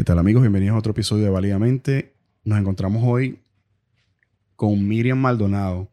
¿Qué 0.00 0.04
tal 0.04 0.18
amigos? 0.18 0.40
Bienvenidos 0.40 0.76
a 0.76 0.78
otro 0.78 0.92
episodio 0.92 1.24
de 1.24 1.30
Válidamente. 1.30 2.14
Nos 2.42 2.58
encontramos 2.58 3.02
hoy 3.04 3.40
con 4.56 4.88
Miriam 4.88 5.18
Maldonado. 5.18 5.90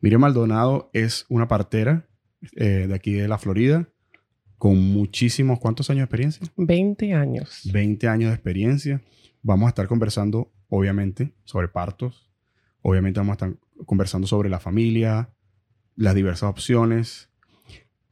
Miriam 0.00 0.20
Maldonado 0.20 0.88
es 0.92 1.26
una 1.28 1.48
partera 1.48 2.06
eh, 2.54 2.86
de 2.86 2.94
aquí 2.94 3.12
de 3.12 3.26
la 3.26 3.38
Florida 3.38 3.88
con 4.56 4.78
muchísimos, 4.78 5.58
¿cuántos 5.58 5.90
años 5.90 6.02
de 6.02 6.04
experiencia? 6.04 6.46
20 6.58 7.12
años. 7.12 7.68
20 7.72 8.06
años 8.06 8.30
de 8.30 8.34
experiencia. 8.36 9.02
Vamos 9.42 9.66
a 9.66 9.70
estar 9.70 9.88
conversando, 9.88 10.52
obviamente, 10.68 11.32
sobre 11.42 11.66
partos. 11.66 12.30
Obviamente 12.82 13.18
vamos 13.18 13.32
a 13.32 13.46
estar 13.46 13.56
conversando 13.84 14.28
sobre 14.28 14.48
la 14.48 14.60
familia, 14.60 15.30
las 15.96 16.14
diversas 16.14 16.48
opciones. 16.48 17.30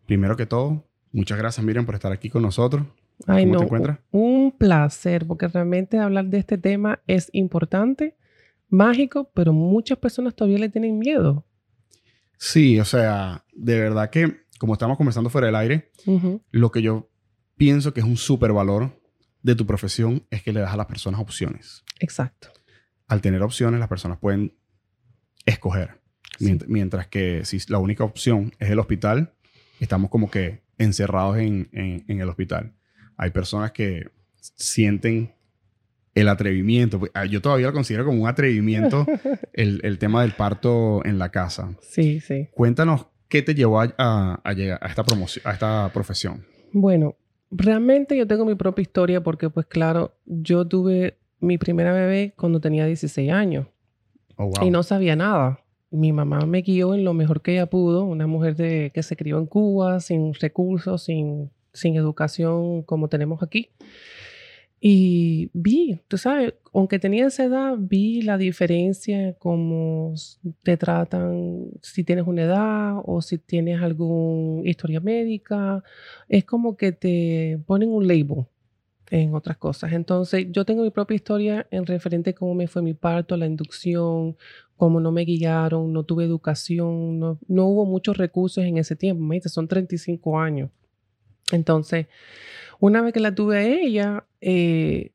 Primero 0.04 0.36
que 0.36 0.46
todo, 0.46 0.84
muchas 1.12 1.38
gracias 1.38 1.64
Miriam 1.64 1.86
por 1.86 1.94
estar 1.94 2.10
aquí 2.10 2.28
con 2.28 2.42
nosotros. 2.42 2.88
Ay, 3.26 3.44
¿Cómo 3.44 3.54
no, 3.54 3.58
te 3.60 3.64
encuentras? 3.64 3.98
Un 4.10 4.52
placer, 4.52 5.26
porque 5.26 5.48
realmente 5.48 5.98
hablar 5.98 6.26
de 6.26 6.38
este 6.38 6.58
tema 6.58 7.00
es 7.06 7.28
importante, 7.32 8.16
mágico, 8.68 9.30
pero 9.34 9.52
muchas 9.52 9.98
personas 9.98 10.34
todavía 10.34 10.58
le 10.58 10.68
tienen 10.68 10.98
miedo. 10.98 11.44
Sí, 12.36 12.78
o 12.78 12.84
sea, 12.84 13.44
de 13.52 13.80
verdad 13.80 14.10
que, 14.10 14.42
como 14.58 14.74
estamos 14.74 14.96
conversando 14.96 15.30
fuera 15.30 15.46
del 15.46 15.56
aire, 15.56 15.90
lo 16.50 16.70
que 16.70 16.82
yo 16.82 17.10
pienso 17.56 17.92
que 17.92 18.00
es 18.00 18.06
un 18.06 18.16
súper 18.16 18.52
valor 18.52 19.00
de 19.42 19.54
tu 19.54 19.66
profesión 19.66 20.24
es 20.30 20.42
que 20.42 20.52
le 20.52 20.60
das 20.60 20.72
a 20.72 20.76
las 20.76 20.86
personas 20.86 21.20
opciones. 21.20 21.84
Exacto. 21.98 22.48
Al 23.08 23.20
tener 23.20 23.42
opciones, 23.42 23.80
las 23.80 23.88
personas 23.88 24.18
pueden 24.18 24.54
escoger. 25.46 26.00
Mientras, 26.38 27.08
que 27.08 27.44
si 27.44 27.58
la 27.68 27.78
única 27.78 28.04
opción 28.04 28.52
es 28.60 28.70
el 28.70 28.78
hospital, 28.78 29.34
estamos 29.80 30.08
como 30.10 30.30
que 30.30 30.62
encerrados 30.76 31.38
en 31.38 31.68
el 32.06 32.28
hospital. 32.28 32.77
Hay 33.18 33.30
personas 33.30 33.72
que 33.72 34.08
sienten 34.40 35.34
el 36.14 36.28
atrevimiento. 36.28 36.98
Pues, 37.00 37.10
ah, 37.14 37.26
yo 37.26 37.42
todavía 37.42 37.66
lo 37.66 37.72
considero 37.72 38.04
como 38.04 38.22
un 38.22 38.28
atrevimiento 38.28 39.06
el, 39.52 39.98
tema 39.98 40.22
del 40.22 40.32
parto 40.32 41.04
en 41.04 41.18
la 41.18 41.30
casa. 41.30 41.74
Sí, 41.80 42.20
sí. 42.20 42.48
Cuéntanos 42.52 43.06
qué 43.28 43.42
te 43.42 43.54
llevó 43.54 43.80
a, 43.80 44.40
llegar 44.56 44.78
a 44.80 44.88
esta, 44.88 45.04
promoción, 45.04 45.46
a 45.46 45.52
esta 45.52 45.90
profesión. 45.92 46.46
Bueno, 46.72 47.16
realmente 47.50 48.16
yo 48.16 48.26
tengo 48.26 48.44
mi 48.44 48.54
propia 48.54 48.82
historia 48.82 49.22
porque, 49.22 49.50
pues 49.50 49.66
claro, 49.66 50.14
yo 50.24 50.66
tuve 50.66 51.18
mi 51.40 51.58
primera 51.58 51.92
bebé 51.92 52.34
cuando 52.36 52.60
tenía 52.60 52.86
16 52.86 53.30
años. 53.30 53.66
Oh, 54.36 54.52
y 54.62 54.70
no 54.70 54.84
sabía 54.84 55.16
nada. 55.16 55.60
Mi 55.90 56.12
mamá 56.12 56.46
me 56.46 56.62
guió 56.62 56.94
en 56.94 57.02
lo 57.02 57.14
mejor 57.14 57.42
que 57.42 57.52
ella 57.52 57.66
pudo, 57.66 58.04
una 58.04 58.26
mujer 58.26 58.54
de, 58.54 58.92
que 58.94 59.02
se 59.02 59.16
crió 59.16 59.38
en 59.38 59.46
Cuba, 59.46 60.00
sin 60.00 60.34
recursos, 60.34 61.04
sin 61.04 61.50
sin 61.78 61.96
educación 61.96 62.82
como 62.82 63.08
tenemos 63.08 63.42
aquí. 63.42 63.70
Y 64.80 65.50
vi, 65.54 66.00
tú 66.06 66.18
sabes, 66.18 66.54
aunque 66.72 67.00
tenía 67.00 67.26
esa 67.26 67.44
edad, 67.44 67.74
vi 67.78 68.22
la 68.22 68.38
diferencia 68.38 69.34
cómo 69.38 70.14
te 70.62 70.76
tratan 70.76 71.70
si 71.82 72.04
tienes 72.04 72.26
una 72.26 72.42
edad 72.42 72.94
o 73.04 73.20
si 73.20 73.38
tienes 73.38 73.82
alguna 73.82 74.68
historia 74.68 75.00
médica. 75.00 75.82
Es 76.28 76.44
como 76.44 76.76
que 76.76 76.92
te 76.92 77.58
ponen 77.66 77.90
un 77.90 78.06
label 78.06 78.46
en 79.10 79.34
otras 79.34 79.56
cosas. 79.56 79.92
Entonces, 79.92 80.46
yo 80.50 80.64
tengo 80.64 80.82
mi 80.82 80.90
propia 80.90 81.16
historia 81.16 81.66
en 81.70 81.86
referente 81.86 82.30
a 82.30 82.34
cómo 82.34 82.54
me 82.54 82.68
fue 82.68 82.82
mi 82.82 82.94
parto, 82.94 83.36
la 83.36 83.46
inducción, 83.46 84.36
cómo 84.76 85.00
no 85.00 85.10
me 85.12 85.24
guiaron, 85.24 85.92
no 85.92 86.04
tuve 86.04 86.24
educación, 86.24 87.18
no, 87.18 87.38
no 87.48 87.66
hubo 87.66 87.84
muchos 87.84 88.16
recursos 88.16 88.64
en 88.64 88.78
ese 88.78 88.94
tiempo. 88.96 89.24
Me 89.24 89.40
son 89.40 89.66
35 89.66 90.38
años. 90.38 90.70
Entonces, 91.52 92.06
una 92.80 93.02
vez 93.02 93.12
que 93.12 93.20
la 93.20 93.34
tuve 93.34 93.58
a 93.58 93.62
ella, 93.62 94.24
eh, 94.40 95.12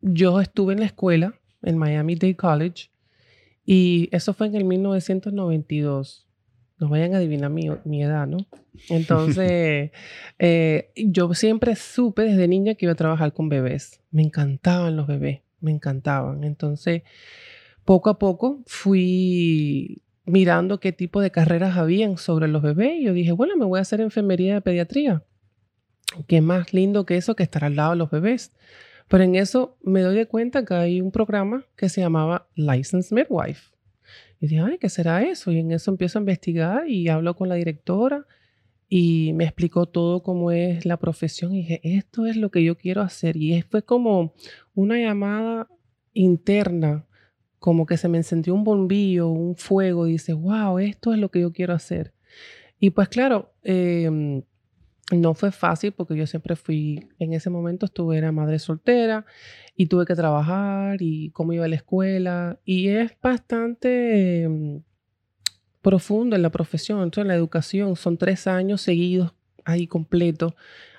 yo 0.00 0.40
estuve 0.40 0.72
en 0.72 0.80
la 0.80 0.86
escuela, 0.86 1.34
en 1.62 1.78
Miami 1.78 2.16
Dade 2.16 2.36
College, 2.36 2.90
y 3.66 4.08
eso 4.12 4.34
fue 4.34 4.48
en 4.48 4.56
el 4.56 4.64
1992. 4.64 6.26
No 6.78 6.88
vayan 6.88 7.14
a 7.14 7.18
adivinar 7.18 7.50
mi, 7.50 7.68
mi 7.84 8.02
edad, 8.02 8.26
¿no? 8.26 8.38
Entonces, 8.88 9.90
eh, 10.38 10.90
yo 10.96 11.32
siempre 11.34 11.76
supe 11.76 12.22
desde 12.22 12.48
niña 12.48 12.74
que 12.74 12.86
iba 12.86 12.92
a 12.92 12.96
trabajar 12.96 13.32
con 13.32 13.48
bebés. 13.48 14.00
Me 14.10 14.22
encantaban 14.22 14.96
los 14.96 15.06
bebés, 15.06 15.42
me 15.60 15.70
encantaban. 15.70 16.42
Entonces, 16.42 17.02
poco 17.84 18.10
a 18.10 18.18
poco 18.18 18.62
fui 18.66 20.02
mirando 20.24 20.80
qué 20.80 20.92
tipo 20.92 21.20
de 21.20 21.30
carreras 21.30 21.76
habían 21.76 22.16
sobre 22.16 22.48
los 22.48 22.62
bebés 22.62 23.00
y 23.00 23.04
yo 23.04 23.12
dije, 23.12 23.32
bueno, 23.32 23.56
me 23.56 23.66
voy 23.66 23.78
a 23.78 23.82
hacer 23.82 24.00
enfermería 24.00 24.54
de 24.54 24.60
pediatría. 24.60 25.22
Qué 26.26 26.40
más 26.40 26.72
lindo 26.72 27.06
que 27.06 27.16
eso 27.16 27.36
que 27.36 27.42
estar 27.42 27.64
al 27.64 27.76
lado 27.76 27.92
de 27.92 27.96
los 27.96 28.10
bebés. 28.10 28.52
Pero 29.08 29.24
en 29.24 29.34
eso 29.34 29.76
me 29.82 30.02
doy 30.02 30.16
de 30.16 30.26
cuenta 30.26 30.64
que 30.64 30.74
hay 30.74 31.00
un 31.00 31.10
programa 31.10 31.66
que 31.76 31.88
se 31.88 32.00
llamaba 32.00 32.48
Licensed 32.54 33.14
Midwife. 33.14 33.74
Y 34.40 34.46
dije, 34.46 34.62
ay, 34.62 34.78
¿qué 34.78 34.88
será 34.88 35.22
eso? 35.22 35.50
Y 35.50 35.58
en 35.58 35.72
eso 35.72 35.90
empiezo 35.90 36.18
a 36.18 36.22
investigar 36.22 36.88
y 36.88 37.08
hablo 37.08 37.34
con 37.34 37.48
la 37.48 37.56
directora 37.56 38.26
y 38.88 39.32
me 39.34 39.44
explicó 39.44 39.86
todo 39.86 40.22
cómo 40.22 40.50
es 40.50 40.86
la 40.86 40.96
profesión. 40.96 41.54
Y 41.54 41.58
dije, 41.58 41.80
esto 41.82 42.26
es 42.26 42.36
lo 42.36 42.50
que 42.50 42.62
yo 42.64 42.76
quiero 42.78 43.02
hacer. 43.02 43.36
Y 43.36 43.60
fue 43.62 43.82
como 43.82 44.34
una 44.74 44.98
llamada 44.98 45.68
interna, 46.12 47.06
como 47.58 47.86
que 47.86 47.96
se 47.96 48.08
me 48.08 48.18
encendió 48.18 48.54
un 48.54 48.64
bombillo, 48.64 49.28
un 49.28 49.56
fuego. 49.56 50.06
Y 50.06 50.12
dice, 50.12 50.32
wow, 50.32 50.78
esto 50.78 51.12
es 51.12 51.18
lo 51.18 51.30
que 51.30 51.40
yo 51.40 51.52
quiero 51.52 51.74
hacer. 51.74 52.14
Y 52.78 52.90
pues 52.90 53.08
claro, 53.08 53.52
eh, 53.62 54.42
no 55.16 55.34
fue 55.34 55.50
fácil 55.52 55.92
porque 55.92 56.16
yo 56.16 56.26
siempre 56.26 56.56
fui, 56.56 57.08
en 57.18 57.32
ese 57.32 57.50
momento 57.50 57.86
estuve, 57.86 58.18
era 58.18 58.32
madre 58.32 58.58
soltera 58.58 59.24
y 59.76 59.86
tuve 59.86 60.06
que 60.06 60.14
trabajar 60.14 60.98
y 61.00 61.30
cómo 61.30 61.52
iba 61.52 61.64
a 61.64 61.68
la 61.68 61.76
escuela. 61.76 62.60
Y 62.64 62.88
es 62.88 63.12
bastante 63.20 64.48
mm, 64.48 64.76
profundo 65.82 66.36
en 66.36 66.42
la 66.42 66.50
profesión, 66.50 67.10
en 67.14 67.28
la 67.28 67.34
educación. 67.34 67.96
Son 67.96 68.18
tres 68.18 68.46
años 68.46 68.82
seguidos 68.82 69.34
ahí 69.64 69.86
completo. 69.86 70.54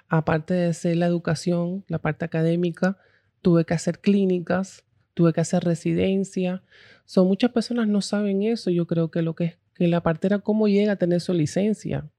Aparte 0.10 0.54
de 0.54 0.74
ser 0.74 0.98
la 0.98 1.06
educación, 1.06 1.86
la 1.88 2.00
parte 2.00 2.26
académica, 2.26 2.98
tuve 3.42 3.66
que 3.66 3.74
hacer 3.74 4.00
clínicas, 4.00 4.84
tuve 5.14 5.32
que 5.34 5.42
hacer 5.42 5.64
residencia. 5.64 6.64
Son 7.06 7.28
muchas 7.28 7.52
personas 7.52 7.88
no 7.88 8.02
saben 8.02 8.44
eso. 8.44 8.70
Yo 8.72 8.88
creo 8.88 9.10
que 9.10 9.22
lo 9.22 9.36
que 9.36 9.46
es 9.46 9.58
que 9.74 9.88
la 9.88 10.04
parte 10.04 10.28
era 10.28 10.40
cómo 10.40 10.68
llega 10.68 10.94
a 10.94 10.96
tener 10.98 11.22
su 11.22 11.34
licencia 11.34 12.10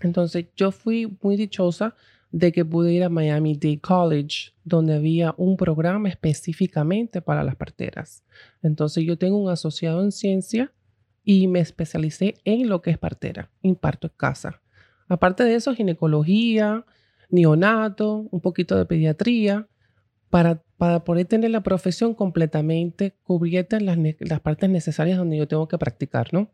entonces 0.00 0.46
yo 0.56 0.70
fui 0.70 1.16
muy 1.22 1.36
dichosa 1.36 1.94
de 2.30 2.52
que 2.52 2.64
pude 2.64 2.92
ir 2.92 3.04
a 3.04 3.08
Miami 3.08 3.54
Dade 3.54 3.80
College, 3.80 4.52
donde 4.64 4.94
había 4.94 5.34
un 5.38 5.56
programa 5.56 6.08
específicamente 6.08 7.22
para 7.22 7.42
las 7.42 7.56
parteras. 7.56 8.22
Entonces 8.62 9.04
yo 9.04 9.16
tengo 9.16 9.38
un 9.38 9.50
asociado 9.50 10.02
en 10.02 10.12
ciencia 10.12 10.72
y 11.24 11.48
me 11.48 11.60
especialicé 11.60 12.34
en 12.44 12.68
lo 12.68 12.82
que 12.82 12.90
es 12.90 12.98
partera, 12.98 13.50
imparto 13.62 14.08
en 14.08 14.12
casa. 14.16 14.60
Aparte 15.08 15.44
de 15.44 15.54
eso, 15.54 15.74
ginecología, 15.74 16.84
neonato, 17.30 18.28
un 18.30 18.40
poquito 18.40 18.76
de 18.76 18.84
pediatría, 18.84 19.66
para, 20.30 20.62
para 20.76 21.04
poder 21.04 21.26
tener 21.26 21.50
la 21.50 21.62
profesión 21.62 22.14
completamente 22.14 23.14
cubierta 23.22 23.78
en 23.78 23.86
las, 23.86 23.98
las 24.20 24.40
partes 24.40 24.68
necesarias 24.68 25.16
donde 25.16 25.38
yo 25.38 25.48
tengo 25.48 25.66
que 25.68 25.78
practicar, 25.78 26.32
¿no? 26.34 26.50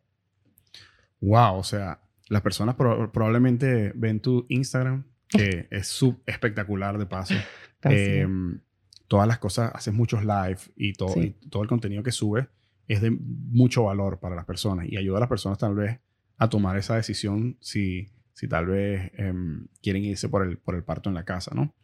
Wow, 1.21 1.57
o 1.57 1.65
sea, 1.65 2.01
las 2.29 2.43
personas 2.43 2.75
probablemente 2.75 3.93
ven 3.95 4.21
tu 4.21 4.47
Instagram, 4.49 5.05
que 5.29 5.67
es 5.71 5.89
sub 5.89 6.23
espectacular 6.27 6.99
de 6.99 7.07
paso. 7.07 7.35
Em, 7.83 8.61
todas 9.09 9.29
las 9.29 9.39
cosas, 9.39 9.71
haces 9.75 9.93
muchos 9.93 10.25
live 10.25 10.59
y 10.77 10.95
todo, 10.95 11.21
y 11.23 11.31
todo 11.51 11.63
el 11.63 11.69
contenido 11.69 12.03
que 12.03 12.13
subes 12.13 12.47
es 12.89 13.01
de 13.01 13.11
mucho 13.11 13.85
valor 13.85 14.21
para 14.21 14.35
las 14.35 14.45
personas 14.45 14.87
y 14.89 14.97
ayuda 14.97 15.19
a 15.19 15.21
las 15.21 15.29
personas 15.29 15.59
tal 15.59 15.75
vez 15.75 15.99
a 16.37 16.49
tomar 16.49 16.77
esa 16.77 16.97
decisión 16.97 17.57
si, 17.61 18.09
si 18.33 18.49
tal 18.49 18.67
vez 18.67 19.11
em, 19.15 19.67
quieren 19.83 20.05
irse 20.05 20.29
por 20.29 20.47
el, 20.47 20.59
por 20.59 20.75
el 20.75 20.83
parto 20.83 21.09
en 21.09 21.15
la 21.15 21.25
casa, 21.25 21.53
¿no? 21.55 21.75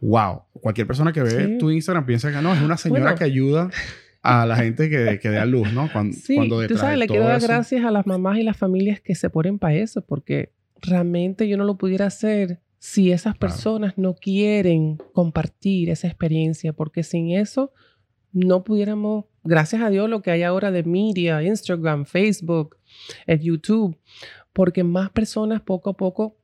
Wow, 0.00 0.42
cualquier 0.52 0.86
persona 0.86 1.12
que 1.12 1.22
ve 1.22 1.56
tu 1.58 1.70
Instagram 1.70 2.04
piensa 2.04 2.30
que 2.30 2.42
no, 2.42 2.52
es 2.52 2.60
una 2.60 2.76
señora 2.76 3.14
que 3.14 3.24
ayuda 3.24 3.70
a 4.24 4.46
la 4.46 4.56
gente 4.56 4.88
que, 4.88 5.18
que 5.20 5.28
da 5.28 5.44
luz, 5.44 5.70
¿no? 5.74 5.92
Cuando, 5.92 6.16
sí, 6.16 6.38
tú 6.66 6.78
sabes, 6.78 6.96
le 6.96 7.06
quiero 7.06 7.26
dar 7.26 7.42
gracias 7.42 7.84
a 7.84 7.90
las 7.90 8.06
mamás 8.06 8.38
y 8.38 8.42
las 8.42 8.56
familias 8.56 8.98
que 9.02 9.14
se 9.14 9.28
ponen 9.28 9.58
para 9.58 9.74
eso, 9.74 10.00
porque 10.00 10.50
realmente 10.80 11.46
yo 11.46 11.58
no 11.58 11.64
lo 11.64 11.76
pudiera 11.76 12.06
hacer 12.06 12.60
si 12.78 13.12
esas 13.12 13.36
personas 13.36 13.98
no 13.98 14.14
quieren 14.14 14.96
compartir 15.12 15.90
esa 15.90 16.06
experiencia, 16.06 16.72
porque 16.72 17.02
sin 17.02 17.32
eso 17.32 17.70
no 18.32 18.64
pudiéramos, 18.64 19.26
gracias 19.42 19.82
a 19.82 19.90
Dios, 19.90 20.08
lo 20.08 20.22
que 20.22 20.30
hay 20.30 20.42
ahora 20.42 20.70
de 20.70 20.84
media, 20.84 21.42
Instagram, 21.42 22.06
Facebook, 22.06 22.78
el 23.26 23.40
YouTube, 23.40 23.98
porque 24.54 24.84
más 24.84 25.10
personas 25.10 25.60
poco 25.60 25.90
a 25.90 25.96
poco 25.98 26.38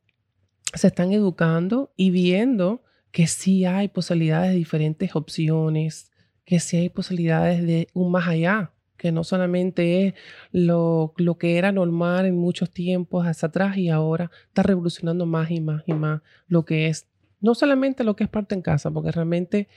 se 0.74 0.86
están 0.86 1.12
educando 1.12 1.94
y 1.96 2.10
viendo 2.10 2.82
que 3.10 3.26
sí 3.26 3.64
hay 3.64 3.88
posibilidades 3.88 4.50
de 4.50 4.56
diferentes 4.56 5.16
opciones, 5.16 6.09
que 6.50 6.58
sí 6.58 6.76
hay 6.76 6.88
posibilidades 6.88 7.64
de 7.64 7.86
un 7.94 8.10
más 8.10 8.26
allá, 8.26 8.72
que 8.96 9.12
no 9.12 9.22
solamente 9.22 10.08
es 10.08 10.14
lo, 10.50 11.14
lo, 11.16 11.38
que 11.38 11.58
era 11.58 11.70
normal 11.70 12.26
en 12.26 12.36
muchos 12.36 12.72
tiempos 12.72 13.24
hacia 13.24 13.46
atrás 13.46 13.76
y 13.76 13.88
ahora 13.88 14.32
está 14.48 14.64
revolucionando 14.64 15.26
más 15.26 15.52
y 15.52 15.60
más 15.60 15.84
y 15.86 15.92
más 15.92 16.22
lo 16.48 16.64
que 16.64 16.88
es 16.88 17.06
No 17.40 17.54
solamente 17.54 18.02
lo 18.02 18.16
que 18.16 18.24
es 18.24 18.30
parto 18.30 18.56
en 18.56 18.62
casa, 18.62 18.90
porque 18.90 19.12
realmente 19.12 19.68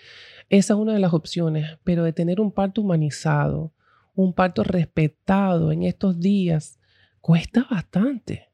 esa 0.49 0.73
es 0.73 0.79
una 0.79 0.93
de 0.93 0.99
las 0.99 1.13
opciones, 1.13 1.77
pero 1.83 2.03
de 2.03 2.11
tener 2.11 2.41
un 2.41 2.51
parto 2.51 2.81
humanizado, 2.81 3.71
un 4.15 4.33
parto 4.33 4.63
respetado 4.63 5.71
en 5.71 5.83
estos 5.83 6.19
días, 6.19 6.79
cuesta 7.21 7.67
bastante. 7.69 8.49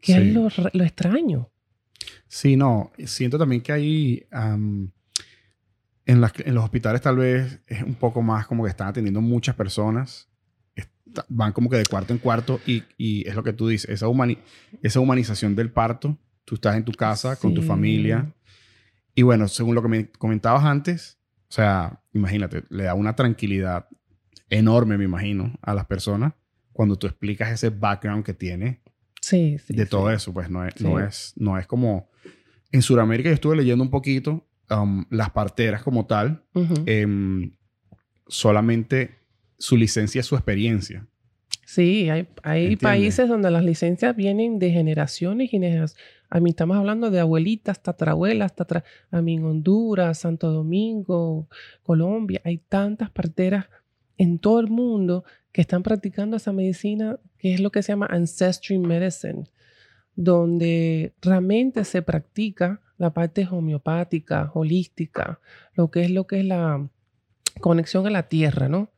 Que 0.00 0.14
es 0.14 0.34
lo, 0.34 0.48
extraño. 0.82 1.48
Sí, 2.26 2.56
no. 2.56 2.90
Siento 3.04 3.38
también 3.38 3.62
que 3.62 3.70
hay. 3.70 4.26
En, 6.06 6.24
en, 6.44 6.54
los 6.54 6.64
hospitales, 6.64 7.02
tal 7.02 7.16
vez 7.16 7.60
es 7.66 7.82
un 7.82 7.94
poco 7.94 8.22
más 8.22 8.46
como 8.46 8.64
que 8.64 8.70
están 8.70 8.88
atendiendo 8.88 9.20
muchas 9.20 9.56
personas. 9.56 10.28
van 11.28 11.52
como 11.52 11.68
que 11.68 11.76
de 11.76 11.84
cuarto 11.84 12.12
en 12.12 12.18
cuarto 12.18 12.60
y, 12.66 12.84
y 12.96 13.28
es 13.28 13.34
lo 13.34 13.42
que 13.42 13.52
tú 13.52 13.68
dices, 13.68 13.90
esa, 13.90 14.06
esa 14.82 15.00
humanización 15.00 15.56
del 15.56 15.70
parto. 15.70 16.16
Tú 16.44 16.54
estás 16.54 16.76
en 16.76 16.84
tu 16.84 16.92
casa 16.92 17.36
con 17.36 17.54
tu 17.54 17.62
familia. 17.62 18.32
Y 19.16 19.22
bueno, 19.22 19.48
según 19.48 19.74
lo 19.74 19.82
que 19.82 19.88
me 19.88 20.10
comentabas 20.10 20.64
antes, 20.64 21.18
o 21.48 21.52
sea, 21.52 22.00
imagínate, 22.12 22.62
le 22.70 22.84
da 22.84 22.94
una 22.94 23.16
tranquilidad 23.16 23.88
enorme, 24.48 24.96
me 24.96 25.04
imagino, 25.04 25.58
a 25.60 25.74
las 25.74 25.86
personas 25.86 26.34
cuando 26.72 26.96
tú 26.96 27.06
explicas 27.06 27.50
ese 27.50 27.70
background 27.70 28.24
que 28.24 28.34
tiene 28.34 28.82
sí, 29.20 29.56
de 29.68 29.86
todo 29.86 30.10
eso. 30.12 30.32
Pues 30.32 30.48
no 30.50 30.64
es, 30.64 30.80
no, 30.80 31.00
es, 31.00 31.32
no 31.36 31.58
es 31.58 31.66
como... 31.66 32.10
En 32.70 32.82
Sudamérica 32.82 33.28
yo 33.28 33.34
estuve 33.34 33.56
leyendo 33.56 33.82
un 33.82 33.90
poquito 33.90 34.46
um, 34.70 35.04
las 35.10 35.30
parteras 35.30 35.82
como 35.82 36.06
tal. 36.06 36.42
Em, 36.86 37.52
solamente 38.28 39.14
su 39.58 39.76
licencia 39.76 40.20
es 40.20 40.26
su 40.26 40.34
experiencia. 40.34 41.06
Sí, 41.64 42.08
hay, 42.10 42.28
hay 42.42 42.76
países 42.76 43.28
donde 43.28 43.50
las 43.50 43.64
licencias 43.64 44.14
vienen 44.14 44.58
de 44.58 44.70
generaciones 44.70 45.46
y 45.46 45.48
generaciones. 45.48 45.96
A 46.30 46.40
mí 46.40 46.50
estamos 46.50 46.76
hablando 46.76 47.10
de 47.10 47.20
abuelitas, 47.20 47.82
tatarabuelas, 47.82 48.54
tatra, 48.54 48.84
a 49.10 49.20
mí 49.22 49.34
en 49.34 49.44
Honduras, 49.44 50.18
Santo 50.18 50.50
Domingo, 50.52 51.48
Colombia. 51.82 52.40
Hay 52.44 52.58
tantas 52.58 53.10
parteras 53.10 53.66
en 54.16 54.38
todo 54.38 54.60
el 54.60 54.68
mundo 54.68 55.24
que 55.52 55.60
están 55.60 55.82
practicando 55.82 56.36
esa 56.36 56.52
medicina 56.52 57.18
que 57.38 57.54
es 57.54 57.60
lo 57.60 57.70
que 57.70 57.82
se 57.82 57.92
llama 57.92 58.08
Ancestry 58.10 58.78
Medicine, 58.78 59.44
donde 60.14 61.14
realmente 61.20 61.84
se 61.84 62.02
practica 62.02 62.80
la 62.98 63.12
parte 63.12 63.46
homeopática, 63.50 64.50
holística, 64.54 65.40
lo 65.74 65.90
que 65.90 66.02
es 66.02 66.10
lo 66.10 66.26
que 66.26 66.40
es 66.40 66.44
la 66.46 66.88
conexión 67.60 68.06
a 68.06 68.10
la 68.10 68.28
tierra, 68.28 68.68
¿no? 68.68 68.90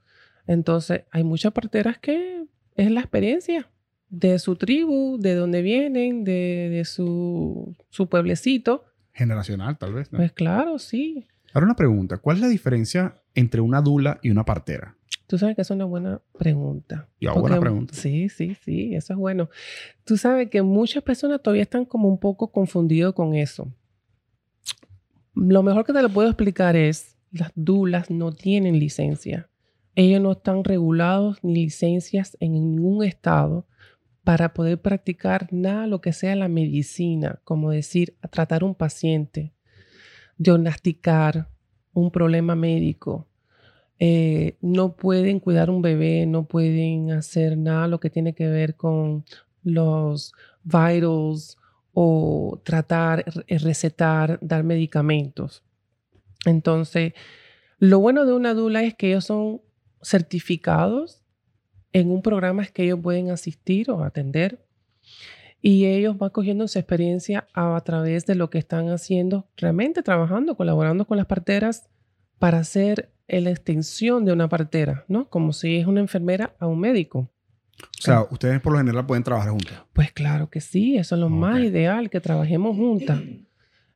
Entonces, 0.47 1.03
hay 1.11 1.25
muchas 1.25 1.53
parteras 1.53 1.99
que 1.99 2.45
es 2.75 2.91
la 2.91 3.01
experiencia 3.01 3.69
de 4.09 4.39
su 4.39 4.57
tribu, 4.57 5.19
de 5.19 5.35
donde 5.35 5.63
vienen, 5.63 6.25
de, 6.25 6.83
su, 6.87 7.77
su, 7.91 8.09
pueblecito. 8.09 8.85
Generacional, 9.13 9.77
tal 9.77 9.95
vez. 9.95 10.09
Pues 10.09 10.33
claro, 10.33 10.79
sí. 10.79 11.27
Ahora 11.53 11.67
una 11.67 11.77
pregunta, 11.77 12.19
¿cuál 12.19 12.37
es 12.37 12.43
la 12.43 12.49
diferencia 12.49 13.15
entre 13.35 13.61
una 13.61 13.83
dula 13.83 14.19
y 14.23 14.31
una 14.31 14.45
partera? 14.45 14.97
Tú 15.27 15.37
sabes 15.37 15.57
que 15.57 15.63
es 15.63 15.71
una 15.71 15.85
buena 15.85 16.23
pregunta. 16.39 17.07
Y 17.21 17.27
buena 17.27 17.61
pregunta. 17.61 17.93
Sí, 17.95 18.31
sí, 18.31 18.57
sí, 18.65 18.95
eso 18.95 19.13
es 19.13 19.19
bueno. 19.19 19.51
Tú 20.05 20.17
sabes 20.17 20.49
que 20.49 20.63
muchas 20.63 21.03
personas 21.03 21.43
todavía 21.43 21.65
están 21.65 21.85
como 21.85 22.09
un 22.09 22.19
poco 22.19 22.51
confundidos 22.51 23.15
con 23.15 23.35
eso. 23.35 23.71
Lo 25.41 25.63
mejor 25.63 25.85
que 25.85 25.93
te 25.93 26.03
lo 26.03 26.09
puedo 26.09 26.29
explicar 26.29 26.75
es, 26.75 27.17
las 27.31 27.53
dulas 27.55 28.11
no 28.11 28.33
tienen 28.33 28.81
licencia. 28.81 29.49
Ellos 29.95 30.21
no 30.21 30.33
están 30.33 30.65
regulados 30.65 31.39
ni 31.43 31.55
licencias 31.55 32.37
en 32.41 32.55
ningún 32.55 33.05
estado 33.05 33.65
para 34.25 34.53
poder 34.53 34.83
practicar 34.83 35.47
nada 35.53 35.87
lo 35.87 36.01
que 36.01 36.13
sea 36.13 36.35
la 36.35 36.49
medicina, 36.49 37.41
como 37.45 37.71
decir, 37.71 38.17
tratar 38.31 38.65
un 38.65 38.75
paciente, 38.75 39.53
diagnosticar 40.39 41.49
un 41.93 42.11
problema 42.11 42.57
médico, 42.57 43.29
eh, 44.01 44.57
no 44.61 44.97
pueden 44.97 45.39
cuidar 45.39 45.71
un 45.71 45.83
bebé, 45.83 46.27
no 46.27 46.47
pueden 46.47 47.13
hacer 47.13 47.57
nada 47.57 47.87
lo 47.87 48.01
que 48.01 48.11
tiene 48.11 48.35
que 48.35 48.49
ver 48.49 48.75
con 48.75 49.25
los 49.63 50.33
vitals 50.65 51.58
o 52.01 52.61
tratar, 52.63 53.25
eh, 53.49 53.59
recetar, 53.59 54.39
dar 54.41 54.63
medicamentos. 54.63 55.65
Entonces, 56.45 57.13
lo 57.81 57.99
bueno 57.99 58.25
de 58.25 58.35
una 58.35 58.55
dula 58.55 58.85
es 58.85 58.95
que 58.95 59.09
ellos 59.09 59.25
son 59.25 59.63
certificados 60.01 61.25
en 61.93 62.13
un 62.13 62.23
programa 62.23 62.65
que 62.67 62.85
ellos 62.85 63.01
pueden 63.03 63.33
asistir 63.33 63.91
o 63.91 64.05
atender 64.05 64.65
y 65.61 65.87
ellos 65.87 66.17
van 66.17 66.31
cogiendo 66.31 66.69
su 66.69 66.79
experiencia 66.79 67.49
a, 67.53 67.75
a, 67.75 67.81
través 67.81 68.27
de 68.27 68.37
lo 68.37 68.49
que 68.49 68.59
están 68.59 68.91
haciendo, 68.91 69.49
realmente 69.57 70.05
trabajando, 70.05 70.57
colaborando 70.57 71.05
con 71.05 71.17
las 71.17 71.27
parteras 71.27 71.89
para 72.39 72.59
hacer 72.59 73.11
la 73.27 73.51
extensión 73.51 74.25
de 74.25 74.33
una 74.33 74.49
partera, 74.49 75.05
¿no? 75.09 75.29
Como 75.29 75.53
si 75.53 75.79
es 75.79 75.89
una 75.89 75.99
enfermera 75.99 76.55
a 76.61 76.69
un 76.69 76.79
médico. 76.79 77.29
O 77.83 78.01
sea, 78.01 78.23
ustedes 78.31 78.61
por 78.61 78.73
lo 78.73 78.79
general 78.79 79.07
pueden 79.07 79.25
trabajar 79.25 79.51
juntas. 79.51 79.83
Pues 79.93 80.13
claro 80.13 80.51
que 80.51 80.61
sí, 80.61 80.97
eso 80.97 81.15
es 81.15 81.21
lo 81.21 81.29
más 81.29 81.61
ideal, 81.61 82.11
que 82.11 82.21
trabajemos 82.21 82.77
juntas. 82.77 83.21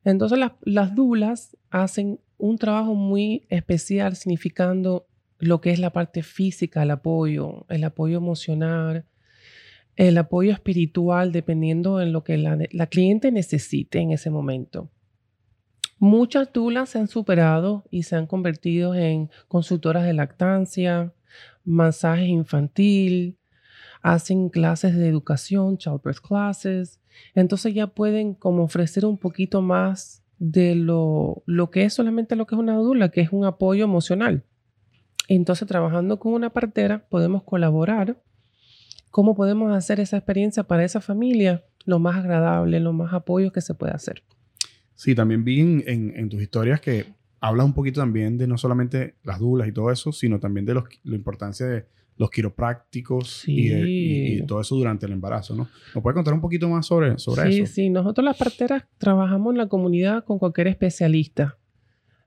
Entonces 0.03 0.37
las, 0.37 0.51
las 0.61 0.95
dulas 0.95 1.57
hacen 1.69 2.19
un 2.37 2.57
trabajo 2.57 2.95
muy 2.95 3.45
especial, 3.49 4.15
significando 4.15 5.07
lo 5.39 5.61
que 5.61 5.71
es 5.71 5.79
la 5.79 5.91
parte 5.91 6.23
física, 6.23 6.83
el 6.83 6.91
apoyo, 6.91 7.65
el 7.69 7.83
apoyo 7.83 8.17
emocional, 8.17 9.05
el 9.95 10.17
apoyo 10.17 10.51
espiritual, 10.51 11.31
dependiendo 11.31 12.01
en 12.01 12.11
lo 12.11 12.23
que 12.23 12.37
la, 12.37 12.57
la 12.71 12.87
cliente 12.87 13.31
necesite 13.31 13.99
en 13.99 14.11
ese 14.11 14.29
momento. 14.29 14.89
Muchas 15.99 16.51
dulas 16.51 16.89
se 16.89 16.99
han 16.99 17.07
superado 17.07 17.85
y 17.89 18.03
se 18.03 18.15
han 18.15 18.27
convertido 18.27 18.95
en 18.95 19.29
consultoras 19.47 20.03
de 20.03 20.13
lactancia, 20.13 21.13
masaje 21.63 22.25
infantil, 22.25 23.37
hacen 24.03 24.49
clases 24.49 24.95
de 24.95 25.07
educación, 25.07 25.77
childbirth 25.77 26.19
classes. 26.19 26.99
Entonces 27.33 27.73
ya 27.73 27.87
pueden 27.87 28.35
como 28.35 28.63
ofrecer 28.63 29.05
un 29.05 29.17
poquito 29.17 29.61
más 29.61 30.23
de 30.37 30.75
lo, 30.75 31.41
lo 31.45 31.71
que 31.71 31.85
es 31.85 31.93
solamente 31.93 32.35
lo 32.35 32.45
que 32.45 32.55
es 32.55 32.59
una 32.59 32.75
dula, 32.75 33.09
que 33.09 33.21
es 33.21 33.31
un 33.31 33.45
apoyo 33.45 33.85
emocional. 33.85 34.43
Entonces, 35.27 35.67
trabajando 35.67 36.19
con 36.19 36.33
una 36.33 36.51
partera, 36.51 37.07
podemos 37.07 37.43
colaborar. 37.43 38.21
¿Cómo 39.09 39.35
podemos 39.35 39.71
hacer 39.75 39.99
esa 39.99 40.17
experiencia 40.17 40.63
para 40.63 40.83
esa 40.83 40.99
familia 40.99 41.63
lo 41.85 41.99
más 41.99 42.17
agradable, 42.17 42.79
lo 42.79 42.93
más 42.93 43.13
apoyo 43.13 43.51
que 43.51 43.61
se 43.61 43.73
pueda 43.73 43.93
hacer? 43.93 44.23
Sí, 44.95 45.15
también 45.15 45.43
vi 45.43 45.59
en, 45.59 46.29
tus 46.29 46.41
historias 46.41 46.81
que 46.81 47.05
hablas 47.39 47.65
un 47.65 47.73
poquito 47.73 48.01
también 48.01 48.37
de 48.37 48.47
no 48.47 48.57
solamente 48.57 49.15
las 49.23 49.39
dulas 49.39 49.67
y 49.67 49.71
todo 49.71 49.91
eso, 49.91 50.11
sino 50.11 50.39
también 50.39 50.65
de 50.65 50.73
los, 50.73 50.85
la 51.03 51.15
importancia 51.15 51.65
de 51.67 51.85
los 52.17 52.29
quiroprácticos 52.29 53.43
y, 53.47 54.41
todo 54.45 54.61
eso 54.61 54.75
durante 54.75 55.05
el 55.05 55.13
embarazo, 55.13 55.55
¿no? 55.55 55.67
¿Nos 55.93 56.03
puedes 56.03 56.15
contar 56.15 56.33
un 56.33 56.41
poquito 56.41 56.69
más 56.69 56.85
sobre, 56.85 57.17
sobre 57.17 57.49
eso? 57.49 57.65
Sí, 57.65 57.65
sí. 57.65 57.89
Nosotros 57.89 58.23
las 58.23 58.37
parteras 58.37 58.83
trabajamos 58.97 59.53
en 59.53 59.57
la 59.57 59.67
comunidad 59.67 60.23
con 60.23 60.39
cualquier 60.39 60.67
especialista. 60.67 61.57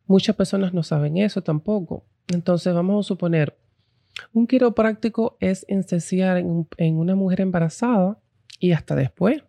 Muchas 0.06 0.36
personas 0.36 0.72
no 0.72 0.82
saben 0.82 1.16
eso 1.16 1.42
tampoco. 1.42 2.04
Entonces, 2.28 2.74
vamos 2.74 3.06
a 3.06 3.08
suponer, 3.08 3.56
un 4.32 4.46
quiropráctico 4.46 5.36
es 5.40 5.64
en, 5.68 5.84
en 6.78 6.96
una 6.96 7.14
mujer 7.14 7.40
embarazada 7.40 8.18
y 8.58 8.72
hasta 8.72 8.94
después 8.94 9.42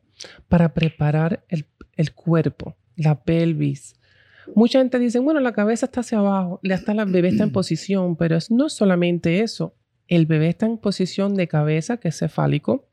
para 0.48 0.74
preparar 0.74 1.44
el, 1.50 1.65
el 1.96 2.13
cuerpo 2.13 2.75
la 2.98 3.24
pelvis. 3.24 3.96
Mucha 4.56 4.79
gente 4.79 5.00
dice, 5.00 5.20
bueno, 5.20 5.39
la 5.39 5.53
cabeza 5.53 5.86
está 5.86 6.01
hacia 6.01 6.20
abajo, 6.20 6.60
hasta 6.72 6.94
la 6.94 7.06
bebé 7.06 7.29
está 7.29 7.44
en 7.44 7.51
posición, 7.51 8.15
pero 8.15 8.38
no 8.50 8.67
es 8.67 8.74
solamente 8.74 9.41
eso. 9.41 9.75
El 10.08 10.26
bebé 10.26 10.50
está 10.50 10.66
en 10.66 10.78
posición 10.78 11.36
de 11.36 11.48
cabeza, 11.48 11.98
que 11.98 12.10
es 12.10 12.20
cefálico, 12.20 12.88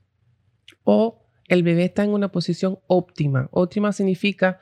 o 0.83 1.25
el 1.47 1.63
bebé 1.63 1.85
está 1.85 2.05
en 2.05 2.11
una 2.11 2.33
posición 2.33 2.79
óptima. 2.87 3.49
Óptima 3.53 3.93
significa 3.93 4.59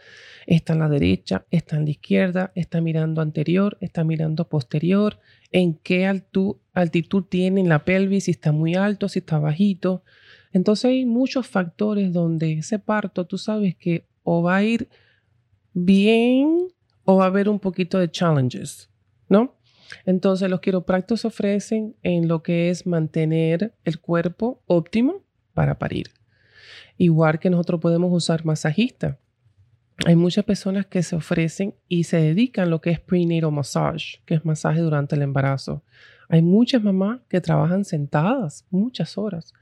está 0.47 0.73
en 0.73 0.81
la 0.81 0.89
derecha, 0.89 1.47
está 1.51 1.77
en 1.77 1.85
la 1.85 1.91
izquierda, 1.93 2.53
está 2.55 2.81
mirando 2.81 3.21
anterior, 3.21 3.79
está 3.81 4.03
mirando 4.03 4.49
posterior, 4.49 5.21
en 5.53 5.75
qué 5.75 6.07
altitud, 6.07 6.57
altitud 6.73 7.25
tiene 7.25 7.63
la 7.65 7.85
pelvis, 7.85 8.25
si 8.25 8.33
está 8.33 8.51
muy 8.51 8.75
alto, 8.75 9.09
si 9.09 9.21
está 9.21 9.39
bajito. 9.39 10.03
Entonces 10.53 10.87
hay 10.87 11.07
muchos 11.07 11.47
factores 11.47 12.13
donde 12.13 12.55
ese 12.55 12.79
parto, 12.79 13.27
tú 13.27 13.39
sabes 13.39 13.77
que 13.77 14.07
o 14.25 14.43
va 14.43 14.57
a 14.57 14.65
ir 14.65 14.89
bien 15.73 16.69
o 17.05 17.17
va 17.17 17.25
a 17.25 17.29
haber 17.29 17.49
un 17.49 17.61
poquito 17.61 17.99
de 17.99 18.11
challenges, 18.11 18.91
¿no? 19.29 19.57
Entonces 20.07 20.49
los 20.51 20.61
quiroprácticos 20.61 21.25
ofrecen 21.25 21.97
en 22.03 22.29
lo 22.29 22.43
que 22.43 22.71
es 22.71 22.87
mantener 22.87 23.75
el 23.85 24.01
cuerpo 24.01 24.63
óptimo 24.67 25.23
para 25.55 25.79
parir. 25.79 26.09
Igual 26.99 27.39
que 27.39 27.51
nosotros 27.51 27.81
podemos 27.81 28.13
usar 28.13 28.45
masajista. 28.45 29.19
Hay 30.07 30.17
muchas 30.17 30.45
personas 30.45 30.87
que 30.87 31.03
se 31.03 31.17
ofrecen 31.17 31.75
y 31.89 32.05
se 32.05 32.17
dedican 32.17 32.65
a 32.65 32.71
lo 32.71 32.81
que 32.81 32.91
es 32.91 33.01
prenatal 33.01 33.53
massage, 33.53 34.21
que 34.25 34.35
es 34.35 34.45
masaje 34.45 34.81
durante 34.81 35.15
el 35.15 35.23
embarazo. 35.23 35.83
Hay 36.29 36.43
muchas 36.43 36.83
mamás 36.83 37.21
que 37.29 37.41
trabajan 37.41 37.85
sentadas 37.85 38.67
muchas 38.71 39.19
horas. 39.19 39.53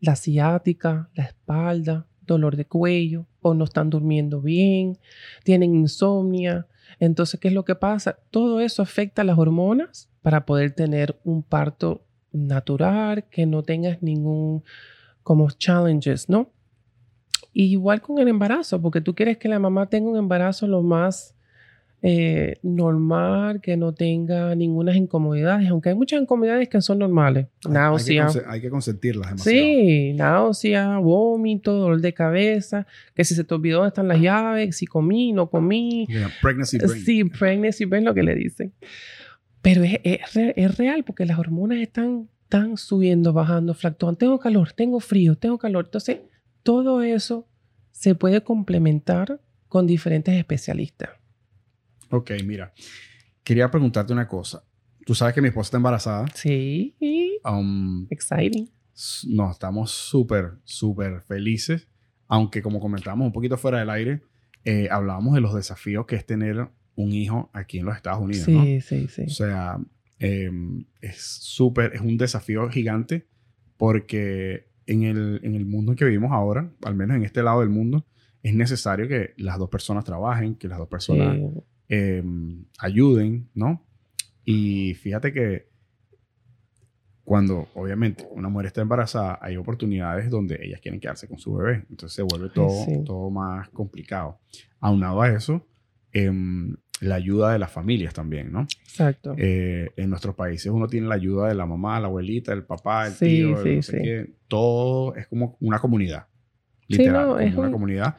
La 0.00 0.16
ciática, 0.16 1.10
la 1.14 1.24
espalda, 1.24 2.06
dolor 2.26 2.56
de 2.56 2.64
cuello 2.64 3.26
o 3.40 3.54
no 3.54 3.64
están 3.64 3.90
durmiendo 3.90 4.40
bien, 4.40 4.98
tienen 5.44 5.74
insomnia. 5.74 6.66
Entonces, 6.98 7.40
¿qué 7.40 7.48
es 7.48 7.54
lo 7.54 7.64
que 7.64 7.74
pasa? 7.74 8.18
Todo 8.30 8.60
eso 8.60 8.82
afecta 8.82 9.22
a 9.22 9.24
las 9.24 9.38
hormonas 9.38 10.08
para 10.22 10.46
poder 10.46 10.72
tener 10.72 11.18
un 11.24 11.42
parto 11.42 12.02
natural, 12.32 13.24
que 13.30 13.46
no 13.46 13.62
tengas 13.62 14.02
ningún 14.02 14.62
como 15.22 15.50
challenges, 15.50 16.28
¿no? 16.28 16.50
igual 17.54 18.02
con 18.02 18.18
el 18.18 18.26
embarazo, 18.26 18.82
porque 18.82 19.00
tú 19.00 19.14
quieres 19.14 19.38
que 19.38 19.48
la 19.48 19.60
mamá 19.60 19.86
tenga 19.86 20.10
un 20.10 20.16
embarazo 20.16 20.66
lo 20.66 20.82
más 20.82 21.33
eh, 22.06 22.58
normal, 22.62 23.62
que 23.62 23.78
no 23.78 23.94
tenga 23.94 24.54
ninguna 24.54 24.94
incomodidades, 24.94 25.70
aunque 25.70 25.88
hay 25.88 25.94
muchas 25.94 26.20
incomodidades 26.20 26.68
que 26.68 26.82
son 26.82 26.98
normales. 26.98 27.46
Náusea. 27.66 28.28
Hay 28.46 28.60
que, 28.60 28.68
consentirlas 28.68 29.30
demasiado. 29.30 29.58
Sí, 29.58 30.12
náusea, 30.12 30.98
vómito, 30.98 31.72
dolor 31.72 32.02
de 32.02 32.12
cabeza, 32.12 32.86
que 33.14 33.24
si 33.24 33.34
se 33.34 33.42
te 33.42 33.54
olvidó 33.54 33.78
dónde 33.78 33.88
están 33.88 34.08
las 34.08 34.20
llaves, 34.20 34.76
si 34.76 34.84
comí, 34.84 35.32
no 35.32 35.48
comí. 35.48 36.06
pregnancy 36.42 36.76
brain. 36.76 37.04
Sí, 37.06 37.24
pregnancy 37.24 37.86
brain, 37.86 38.04
lo 38.04 38.12
que 38.12 38.22
le 38.22 38.34
dicen. 38.34 38.74
Pero 39.62 39.82
es, 39.82 39.98
es, 40.02 40.76
real 40.76 41.04
porque 41.04 41.24
las 41.24 41.38
hormonas 41.38 41.78
están, 41.78 42.28
están 42.42 42.76
subiendo, 42.76 43.32
bajando, 43.32 43.72
fluctúan. 43.72 44.16
Tengo 44.16 44.38
calor, 44.38 44.72
tengo 44.72 45.00
frío, 45.00 45.36
tengo 45.36 45.56
calor. 45.56 45.86
Entonces, 45.86 46.18
todo 46.62 47.00
eso 47.00 47.48
se 47.92 48.14
puede 48.14 48.42
complementar 48.42 49.40
con 49.68 49.86
diferentes 49.86 50.34
especialistas. 50.34 51.08
Ok, 52.14 52.30
mira, 52.44 52.72
quería 53.42 53.68
preguntarte 53.70 54.12
una 54.12 54.28
cosa. 54.28 54.64
Tú 55.04 55.14
sabes 55.14 55.34
que 55.34 55.42
mi 55.42 55.48
esposa 55.48 55.66
está 55.66 55.76
embarazada. 55.78 56.26
Sí. 56.34 56.96
Um, 57.44 58.06
Exciting. 58.08 58.70
No, 59.28 59.50
estamos 59.50 59.90
súper, 59.90 60.52
súper 60.62 61.22
felices. 61.22 61.88
Aunque 62.28 62.62
como 62.62 62.78
comentábamos 62.78 63.26
un 63.26 63.32
poquito 63.32 63.58
fuera 63.58 63.80
del 63.80 63.90
aire, 63.90 64.22
eh, 64.64 64.88
hablábamos 64.90 65.34
de 65.34 65.40
los 65.40 65.54
desafíos 65.54 66.06
que 66.06 66.14
es 66.14 66.24
tener 66.24 66.68
un 66.94 67.12
hijo 67.12 67.50
aquí 67.52 67.78
en 67.78 67.86
los 67.86 67.96
Estados 67.96 68.20
Unidos. 68.20 68.44
Sí, 68.44 68.80
sí, 68.80 69.08
sí. 69.08 69.22
O 69.22 69.30
sea, 69.30 69.78
em, 70.20 70.84
es 71.00 71.20
súper, 71.20 71.94
es 71.94 72.00
un 72.00 72.16
desafío 72.16 72.68
gigante 72.70 73.26
porque 73.76 74.68
en 74.86 75.02
el, 75.02 75.40
en 75.42 75.56
el 75.56 75.66
mundo 75.66 75.92
en 75.92 75.96
que 75.96 76.04
vivimos 76.04 76.30
ahora, 76.30 76.72
al 76.84 76.94
menos 76.94 77.16
en 77.16 77.24
este 77.24 77.42
lado 77.42 77.60
del 77.60 77.70
mundo, 77.70 78.06
es 78.44 78.54
necesario 78.54 79.08
que 79.08 79.34
las 79.36 79.58
dos 79.58 79.68
personas 79.68 80.04
trabajen, 80.04 80.54
que 80.54 80.68
las 80.68 80.78
dos 80.78 80.88
personas 80.88 81.36
em, 81.88 82.64
ayuden, 82.78 83.48
¿no? 83.54 83.84
Y 84.44 84.94
fíjate 84.94 85.32
que 85.32 85.68
cuando 87.24 87.68
obviamente 87.74 88.26
una 88.30 88.48
mujer 88.48 88.66
está 88.66 88.82
embarazada, 88.82 89.38
hay 89.40 89.56
oportunidades 89.56 90.30
donde 90.30 90.58
ellas 90.62 90.80
quieren 90.80 91.00
quedarse 91.00 91.26
con 91.26 91.38
su 91.38 91.54
bebé. 91.54 91.86
Entonces 91.88 92.14
se 92.14 92.22
vuelve 92.22 92.50
todo, 92.50 92.84
todo 93.04 93.30
más 93.30 93.70
complicado. 93.70 94.38
Aunado 94.80 95.22
a 95.22 95.30
eso, 95.30 95.66
eh, 96.12 96.30
la 97.00 97.16
ayuda 97.16 97.52
de 97.52 97.58
las 97.58 97.72
familias 97.72 98.14
también, 98.14 98.52
¿no? 98.52 98.62
Exacto. 98.62 99.34
Eh, 99.36 99.90
en 99.96 100.10
nuestros 100.10 100.34
países 100.34 100.70
uno 100.70 100.86
tiene 100.86 101.06
la 101.06 101.16
ayuda 101.16 101.48
de 101.48 101.54
la 101.54 101.66
mamá, 101.66 101.98
la 101.98 102.06
abuelita, 102.06 102.52
el 102.52 102.64
papá, 102.64 103.06
el 103.08 103.16
tío, 103.16 103.62
sí, 103.62 103.82
sí. 103.82 103.98
todo 104.48 105.14
es 105.16 105.26
como 105.26 105.56
una 105.60 105.78
comunidad, 105.78 106.26
literal, 106.86 107.40
es 107.40 107.54
una 107.54 107.70
comunidad. 107.70 108.16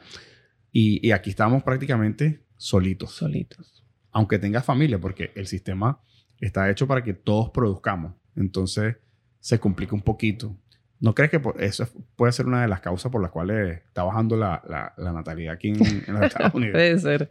Y, 0.72 1.06
y, 1.06 1.12
aquí 1.12 1.30
estamos 1.30 1.62
prácticamente 1.62 2.44
solitos. 2.56 3.12
Solitos. 3.12 3.84
Aunque 4.12 4.38
tengas 4.38 4.64
familia, 4.64 4.98
porque 4.98 5.32
el 5.34 5.46
sistema 5.46 6.00
está 6.40 6.70
hecho 6.70 6.86
para 6.86 7.02
que 7.02 7.14
todos 7.14 7.50
produzcamos. 7.50 8.14
Entonces 8.34 8.96
se 9.40 9.58
complica 9.58 9.94
un 9.94 10.02
poquito. 10.02 10.56
¿No 10.98 11.14
crees 11.14 11.30
que 11.30 11.40
eso 11.58 11.86
puede 12.16 12.32
ser 12.32 12.46
una 12.46 12.62
de 12.62 12.68
las 12.68 12.80
causas 12.80 13.12
por 13.12 13.20
las 13.20 13.30
cuales 13.30 13.78
está 13.86 14.02
bajando 14.02 14.34
la, 14.34 14.62
la, 14.96 15.12
natalidad 15.12 15.54
aquí 15.54 15.68
en, 15.68 15.78
los 15.78 16.22
Estados 16.22 16.54
Unidos? 16.54 16.72
puede 16.72 16.98
ser. 16.98 17.30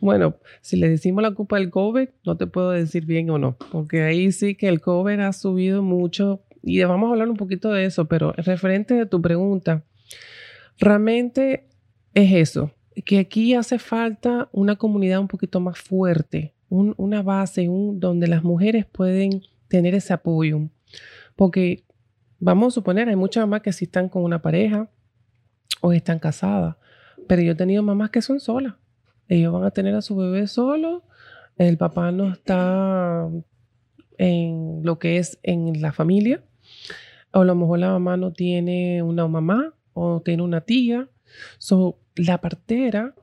Bueno, 0.00 0.36
si 0.62 0.76
le 0.76 0.88
decimos 0.88 1.22
la 1.22 1.32
culpa 1.32 1.58
del 1.58 1.68
COVID, 1.68 2.08
no 2.24 2.36
te 2.38 2.46
puedo 2.46 2.70
decir 2.70 3.04
bien 3.04 3.28
o 3.28 3.38
no, 3.38 3.56
porque 3.70 4.02
ahí 4.02 4.32
sí 4.32 4.54
que 4.54 4.68
el 4.68 4.80
COVID 4.80 5.20
ha 5.20 5.32
subido 5.34 5.82
mucho 5.82 6.42
y 6.62 6.82
vamos 6.84 7.08
a 7.08 7.12
hablar 7.12 7.28
un 7.28 7.36
poquito 7.36 7.70
de 7.70 7.84
eso, 7.84 8.06
pero 8.06 8.32
referente 8.32 8.98
a 9.00 9.06
tu 9.06 9.20
pregunta, 9.20 9.84
realmente 10.78 11.68
es 12.14 12.32
eso, 12.32 12.72
que 13.04 13.18
aquí 13.18 13.54
hace 13.54 13.78
falta 13.78 14.48
una 14.52 14.76
comunidad 14.76 15.20
un 15.20 15.28
poquito 15.28 15.60
más 15.60 15.78
fuerte, 15.78 16.54
una 16.68 17.22
base 17.22 17.68
un, 17.68 18.00
donde 18.00 18.26
las 18.26 18.42
mujeres 18.42 18.86
pueden 18.86 19.42
tener 19.68 19.94
ese 19.94 20.12
apoyo, 20.12 20.68
porque 21.36 21.84
Vamos 22.44 22.72
a 22.72 22.74
suponer, 22.74 23.08
hay 23.08 23.14
muchas 23.14 23.42
mamás 23.44 23.62
que 23.62 23.72
sí 23.72 23.84
están 23.84 24.08
con 24.08 24.24
una 24.24 24.42
pareja 24.42 24.90
o 25.80 25.92
están 25.92 26.18
casadas, 26.18 26.74
pero 27.28 27.40
yo 27.40 27.52
he 27.52 27.54
tenido 27.54 27.84
mamás 27.84 28.10
que 28.10 28.20
son 28.20 28.40
solas. 28.40 28.74
Ellos 29.28 29.52
van 29.52 29.62
a 29.62 29.70
tener 29.70 29.94
a 29.94 30.02
su 30.02 30.16
bebé 30.16 30.48
solo, 30.48 31.04
el 31.56 31.78
papá 31.78 32.10
no 32.10 32.32
está 32.32 33.30
en 34.18 34.80
lo 34.82 34.98
que 34.98 35.18
es 35.18 35.38
en 35.44 35.80
la 35.80 35.92
familia, 35.92 36.42
o 37.32 37.42
a 37.42 37.44
lo 37.44 37.54
mejor 37.54 37.78
la 37.78 37.90
mamá 37.90 38.16
no 38.16 38.32
tiene 38.32 39.04
una 39.04 39.28
mamá 39.28 39.76
o 39.92 40.20
tiene 40.20 40.42
una 40.42 40.62
tía. 40.62 41.08
So, 41.58 42.00
la 42.16 42.40
partera 42.40 43.14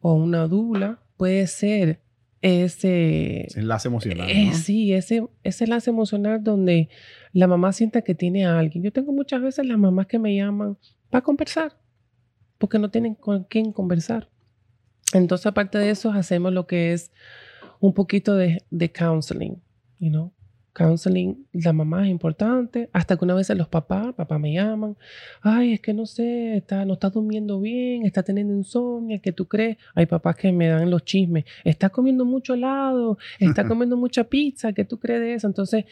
o 0.00 0.14
una 0.14 0.46
dula 0.46 1.00
puede 1.16 1.46
ser 1.46 2.00
ese 2.40 3.46
enlace 3.54 3.88
emocional. 3.88 4.28
Eh, 4.28 4.52
sí, 4.54 4.92
ese, 4.92 5.26
ese 5.44 5.64
enlace 5.64 5.90
emocional 5.90 6.42
donde 6.42 6.88
la 7.32 7.46
mamá 7.46 7.72
sienta 7.72 8.02
que 8.02 8.14
tiene 8.14 8.44
a 8.44 8.58
alguien. 8.58 8.82
Yo 8.82 8.92
tengo 8.92 9.12
muchas 9.12 9.40
veces 9.40 9.64
las 9.66 9.78
mamás 9.78 10.06
que 10.06 10.18
me 10.18 10.34
llaman 10.34 10.76
para 11.08 11.22
conversar, 11.22 11.78
porque 12.58 12.78
no 12.78 12.90
tienen 12.90 13.14
con 13.14 13.44
quién 13.44 13.72
conversar. 13.72 14.28
Entonces, 15.14 15.46
aparte 15.46 15.78
de 15.78 15.90
eso, 15.90 16.10
hacemos 16.10 16.52
lo 16.52 16.66
que 16.66 16.92
es 16.92 17.12
un 17.78 17.94
poquito 17.94 18.34
de, 18.34 18.64
de 18.70 18.90
counseling, 18.90 19.62
you 19.98 20.10
know? 20.10 20.32
Counseling, 20.72 21.46
la 21.52 21.72
mamá 21.72 22.04
es 22.04 22.10
importante, 22.10 22.88
hasta 22.92 23.16
que 23.16 23.24
una 23.24 23.34
vez 23.34 23.50
los 23.50 23.68
papás, 23.68 24.14
papá 24.14 24.38
me 24.38 24.54
llaman, 24.54 24.96
ay, 25.42 25.74
es 25.74 25.80
que 25.80 25.92
no 25.92 26.06
sé, 26.06 26.56
está, 26.56 26.84
no 26.84 26.94
está 26.94 27.10
durmiendo 27.10 27.60
bien, 27.60 28.06
está 28.06 28.22
teniendo 28.22 28.54
insomnio, 28.54 29.20
¿qué 29.22 29.32
tú 29.32 29.46
crees? 29.46 29.76
Hay 29.94 30.06
papás 30.06 30.36
que 30.36 30.50
me 30.52 30.68
dan 30.68 30.90
los 30.90 31.04
chismes, 31.04 31.44
está 31.64 31.90
comiendo 31.90 32.24
mucho 32.24 32.54
helado, 32.54 33.18
está 33.38 33.66
comiendo 33.66 33.96
mucha 33.96 34.24
pizza, 34.24 34.72
¿qué 34.72 34.84
tú 34.84 34.98
crees 34.98 35.20
de 35.20 35.34
eso? 35.34 35.46
Entonces, 35.46 35.84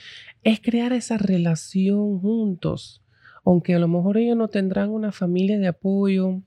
es 0.43 0.61
crear 0.61 0.93
esa 0.93 1.19
relación 1.19 2.19
juntos, 2.21 3.03
aunque 3.45 3.75
a 3.75 3.79
lo 3.79 3.89
mejor 3.89 4.17
ellos 4.17 4.37
no 4.37 4.49
tendrán 4.49 4.91
una 4.91 5.13
familia 5.13 5.59
de 5.59 5.69
apoyo. 5.69 6.43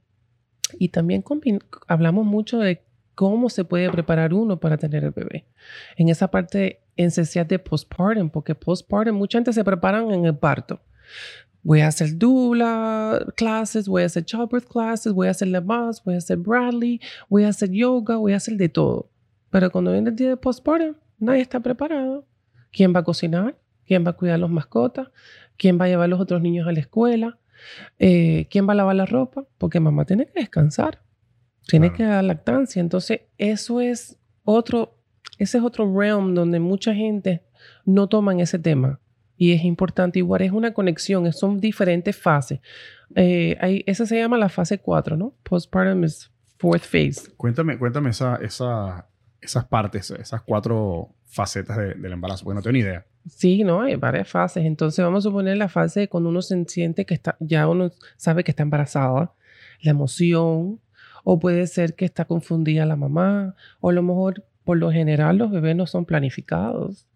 Y 0.79 0.89
también 0.89 1.23
hablamos 1.87 2.25
mucho 2.25 2.57
de 2.57 2.81
cómo 3.15 3.49
se 3.49 3.63
puede 3.63 3.89
preparar 3.91 4.33
uno 4.33 4.59
para 4.59 4.77
tener 4.77 5.03
el 5.03 5.11
bebé. 5.11 5.45
En 5.97 6.09
esa 6.09 6.29
parte 6.29 6.81
esencial 6.95 7.47
de 7.47 7.59
postpartum, 7.59 8.29
porque 8.29 8.55
postpartum 8.55 9.15
mucha 9.15 9.37
gente 9.37 9.53
se 9.53 9.63
preparan 9.63 10.11
en 10.11 10.25
el 10.25 10.35
parto. 10.35 10.79
Voy 11.61 11.79
a 11.81 11.87
hacer 11.87 12.17
doula 12.17 13.25
clases, 13.35 13.87
voy 13.87 14.03
a 14.03 14.07
hacer 14.07 14.25
childbirth 14.25 14.67
classes, 14.67 15.13
voy 15.13 15.27
a 15.27 15.31
hacer 15.31 15.49
más, 15.63 16.03
voy 16.03 16.15
a 16.15 16.17
hacer 16.17 16.37
Bradley, 16.37 16.99
voy 17.29 17.45
a 17.45 17.49
hacer 17.49 17.71
yoga, 17.71 18.17
voy 18.17 18.33
a 18.33 18.37
hacer 18.37 18.57
de 18.57 18.69
todo. 18.69 19.09
Pero 19.49 19.71
cuando 19.71 19.91
viene 19.91 20.09
el 20.09 20.15
día 20.15 20.29
de 20.29 20.37
postpartum, 20.37 20.95
nadie 21.19 21.41
está 21.41 21.59
preparado. 21.59 22.25
¿Quién 22.71 22.93
va 22.93 22.99
a 22.99 23.03
cocinar? 23.03 23.55
¿Quién 23.85 24.05
va 24.05 24.11
a 24.11 24.13
cuidar 24.13 24.35
a 24.35 24.39
los 24.39 24.49
mascotas? 24.49 25.09
¿Quién 25.57 25.79
va 25.79 25.85
a 25.85 25.87
llevar 25.87 26.05
a 26.05 26.07
los 26.07 26.19
otros 26.19 26.41
niños 26.41 26.67
a 26.67 26.71
la 26.71 26.79
escuela? 26.79 27.37
Eh, 27.99 28.47
¿Quién 28.49 28.67
va 28.67 28.73
a 28.73 28.75
lavar 28.75 28.95
la 28.95 29.05
ropa? 29.05 29.45
Porque 29.57 29.79
mamá 29.79 30.05
tiene 30.05 30.25
que 30.25 30.39
descansar. 30.39 31.02
Tiene 31.67 31.93
que 31.93 32.03
dar 32.03 32.23
lactancia. 32.23 32.79
Entonces, 32.79 33.21
eso 33.37 33.81
es 33.81 34.17
otro, 34.43 34.97
ese 35.37 35.57
es 35.57 35.63
otro 35.63 35.91
realm 35.97 36.35
donde 36.35 36.59
mucha 36.59 36.93
gente 36.93 37.43
no 37.85 38.07
toman 38.07 38.39
ese 38.39 38.59
tema. 38.59 38.99
Y 39.37 39.53
es 39.53 39.63
importante, 39.63 40.19
igual 40.19 40.41
es 40.41 40.51
una 40.51 40.73
conexión, 40.73 41.31
son 41.33 41.59
diferentes 41.59 42.15
fases. 42.15 42.59
Eh, 43.15 43.83
esa 43.87 44.05
se 44.05 44.17
llama 44.17 44.37
la 44.37 44.49
fase 44.49 44.77
4, 44.77 45.17
¿no? 45.17 45.33
Postpartum 45.43 46.03
is 46.03 46.31
fourth 46.57 46.83
phase. 46.83 47.31
Cuéntame, 47.35 47.77
cuéntame 47.77 48.11
esa, 48.11 48.35
esa, 48.37 49.07
esas 49.41 49.65
partes, 49.65 50.11
esas 50.11 50.41
cuatro 50.43 51.09
facetas 51.25 51.77
del 51.77 52.13
embarazo, 52.13 52.45
porque 52.45 52.55
no 52.55 52.61
tengo 52.61 52.73
ni 52.73 52.79
idea. 52.79 53.05
Sí, 53.27 53.63
no, 53.63 53.81
hay 53.81 53.95
varias 53.95 54.29
fases. 54.29 54.65
Entonces 54.65 55.03
vamos 55.03 55.25
a 55.25 55.29
suponer 55.29 55.57
la 55.57 55.67
fase 55.67 56.07
cuando 56.07 56.29
uno 56.29 56.41
se 56.41 56.63
siente 56.65 57.05
que 57.05 57.13
está, 57.13 57.35
ya 57.39 57.67
uno 57.67 57.91
sabe 58.17 58.43
que 58.43 58.51
está 58.51 58.63
embarazada, 58.63 59.33
la 59.81 59.91
emoción, 59.91 60.79
o 61.23 61.39
puede 61.39 61.67
ser 61.67 61.95
que 61.95 62.05
está 62.05 62.25
confundida 62.25 62.85
la 62.85 62.95
mamá, 62.95 63.55
o 63.79 63.89
a 63.89 63.93
lo 63.93 64.03
mejor 64.03 64.43
por 64.63 64.77
lo 64.77 64.91
general 64.91 65.37
los 65.37 65.51
bebés 65.51 65.75
no 65.75 65.85
son 65.87 66.05
planificados. 66.05 67.07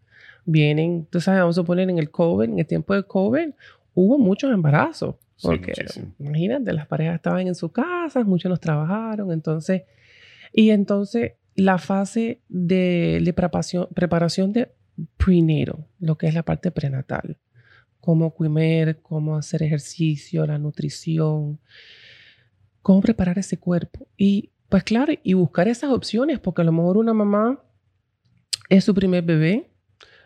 Vienen, 0.45 1.07
sabes, 1.19 1.41
vamos 1.41 1.57
a 1.57 1.63
poner 1.63 1.89
en 1.89 1.97
el 1.97 2.09
COVID, 2.09 2.49
en 2.49 2.59
el 2.59 2.65
tiempo 2.65 2.93
de 2.93 3.03
COVID, 3.03 3.49
hubo 3.93 4.17
muchos 4.17 4.51
embarazos. 4.51 5.15
Porque 5.41 5.73
imagínate, 6.17 6.73
las 6.73 6.87
parejas 6.87 7.15
estaban 7.15 7.47
en 7.47 7.53
su 7.53 7.71
casa, 7.71 8.23
muchos 8.23 8.49
nos 8.49 8.59
trabajaron, 8.59 9.31
entonces, 9.31 9.83
y 10.51 10.71
entonces 10.71 11.33
la 11.55 11.77
fase 11.77 12.41
de, 12.49 13.33
preparación, 13.35 13.87
preparación 13.93 14.53
de 14.53 14.71
prenatal, 15.17 15.85
lo 15.99 16.17
que 16.17 16.27
es 16.27 16.33
la 16.33 16.43
parte 16.43 16.71
prenatal, 16.71 17.37
cómo 17.99 18.33
comer, 18.33 18.99
cómo 19.01 19.35
hacer 19.35 19.61
ejercicio, 19.61 20.45
la 20.47 20.57
nutrición, 20.57 21.59
cómo 22.87 23.01
preparar 23.01 23.37
ese 23.37 23.57
cuerpo. 23.57 24.07
Y 24.15 24.51
pues 24.69 24.81
claro, 24.85 25.11
y 25.21 25.33
buscar 25.33 25.67
esas 25.67 25.91
opciones, 25.91 26.39
porque 26.39 26.61
a 26.61 26.63
lo 26.63 26.71
mejor 26.71 26.95
una 26.95 27.13
mamá 27.13 27.61
es 28.69 28.85
su 28.85 28.93
primer 28.93 29.25
bebé, 29.25 29.69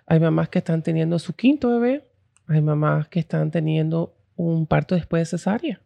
hay 0.05 0.19
mamás 0.19 0.47
que 0.49 0.59
están 0.59 0.83
teniendo 0.83 1.17
su 1.17 1.33
quinto 1.33 1.69
bebé, 1.69 2.07
hay 2.45 2.61
mamás 2.61 3.07
que 3.07 3.19
están 3.19 3.49
teniendo 3.49 4.15
un 4.35 4.67
parto 4.67 4.93
después 4.93 5.21
de 5.21 5.25
cesárea. 5.25 5.81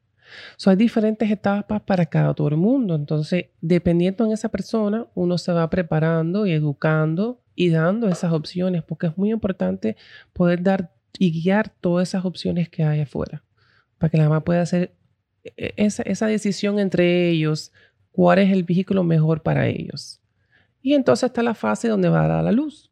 So, 0.58 0.70
hay 0.70 0.75
diferentes 0.75 1.32
etapas 1.32 1.82
para 1.82 2.08
cada 2.08 2.34
todo 2.34 2.50
el 2.50 2.58
mundo. 2.58 2.96
Entonces, 2.96 3.46
dependiendo 3.62 4.25
en 4.25 4.34
esa 4.34 4.50
persona, 4.50 5.08
uno 5.15 5.38
se 5.38 5.53
va 5.53 5.70
preparando 5.70 6.46
y 6.46 6.51
educando 6.51 7.41
y 7.55 7.70
dando 7.70 8.10
esas 8.10 8.34
opciones, 8.34 8.84
porque 8.84 9.08
es 9.08 9.17
muy 9.17 9.32
importante 9.32 9.96
poder 10.34 10.62
dar 10.62 10.91
y 11.17 11.32
guiar 11.41 11.70
todas 11.70 12.10
esas 12.10 12.25
opciones 12.25 12.67
que 12.67 12.84
hay 12.84 13.00
afuera, 13.00 13.44
para 13.98 14.10
que 14.10 14.17
la 14.17 14.25
mamá 14.25 14.44
pueda 14.44 14.60
hacer 14.60 14.91
esa, 15.58 16.04
esa 16.04 16.28
decisión 16.28 16.80
entre 16.80 17.30
ellos, 17.30 17.72
cuál 18.12 18.40
es 18.40 18.52
el 18.52 18.64
vehículo 18.64 19.04
mejor 19.04 19.42
para 19.42 19.68
ellos. 19.68 20.22
Y 20.82 20.94
entonces 20.94 21.28
está 21.28 21.44
la 21.44 21.56
fase 21.56 21.88
donde 21.88 22.10
va 22.10 22.25
a 22.25 22.28
dar 22.28 22.44
la 22.44 22.52
luz, 22.52 22.92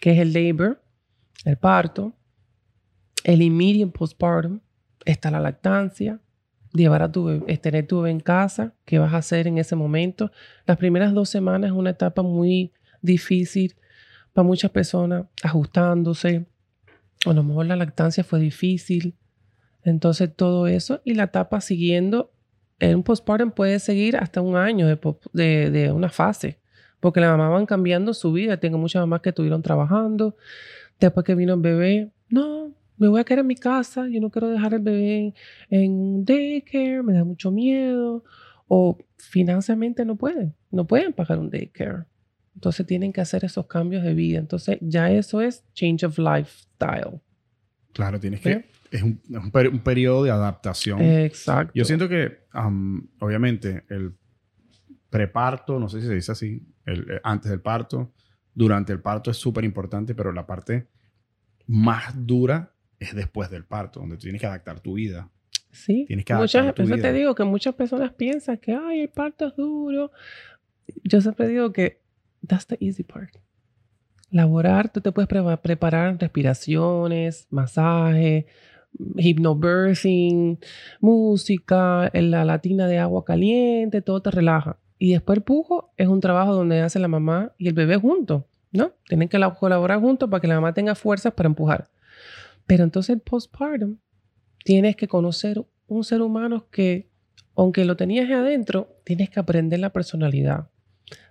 que 0.00 0.12
es 0.12 0.18
el 0.18 0.32
labor, 0.32 0.82
el 1.44 1.56
parto, 1.56 2.14
el 3.24 3.42
immediate 3.42 3.90
postpartum, 3.90 4.60
está 5.04 5.30
la 5.30 5.40
lactancia, 5.40 6.20
llevar 6.72 7.02
a 7.02 7.10
tu 7.10 7.24
bebé, 7.24 7.56
tener 7.58 7.86
tu 7.86 7.98
bebé 7.98 8.10
en 8.10 8.20
casa, 8.20 8.74
qué 8.84 8.98
vas 8.98 9.14
a 9.14 9.18
hacer 9.18 9.46
en 9.46 9.58
ese 9.58 9.74
momento. 9.74 10.30
Las 10.66 10.76
primeras 10.76 11.12
dos 11.12 11.28
semanas 11.28 11.70
es 11.70 11.76
una 11.76 11.90
etapa 11.90 12.22
muy 12.22 12.72
difícil 13.02 13.74
para 14.32 14.46
muchas 14.46 14.70
personas, 14.70 15.26
ajustándose. 15.42 16.46
A 17.24 17.32
lo 17.32 17.42
mejor 17.42 17.66
la 17.66 17.76
lactancia 17.76 18.22
fue 18.22 18.38
difícil. 18.38 19.16
Entonces 19.86 20.34
todo 20.34 20.66
eso 20.66 21.00
y 21.04 21.14
la 21.14 21.24
etapa 21.24 21.60
siguiendo, 21.60 22.32
en 22.80 22.96
un 22.96 23.02
postpartum 23.04 23.52
puede 23.52 23.78
seguir 23.78 24.16
hasta 24.16 24.40
un 24.40 24.56
año 24.56 24.88
de, 24.88 25.70
de, 25.70 25.92
una 25.92 26.08
fase, 26.08 26.58
porque 26.98 27.20
la 27.20 27.28
mamá 27.28 27.48
van 27.50 27.66
cambiando 27.66 28.12
su 28.12 28.32
vida. 28.32 28.58
Tengo 28.58 28.78
muchas 28.78 29.00
mamás 29.00 29.20
que 29.20 29.28
estuvieron 29.28 29.62
trabajando. 29.62 30.36
Después 30.98 31.24
que 31.24 31.36
vino 31.36 31.54
el 31.54 31.60
bebé, 31.60 32.10
no, 32.28 32.74
me 32.96 33.06
voy 33.06 33.20
a 33.20 33.24
quedar 33.24 33.40
en 33.40 33.46
mi 33.46 33.54
casa, 33.54 34.08
yo 34.08 34.20
no 34.20 34.28
quiero 34.28 34.48
dejar 34.48 34.74
el 34.74 34.80
bebé 34.80 35.34
en, 35.70 36.24
daycare, 36.24 37.04
me 37.04 37.12
da 37.12 37.22
mucho 37.22 37.52
miedo, 37.52 38.24
o 38.66 38.98
financieramente 39.18 40.04
no 40.04 40.16
pueden, 40.16 40.52
no 40.72 40.84
pueden 40.84 41.12
pagar 41.12 41.38
un 41.38 41.48
daycare. 41.48 42.06
Entonces 42.56 42.84
tienen 42.86 43.12
que 43.12 43.20
hacer 43.20 43.44
esos 43.44 43.66
cambios 43.66 44.02
de 44.02 44.14
vida. 44.14 44.40
Entonces 44.40 44.78
ya 44.80 45.12
eso 45.12 45.40
es 45.40 45.62
change 45.74 46.04
of 46.04 46.18
lifestyle. 46.18 47.20
Claro, 47.92 48.18
tienes 48.18 48.40
que... 48.40 48.75
Es 48.90 49.02
un, 49.02 49.20
un, 49.28 49.80
periodo 49.80 50.24
de 50.24 50.30
adaptación. 50.30 51.00
Exacto. 51.00 51.72
Yo 51.74 51.84
siento 51.84 52.08
que, 52.08 52.46
obviamente, 53.20 53.84
el 53.88 54.14
preparto, 55.10 55.78
no 55.78 55.88
sé 55.88 56.00
si 56.00 56.06
se 56.06 56.14
dice 56.14 56.32
así, 56.32 56.62
el, 56.84 57.10
eh, 57.10 57.20
antes 57.22 57.50
del 57.50 57.60
parto, 57.60 58.12
durante 58.54 58.92
el 58.92 59.00
parto 59.00 59.30
es 59.30 59.36
súper 59.36 59.64
importante, 59.64 60.14
pero 60.14 60.32
la 60.32 60.46
parte 60.46 60.88
más 61.66 62.14
dura 62.26 62.72
es 62.98 63.14
después 63.14 63.50
del 63.50 63.64
parto, 63.64 64.00
donde 64.00 64.16
tienes 64.16 64.40
que 64.40 64.46
adaptar 64.46 64.80
tu 64.80 64.94
vida. 64.94 65.30
Sí. 65.72 66.04
Tienes 66.06 66.24
que 66.24 66.32
adaptar 66.32 66.74
tu 66.74 66.84
vida. 66.84 66.96
te 66.96 67.12
digo 67.12 67.34
que 67.34 67.44
muchas 67.44 67.74
personas 67.74 68.12
piensan 68.12 68.58
que, 68.58 68.72
ay, 68.72 69.00
el 69.00 69.08
parto 69.08 69.48
es 69.48 69.56
duro. 69.56 70.10
Yo 71.04 71.20
siempre 71.20 71.48
digo 71.48 71.72
que 71.72 72.00
that's 72.46 72.66
the 72.66 72.76
easy 72.80 73.02
part. 73.02 73.36
Laborar, 74.30 74.90
tú 74.90 75.00
te 75.00 75.12
puedes 75.12 75.28
preparar 75.58 76.18
respiraciones, 76.18 77.46
masaje, 77.50 78.46
hypnobirthing, 79.16 80.58
música, 81.00 82.10
la 82.12 82.44
latina 82.44 82.86
de 82.86 82.98
agua 82.98 83.24
caliente, 83.24 84.02
todo 84.02 84.20
te 84.20 84.30
relaja. 84.30 84.78
Y 84.98 85.12
después 85.12 85.38
el 85.38 85.42
pujo 85.42 85.92
es 85.96 86.08
un 86.08 86.20
trabajo 86.20 86.54
donde 86.54 86.80
hace 86.80 86.98
la 86.98 87.08
mamá 87.08 87.52
y 87.58 87.68
el 87.68 87.74
bebé 87.74 87.96
juntos, 87.96 88.44
¿no? 88.72 88.92
Tienen 89.06 89.28
que 89.28 89.38
colaborar 89.58 90.00
juntos 90.00 90.30
para 90.30 90.40
que 90.40 90.48
la 90.48 90.54
mamá 90.54 90.72
tenga 90.72 90.94
fuerzas 90.94 91.34
para 91.34 91.48
empujar. 91.48 91.88
Pero 92.66 92.84
entonces 92.84 93.14
el 93.14 93.20
postpartum, 93.20 93.98
tienes 94.64 94.96
que 94.96 95.06
conocer 95.06 95.64
un 95.86 96.02
ser 96.02 96.22
humano 96.22 96.66
que, 96.70 97.08
aunque 97.54 97.84
lo 97.84 97.96
tenías 97.96 98.30
adentro, 98.30 98.96
tienes 99.04 99.30
que 99.30 99.38
aprender 99.38 99.78
la 99.78 99.92
personalidad. 99.92 100.68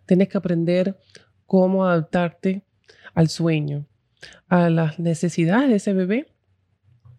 Tienes 0.06 0.30
que 0.30 0.38
aprender 0.38 0.98
cómo 1.46 1.86
adaptarte 1.86 2.64
al 3.14 3.30
sueño, 3.30 3.86
a 4.48 4.70
las 4.70 5.00
necesidades 5.00 5.70
de 5.70 5.76
ese 5.76 5.94
bebé. 5.94 6.28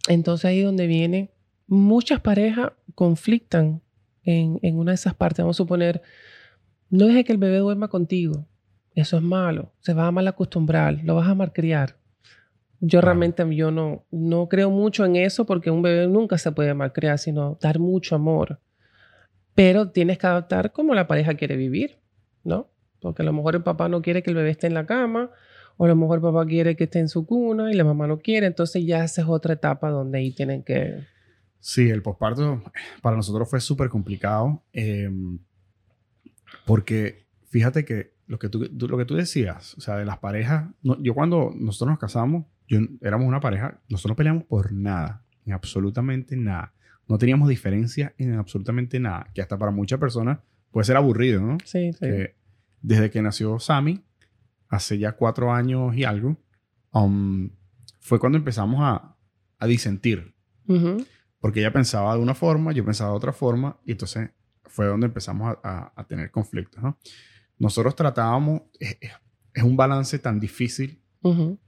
Entonces 0.08 0.44
ahí 0.46 0.60
es 0.60 0.64
donde 0.64 0.86
viene, 0.86 1.30
muchas 1.66 2.20
parejas 2.20 2.72
conflictan 2.94 3.82
en, 4.22 4.58
en 4.62 4.78
una 4.78 4.92
de 4.92 4.96
esas 4.96 5.14
partes. 5.14 5.42
Vamos 5.42 5.56
a 5.56 5.58
suponer, 5.58 6.02
no 6.90 7.06
deje 7.06 7.24
que 7.24 7.32
el 7.32 7.38
bebé 7.38 7.58
duerma 7.58 7.88
contigo. 7.88 8.46
Eso 8.94 9.16
es 9.18 9.22
malo. 9.22 9.72
Se 9.80 9.92
va 9.92 10.06
a 10.06 10.10
mal 10.10 10.26
acostumbrar. 10.26 11.00
Lo 11.04 11.16
vas 11.16 11.28
a 11.28 11.34
malcriar. 11.34 11.96
Yo 12.80 13.00
realmente 13.00 13.44
yo 13.54 13.70
no, 13.70 14.04
no 14.10 14.48
creo 14.48 14.70
mucho 14.70 15.04
en 15.04 15.16
eso 15.16 15.46
porque 15.46 15.70
un 15.70 15.82
bebé 15.82 16.06
nunca 16.06 16.38
se 16.38 16.52
puede 16.52 16.74
malcriar, 16.74 17.18
sino 17.18 17.58
dar 17.60 17.78
mucho 17.78 18.14
amor. 18.14 18.60
Pero 19.54 19.90
tienes 19.90 20.18
que 20.18 20.26
adaptar 20.26 20.72
como 20.72 20.94
la 20.94 21.06
pareja 21.06 21.34
quiere 21.34 21.56
vivir, 21.56 21.98
¿no? 22.44 22.68
Porque 23.00 23.22
a 23.22 23.24
lo 23.24 23.32
mejor 23.32 23.56
el 23.56 23.62
papá 23.62 23.88
no 23.88 24.02
quiere 24.02 24.22
que 24.22 24.30
el 24.30 24.36
bebé 24.36 24.50
esté 24.50 24.66
en 24.66 24.74
la 24.74 24.86
cama, 24.86 25.30
o 25.76 25.84
a 25.84 25.88
lo 25.88 25.96
mejor 25.96 26.18
el 26.18 26.22
papá 26.22 26.46
quiere 26.46 26.76
que 26.76 26.84
esté 26.84 27.00
en 27.00 27.08
su 27.08 27.26
cuna 27.26 27.70
y 27.70 27.74
la 27.74 27.84
mamá 27.84 28.06
no 28.06 28.18
quiere. 28.18 28.46
Entonces 28.46 28.84
ya 28.84 29.04
esa 29.04 29.22
es 29.22 29.28
otra 29.28 29.54
etapa 29.54 29.90
donde 29.90 30.18
ahí 30.18 30.32
tienen 30.32 30.62
que... 30.62 31.04
Sí, 31.60 31.90
el 31.90 32.02
posparto 32.02 32.62
para 33.02 33.16
nosotros 33.16 33.50
fue 33.50 33.60
súper 33.60 33.88
complicado 33.88 34.62
em, 34.72 35.38
porque 36.64 37.26
fíjate 37.48 37.84
que 37.84 38.14
lo 38.26 38.38
que, 38.38 38.48
tú, 38.48 38.68
lo 38.88 38.98
que 38.98 39.04
tú 39.04 39.14
decías, 39.14 39.74
o 39.76 39.80
sea, 39.80 39.96
de 39.96 40.04
las 40.04 40.18
parejas, 40.18 40.68
yo 40.82 41.14
cuando 41.14 41.52
nosotros 41.56 41.90
nos 41.90 41.98
casamos, 41.98 42.44
yo, 42.68 42.78
éramos 43.00 43.26
una 43.26 43.40
pareja, 43.40 43.80
nosotros 43.88 44.12
no 44.12 44.16
peleamos 44.16 44.44
por 44.44 44.72
nada, 44.72 45.22
en 45.44 45.52
absolutamente 45.52 46.36
nada. 46.36 46.72
No 47.08 47.18
teníamos 47.18 47.48
diferencia 47.48 48.14
en 48.18 48.34
absolutamente 48.34 48.98
nada, 48.98 49.30
que 49.32 49.42
hasta 49.42 49.56
para 49.56 49.70
muchas 49.70 50.00
personas 50.00 50.40
puede 50.72 50.84
ser 50.84 50.96
aburrido, 50.96 51.40
¿no? 51.40 51.58
Sí, 51.64 51.92
sí. 51.92 52.06
desde 52.82 53.10
que 53.10 53.22
nació 53.22 53.60
Sammy, 53.60 54.02
hace 54.68 54.98
ya 54.98 55.12
cuatro 55.12 55.52
años 55.52 55.96
y 55.96 56.04
algo, 56.04 56.36
um, 56.92 57.50
fue 58.00 58.18
cuando 58.18 58.38
empezamos 58.38 58.80
a, 58.82 59.16
a 59.58 59.66
disentir. 59.66 60.34
Porque 61.38 61.60
ella 61.60 61.72
pensaba 61.72 62.14
de 62.16 62.20
una 62.20 62.34
forma, 62.34 62.72
yo 62.72 62.84
pensaba 62.84 63.10
de 63.10 63.16
otra 63.16 63.32
forma, 63.32 63.78
y 63.84 63.92
entonces 63.92 64.30
fue 64.64 64.86
donde 64.86 65.06
empezamos 65.06 65.56
a, 65.62 65.92
a, 65.94 66.06
tener 66.06 66.30
conflictos, 66.30 66.82
¿no? 66.82 66.98
Nosotros 67.58 67.94
tratábamos, 67.94 68.62
es, 68.80 68.98
es, 69.54 69.62
un 69.62 69.76
balance 69.76 70.18
tan 70.18 70.40
difícil 70.40 71.02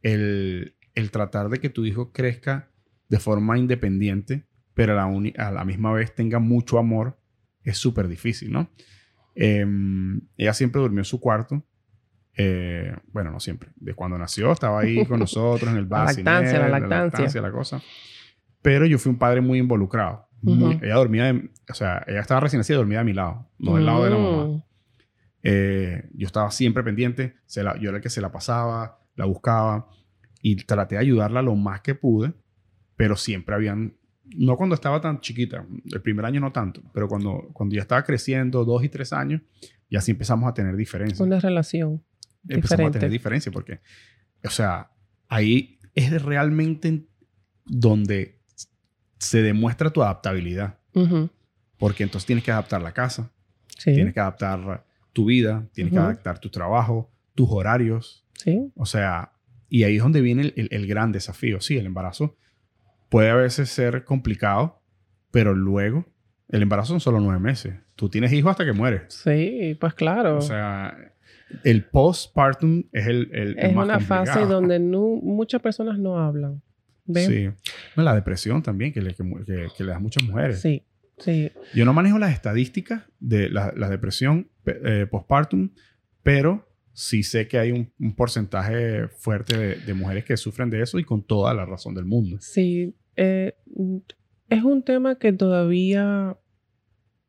el, 0.03 0.77
el 0.95 1.11
tratar 1.11 1.49
de 1.49 1.59
que 1.59 1.71
tu 1.71 1.85
hijo 1.85 2.13
crezca 2.13 2.71
de 3.09 3.19
forma 3.19 3.57
independiente, 3.57 4.47
pero 4.75 4.93
a 4.93 4.97
la, 4.97 5.47
a 5.47 5.51
la 5.51 5.65
misma 5.65 5.93
vez 5.93 6.15
tenga 6.15 6.39
mucho 6.39 6.79
amor, 6.79 7.19
es 7.63 7.79
súper 7.79 8.09
difícil, 8.09 8.53
¿no? 8.53 8.71
Em, 9.35 10.21
ella 10.37 10.53
siempre 10.53 10.81
durmió 10.81 11.01
en 11.01 11.05
su 11.05 11.21
cuarto. 11.21 11.65
Eh, 12.41 12.95
bueno, 13.09 13.33
no 13.33 13.41
siempre. 13.41 13.71
De 13.77 13.95
cuando 13.95 14.17
nació, 14.17 14.53
estaba 14.53 14.81
ahí 14.81 15.05
con 15.05 15.19
nosotros 15.21 15.71
en 15.71 15.77
el 15.77 15.87
base. 15.87 16.23
la 16.23 16.33
lactancia, 16.33 16.69
la 16.69 16.81
lactancia. 16.81 17.43
La 17.43 17.51
cosa. 17.51 17.83
Pero 18.63 18.87
yo 18.87 18.99
fui 18.99 19.11
un 19.11 19.19
padre 19.19 19.41
muy 19.41 19.59
involucrado. 19.59 20.29
ella 20.47 20.95
dormía, 20.95 21.35
o 21.69 21.75
sea, 21.75 22.05
ella 22.07 22.21
estaba 22.21 22.41
recién 22.41 22.61
nacida 22.61 22.77
y 22.77 22.79
dormía 22.79 23.01
a 23.01 23.05
mi 23.05 23.13
lado, 23.13 23.51
no 23.59 23.75
del 23.75 23.85
lado 23.85 24.05
de 24.05 24.11
la 24.11 24.17
mamá. 24.17 24.45
Mm. 24.47 24.63
Eh, 25.43 26.09
yo 26.15 26.27
estaba 26.27 26.51
siempre 26.51 26.83
pendiente, 26.83 27.35
se 27.47 27.63
la, 27.63 27.77
yo 27.77 27.89
era 27.89 27.99
el 27.99 28.03
que 28.03 28.11
se 28.11 28.21
la 28.21 28.31
pasaba, 28.31 29.01
la 29.17 29.25
buscaba 29.25 29.89
y 30.41 30.57
traté 30.57 30.95
de 30.95 31.01
ayudarla 31.01 31.43
lo 31.43 31.57
más 31.57 31.81
que 31.81 31.95
pude, 31.95 32.35
pero 32.97 33.17
siempre 33.17 33.55
habían, 33.55 33.97
no 34.37 34.57
cuando 34.57 34.75
estaba 34.75 35.01
tan 35.01 35.21
chiquita, 35.21 35.67
el 35.93 36.03
primer 36.03 36.25
año 36.25 36.41
no 36.41 36.53
tanto, 36.53 36.83
pero 36.93 37.09
cuando, 37.09 37.49
cuando 37.53 37.75
ya 37.75 37.83
estaba 37.83 38.03
creciendo, 38.05 38.65
dos 38.65 38.85
y 38.85 38.89
tres 38.89 39.13
años, 39.13 39.43
ya 39.91 40.01
sí 40.01 40.13
empezamos 40.13 40.49
a 40.49 40.55
tener 40.55 40.77
diferencias. 40.77 41.21
Una 41.21 41.41
relación. 41.41 42.03
Empezamos 42.47 42.89
a 42.89 42.93
tener 42.93 43.11
diferencias 43.11 43.53
porque, 43.53 43.81
o 44.45 44.51
sea, 44.51 44.91
ahí 45.29 45.79
es 45.95 46.23
realmente 46.23 47.07
donde 47.65 48.39
se 49.19 49.43
demuestra 49.43 49.91
tu 49.91 50.03
adaptabilidad. 50.03 50.79
Porque 51.79 52.03
entonces 52.03 52.27
tienes 52.27 52.45
que 52.45 52.51
adaptar 52.51 52.83
la 52.83 52.93
casa, 52.93 53.31
tienes 53.85 54.13
que 54.13 54.19
adaptar 54.19 54.85
tu 55.13 55.27
vida, 55.27 55.69
tienes 55.73 55.93
que 55.93 55.99
adaptar 55.99 56.41
tu 56.41 56.51
trabajo, 56.51 57.11
tus 57.35 57.49
horarios. 57.51 58.25
Sí. 58.35 58.73
O 58.75 58.85
sea, 58.85 59.33
y 59.69 59.85
ahí 59.85 59.97
es 59.97 60.03
donde 60.03 60.21
viene 60.21 60.53
el, 60.57 60.87
gran 60.87 61.13
desafío. 61.13 61.61
Sí, 61.61 61.77
el 61.77 61.87
embarazo 61.87 62.37
puede 63.09 63.31
a 63.31 63.37
veces 63.37 63.69
ser 63.69 64.05
complicado, 64.05 64.83
pero 65.31 65.55
luego 65.55 66.07
el 66.49 66.63
embarazo 66.63 66.89
son 66.89 67.01
solo 67.01 67.21
nueve 67.21 67.39
meses. 67.39 67.75
Tú 67.95 68.09
tienes 68.09 68.33
hijos 68.33 68.51
hasta 68.51 68.65
que 68.65 68.73
mueres. 68.73 69.03
Sí, 69.09 69.77
pues 69.79 69.95
claro. 69.95 70.39
O 70.39 70.43
sea, 70.43 71.13
el 71.65 71.85
postpartum 71.85 72.85
es 72.93 73.07
el, 73.07 73.31
el, 73.33 73.59
es 73.59 73.75
una 73.75 74.01
fase 74.01 74.41
donde 74.47 74.79
muchas 74.79 75.61
personas 75.61 75.99
no 75.99 76.19
hablan. 76.19 76.63
Sí. 77.15 77.49
la 77.97 78.15
depresión 78.15 78.63
también, 78.63 78.93
que 78.93 79.01
le, 79.01 79.15
que, 79.15 79.25
le 79.85 79.87
da 79.87 79.97
a 79.97 80.01
muchas 80.01 80.23
mujeres. 80.25 80.61
Sí. 80.61 80.83
Sí. 81.19 81.51
Yo 81.75 81.85
no 81.85 81.93
manejo 81.93 82.19
las 82.19 82.33
estadísticas 82.33 83.03
de 83.19 83.51
la, 83.51 83.73
depresión 83.89 84.51
eh, 84.67 85.07
postpartum, 85.11 85.71
pero 86.23 86.69
sí 86.93 87.23
sé 87.23 87.49
que 87.49 87.59
hay 87.59 87.73
un, 87.73 88.15
porcentaje 88.15 89.09
fuerte 89.09 89.77
de, 89.77 89.95
mujeres 89.95 90.25
que 90.25 90.37
sufren 90.37 90.71
de 90.71 90.83
eso 90.83 90.99
y 90.99 91.05
con 91.05 91.23
toda 91.23 91.55
la 91.55 91.65
razón 91.65 91.95
del 91.95 92.05
mundo. 92.05 92.37
Sí. 92.41 92.95
Eh, 93.17 93.57
es 94.49 94.63
un 94.63 94.83
tema 94.85 95.19
que 95.19 95.33
todavía 95.33 96.37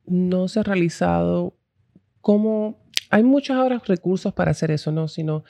no 0.06 0.48
se 0.48 0.60
ha 0.60 0.64
realizado 0.64 1.59
como... 2.22 2.78
Hay 3.12 3.24
muchos 3.24 3.56
ahora 3.56 3.82
recursos 3.84 4.34
para 4.34 4.52
hacer 4.52 4.70
eso, 4.70 4.92
¿no? 4.92 5.08
Sino 5.08 5.44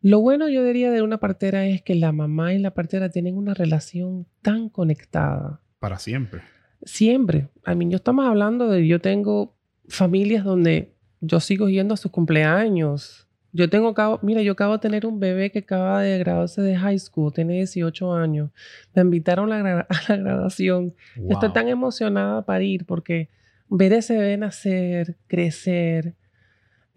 lo 0.00 0.20
bueno 0.20 0.48
yo 0.48 0.64
diría 0.64 0.90
de 0.90 1.02
una 1.02 1.18
partera 1.18 1.66
es 1.66 1.82
que 1.82 1.94
la 1.94 2.12
mamá 2.12 2.54
y 2.54 2.58
la 2.58 2.72
partera 2.72 3.08
tienen 3.08 3.36
una 3.36 3.54
relación 3.54 4.26
tan 4.42 4.68
conectada. 4.68 5.60
Para 5.80 5.98
siempre. 5.98 6.42
Siempre. 6.84 7.48
A 7.64 7.74
mí 7.74 7.88
yo 7.90 7.96
estamos 7.96 8.26
hablando 8.26 8.68
de, 8.68 8.86
yo 8.86 9.00
tengo 9.00 9.56
familias 9.88 10.44
donde 10.44 10.94
yo 11.20 11.40
sigo 11.40 11.68
yendo 11.68 11.94
a 11.94 11.96
sus 11.96 12.12
cumpleaños. 12.12 13.26
Yo 13.52 13.68
tengo, 13.68 13.92
mira, 14.22 14.42
yo 14.42 14.52
acabo 14.52 14.74
de 14.74 14.78
tener 14.78 15.04
un 15.04 15.18
bebé 15.18 15.50
que 15.50 15.60
acaba 15.60 16.02
de 16.02 16.18
graduarse 16.18 16.62
de 16.62 16.76
high 16.76 16.98
school, 16.98 17.32
tiene 17.32 17.54
18 17.54 18.12
años. 18.12 18.50
Me 18.94 19.02
invitaron 19.02 19.52
a 19.52 19.62
la, 19.62 19.86
graduación. 20.08 20.94
estoy 21.28 21.52
tan 21.52 21.66
emocionada 21.68 22.42
para 22.42 22.62
ir 22.62 22.84
porque 22.84 23.30
ver 23.68 23.92
ese 23.92 24.16
bebé 24.16 24.36
nacer, 24.36 25.16
crecer, 25.26 26.16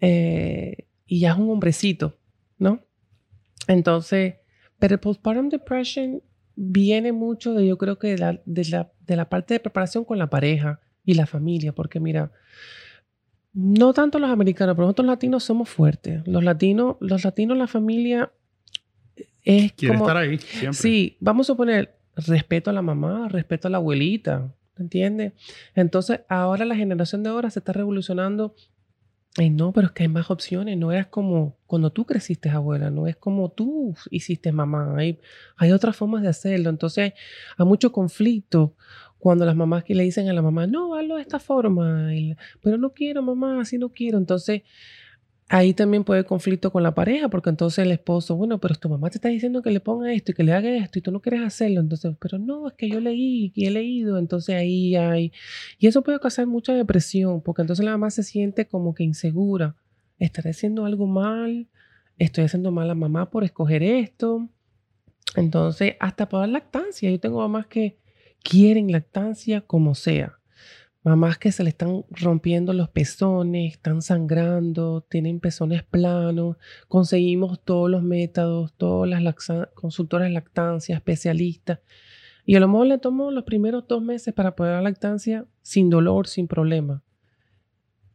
eh, 0.00 0.86
y 1.06 1.20
ya 1.20 1.32
es 1.32 1.38
un 1.38 1.50
hombrecito, 1.50 2.18
¿no? 2.58 2.80
Entonces, 3.68 4.34
pero 4.78 4.94
el 4.94 5.00
postpartum 5.00 5.48
depression 5.48 6.22
viene 6.56 7.12
mucho 7.12 7.54
de, 7.54 7.66
yo 7.66 7.78
creo 7.78 7.98
que 7.98 8.08
de 8.08 8.18
la, 8.18 8.40
de 8.44 8.64
la, 8.66 8.92
de 9.00 9.16
la 9.16 9.28
parte 9.28 9.54
de 9.54 9.60
preparación 9.60 10.04
con 10.04 10.18
la 10.18 10.28
pareja 10.28 10.80
y 11.04 11.14
la 11.14 11.26
familia, 11.26 11.72
porque 11.72 12.00
mira, 12.00 12.32
no 13.52 13.92
tanto 13.92 14.18
los 14.18 14.30
americanos, 14.30 14.74
pero 14.74 14.86
nosotros 14.86 15.06
los 15.06 15.14
latinos 15.14 15.44
somos 15.44 15.68
fuertes. 15.68 16.26
Los 16.26 16.42
latinos, 16.42 16.96
los 17.00 17.24
latinos, 17.24 17.56
la 17.56 17.66
familia 17.66 18.32
es 19.42 19.72
Quiere 19.72 19.94
como... 19.94 20.06
estar 20.06 20.16
ahí 20.16 20.38
siempre. 20.38 20.72
Sí, 20.72 21.16
vamos 21.20 21.50
a 21.50 21.54
poner 21.54 21.96
respeto 22.16 22.70
a 22.70 22.72
la 22.72 22.82
mamá, 22.82 23.28
respeto 23.28 23.68
a 23.68 23.70
la 23.70 23.78
abuelita, 23.78 24.54
¿entiendes? 24.78 25.32
Entonces, 25.74 26.20
ahora 26.28 26.64
la 26.64 26.76
generación 26.76 27.22
de 27.22 27.30
ahora 27.30 27.50
se 27.50 27.58
está 27.58 27.72
revolucionando 27.72 28.54
y 29.38 29.48
no, 29.48 29.72
pero 29.72 29.86
es 29.86 29.92
que 29.92 30.02
hay 30.02 30.08
más 30.08 30.30
opciones. 30.30 30.76
No 30.76 30.92
eras 30.92 31.06
como 31.06 31.56
cuando 31.66 31.90
tú 31.90 32.04
creciste, 32.04 32.50
abuela. 32.50 32.90
No 32.90 33.06
es 33.06 33.16
como 33.16 33.50
tú 33.50 33.94
hiciste 34.10 34.52
mamá. 34.52 34.94
Hay, 34.96 35.18
hay 35.56 35.72
otras 35.72 35.96
formas 35.96 36.22
de 36.22 36.28
hacerlo. 36.28 36.68
Entonces 36.68 37.14
hay, 37.56 37.66
mucho 37.66 37.92
conflicto 37.92 38.74
cuando 39.18 39.46
las 39.46 39.56
mamás 39.56 39.84
que 39.84 39.94
le 39.94 40.02
dicen 40.02 40.28
a 40.28 40.32
la 40.34 40.42
mamá, 40.42 40.66
no, 40.66 40.96
hazlo 40.96 41.16
de 41.16 41.22
esta 41.22 41.38
forma. 41.38 42.10
pero 42.60 42.76
no 42.76 42.90
quiero, 42.92 43.22
mamá, 43.22 43.60
así 43.62 43.78
no 43.78 43.88
quiero. 43.88 44.18
Entonces 44.18 44.62
Ahí 45.48 45.74
también 45.74 46.02
puede 46.04 46.20
haber 46.20 46.28
conflicto 46.28 46.72
con 46.72 46.82
la 46.82 46.94
pareja, 46.94 47.28
porque 47.28 47.50
entonces 47.50 47.84
el 47.84 47.92
esposo, 47.92 48.36
bueno, 48.36 48.58
pero 48.58 48.74
tu 48.74 48.88
mamá 48.88 49.10
te 49.10 49.18
está 49.18 49.28
diciendo 49.28 49.60
que 49.60 49.70
le 49.70 49.80
ponga 49.80 50.12
esto 50.12 50.32
y 50.32 50.34
que 50.34 50.44
le 50.44 50.52
haga 50.52 50.74
esto 50.76 50.98
y 50.98 51.02
tú 51.02 51.12
no 51.12 51.20
quieres 51.20 51.42
hacerlo. 51.42 51.80
Entonces, 51.80 52.16
pero 52.18 52.38
no, 52.38 52.68
es 52.68 52.74
que 52.74 52.88
yo 52.88 53.00
leí 53.00 53.52
y 53.54 53.66
he 53.66 53.70
leído. 53.70 54.18
Entonces 54.18 54.54
ahí 54.54 54.96
hay. 54.96 55.32
Y 55.78 55.88
eso 55.88 56.02
puede 56.02 56.20
causar 56.20 56.46
mucha 56.46 56.72
depresión, 56.72 57.42
porque 57.42 57.62
entonces 57.62 57.84
la 57.84 57.92
mamá 57.92 58.10
se 58.10 58.22
siente 58.22 58.66
como 58.66 58.94
que 58.94 59.04
insegura. 59.04 59.76
¿Estaré 60.18 60.50
haciendo 60.50 60.86
algo 60.86 61.06
mal? 61.06 61.68
¿Estoy 62.18 62.44
haciendo 62.44 62.70
mal 62.70 62.90
a 62.90 62.94
mamá 62.94 63.30
por 63.30 63.44
escoger 63.44 63.82
esto? 63.82 64.48
Entonces, 65.36 65.96
hasta 66.00 66.28
para 66.28 66.46
lactancia. 66.46 67.10
Yo 67.10 67.20
tengo 67.20 67.38
mamás 67.38 67.66
que 67.66 67.98
quieren 68.42 68.90
lactancia 68.90 69.60
como 69.60 69.94
sea. 69.94 70.38
Mamás 71.04 71.36
que 71.36 71.50
se 71.50 71.64
le 71.64 71.70
están 71.70 72.04
rompiendo 72.10 72.72
los 72.72 72.88
pezones, 72.88 73.72
están 73.72 74.02
sangrando, 74.02 75.00
tienen 75.00 75.40
pezones 75.40 75.82
planos. 75.82 76.56
Conseguimos 76.86 77.60
todos 77.64 77.90
los 77.90 78.04
métodos, 78.04 78.72
todas 78.74 79.20
las 79.20 79.34
consultoras 79.74 80.28
de 80.28 80.34
lactancia, 80.34 80.94
especialistas. 80.94 81.80
Y 82.46 82.54
a 82.54 82.60
lo 82.60 82.68
mejor 82.68 82.86
le 82.86 82.98
tomo 82.98 83.32
los 83.32 83.42
primeros 83.44 83.86
dos 83.88 84.00
meses 84.00 84.32
para 84.32 84.54
poder 84.54 84.74
dar 84.74 84.82
lactancia 84.84 85.44
sin 85.62 85.90
dolor, 85.90 86.28
sin 86.28 86.46
problema. 86.46 87.02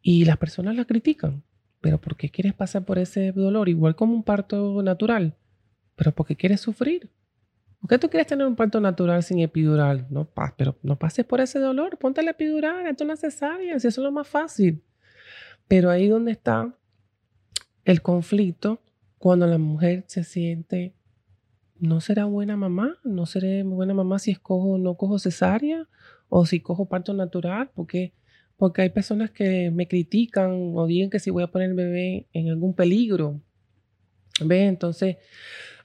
Y 0.01 0.23
las 0.23 0.37
personas 0.37 0.75
la 0.75 0.85
critican. 0.85 1.43
Pero 1.81 1.99
¿por 1.99 2.15
qué 2.15 2.29
quieres 2.29 2.53
pasar 2.53 2.85
por 2.85 2.99
ese 2.99 3.33
dolor? 3.33 3.67
Igual 3.67 3.95
como 3.95 4.13
un 4.13 4.23
parto 4.23 4.81
natural. 4.81 5.35
Pero 5.97 6.13
¿por 6.13 6.25
qué 6.25 6.37
quieres 6.37 6.61
sufrir? 6.61 7.09
¿Por 7.79 7.89
qué 7.89 7.99
tú 7.99 8.09
quieres 8.09 8.27
tener 8.27 8.47
un 8.47 8.55
parto 8.55 8.81
natural 8.81 9.21
sin 9.23 9.39
epidural? 9.39 10.07
No, 10.09 10.27
pero 10.57 10.77
no 10.81 10.97
pases 10.97 11.25
por 11.25 11.41
ese 11.41 11.59
dolor, 11.59 11.97
ponte 11.97 12.23
la 12.23 12.31
epidural, 12.31 12.85
hazte 12.87 13.03
una 13.03 13.15
cesárea, 13.15 13.79
si 13.79 13.87
eso 13.87 14.01
es 14.01 14.03
lo 14.03 14.11
más 14.11 14.27
fácil. 14.27 14.83
Pero 15.67 15.89
ahí 15.89 16.07
donde 16.07 16.31
está 16.31 16.75
el 17.85 18.01
conflicto, 18.01 18.81
cuando 19.17 19.47
la 19.47 19.57
mujer 19.57 20.03
se 20.07 20.23
siente, 20.23 20.95
no 21.79 22.01
será 22.01 22.25
buena 22.25 22.57
mamá, 22.57 22.97
no 23.03 23.25
seré 23.25 23.63
buena 23.63 23.93
mamá 23.93 24.19
si 24.19 24.31
escojo 24.31 24.77
no 24.77 24.95
cojo 24.95 25.19
cesárea 25.19 25.87
o 26.29 26.45
si 26.45 26.59
cojo 26.59 26.87
parto 26.87 27.13
natural, 27.13 27.69
porque 27.75 28.13
porque 28.57 28.81
hay 28.81 28.89
personas 28.89 29.29
que 29.29 29.69
me 29.71 29.87
critican 29.87 30.73
o 30.75 30.87
digan 30.87 31.11
que 31.11 31.19
si 31.19 31.29
voy 31.29 31.43
a 31.43 31.47
poner 31.47 31.69
el 31.69 31.75
bebé 31.75 32.27
en 32.33 32.49
algún 32.49 32.73
peligro. 32.73 33.39
¿Ve? 34.43 34.65
Entonces, 34.65 35.17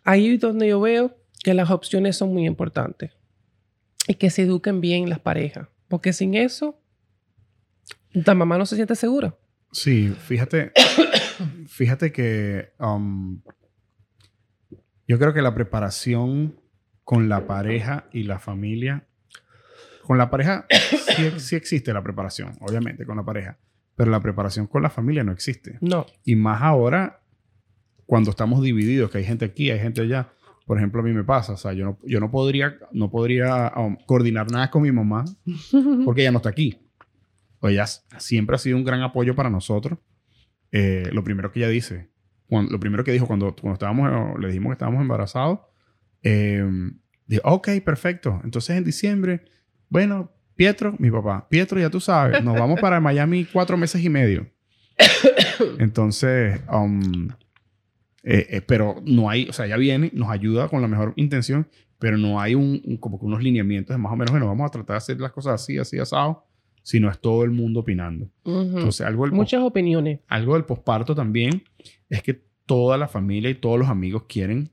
ahí 0.05 0.35
es 0.35 0.41
donde 0.41 0.69
yo 0.69 0.81
veo 0.81 1.15
que 1.43 1.55
las 1.55 1.71
opciones 1.71 2.17
son 2.17 2.33
muy 2.33 2.47
importantes 2.47 3.13
y 4.07 4.15
que 4.15 4.31
se 4.31 4.43
eduquen 4.43 4.81
bien 4.81 5.09
las 5.09 5.21
parejas, 5.21 5.69
porque 5.89 6.13
sin 6.13 6.35
eso, 6.35 6.81
la 8.13 8.35
mamá 8.35 8.59
no 8.59 8.67
se 8.67 8.77
siente 8.77 8.95
segura. 8.95 9.37
Sí, 9.73 10.09
fíjate, 10.09 10.73
fíjate 11.67 12.13
que 12.13 12.73
um, 12.79 13.41
yo 15.09 15.19
creo 15.19 15.33
que 15.33 15.43
la 15.43 15.55
preparación 15.55 16.61
con 17.05 17.29
la 17.29 17.47
pareja 17.47 18.09
y 18.13 18.25
la 18.25 18.39
familia, 18.39 19.07
con 20.03 20.19
la 20.19 20.31
pareja 20.31 20.67
sí, 21.17 21.33
sí 21.39 21.57
existe 21.57 21.93
la 21.93 22.03
preparación, 22.03 22.53
obviamente, 22.61 23.07
con 23.07 23.17
la 23.17 23.25
pareja, 23.25 23.59
pero 23.97 24.11
la 24.11 24.21
preparación 24.21 24.67
con 24.67 24.83
la 24.83 24.91
familia 24.91 25.25
no 25.25 25.33
existe. 25.33 25.79
No. 25.81 26.07
Y 26.25 26.37
más 26.37 26.63
ahora, 26.63 27.23
cuando 28.07 28.31
estamos 28.31 28.63
divididos, 28.63 29.11
que 29.11 29.19
hay 29.19 29.25
gente 29.25 29.45
aquí, 29.45 29.71
hay 29.71 29.79
gente 29.79 30.03
allá 30.03 30.33
por 30.67 30.79
ejemplo, 30.79 31.01
a 31.01 31.05
mí 31.05 31.13
me 31.13 31.25
pasa, 31.25 31.53
o 31.53 31.57
sea, 31.57 31.73
yo 31.73 31.85
no, 31.85 31.99
yo 32.05 32.21
no 32.21 32.31
podría, 32.31 32.77
no 32.93 33.11
podría 33.11 33.73
um, 33.77 33.97
coordinar 34.07 34.51
nada 34.51 34.71
con 34.71 34.83
mi 34.83 34.93
mamá 34.93 35.25
porque 36.05 36.23
ella 36.23 36.33
no 36.33 36.39
está 36.39 36.51
aquí. 36.51 36.79
O 37.61 37.69
ella 37.69 37.87
siempre 37.87 38.57
ha 38.57 38.59
sido 38.59 38.77
un 38.77 38.85
gran 38.85 39.03
apoyo 39.03 39.35
para 39.35 39.51
nosotros. 39.51 39.99
Eh, 40.73 41.09
lo 41.13 41.23
primero 41.23 41.53
que 41.53 41.61
ella 41.61 41.69
dice, 41.69 42.11
lo 42.49 42.81
primero 42.81 43.05
que 43.05 43.13
dijo 43.13 43.27
cuando, 43.27 43.55
cuando 43.55 43.75
estábamos, 43.75 44.39
le 44.41 44.49
dijimos 44.49 44.71
que 44.71 44.75
estábamos 44.75 45.01
embarazados, 45.01 45.61
eh, 46.23 46.65
dijo, 47.27 47.43
ok, 47.45 47.69
perfecto. 47.85 48.41
Entonces 48.45 48.77
en 48.77 48.85
diciembre, 48.85 49.45
bueno, 49.89 50.33
Pietro, 50.55 50.95
mi 50.99 51.11
papá, 51.11 51.49
Pietro, 51.49 51.81
ya 51.81 51.91
tú 51.91 52.01
sabes, 52.01 52.43
nos 52.45 52.59
vamos 52.59 52.81
para 52.81 53.01
Miami 53.01 53.45
cuatro 53.45 53.77
meses 53.77 54.03
y 54.03 54.09
medio. 54.09 54.51
Entonces, 55.79 56.61
um, 56.71 57.29
eh, 58.25 58.47
eh, 58.51 58.61
pero 58.61 59.03
no 59.05 59.29
hay, 59.29 59.49
o 59.49 59.53
sea, 59.53 59.67
ya 59.67 59.77
viene, 59.77 60.11
nos 60.15 60.31
ayuda 60.31 60.69
con 60.69 60.81
la 60.81 60.89
mejor 60.89 61.13
intención, 61.17 61.69
pero 61.99 62.17
no 62.17 62.41
hay 62.41 62.55
un, 62.55 62.97
como 62.99 63.19
que 63.19 63.27
unos 63.27 63.43
lineamientos 63.43 63.95
de 63.95 63.99
más 63.99 64.13
o 64.13 64.17
menos, 64.17 64.31
bueno, 64.31 64.47
vamos 64.47 64.67
a 64.67 64.71
tratar 64.71 64.95
de 64.95 64.99
hacer 64.99 65.21
las 65.21 65.33
cosas 65.33 65.61
así, 65.61 65.79
así, 65.79 65.99
asado, 65.99 66.45
sino 66.83 67.11
es 67.11 67.21
todo 67.21 67.45
el 67.45 67.51
mundo 67.51 67.81
opinando. 67.81 68.29
Entonces, 68.45 69.07
algo 69.07 69.25
del 69.25 69.33
Muchas 69.33 69.63
opiniones. 69.63 70.21
Algo 70.29 70.55
del 70.55 70.65
posparto 70.65 71.15
también 71.15 71.63
es 72.09 72.23
que 72.23 72.43
toda 72.67 72.97
la 72.99 73.09
familia 73.09 73.51
y 73.51 73.55
todos 73.55 73.79
los 73.79 73.89
amigos 73.89 74.25
quieren 74.29 74.73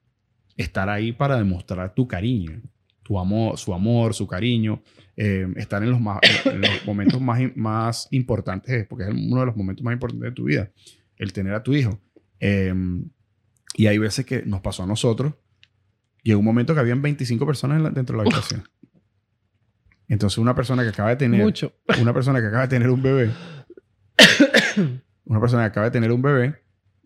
estar 0.57 0.89
ahí 0.89 1.11
para 1.11 1.37
demostrar 1.37 1.93
tu 1.93 2.07
cariño, 2.07 2.61
tu 3.03 3.17
amor, 3.17 3.57
su 3.57 3.73
amor, 3.73 4.13
su 4.13 4.27
cariño, 4.27 4.81
eh, 5.15 5.47
estar 5.55 5.81
en 5.83 5.91
los, 5.91 6.01
más, 6.01 6.19
en 6.45 6.61
los 6.61 6.85
momentos 6.85 7.21
más, 7.21 7.41
más 7.55 8.07
importantes, 8.11 8.87
porque 8.87 9.05
es 9.05 9.09
uno 9.11 9.39
de 9.39 9.45
los 9.45 9.55
momentos 9.55 9.83
más 9.83 9.93
importantes 9.93 10.29
de 10.29 10.35
tu 10.35 10.43
vida, 10.45 10.71
el 11.17 11.33
tener 11.33 11.53
a 11.53 11.63
tu 11.63 11.73
hijo. 11.73 11.99
Eh, 12.39 12.73
y 13.75 13.87
hay 13.87 13.97
veces 13.97 14.25
que 14.25 14.43
nos 14.43 14.61
pasó 14.61 14.83
a 14.83 14.85
nosotros. 14.85 15.33
Llegó 16.23 16.39
un 16.39 16.45
momento 16.45 16.73
que 16.73 16.79
habían 16.79 17.01
25 17.01 17.45
personas 17.45 17.93
dentro 17.93 18.17
de 18.17 18.23
la 18.23 18.29
habitación. 18.29 18.63
Entonces, 20.07 20.39
una 20.39 20.55
persona 20.55 20.83
que 20.83 20.89
acaba 20.89 21.09
de 21.09 21.15
tener. 21.15 21.41
Mucho. 21.41 21.71
Una 22.01 22.13
persona 22.13 22.41
que 22.41 22.47
acaba 22.47 22.63
de 22.63 22.67
tener 22.67 22.89
un 22.89 23.01
bebé. 23.01 23.31
una 25.25 25.39
persona 25.39 25.63
que 25.63 25.67
acaba 25.67 25.85
de 25.85 25.91
tener 25.91 26.11
un 26.11 26.21
bebé, 26.21 26.55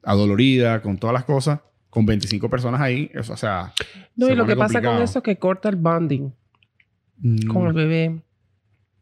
adolorida, 0.04 0.82
con 0.82 0.97
todas 0.97 1.13
las 1.13 1.26
cosas, 1.26 1.60
con 1.89 2.06
25 2.06 2.49
personas 2.49 2.80
ahí. 2.80 3.12
Eso, 3.13 3.34
o 3.34 3.38
sea. 3.38 3.73
No, 4.15 4.30
y 4.30 4.36
lo 4.36 4.45
que 4.45 4.56
pasa 4.56 4.82
con 4.82 5.02
eso 5.02 5.19
es 5.19 5.23
que 5.23 5.38
corta 5.38 5.67
el 5.67 5.76
bonding 5.76 6.34
mm. 7.17 7.47
con 7.47 7.67
el 7.67 7.73
bebé. 7.73 8.21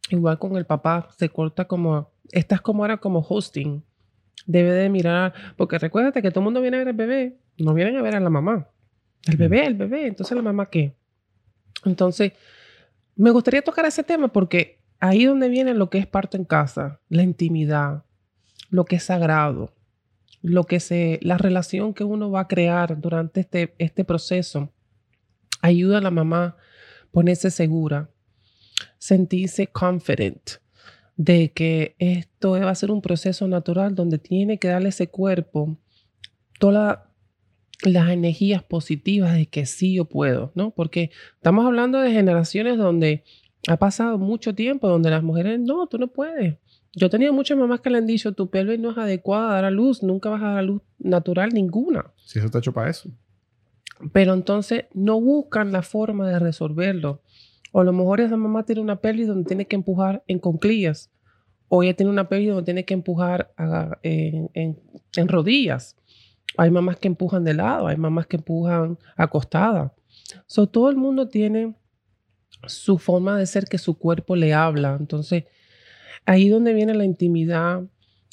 Igual 0.09 0.39
con 0.39 0.57
el 0.57 0.65
papá, 0.65 1.07
se 1.17 1.29
corta 1.29 1.65
como. 1.65 2.11
Estás 2.31 2.59
como 2.59 2.83
ahora 2.83 2.97
como 2.97 3.19
hosting. 3.19 3.83
Debe 4.47 4.71
de 4.71 4.89
mirar. 4.89 5.33
Porque 5.57 5.77
recuérdate 5.77 6.23
que 6.23 6.31
todo 6.31 6.39
el 6.39 6.45
mundo 6.45 6.61
viene 6.61 6.77
a 6.77 6.79
ver 6.79 6.87
al 6.87 6.95
bebé 6.95 7.40
no 7.57 7.73
vienen 7.73 7.97
a 7.97 8.01
ver 8.01 8.15
a 8.15 8.19
la 8.19 8.29
mamá. 8.29 8.69
El 9.27 9.37
bebé, 9.37 9.65
el 9.65 9.75
bebé. 9.75 10.07
Entonces, 10.07 10.35
¿la 10.35 10.41
mamá 10.41 10.69
qué? 10.69 10.95
Entonces, 11.85 12.33
me 13.15 13.31
gustaría 13.31 13.61
tocar 13.61 13.85
ese 13.85 14.03
tema 14.03 14.29
porque 14.29 14.79
ahí 14.99 15.25
donde 15.25 15.49
viene 15.49 15.73
lo 15.73 15.89
que 15.89 15.97
es 15.97 16.07
parto 16.07 16.37
en 16.37 16.45
casa, 16.45 16.99
la 17.09 17.23
intimidad, 17.23 18.05
lo 18.69 18.85
que 18.85 18.97
es 18.97 19.03
sagrado, 19.03 19.73
lo 20.41 20.63
que 20.63 20.79
se, 20.79 21.19
la 21.21 21.37
relación 21.37 21.93
que 21.93 22.03
uno 22.03 22.31
va 22.31 22.41
a 22.41 22.47
crear 22.47 22.99
durante 22.99 23.41
este, 23.41 23.75
este 23.77 24.03
proceso, 24.03 24.71
ayuda 25.61 25.99
a 25.99 26.01
la 26.01 26.11
mamá 26.11 26.43
a 26.43 26.57
ponerse 27.11 27.51
segura, 27.51 28.09
sentirse 28.97 29.67
confident 29.67 30.61
de 31.15 31.51
que 31.51 31.95
esto 31.99 32.51
va 32.51 32.69
a 32.69 32.75
ser 32.75 32.89
un 32.89 33.01
proceso 33.01 33.47
natural 33.47 33.93
donde 33.93 34.17
tiene 34.17 34.57
que 34.57 34.69
darle 34.69 34.89
ese 34.89 35.07
cuerpo 35.07 35.77
todas 36.57 36.99
las 37.83 38.09
energías 38.09 38.63
positivas 38.63 39.33
de 39.33 39.47
que 39.47 39.65
sí 39.65 39.95
yo 39.95 40.05
puedo, 40.05 40.51
¿no? 40.55 40.71
Porque 40.71 41.11
estamos 41.35 41.65
hablando 41.65 41.99
de 41.99 42.11
generaciones 42.11 42.77
donde 42.77 43.23
ha 43.67 43.77
pasado 43.77 44.17
mucho 44.17 44.55
tiempo, 44.55 44.87
donde 44.87 45.09
las 45.09 45.23
mujeres, 45.23 45.59
no, 45.59 45.87
tú 45.87 45.97
no 45.97 46.07
puedes. 46.07 46.57
Yo 46.93 47.07
he 47.07 47.09
tenido 47.09 47.31
muchas 47.31 47.57
mamás 47.57 47.79
que 47.79 47.89
le 47.89 47.99
han 47.99 48.07
dicho, 48.07 48.33
tu 48.33 48.49
pelvis 48.49 48.79
no 48.79 48.91
es 48.91 48.97
adecuada 48.97 49.51
a 49.51 49.53
dar 49.53 49.65
a 49.65 49.71
luz, 49.71 50.03
nunca 50.03 50.29
vas 50.29 50.41
a 50.41 50.47
dar 50.47 50.57
a 50.57 50.61
luz 50.61 50.81
natural 50.99 51.49
ninguna. 51.53 52.11
Si 52.17 52.39
eso 52.39 52.47
está 52.47 52.59
hecho 52.59 52.73
para 52.73 52.89
eso. 52.89 53.09
Pero 54.11 54.33
entonces 54.33 54.85
no 54.93 55.21
buscan 55.21 55.71
la 55.71 55.83
forma 55.83 56.27
de 56.27 56.39
resolverlo. 56.39 57.21
O 57.71 57.81
a 57.81 57.83
lo 57.83 57.93
mejor 57.93 58.19
esa 58.19 58.35
mamá 58.35 58.65
tiene 58.65 58.81
una 58.81 58.97
pelvis 58.97 59.27
donde 59.27 59.47
tiene 59.47 59.67
que 59.67 59.75
empujar 59.75 60.23
en 60.27 60.39
conclillas. 60.39 61.09
O 61.69 61.83
ella 61.83 61.95
tiene 61.95 62.11
una 62.11 62.27
pelvis 62.27 62.49
donde 62.49 62.65
tiene 62.65 62.83
que 62.83 62.93
empujar 62.93 63.53
en, 64.03 64.49
en, 64.53 65.27
rodillas. 65.29 65.95
Hay 66.61 66.69
mamás 66.69 66.97
que 66.97 67.07
empujan 67.07 67.43
de 67.43 67.53
lado, 67.53 67.87
hay 67.87 67.97
mamás 67.97 68.27
que 68.27 68.37
empujan 68.37 68.97
acostada. 69.15 69.93
So, 70.45 70.67
todo 70.67 70.89
el 70.89 70.95
mundo 70.95 71.27
tiene 71.27 71.75
su 72.67 72.97
forma 72.97 73.37
de 73.37 73.45
ser 73.45 73.65
que 73.65 73.77
su 73.77 73.97
cuerpo 73.97 74.35
le 74.35 74.53
habla. 74.53 74.95
Entonces, 74.99 75.45
Ahí 76.25 76.49
donde 76.49 76.73
viene 76.73 76.93
la 76.93 77.05
intimidad, 77.05 77.83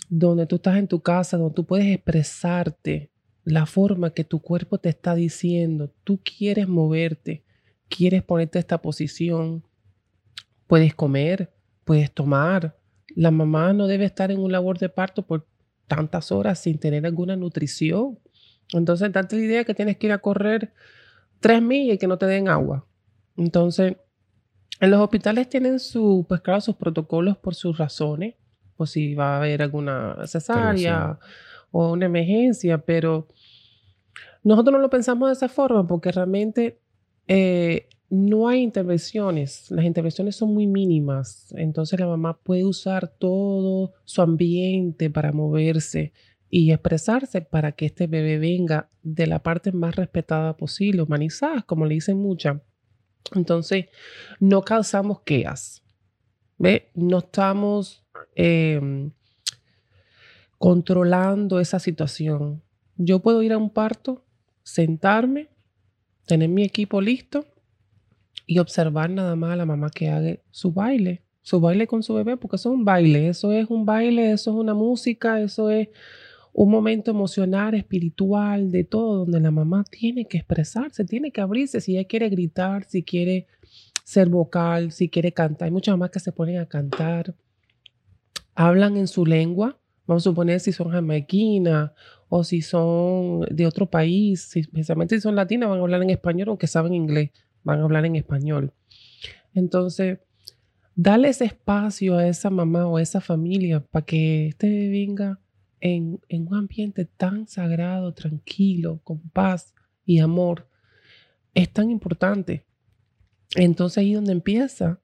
donde 0.09 0.47
tú 0.47 0.57
estás 0.57 0.77
en 0.77 0.89
tu 0.89 1.01
casa, 1.01 1.37
donde 1.37 1.55
tú 1.55 1.65
puedes 1.65 1.87
expresarte 1.87 3.11
la 3.45 3.67
forma 3.67 4.11
que 4.11 4.25
tu 4.25 4.41
cuerpo 4.41 4.79
te 4.79 4.91
está 4.91 5.15
diciendo. 5.15 5.91
Tú 6.05 6.21
quieres 6.23 6.69
moverte, 6.69 7.45
quieres 7.89 8.23
ponerte 8.23 8.59
esta 8.59 8.81
posición. 8.83 9.65
Puedes 10.67 10.95
comer, 10.95 11.51
puedes 11.85 12.13
tomar. 12.13 12.77
La 13.15 13.31
mamá 13.31 13.73
no 13.73 13.87
debe 13.87 14.05
estar 14.05 14.31
en 14.31 14.39
un 14.39 14.53
labor 14.53 14.79
de 14.79 14.91
parto 14.91 15.27
por 15.27 15.47
tantas 15.89 16.31
horas 16.31 16.61
sin 16.61 16.79
tener 16.79 17.05
alguna 17.05 17.37
nutrición. 17.37 18.19
Entonces, 18.73 19.11
date 19.13 19.37
la 19.37 19.43
idea 19.43 19.65
que 19.65 19.75
tienes 19.75 19.97
que 19.97 20.07
ir 20.07 20.13
a 20.13 20.19
correr 20.19 20.73
tres 21.41 21.63
millas 21.63 21.97
y 21.97 21.99
que 21.99 22.07
no 22.07 22.19
te 22.19 22.27
den 22.27 22.49
agua. 22.49 22.87
Entonces, 23.37 23.97
en 24.81 24.91
los 24.91 25.01
hospitales 25.01 25.49
tienen 25.49 25.81
su, 25.81 26.25
pues 26.29 26.41
claro, 26.41 26.61
sus 26.61 26.77
protocolos 26.77 27.37
por 27.37 27.55
sus 27.55 27.79
razones, 27.79 28.35
por 28.77 28.87
si 28.87 29.15
va 29.15 29.35
a 29.35 29.37
haber 29.39 29.63
alguna 29.63 30.17
cesárea 30.27 31.19
o 31.73 31.93
una 31.93 32.07
emergencia, 32.07 32.79
pero 32.79 33.27
nosotros 34.45 34.73
no 34.73 34.79
lo 34.79 34.91
pensamos 34.91 35.29
de 35.29 35.33
esa 35.33 35.49
forma 35.49 35.87
porque 35.87 36.13
realmente 36.13 36.81
eh, 37.27 37.89
no 38.11 38.49
hay 38.49 38.63
intervenciones, 38.63 39.71
las 39.71 39.85
intervenciones 39.85 40.37
son 40.37 40.55
muy 40.55 40.67
mínimas, 40.67 41.53
entonces 41.57 42.01
la 42.01 42.07
mamá 42.07 42.39
puede 42.39 42.65
usar 42.65 43.09
todo 43.09 43.93
su 44.05 44.23
ambiente 44.23 45.11
para 45.11 45.33
moverse 45.33 46.13
y 46.49 46.73
expresarse 46.73 47.43
para 47.43 47.73
que 47.73 47.87
este 47.87 48.07
bebé 48.07 48.39
venga 48.39 48.89
de 49.03 49.27
la 49.27 49.43
parte 49.43 49.73
más 49.73 49.95
respetada 49.95 50.57
posible, 50.57 51.03
humanizada, 51.03 51.63
como 51.63 51.85
le 51.85 51.95
dicen 51.95 52.17
muchas. 52.19 52.63
Entonces, 53.35 53.87
no 54.41 54.63
causamos 54.63 55.21
quejas. 55.21 55.83
¿Ve? 56.57 56.91
No 56.95 57.19
estamos 57.19 58.07
em, 58.35 59.13
controlando 60.57 61.61
esa 61.61 61.79
situación. 61.79 62.63
Yo 62.97 63.21
puedo 63.21 63.43
ir 63.43 63.53
a 63.53 63.59
un 63.59 63.69
parto, 63.69 64.25
sentarme, 64.63 65.51
tener 66.25 66.49
mi 66.49 66.65
equipo 66.65 67.03
listo 67.03 67.45
y 68.49 68.61
observar 68.61 69.11
nada 69.11 69.37
más 69.37 69.53
a 69.53 69.57
la 69.57 69.67
mamá 69.67 69.91
que 69.91 70.09
haga 70.09 70.39
su 70.51 70.73
baile, 70.73 71.23
su 71.43 71.61
baile 71.61 71.87
con 71.87 72.03
su 72.03 72.15
bebé, 72.15 72.39
porque 72.39 72.57
eso 72.57 72.71
es 72.71 72.75
un 72.75 72.85
baile, 72.85 73.29
eso 73.29 73.53
es 73.53 73.69
un 73.69 73.85
baile, 73.85 74.33
eso 74.33 74.51
es 74.51 74.57
una 74.57 74.73
música, 74.73 75.39
eso 75.39 75.69
es 75.69 75.89
un 76.55 76.71
momento 76.71 77.11
emocional, 77.11 77.75
espiritual, 77.75 78.71
de 78.71 78.85
todo, 78.85 79.19
donde 79.19 79.39
la 79.39 79.51
mamá 79.51 79.85
tiene 79.85 80.25
que 80.25 80.39
expresarse, 80.39 81.05
tiene 81.05 81.31
que 81.31 81.43
abrirse, 81.43 81.83
si 81.83 81.99
ella 81.99 82.09
quiere 82.09 82.31
gritar, 82.31 82.85
si 82.85 83.03
quiere 83.03 83.47
ser 84.03 84.31
vocal, 84.31 84.93
si 84.93 85.11
quiere 85.11 85.33
cantar. 85.33 85.67
Hay 85.67 85.71
muchas 85.71 85.93
mamás 85.93 86.11
que 86.11 86.21
se 86.21 86.33
ponen 86.33 86.57
a 86.57 86.67
cantar, 86.67 87.35
hablan 88.55 88.97
en 88.97 89.09
su 89.09 89.27
lengua, 89.27 89.79
vamos 90.07 90.23
a 90.23 90.31
suponer 90.31 90.59
si 90.61 90.73
son 90.73 90.89
jamaiquinas 90.89 91.91
o 92.31 92.45
si 92.45 92.63
son 92.63 93.41
de 93.51 93.67
otro 93.67 93.91
país, 93.91 94.57
especialmente 94.57 95.17
si 95.17 95.21
son 95.21 95.37
latinas, 95.37 95.69
van 95.69 95.81
a 95.81 95.83
hablar 95.83 96.03
en 96.03 96.09
español, 96.09 96.49
aunque 96.49 96.67
saben 96.67 96.95
inglés, 96.95 97.31
van 97.69 97.81
a 97.81 97.85
hablar 97.85 98.07
en 98.07 98.17
español. 98.17 98.73
Entonces, 99.55 100.19
dale 100.95 101.29
ese 101.29 101.45
espacio 101.45 102.17
a 102.17 102.27
esa 102.27 102.49
mamá 102.49 102.87
o 102.87 102.97
a 102.97 103.03
esa 103.03 103.21
familia 103.21 103.81
para 103.81 104.07
que 104.07 104.49
este 104.49 104.89
venga 104.89 105.39
en, 105.81 106.19
un 106.31 106.55
ambiente 106.55 107.05
tan 107.05 107.47
sagrado, 107.47 108.15
tranquilo, 108.15 109.01
con 109.05 109.21
paz 109.21 109.75
y 110.07 110.19
amor, 110.19 110.67
es 111.55 111.71
tan 111.71 111.91
importante. 111.91 112.65
Entonces 113.55 113.99
ahí 113.99 114.11
es 114.13 114.17
donde 114.17 114.33
empieza 114.33 114.99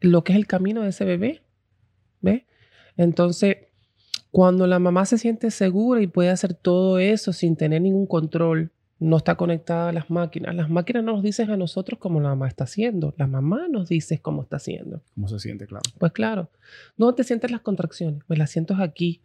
lo 0.00 0.22
que 0.22 0.32
es 0.32 0.38
el 0.38 0.46
camino 0.46 0.82
de 0.82 0.90
ese 0.90 1.04
bebé. 1.04 1.42
¿Ve? 2.20 2.46
Entonces, 2.96 3.56
cuando 4.30 4.66
la 4.68 4.78
mamá 4.78 5.04
se 5.04 5.18
siente 5.18 5.50
segura 5.50 6.00
y 6.00 6.06
puede 6.06 6.30
hacer 6.30 6.54
todo 6.54 6.98
eso 6.98 7.32
sin 7.32 7.56
tener 7.56 7.82
ningún 7.82 8.06
control, 8.06 8.70
no 9.00 9.16
está 9.16 9.36
conectada 9.36 9.90
a 9.90 9.92
las 9.92 10.10
máquinas. 10.10 10.54
Las 10.54 10.68
máquinas 10.70 11.04
no 11.04 11.12
nos 11.12 11.22
dicen 11.22 11.50
a 11.50 11.56
nosotros 11.56 11.98
cómo 12.00 12.20
la 12.20 12.30
mamá 12.30 12.48
está 12.48 12.64
haciendo. 12.64 13.14
La 13.16 13.26
mamá 13.26 13.68
nos 13.68 13.88
dice 13.88 14.20
cómo 14.20 14.42
está 14.42 14.56
haciendo. 14.56 15.02
¿Cómo 15.14 15.28
se 15.28 15.38
siente, 15.38 15.66
claro? 15.66 15.82
Pues 15.98 16.12
claro. 16.12 16.50
¿Dónde 16.96 17.16
te 17.16 17.24
sientes 17.24 17.50
las 17.50 17.60
contracciones? 17.60 18.22
Me 18.28 18.36
las 18.36 18.50
siento 18.50 18.74
aquí 18.74 19.22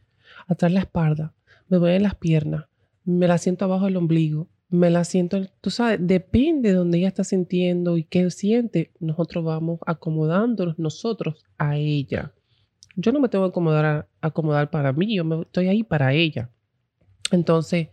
atrás 0.48 0.72
la 0.72 0.82
espalda, 0.82 1.34
me 1.68 1.78
duelen 1.78 2.04
las 2.04 2.16
piernas, 2.16 2.66
me 3.06 3.28
la 3.28 3.38
siento 3.38 3.66
abajo 3.66 3.86
del 3.86 3.98
ombligo, 3.98 4.48
me 4.70 4.90
la 4.90 5.04
siento, 5.04 5.40
tú 5.62 5.70
sabes, 5.70 6.00
depende 6.02 6.70
de 6.70 6.76
donde 6.76 6.98
ella 6.98 7.08
está 7.08 7.24
sintiendo 7.24 7.98
y 7.98 8.04
qué 8.04 8.30
siente, 8.32 8.92
nosotros 9.00 9.44
vamos 9.44 9.80
acomodándonos 9.86 10.80
nosotros 10.80 11.46
a 11.58 11.78
ella. 11.78 12.34
Yo 12.96 13.12
no 13.12 13.20
me 13.20 13.30
tengo 13.30 13.46
que 13.46 13.50
acomodar, 13.50 14.08
acomodar 14.22 14.70
para 14.70 14.94
mí, 14.94 15.16
yo 15.16 15.26
me, 15.26 15.42
estoy 15.42 15.68
ahí 15.68 15.84
para 15.84 16.14
ella. 16.14 16.50
Entonces, 17.32 17.90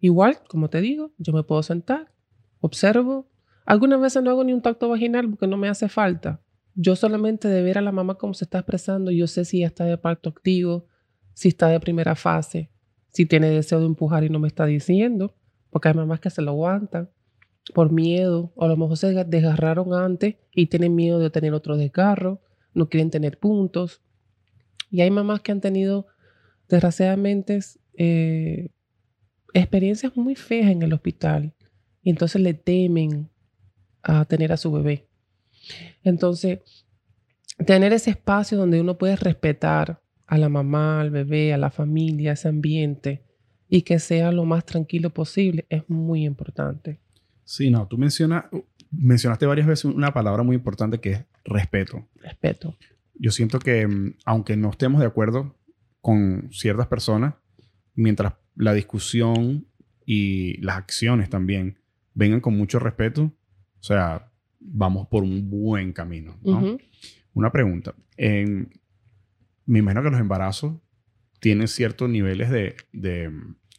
igual, 0.00 0.38
como 0.48 0.70
te 0.70 0.80
digo, 0.80 1.12
yo 1.18 1.32
me 1.32 1.42
puedo 1.42 1.62
sentar, 1.62 2.12
observo. 2.60 3.28
Algunas 3.64 4.00
veces 4.00 4.22
no 4.22 4.30
hago 4.30 4.44
ni 4.44 4.52
un 4.52 4.62
tacto 4.62 4.88
vaginal 4.88 5.28
porque 5.28 5.46
no 5.46 5.56
me 5.56 5.68
hace 5.68 5.88
falta. 5.88 6.40
Yo 6.74 6.96
solamente 6.96 7.48
de 7.48 7.62
ver 7.62 7.78
a 7.78 7.82
la 7.82 7.92
mamá 7.92 8.14
cómo 8.14 8.34
se 8.34 8.44
está 8.44 8.58
expresando, 8.58 9.10
yo 9.10 9.26
sé 9.26 9.44
si 9.44 9.62
está 9.62 9.84
de 9.84 9.98
parto 9.98 10.30
activo, 10.30 10.86
si 11.34 11.48
está 11.48 11.68
de 11.68 11.80
primera 11.80 12.14
fase, 12.14 12.70
si 13.08 13.26
tiene 13.26 13.50
deseo 13.50 13.80
de 13.80 13.86
empujar 13.86 14.24
y 14.24 14.30
no 14.30 14.38
me 14.38 14.48
está 14.48 14.64
diciendo, 14.64 15.34
porque 15.70 15.88
hay 15.88 15.94
mamás 15.94 16.20
que 16.20 16.30
se 16.30 16.42
lo 16.42 16.52
aguantan 16.52 17.10
por 17.74 17.92
miedo, 17.92 18.52
o 18.54 18.64
a 18.64 18.68
lo 18.68 18.76
mejor 18.76 18.96
se 18.96 19.24
desgarraron 19.24 19.92
antes 19.94 20.36
y 20.52 20.66
tienen 20.66 20.94
miedo 20.94 21.18
de 21.18 21.30
tener 21.30 21.52
otro 21.52 21.76
desgarro, 21.76 22.40
no 22.74 22.88
quieren 22.88 23.10
tener 23.10 23.38
puntos. 23.38 24.02
Y 24.90 25.02
hay 25.02 25.10
mamás 25.10 25.40
que 25.40 25.52
han 25.52 25.60
tenido, 25.60 26.06
desgraciadamente, 26.68 27.58
eh, 27.94 28.70
experiencias 29.54 30.16
muy 30.16 30.34
feas 30.34 30.70
en 30.70 30.82
el 30.82 30.92
hospital 30.92 31.54
y 32.02 32.10
entonces 32.10 32.40
le 32.40 32.54
temen 32.54 33.28
a 34.02 34.24
tener 34.24 34.52
a 34.52 34.56
su 34.56 34.72
bebé. 34.72 35.08
Entonces, 36.02 36.60
tener 37.64 37.92
ese 37.92 38.10
espacio 38.10 38.56
donde 38.56 38.80
uno 38.80 38.98
puede 38.98 39.16
respetar 39.16 40.00
a 40.26 40.38
la 40.38 40.48
mamá, 40.48 41.00
al 41.00 41.10
bebé, 41.10 41.52
a 41.52 41.58
la 41.58 41.70
familia, 41.70 42.32
ese 42.32 42.48
ambiente 42.48 43.24
y 43.68 43.82
que 43.82 43.98
sea 43.98 44.32
lo 44.32 44.44
más 44.44 44.64
tranquilo 44.64 45.10
posible 45.10 45.66
es 45.68 45.88
muy 45.88 46.24
importante. 46.24 47.00
Sí, 47.44 47.70
no, 47.70 47.86
tú 47.86 47.98
mencionas, 47.98 48.44
mencionaste 48.90 49.46
varias 49.46 49.66
veces 49.66 49.84
una 49.86 50.12
palabra 50.12 50.42
muy 50.42 50.56
importante 50.56 51.00
que 51.00 51.10
es 51.12 51.24
respeto. 51.44 52.06
Respeto. 52.16 52.76
Yo 53.14 53.30
siento 53.30 53.58
que 53.58 53.86
mm, 53.86 54.16
aunque 54.24 54.56
no 54.56 54.70
estemos 54.70 55.00
de 55.00 55.06
acuerdo 55.06 55.56
con 56.00 56.48
ciertas 56.52 56.86
personas, 56.86 57.34
mientras 57.94 58.34
la 58.58 58.74
discusión 58.74 59.66
y 60.04 60.60
las 60.60 60.76
acciones 60.76 61.30
también 61.30 61.78
vengan 62.14 62.40
con 62.40 62.56
mucho 62.56 62.78
respeto, 62.78 63.22
o 63.22 63.82
sea, 63.82 64.30
vamos 64.58 65.06
por 65.08 65.22
un 65.22 65.48
buen 65.48 65.92
camino. 65.92 66.36
Una 67.32 67.52
pregunta. 67.52 67.94
En, 68.16 68.70
me 69.64 69.78
imagino 69.78 70.02
que 70.02 70.10
los 70.10 70.20
embarazos 70.20 70.74
tienen 71.40 71.68
ciertos 71.68 72.10
niveles 72.10 72.50
de, 72.50 73.30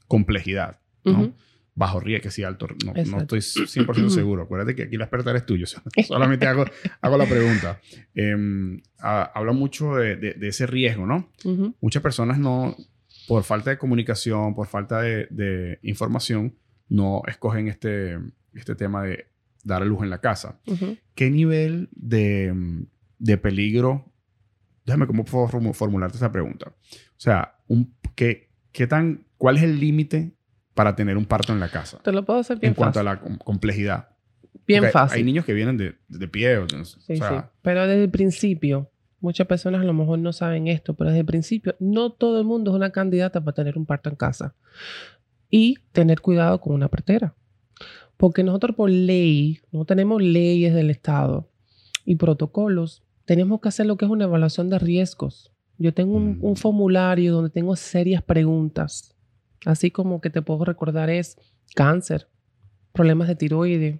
complejidad. 0.07 0.79
¿no? 1.03 1.33
bajo 1.75 2.01
riesgo, 2.01 2.29
sí 2.29 2.43
alto. 2.43 2.67
No, 2.85 2.93
no 2.93 3.21
estoy 3.21 3.39
100% 3.39 4.09
seguro. 4.09 4.43
Acuérdate 4.43 4.75
que 4.75 4.83
aquí 4.83 4.97
la 4.97 5.05
experta 5.05 5.29
eres 5.31 5.45
tuyo. 5.45 5.65
Solamente 6.07 6.45
hago, 6.45 6.65
hago 7.01 7.17
la 7.17 7.25
pregunta. 7.25 7.79
Eh, 8.13 8.81
habla 8.97 9.53
mucho 9.53 9.95
de, 9.95 10.17
de, 10.17 10.47
ese 10.47 10.67
riesgo, 10.67 11.05
¿no? 11.05 11.31
Muchas 11.79 12.03
personas 12.03 12.37
no, 12.37 12.75
por 13.29 13.43
falta 13.43 13.69
de 13.69 13.77
comunicación, 13.77 14.55
por 14.55 14.65
falta 14.65 15.01
de, 15.01 15.27
de 15.29 15.77
información, 15.83 16.55
no 16.87 17.21
escogen 17.27 17.67
este, 17.67 18.17
este 18.55 18.73
tema 18.73 19.03
de 19.03 19.27
dar 19.63 19.83
a 19.83 19.85
luz 19.85 20.01
en 20.01 20.09
la 20.09 20.19
casa. 20.19 20.59
¿Qué 21.13 21.29
nivel 21.29 21.89
de, 21.91 22.81
de, 23.19 23.37
peligro? 23.37 24.11
Déjame 24.83 25.05
cómo 25.05 25.25
puedo 25.25 25.47
formularte 25.73 26.17
esa 26.17 26.31
pregunta. 26.31 26.69
O 26.69 27.19
sea, 27.19 27.59
un, 27.67 27.93
¿qué, 28.15 28.49
qué 28.71 28.87
tan, 28.87 29.27
¿cuál 29.37 29.57
es 29.57 29.63
el 29.63 29.79
límite 29.79 30.33
para 30.73 30.95
tener 30.95 31.15
un 31.15 31.25
parto 31.25 31.53
en 31.53 31.59
la 31.59 31.69
casa? 31.69 31.99
Te 31.99 32.11
lo 32.11 32.25
puedo 32.25 32.39
hacer 32.39 32.57
bien 32.57 32.71
En 32.71 32.73
cuanto 32.73 32.99
a 32.99 33.03
la 33.03 33.19
complejidad. 33.19 34.09
Bien 34.65 34.85
fácil. 34.91 35.19
Hay 35.19 35.23
niños 35.23 35.45
que 35.45 35.53
vienen 35.53 35.77
de, 35.77 35.99
de 36.07 36.27
pie. 36.27 36.57
sí, 36.83 37.15
sí. 37.15 37.21
Pero 37.61 37.85
desde 37.85 38.05
el 38.05 38.09
principio, 38.09 38.89
muchas 39.21 39.47
personas 39.47 39.81
a 39.81 39.85
lo 39.85 39.93
mejor 39.93 40.19
no 40.19 40.33
saben 40.33 40.67
esto, 40.67 40.93
pero 40.93 41.09
desde 41.09 41.21
el 41.21 41.25
principio, 41.25 41.75
no 41.79 42.11
todo 42.11 42.39
el 42.39 42.45
mundo 42.45 42.71
es 42.71 42.75
una 42.75 42.91
candidata 42.91 43.41
para 43.43 43.55
tener 43.55 43.77
un 43.77 43.85
parto 43.85 44.09
en 44.09 44.15
casa. 44.15 44.55
Y 45.49 45.77
tener 45.91 46.21
cuidado 46.21 46.61
con 46.61 46.73
una 46.73 46.89
partera. 46.89 47.35
Porque 48.17 48.43
nosotros 48.43 48.75
por 48.75 48.89
ley, 48.89 49.59
no 49.71 49.85
tenemos 49.85 50.21
leyes 50.21 50.73
del 50.73 50.89
Estado 50.89 51.49
y 52.05 52.15
protocolos, 52.15 53.03
tenemos 53.25 53.61
que 53.61 53.69
hacer 53.69 53.85
lo 53.85 53.97
que 53.97 54.05
es 54.05 54.11
una 54.11 54.25
evaluación 54.25 54.69
de 54.69 54.79
riesgos. 54.79 55.51
Yo 55.77 55.93
tengo 55.93 56.15
un, 56.15 56.39
un 56.41 56.53
mm. 56.53 56.55
formulario 56.55 57.33
donde 57.33 57.49
tengo 57.49 57.75
serias 57.75 58.21
preguntas, 58.21 59.15
así 59.65 59.91
como 59.91 60.19
que 60.19 60.29
te 60.29 60.41
puedo 60.41 60.65
recordar 60.65 61.09
es 61.09 61.37
cáncer, 61.75 62.27
problemas 62.91 63.27
de 63.27 63.35
tiroides, 63.35 63.99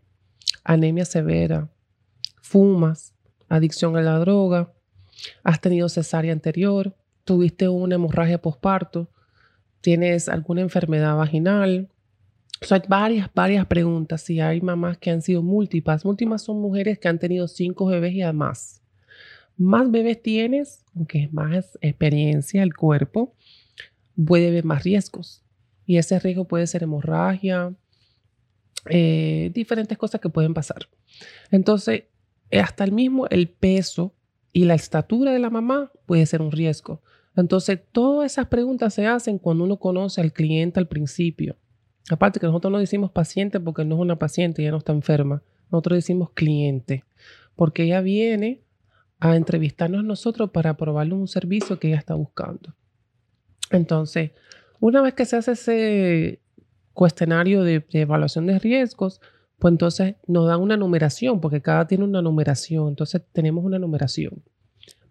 anemia 0.64 1.06
severa, 1.06 1.70
fumas, 2.42 3.14
adicción 3.48 3.96
a 3.96 4.02
la 4.02 4.20
droga, 4.20 4.74
has 5.44 5.62
tenido 5.62 5.90
cesárea 5.90 6.34
anterior, 6.34 6.96
tuviste 7.24 7.70
una 7.70 7.96
hemorragia 7.96 8.42
postparto, 8.42 9.10
tienes 9.82 10.30
alguna 10.30 10.62
enfermedad 10.62 11.16
vaginal, 11.16 11.90
o 12.62 12.74
hay 12.74 12.82
varias, 12.88 13.30
varias 13.34 13.66
preguntas. 13.68 14.22
Si 14.22 14.40
hay 14.40 14.62
mamás 14.62 14.98
que 14.98 15.12
han 15.12 15.22
sido 15.22 15.42
múltiples, 15.42 16.04
múltiples 16.04 16.42
son 16.42 16.60
mujeres 16.60 17.00
que 17.00 17.08
han 17.08 17.20
tenido 17.20 17.48
cinco 17.48 17.86
bebés 17.86 18.14
y 18.14 18.22
además. 18.22 18.82
Más 19.58 19.90
bebés 19.90 20.22
tienes, 20.22 20.86
aunque 20.96 21.24
es 21.24 21.34
más 21.34 21.78
experiencia 21.82 22.64
el 22.64 22.76
cuerpo, 22.76 23.36
puede 24.26 24.50
haber 24.50 24.66
más 24.66 24.84
riesgos. 24.84 25.44
Y 25.86 25.98
ese 25.98 26.20
riesgo 26.20 26.46
puede 26.46 26.68
ser 26.68 26.84
hemorragia, 26.84 27.74
eh, 28.90 29.52
diferentes 29.54 29.98
cosas 29.98 30.22
que 30.22 30.30
pueden 30.30 30.54
pasar. 30.54 30.88
Entonces, 31.52 32.04
hasta 32.52 32.84
el 32.84 32.92
mismo 32.92 33.28
el 33.28 33.50
peso 33.50 34.14
y 34.52 34.66
la 34.66 34.76
estatura 34.76 35.32
de 35.32 35.40
la 35.40 35.50
mamá 35.50 35.92
puede 36.06 36.26
ser 36.26 36.42
un 36.42 36.52
riesgo. 36.52 37.02
Entonces, 37.36 37.80
todas 37.92 38.32
esas 38.32 38.48
preguntas 38.48 38.94
se 38.94 39.08
hacen 39.08 39.38
cuando 39.38 39.64
uno 39.64 39.78
conoce 39.78 40.22
al 40.22 40.34
cliente 40.34 40.80
al 40.80 40.88
principio. 40.88 41.56
Aparte 42.10 42.40
que 42.40 42.48
nosotros 42.48 42.72
no 42.72 42.80
decimos 42.80 43.12
paciente 43.12 43.60
porque 43.60 43.86
no 43.86 43.96
es 43.96 44.02
una 44.02 44.18
paciente, 44.18 44.62
ella 44.62 44.72
no 44.72 44.78
está 44.78 44.94
enferma. 44.94 45.44
Nosotros 45.72 45.98
decimos 45.98 46.32
cliente, 46.34 47.04
porque 47.56 47.84
ella 47.84 48.02
viene 48.02 48.64
a 49.20 49.36
entrevistarnos 49.36 50.04
nosotros 50.04 50.50
para 50.52 50.76
probarle 50.76 51.14
un 51.14 51.28
servicio 51.28 51.80
que 51.80 51.90
ella 51.90 51.98
está 51.98 52.16
buscando. 52.16 52.74
Entonces, 53.70 54.32
una 54.80 55.02
vez 55.02 55.14
que 55.14 55.26
se 55.26 55.36
hace 55.36 55.52
ese 55.52 56.40
cuestionario 56.94 57.64
de, 57.64 57.86
evaluación 57.92 58.48
de 58.48 58.60
riesgos, 58.60 59.22
pues 59.60 59.74
entonces 59.74 60.16
nos 60.26 60.48
dan 60.48 60.62
una 60.62 60.78
numeración, 60.78 61.42
porque 61.42 61.62
cada 61.62 61.86
tiene 61.86 62.06
una 62.06 62.22
numeración. 62.22 62.88
Entonces 62.88 63.22
tenemos 63.34 63.64
una 63.64 63.78
numeración. 63.78 64.42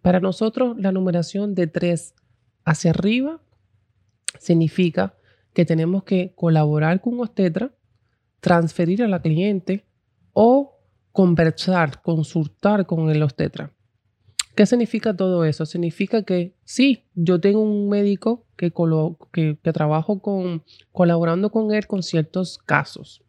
Para 0.03 0.21
nosotros, 0.21 0.77
la 0.79 0.91
numeración 0.91 1.55
de 1.55 1.67
3 1.67 2.15
hacia 2.65 2.91
arriba 2.91 3.41
significa 4.39 5.15
que 5.53 5.65
tenemos 5.65 6.05
que 6.05 6.33
colaborar 6.35 7.01
con 7.01 7.21
obstetra, 7.21 7.73
transferir 8.41 9.03
a 9.03 9.09
la 9.09 9.21
cliente 9.21 9.85
o 10.33 10.79
conversar, 11.13 12.01
consultar 12.03 12.87
con 12.87 13.11
el 13.11 13.23
obstetra. 13.23 13.73
¿Qué 14.55 14.67
significa 14.67 15.17
todo 15.17 15.45
eso? 15.45 15.67
Significa 15.67 16.23
que 16.23 16.55
sí, 16.65 17.05
yo 17.15 17.41
tengo 17.41 17.61
un 17.61 17.89
médico 17.89 18.47
que, 18.57 18.73
que, 19.33 19.73
trabajo 19.73 20.21
con, 20.21 20.65
colaborando 20.91 21.51
con 21.51 21.73
él 21.73 21.87
con 21.87 22.03
ciertos 22.03 22.59
casos. 22.59 23.23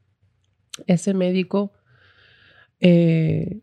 Ese 0.88 1.14
médico 1.14 1.72
eh, 2.80 3.62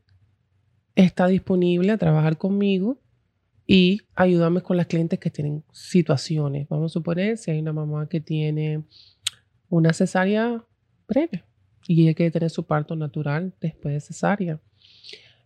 está 0.94 1.26
disponible 1.26 1.92
a 1.92 1.98
trabajar 1.98 2.38
conmigo 2.38 3.00
y 3.66 4.02
ayudarme 4.14 4.62
con 4.62 4.76
las 4.76 4.86
clientes 4.86 5.18
que 5.18 5.30
tienen 5.30 5.64
situaciones. 5.72 6.68
Vamos 6.68 6.92
a 6.92 6.94
suponer 6.94 7.36
si 7.36 7.50
hay 7.50 7.58
una 7.58 7.72
mamá 7.72 8.08
que 8.08 8.20
tiene 8.20 8.84
una 9.68 9.92
cesárea 9.92 10.64
breve 11.08 11.44
y 11.88 12.02
ella 12.02 12.14
quiere 12.14 12.30
tener 12.30 12.50
su 12.50 12.64
parto 12.64 12.94
natural 12.96 13.54
después 13.60 13.94
de 13.94 14.00
cesárea. 14.00 14.60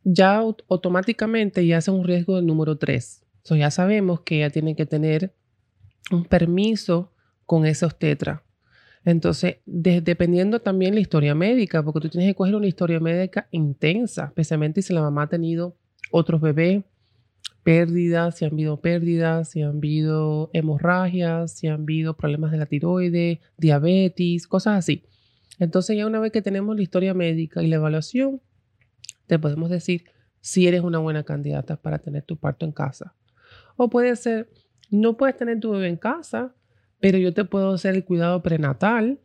Ya 0.04 0.36
automáticamente 0.68 1.66
ya 1.66 1.78
hace 1.78 1.90
un 1.90 2.04
riesgo 2.04 2.36
del 2.36 2.46
número 2.46 2.76
3. 2.78 3.24
So 3.42 3.56
ya 3.56 3.70
sabemos 3.70 4.20
que 4.20 4.36
ella 4.36 4.50
tiene 4.50 4.76
que 4.76 4.86
tener 4.86 5.34
un 6.10 6.24
permiso 6.24 7.12
con 7.46 7.66
ese 7.66 7.84
obstetra. 7.84 8.44
Entonces, 9.04 9.56
dependiendo 9.64 10.60
también 10.60 10.94
la 10.94 11.00
historia 11.00 11.34
médica, 11.34 11.82
porque 11.82 12.00
tú 12.00 12.08
tienes 12.10 12.30
que 12.30 12.34
coger 12.34 12.54
una 12.54 12.66
historia 12.66 13.00
médica 13.00 13.48
intensa, 13.50 14.26
especialmente 14.26 14.82
si 14.82 14.92
la 14.92 15.00
mamá 15.00 15.22
ha 15.22 15.28
tenido 15.28 15.76
otros 16.10 16.40
bebés, 16.40 16.84
pérdidas, 17.62 18.38
si 18.38 18.44
han 18.44 18.52
habido 18.52 18.80
pérdidas, 18.80 19.50
si 19.50 19.62
han 19.62 19.76
habido 19.76 20.50
hemorragias, 20.52 21.52
si 21.52 21.66
han 21.66 21.82
habido 21.82 22.16
problemas 22.16 22.52
de 22.52 22.58
la 22.58 22.66
tiroides, 22.66 23.38
diabetes, 23.56 24.46
cosas 24.46 24.78
así. 24.78 25.04
Entonces 25.58 25.96
ya 25.96 26.06
una 26.06 26.20
vez 26.20 26.32
que 26.32 26.42
tenemos 26.42 26.76
la 26.76 26.82
historia 26.82 27.14
médica 27.14 27.62
y 27.62 27.68
la 27.68 27.76
evaluación, 27.76 28.40
te 29.26 29.38
podemos 29.38 29.70
decir 29.70 30.04
si 30.40 30.66
eres 30.66 30.80
una 30.80 30.98
buena 30.98 31.22
candidata 31.22 31.76
para 31.76 31.98
tener 31.98 32.22
tu 32.22 32.36
parto 32.36 32.64
en 32.64 32.72
casa. 32.72 33.14
O 33.76 33.90
puede 33.90 34.16
ser, 34.16 34.50
no 34.90 35.16
puedes 35.16 35.36
tener 35.36 35.60
tu 35.60 35.70
bebé 35.70 35.88
en 35.88 35.96
casa, 35.96 36.54
pero 37.00 37.18
yo 37.18 37.34
te 37.34 37.44
puedo 37.44 37.72
hacer 37.72 37.94
el 37.94 38.04
cuidado 38.04 38.42
prenatal 38.42 39.18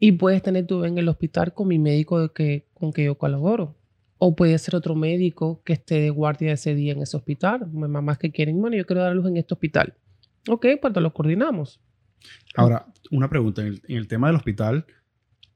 y 0.00 0.12
puedes 0.12 0.42
tener 0.42 0.66
tu 0.66 0.76
bebé 0.76 0.88
en 0.88 0.98
el 0.98 1.08
hospital 1.08 1.54
con 1.54 1.68
mi 1.68 1.78
médico 1.78 2.32
que, 2.32 2.66
con 2.74 2.92
que 2.92 3.04
yo 3.04 3.16
colaboro. 3.16 3.76
O 4.18 4.34
puede 4.34 4.56
ser 4.58 4.76
otro 4.76 4.94
médico 4.94 5.62
que 5.64 5.74
esté 5.74 6.00
de 6.00 6.10
guardia 6.10 6.52
ese 6.52 6.74
día 6.74 6.92
en 6.92 7.02
ese 7.02 7.16
hospital. 7.16 7.70
Mamás 7.72 8.18
que 8.18 8.30
quieren, 8.30 8.60
bueno, 8.60 8.76
yo 8.76 8.86
quiero 8.86 9.02
dar 9.02 9.14
luz 9.14 9.26
en 9.26 9.36
este 9.36 9.54
hospital. 9.54 9.94
Ok, 10.48 10.66
pues 10.80 10.92
te 10.92 11.00
lo 11.00 11.12
coordinamos. 11.12 11.80
Ahora, 12.56 12.86
una 13.10 13.28
pregunta. 13.28 13.62
En 13.62 13.80
el, 13.86 14.08
tema 14.08 14.28
del 14.28 14.36
hospital, 14.36 14.86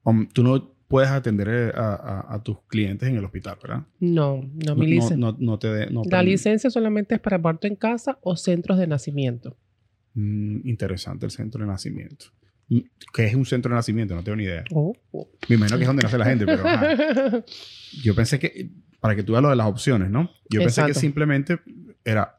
um, 0.03 0.27
tú 0.27 0.43
no 0.43 0.75
puedes 0.87 1.09
atender 1.09 1.47
eh, 1.49 1.71
a, 1.75 2.41
tus 2.43 2.59
clientes 2.67 3.09
en 3.09 3.17
el 3.17 3.25
hospital, 3.25 3.57
¿verdad? 3.61 3.83
No, 3.99 4.49
no, 4.65 4.75
mi 4.75 4.87
licencia. 4.87 5.17
No, 5.17 5.59
te 5.59 5.89
La 6.09 6.23
licencia 6.23 6.69
solamente 6.69 7.15
es 7.15 7.21
para 7.21 7.41
parto 7.41 7.67
en 7.67 7.75
casa 7.75 8.17
o 8.21 8.35
centros 8.35 8.77
de 8.77 8.87
nacimiento. 8.87 9.57
Mm, 10.19 10.67
interesante 10.67 11.27
el 11.27 11.31
centro 11.31 11.61
de 11.61 11.67
nacimiento. 11.67 12.25
¿Qué 13.13 13.27
es 13.27 13.35
un 13.35 13.45
centro 13.45 13.69
de 13.69 13.75
nacimiento? 13.75 14.15
No 14.15 14.23
tengo 14.23 14.35
ni 14.35 14.45
idea. 14.45 14.63
Oh, 14.71 14.91
oh. 15.11 15.29
Me 15.47 15.57
imagino 15.57 15.77
que 15.77 15.83
es 15.83 15.87
donde 15.87 16.01
nace 16.01 16.17
la 16.17 16.25
gente, 16.25 16.45
pero 16.45 16.63
yo 18.03 18.15
pensé 18.15 18.39
que, 18.39 18.71
para 18.99 19.15
que 19.15 19.21
tú 19.21 19.33
veas 19.33 19.43
lo 19.43 19.49
de 19.51 19.55
las 19.55 19.67
opciones, 19.67 20.09
¿no? 20.09 20.31
Yo 20.49 20.61
pensé 20.61 20.85
que 20.87 20.95
simplemente 20.95 21.59
era 22.03 22.35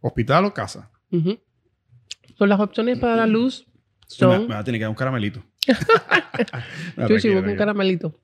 hospital 0.00 0.44
o 0.44 0.54
casa. 0.54 0.92
Son 1.10 2.48
las 2.48 2.60
opciones 2.60 2.98
para 3.00 3.16
la 3.16 3.26
luz 3.26 3.66
son... 4.06 4.46
Me, 4.46 4.54
va 4.54 4.60
a 4.60 4.64
tener 4.64 4.78
que 4.78 4.84
dar 4.84 4.90
un 4.90 4.96
caramelito. 4.96 5.42
yo 7.08 7.18
sí, 7.18 7.28
un 7.28 7.56
caramelito. 7.56 8.20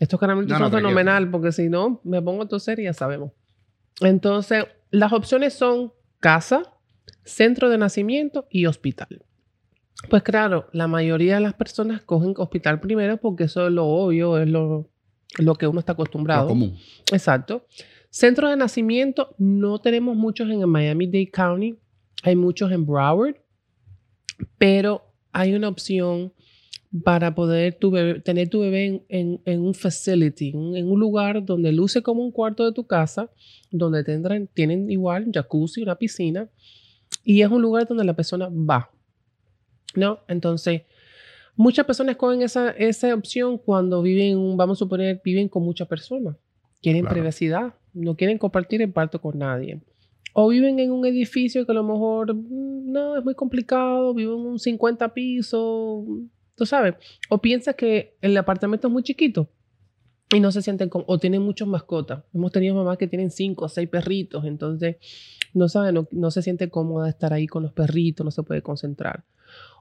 Estos 0.00 0.18
caramelitos 0.18 0.56
son 0.56 0.72
fenomenal 0.72 1.30
porque 1.30 1.52
si 1.52 1.68
no, 1.68 2.00
me 2.04 2.22
pongo 2.22 2.44
a 2.44 2.48
toser 2.48 2.80
y 2.80 2.84
ya 2.84 2.94
sabemos. 2.94 3.32
Entonces, 4.00 4.64
las 4.90 5.12
opciones 5.12 5.52
son 5.52 5.92
casa, 6.20 6.62
centro 7.26 7.68
de 7.68 7.76
nacimiento 7.76 8.46
y 8.50 8.66
hospital. 8.66 9.22
Pues 10.08 10.22
claro, 10.22 10.68
la 10.72 10.86
mayoría 10.86 11.34
de 11.34 11.40
las 11.40 11.54
personas 11.54 12.02
cogen 12.02 12.34
hospital 12.36 12.80
primero 12.80 13.18
porque 13.18 13.44
eso 13.44 13.66
es 13.66 13.72
lo 13.72 13.86
obvio, 13.86 14.38
es 14.38 14.48
lo, 14.48 14.88
lo 15.38 15.54
que 15.54 15.66
uno 15.66 15.80
está 15.80 15.92
acostumbrado. 15.92 16.44
Lo 16.44 16.48
común. 16.48 16.76
Exacto. 17.12 17.66
Centro 18.10 18.48
de 18.48 18.56
nacimiento, 18.56 19.34
no 19.38 19.80
tenemos 19.80 20.16
muchos 20.16 20.48
en 20.48 20.66
Miami-Dade 20.68 21.30
County, 21.30 21.76
hay 22.22 22.36
muchos 22.36 22.72
en 22.72 22.86
Broward, 22.86 23.36
pero 24.58 25.12
hay 25.32 25.54
una 25.54 25.68
opción 25.68 26.32
para 27.04 27.34
poder 27.34 27.74
tu 27.74 27.92
tener 28.22 28.48
tu 28.48 28.60
bebé 28.60 29.04
en, 29.08 29.60
un 29.60 29.74
facility, 29.74 30.50
en 30.50 30.88
un 30.88 30.98
lugar 30.98 31.44
donde 31.44 31.72
luce 31.72 32.02
como 32.02 32.22
un 32.22 32.30
cuarto 32.30 32.64
de 32.64 32.72
tu 32.72 32.86
casa, 32.86 33.30
donde 33.70 34.02
tendrán, 34.04 34.46
tienen 34.46 34.90
igual 34.90 35.26
jacuzzi, 35.32 35.82
una 35.82 35.96
piscina, 35.96 36.48
y 37.24 37.42
es 37.42 37.50
un 37.50 37.62
lugar 37.62 37.86
donde 37.86 38.04
la 38.04 38.14
persona 38.14 38.48
va 38.50 38.90
¿no? 39.94 40.20
Entonces, 40.28 40.82
Muchas 41.56 41.86
personas 41.86 42.16
cogen 42.16 42.42
esa, 42.42 42.70
esa 42.70 43.14
opción 43.14 43.56
cuando 43.56 44.02
viven, 44.02 44.58
vamos 44.58 44.76
a 44.76 44.80
suponer, 44.80 45.22
viven 45.24 45.48
con 45.48 45.62
muchas 45.62 45.88
personas. 45.88 46.36
Quieren 46.82 47.06
privacidad, 47.06 47.74
no 47.94 48.14
quieren 48.14 48.36
compartir 48.36 48.82
el 48.82 48.92
parto 48.92 49.22
con 49.22 49.38
nadie. 49.38 49.80
O 50.34 50.48
viven 50.48 50.78
en 50.80 50.92
un 50.92 51.06
edificio 51.06 51.64
que 51.64 51.72
a 51.72 51.74
lo 51.74 51.82
mejor 51.82 52.34
mm, 52.34 52.92
no 52.92 53.16
es 53.16 53.24
muy 53.24 53.34
complicado, 53.34 54.12
viven 54.12 54.38
en 54.38 54.46
un 54.46 54.58
50 54.58 55.14
pisos, 55.14 56.04
tú 56.54 56.66
sabes. 56.66 56.94
O 57.30 57.38
piensas 57.38 57.74
que 57.74 58.16
el 58.20 58.36
apartamento 58.36 58.88
es 58.88 58.92
muy 58.92 59.02
chiquito 59.02 59.48
y 60.34 60.40
no 60.40 60.52
se 60.52 60.60
sienten 60.60 60.90
con, 60.90 61.04
o 61.06 61.18
tienen 61.18 61.40
muchas 61.40 61.66
mascotas. 61.66 62.22
Hemos 62.34 62.52
tenido 62.52 62.74
mamás 62.74 62.98
que 62.98 63.06
tienen 63.06 63.30
cinco 63.30 63.64
o 63.64 63.68
seis 63.70 63.88
perritos, 63.88 64.44
entonces 64.44 64.96
no 65.54 65.68
saben, 65.68 65.94
no, 65.94 66.08
no 66.10 66.30
se 66.30 66.42
siente 66.42 66.68
cómoda 66.68 67.08
estar 67.08 67.32
ahí 67.32 67.46
con 67.46 67.62
los 67.62 67.72
perritos, 67.72 68.24
no 68.24 68.30
se 68.30 68.42
puede 68.42 68.62
concentrar. 68.62 69.24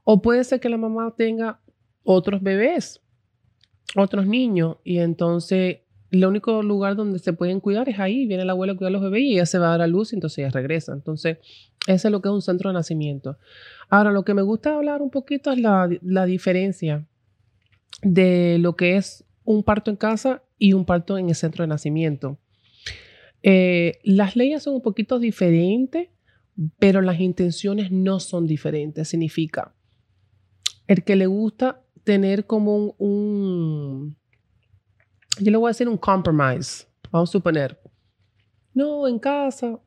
O 0.04 0.22
puede 0.22 0.44
ser 0.44 0.60
que 0.60 0.70
la 0.70 0.78
mamá 0.78 1.14
tenga 1.18 1.60
otros 2.04 2.42
bebés, 2.42 3.02
otros 3.96 4.28
niños, 4.28 4.78
y 4.84 5.00
entonces 5.00 5.80
el 6.12 6.26
único 6.26 6.62
lugar 6.64 6.96
donde 6.96 7.20
se 7.20 7.34
pueden 7.34 7.60
cuidar 7.60 7.90
es 7.90 8.00
ahí. 8.00 8.26
Viene 8.26 8.46
la 8.46 8.54
abuela 8.54 8.74
a 8.74 8.76
cuidar 8.76 8.90
a 8.90 8.94
los 8.94 9.02
bebés 9.02 9.24
y 9.24 9.34
ella 9.34 9.46
se 9.46 9.60
va 9.60 9.68
a 9.68 9.72
dar 9.72 9.82
a 9.82 9.88
luz 9.88 10.14
y 10.14 10.16
entonces 10.16 10.40
ella 10.40 10.50
regresa. 10.50 10.94
Entonces, 10.94 11.38
eso 11.88 12.08
es 12.08 12.12
lo 12.12 12.22
que 12.22 12.30
es 12.30 12.34
un 12.34 12.42
centro 12.42 12.70
de 12.70 12.74
nacimiento. 12.74 13.38
Ahora, 13.90 14.12
lo 14.12 14.24
que 14.24 14.34
me 14.34 14.42
gusta 14.42 14.76
hablar 14.76 15.02
un 15.02 15.10
poquito 15.10 15.52
es 15.52 15.60
la, 15.60 15.90
la 16.02 16.26
diferencia 16.26 17.06
de 18.02 18.58
lo 18.60 18.76
que 18.76 18.98
es 18.98 19.26
un 19.44 19.64
parto 19.64 19.92
en 19.92 19.98
casa 19.98 20.44
y 20.58 20.74
un 20.74 20.86
parto 20.86 21.18
en 21.18 21.30
el 21.30 21.36
centro 21.36 21.64
de 21.64 21.68
nacimiento. 21.68 22.38
Eh, 23.48 24.00
las 24.02 24.36
leyes 24.36 24.64
son 24.64 24.74
un 24.74 24.82
poquito 24.82 25.20
diferentes, 25.20 26.10
pero 26.80 27.02
las 27.02 27.20
intenciones 27.20 27.92
no 27.92 28.20
son 28.20 28.48
diferentes. 28.48 29.08
Significa, 29.08 29.76
el 30.88 31.04
que 31.04 31.16
le 31.16 31.28
gusta 31.28 31.84
tener 32.04 32.48
como 32.48 32.96
un, 32.98 34.18
yo 35.40 35.52
le 35.52 35.58
voy 35.58 35.68
a 35.68 35.70
decir 35.70 35.88
un 35.88 35.98
compromise, 35.98 36.88
vamos 37.12 37.30
a 37.30 37.34
suponer, 37.34 37.80
no, 38.74 39.08
en 39.08 39.20
casa, 39.20 39.80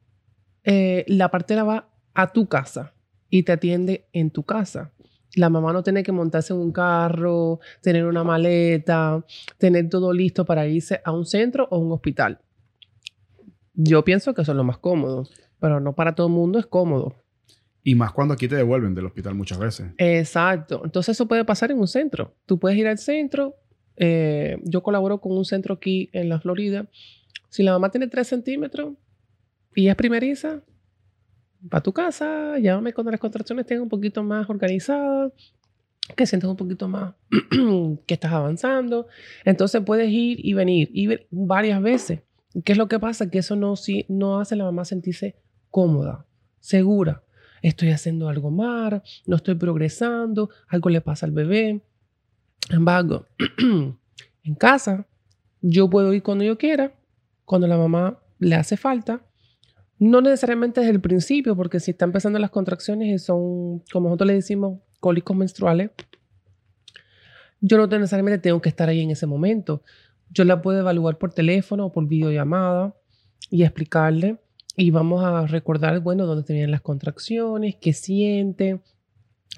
eh, 0.62 1.04
la 1.08 1.28
partera 1.28 1.64
va 1.64 1.90
a 2.14 2.32
tu 2.32 2.46
casa 2.46 2.94
y 3.28 3.42
te 3.42 3.50
atiende 3.50 4.06
en 4.12 4.30
tu 4.30 4.44
casa. 4.44 4.92
La 5.34 5.50
mamá 5.50 5.72
no 5.72 5.82
tiene 5.82 6.04
que 6.04 6.12
montarse 6.12 6.52
en 6.52 6.60
un 6.60 6.70
carro, 6.70 7.58
tener 7.82 8.06
una 8.06 8.22
maleta, 8.22 9.24
tener 9.58 9.88
todo 9.90 10.12
listo 10.12 10.44
para 10.44 10.68
irse 10.68 11.00
a 11.04 11.10
un 11.10 11.26
centro 11.26 11.66
o 11.72 11.78
un 11.78 11.90
hospital. 11.90 12.40
Yo 13.80 14.04
pienso 14.04 14.34
que 14.34 14.42
eso 14.42 14.50
es 14.50 14.56
lo 14.56 14.64
más 14.64 14.78
cómodo, 14.78 15.28
pero 15.60 15.78
no 15.78 15.94
para 15.94 16.16
todo 16.16 16.26
el 16.26 16.32
mundo 16.32 16.58
es 16.58 16.66
cómodo. 16.66 17.14
Y 17.84 17.94
más 17.94 18.12
cuando 18.12 18.34
aquí 18.34 18.48
te 18.48 18.56
devuelven 18.56 18.92
del 18.92 19.06
hospital 19.06 19.36
muchas 19.36 19.58
veces. 19.58 19.92
Exacto. 19.98 20.82
Entonces 20.84 21.14
eso 21.14 21.28
puede 21.28 21.44
pasar 21.44 21.70
en 21.70 21.78
un 21.78 21.86
centro. 21.86 22.34
Tú 22.44 22.58
puedes 22.58 22.76
ir 22.76 22.88
al 22.88 22.98
centro. 22.98 23.54
Eh, 23.96 24.58
yo 24.64 24.82
colaboro 24.82 25.20
con 25.20 25.30
un 25.30 25.44
centro 25.44 25.74
aquí 25.74 26.10
en 26.12 26.28
la 26.28 26.40
Florida. 26.40 26.88
Si 27.50 27.62
la 27.62 27.70
mamá 27.70 27.90
tiene 27.90 28.08
3 28.08 28.26
centímetros 28.26 28.94
y 29.76 29.86
es 29.86 29.94
primeriza, 29.94 30.60
va 31.62 31.78
a 31.78 31.82
tu 31.82 31.92
casa, 31.92 32.58
llámame 32.58 32.92
cuando 32.92 33.12
las 33.12 33.20
contracciones 33.20 33.62
estén 33.62 33.80
un 33.80 33.88
poquito 33.88 34.24
más 34.24 34.50
organizadas, 34.50 35.32
que 36.16 36.26
sientas 36.26 36.50
un 36.50 36.56
poquito 36.56 36.88
más 36.88 37.14
que 38.06 38.14
estás 38.14 38.32
avanzando. 38.32 39.06
Entonces 39.44 39.82
puedes 39.86 40.10
ir 40.10 40.44
y 40.44 40.52
venir, 40.54 40.90
y 40.92 41.16
varias 41.30 41.80
veces. 41.80 42.22
¿Qué 42.64 42.72
es 42.72 42.78
lo 42.78 42.88
que 42.88 42.98
pasa? 42.98 43.30
Que 43.30 43.38
eso 43.38 43.56
no, 43.56 43.76
si, 43.76 44.06
no 44.08 44.40
hace 44.40 44.54
a 44.54 44.58
la 44.58 44.64
mamá 44.64 44.84
sentirse 44.84 45.36
cómoda, 45.70 46.26
segura 46.60 47.22
estoy 47.62 47.90
haciendo 47.90 48.28
algo 48.28 48.50
mal, 48.50 49.02
no 49.26 49.36
estoy 49.36 49.54
progresando, 49.54 50.50
algo 50.68 50.90
le 50.90 51.00
pasa 51.00 51.26
al 51.26 51.32
bebé. 51.32 51.68
En 51.68 51.82
embargo, 52.70 53.26
en 54.44 54.54
casa, 54.58 55.06
yo 55.60 55.88
puedo 55.88 56.12
ir 56.12 56.22
cuando 56.22 56.44
yo 56.44 56.58
quiera, 56.58 56.92
cuando 57.44 57.66
la 57.66 57.76
mamá 57.76 58.18
le 58.38 58.54
hace 58.54 58.76
falta. 58.76 59.22
No 59.98 60.20
necesariamente 60.20 60.80
desde 60.80 60.92
el 60.92 61.00
principio, 61.00 61.56
porque 61.56 61.80
si 61.80 61.90
está 61.90 62.04
empezando 62.04 62.38
las 62.38 62.50
contracciones 62.50 63.08
y 63.08 63.18
son, 63.18 63.80
como 63.92 64.08
nosotros 64.08 64.28
le 64.28 64.34
decimos, 64.34 64.78
cólicos 65.00 65.36
menstruales, 65.36 65.90
yo 67.60 67.76
no 67.78 67.86
necesariamente 67.88 68.38
tengo 68.38 68.60
que 68.60 68.68
estar 68.68 68.88
ahí 68.88 69.00
en 69.00 69.10
ese 69.10 69.26
momento. 69.26 69.82
Yo 70.30 70.44
la 70.44 70.62
puedo 70.62 70.80
evaluar 70.80 71.18
por 71.18 71.32
teléfono 71.32 71.86
o 71.86 71.92
por 71.92 72.06
videollamada 72.06 72.94
y 73.50 73.62
explicarle 73.62 74.38
y 74.76 74.90
vamos 74.90 75.24
a 75.24 75.46
recordar, 75.46 75.98
bueno, 76.00 76.26
dónde 76.26 76.44
tenían 76.44 76.70
las 76.70 76.82
contracciones, 76.82 77.76
qué 77.80 77.92
siente, 77.92 78.80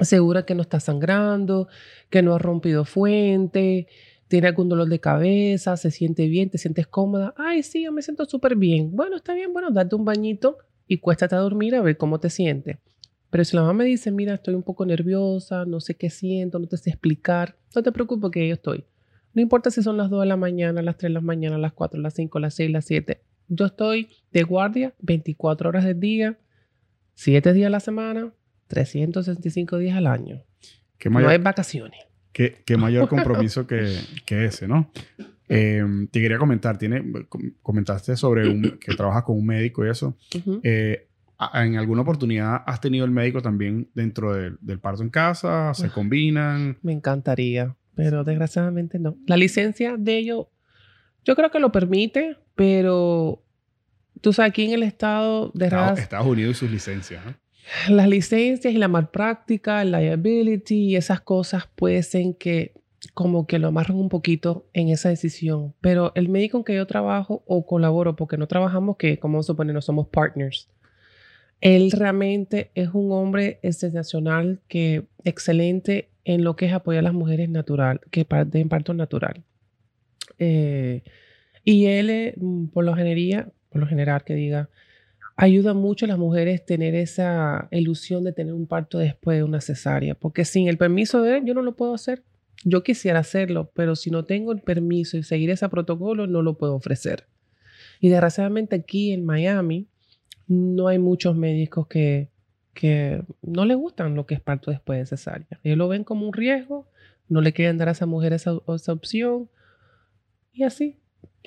segura 0.01 0.47
que 0.47 0.55
no 0.55 0.63
está 0.63 0.81
sangrando, 0.81 1.69
que 2.09 2.23
no 2.23 2.35
ha 2.35 2.39
rompido 2.39 2.85
fuente, 2.85 3.87
tiene 4.29 4.47
algún 4.47 4.69
dolor 4.69 4.89
de 4.89 5.01
cabeza, 5.01 5.77
se 5.77 5.91
siente 5.91 6.29
bien, 6.29 6.51
te 6.51 6.57
sientes 6.57 6.87
cómoda. 6.87 7.35
Ay, 7.37 7.63
sí, 7.63 7.83
yo 7.83 7.93
me 7.93 8.01
siento 8.01 8.25
súper 8.25 8.57
bien. 8.57 8.95
Bueno, 8.95 9.17
está 9.17 9.35
bien, 9.35 9.53
bueno, 9.53 9.71
date 9.71 9.95
un 9.97 10.05
bañito 10.05 10.59
y 10.87 10.99
cuéstate 10.99 11.35
a 11.35 11.39
dormir 11.39 11.75
a 11.75 11.83
ver 11.83 11.97
cómo 11.97 12.21
te 12.21 12.31
sientes. 12.31 12.79
Pero 13.29 13.45
si 13.45 13.57
la 13.57 13.63
mamá 13.63 13.75
me 13.75 13.85
dice, 13.85 14.11
mira, 14.11 14.35
estoy 14.35 14.55
un 14.55 14.63
poco 14.63 14.87
nerviosa, 14.87 15.65
no 15.65 15.81
sé 15.81 15.95
qué 15.95 16.11
siento, 16.11 16.59
no 16.59 16.67
te 16.67 16.77
sé 16.77 16.91
explicar, 16.91 17.57
no 17.75 17.83
te 17.83 17.93
preocupes 17.93 18.31
que 18.31 18.49
yo 18.49 18.55
estoy. 18.55 18.85
No 19.35 19.43
importa 19.43 19.71
si 19.71 19.83
son 19.83 19.97
las 19.97 20.11
2 20.11 20.23
de 20.23 20.27
la 20.27 20.37
mañana, 20.37 20.83
las 20.83 20.97
3 20.97 21.11
de 21.11 21.15
la 21.15 21.21
mañana, 21.21 21.59
las 21.59 21.73
4, 21.73 22.01
las 22.01 22.15
5, 22.15 22.39
las 22.41 22.55
6, 22.55 22.71
las 22.71 22.85
7. 22.85 23.21
Yo 23.49 23.67
estoy 23.67 24.09
de 24.33 24.43
guardia 24.43 24.95
24 25.01 25.69
horas 25.69 25.85
del 25.85 26.01
día, 26.01 26.39
7 27.15 27.53
días 27.53 27.67
a 27.67 27.71
la 27.71 27.81
semana, 27.81 28.33
365 28.69 29.79
días 29.79 29.97
al 29.97 30.07
año. 30.07 30.43
no 31.05 31.29
hay 31.29 31.39
vacaciones. 31.39 32.01
Qué, 32.33 32.77
mayor 32.79 33.09
compromiso 33.09 33.67
que, 33.67 33.99
ese, 34.29 34.69
¿no? 34.69 34.91
Em, 35.49 36.07
te 36.07 36.21
quería 36.21 36.39
comentar, 36.39 36.79
tiene, 36.79 37.03
comentaste 37.63 38.17
sobre 38.17 38.49
un, 38.49 38.79
que 38.79 38.95
trabajas 38.95 39.25
con 39.25 39.37
un 39.37 39.47
médico 39.47 39.85
y 39.85 39.91
eso. 39.91 40.17
Eh, 40.63 41.09
¿En 41.55 41.77
alguna 41.77 42.03
oportunidad 42.03 42.63
has 42.67 42.81
tenido 42.81 43.05
el 43.05 43.11
médico 43.11 43.41
también 43.41 43.89
dentro 43.95 44.35
del 44.35 44.79
parto 44.79 45.03
en 45.03 45.09
casa? 45.09 45.73
¿Se 45.75 45.89
combinan? 45.89 46.77
Me 46.83 46.93
encantaría, 46.93 47.75
pero 48.01 48.25
desgraciadamente 48.25 48.99
no. 48.99 49.19
La 49.27 49.37
licencia 49.37 49.99
de 49.99 50.17
ellos, 50.17 50.47
yo 51.23 51.37
creo 51.37 51.51
que 51.51 51.61
lo 51.61 51.71
permite, 51.71 52.39
pero 52.55 53.43
tú 54.23 54.33
sabes, 54.33 54.53
aquí 54.53 54.65
en 54.65 54.73
el 54.73 54.83
estado 54.85 55.51
de 55.53 55.67
Estados, 55.67 56.27
Unidos 56.27 56.57
y 56.57 56.61
sus 56.61 56.71
licencias, 56.71 57.23
¿no? 57.27 57.35
Las 57.95 58.09
licencias 58.09 58.73
y 58.73 58.79
la 58.79 58.89
malpráctica, 58.89 59.83
el 59.83 59.93
liability 59.93 60.77
y 60.77 60.97
esas 60.97 61.21
cosas 61.21 61.69
pueden 61.77 62.33
que 62.33 62.73
como 63.13 63.47
que 63.47 63.59
lo 63.59 63.69
amarran 63.69 63.99
un 63.99 64.09
poquito 64.09 64.67
en 64.73 64.89
esa 64.89 65.11
decisión. 65.11 65.75
Pero 65.83 66.13
el 66.15 66.31
médico 66.31 66.57
con 66.57 66.65
que 66.65 66.75
yo 66.75 66.87
trabajo 66.87 67.45
o 67.47 67.67
colaboro, 67.67 68.17
porque 68.17 68.39
no 68.39 68.47
trabajamos, 68.47 68.97
que 68.97 69.19
como 69.19 69.43
suponer, 69.43 69.75
no 69.75 69.83
somos 69.83 70.09
partners, 70.09 70.71
él 71.61 71.91
realmente 71.91 72.71
es 72.75 72.89
un 72.95 73.13
hombre 73.13 73.61
excepcional 73.63 74.63
que 74.69 75.05
excelente 75.23 76.09
en 76.25 76.45
lo 76.45 76.57
que 76.57 76.67
es 76.67 76.73
apoyar 76.73 77.01
a 77.01 77.03
las 77.03 77.15
mujeres 77.15 77.49
natural, 77.49 78.01
que 78.11 78.27
den 78.47 78.69
parto 78.69 78.95
natural. 78.95 79.43
Eh, 80.39 81.03
y 81.65 81.87
él, 81.87 82.11
eh, 82.11 82.35
por 82.73 82.85
lo, 82.85 82.95
por 82.95 83.81
lo 83.81 83.87
general, 83.87 84.25
que 84.25 84.35
diga, 84.35 84.71
ayuda 85.37 85.75
mucho 85.75 86.05
a 86.05 86.09
las 86.09 86.19
mujeres 86.19 86.65
tener 86.65 86.95
esa 86.95 87.69
ilusión 87.71 88.25
de 88.25 88.33
tener 88.33 88.53
un 88.53 88.67
parto 88.67 88.99
después 88.99 89.39
de 89.39 89.43
una 89.43 89.61
cesárea, 89.61 90.15
porque 90.15 90.45
sin 90.45 90.69
el 90.69 90.77
permiso 90.77 91.23
de 91.23 91.39
él 91.39 91.45
yo 91.47 91.55
no 91.55 91.63
lo 91.63 91.77
puedo 91.77 91.95
hacer. 91.95 92.23
Yo 92.63 92.83
quisiera 92.83 93.21
hacerlo, 93.21 93.71
pero 93.75 93.97
si 93.97 94.11
no 94.11 94.27
tengo 94.27 94.53
el 94.53 94.61
permiso 94.61 95.17
y 95.17 95.23
seguir 95.23 95.49
ese 95.49 95.67
protocolo, 95.71 96.27
no 96.27 96.43
lo 96.43 96.59
puedo 96.59 96.75
ofrecer. 96.75 97.25
Y 98.01 98.11
desgraciadamente 98.11 98.77
aquí 98.77 99.13
en 99.13 99.25
Miami 99.25 99.89
no 100.47 100.89
hay 100.89 100.99
muchos 100.99 101.37
médicos 101.37 101.87
que, 101.87 102.29
que 102.75 103.23
no 103.43 103.65
le 103.65 103.75
gustan 103.75 104.15
lo 104.15 104.27
que 104.27 104.35
es 104.35 104.41
parto 104.41 104.71
después 104.71 104.99
de 104.99 105.07
cesárea. 105.07 105.61
Ellos 105.63 105.79
lo 105.79 105.89
ven 105.89 106.05
como 106.05 106.27
un 106.27 106.33
riesgo, 106.33 106.89
no 107.29 107.41
le 107.41 107.53
quieren 107.53 107.79
dar 107.79 107.89
a 107.89 107.93
esa 107.93 108.07
mujer 108.07 108.33
esa, 108.33 108.59
esa 108.75 108.93
opción 108.93 109.49
y 110.53 110.65
así. 110.65 110.99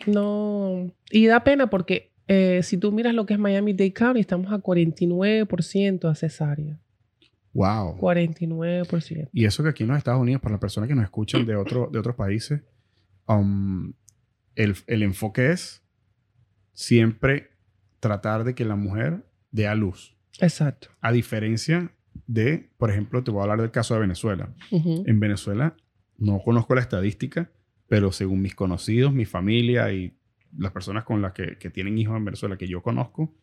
No. 0.07 0.91
Y 1.11 1.27
da 1.27 1.43
pena 1.43 1.69
porque 1.69 2.11
eh, 2.27 2.61
si 2.63 2.77
tú 2.77 2.91
miras 2.91 3.13
lo 3.13 3.25
que 3.25 3.33
es 3.33 3.39
Miami-Dade 3.39 3.93
County, 3.93 4.19
estamos 4.19 4.51
a 4.51 4.57
49% 4.57 6.09
a 6.09 6.15
cesárea. 6.15 6.79
Wow. 7.53 7.97
49%. 7.97 9.29
Y 9.31 9.45
eso 9.45 9.63
que 9.63 9.69
aquí 9.69 9.83
en 9.83 9.89
los 9.89 9.97
Estados 9.97 10.21
Unidos, 10.21 10.41
para 10.41 10.53
las 10.53 10.61
personas 10.61 10.87
que 10.87 10.95
nos 10.95 11.03
escuchan 11.03 11.45
de, 11.45 11.55
otro, 11.55 11.89
de 11.91 11.99
otros 11.99 12.15
países, 12.15 12.61
um, 13.27 13.93
el, 14.55 14.75
el, 14.87 15.03
enfoque 15.03 15.51
es 15.51 15.83
siempre 16.73 17.51
tratar 17.99 18.43
de 18.43 18.55
que 18.55 18.65
la 18.65 18.75
mujer 18.75 19.23
dé 19.51 19.67
a 19.67 19.75
luz. 19.75 20.12
Exacto. 20.39 20.89
A 21.01 21.11
diferencia 21.11 21.91
de, 22.27 22.69
por 22.77 22.89
ejemplo, 22.89 23.23
te 23.23 23.31
voy 23.31 23.39
a 23.39 23.43
hablar 23.43 23.61
del 23.61 23.71
caso 23.71 23.93
de 23.93 24.01
Venezuela. 24.01 24.53
En 24.71 25.19
Venezuela, 25.19 25.75
no 26.17 26.39
conozco 26.39 26.75
la 26.75 26.81
estadística, 26.81 27.51
pero 27.87 28.11
según 28.11 28.41
mis 28.41 28.55
conocidos, 28.55 29.13
mi 29.13 29.25
familia 29.25 29.91
y 29.91 30.15
las 30.57 30.71
personas 30.71 31.03
con 31.03 31.21
las 31.21 31.33
que, 31.33 31.55
tienen 31.71 31.97
hijos 31.97 32.17
en 32.17 32.25
Venezuela 32.25 32.57
que 32.57 32.67
yo 32.67 32.81
conozco, 32.81 33.35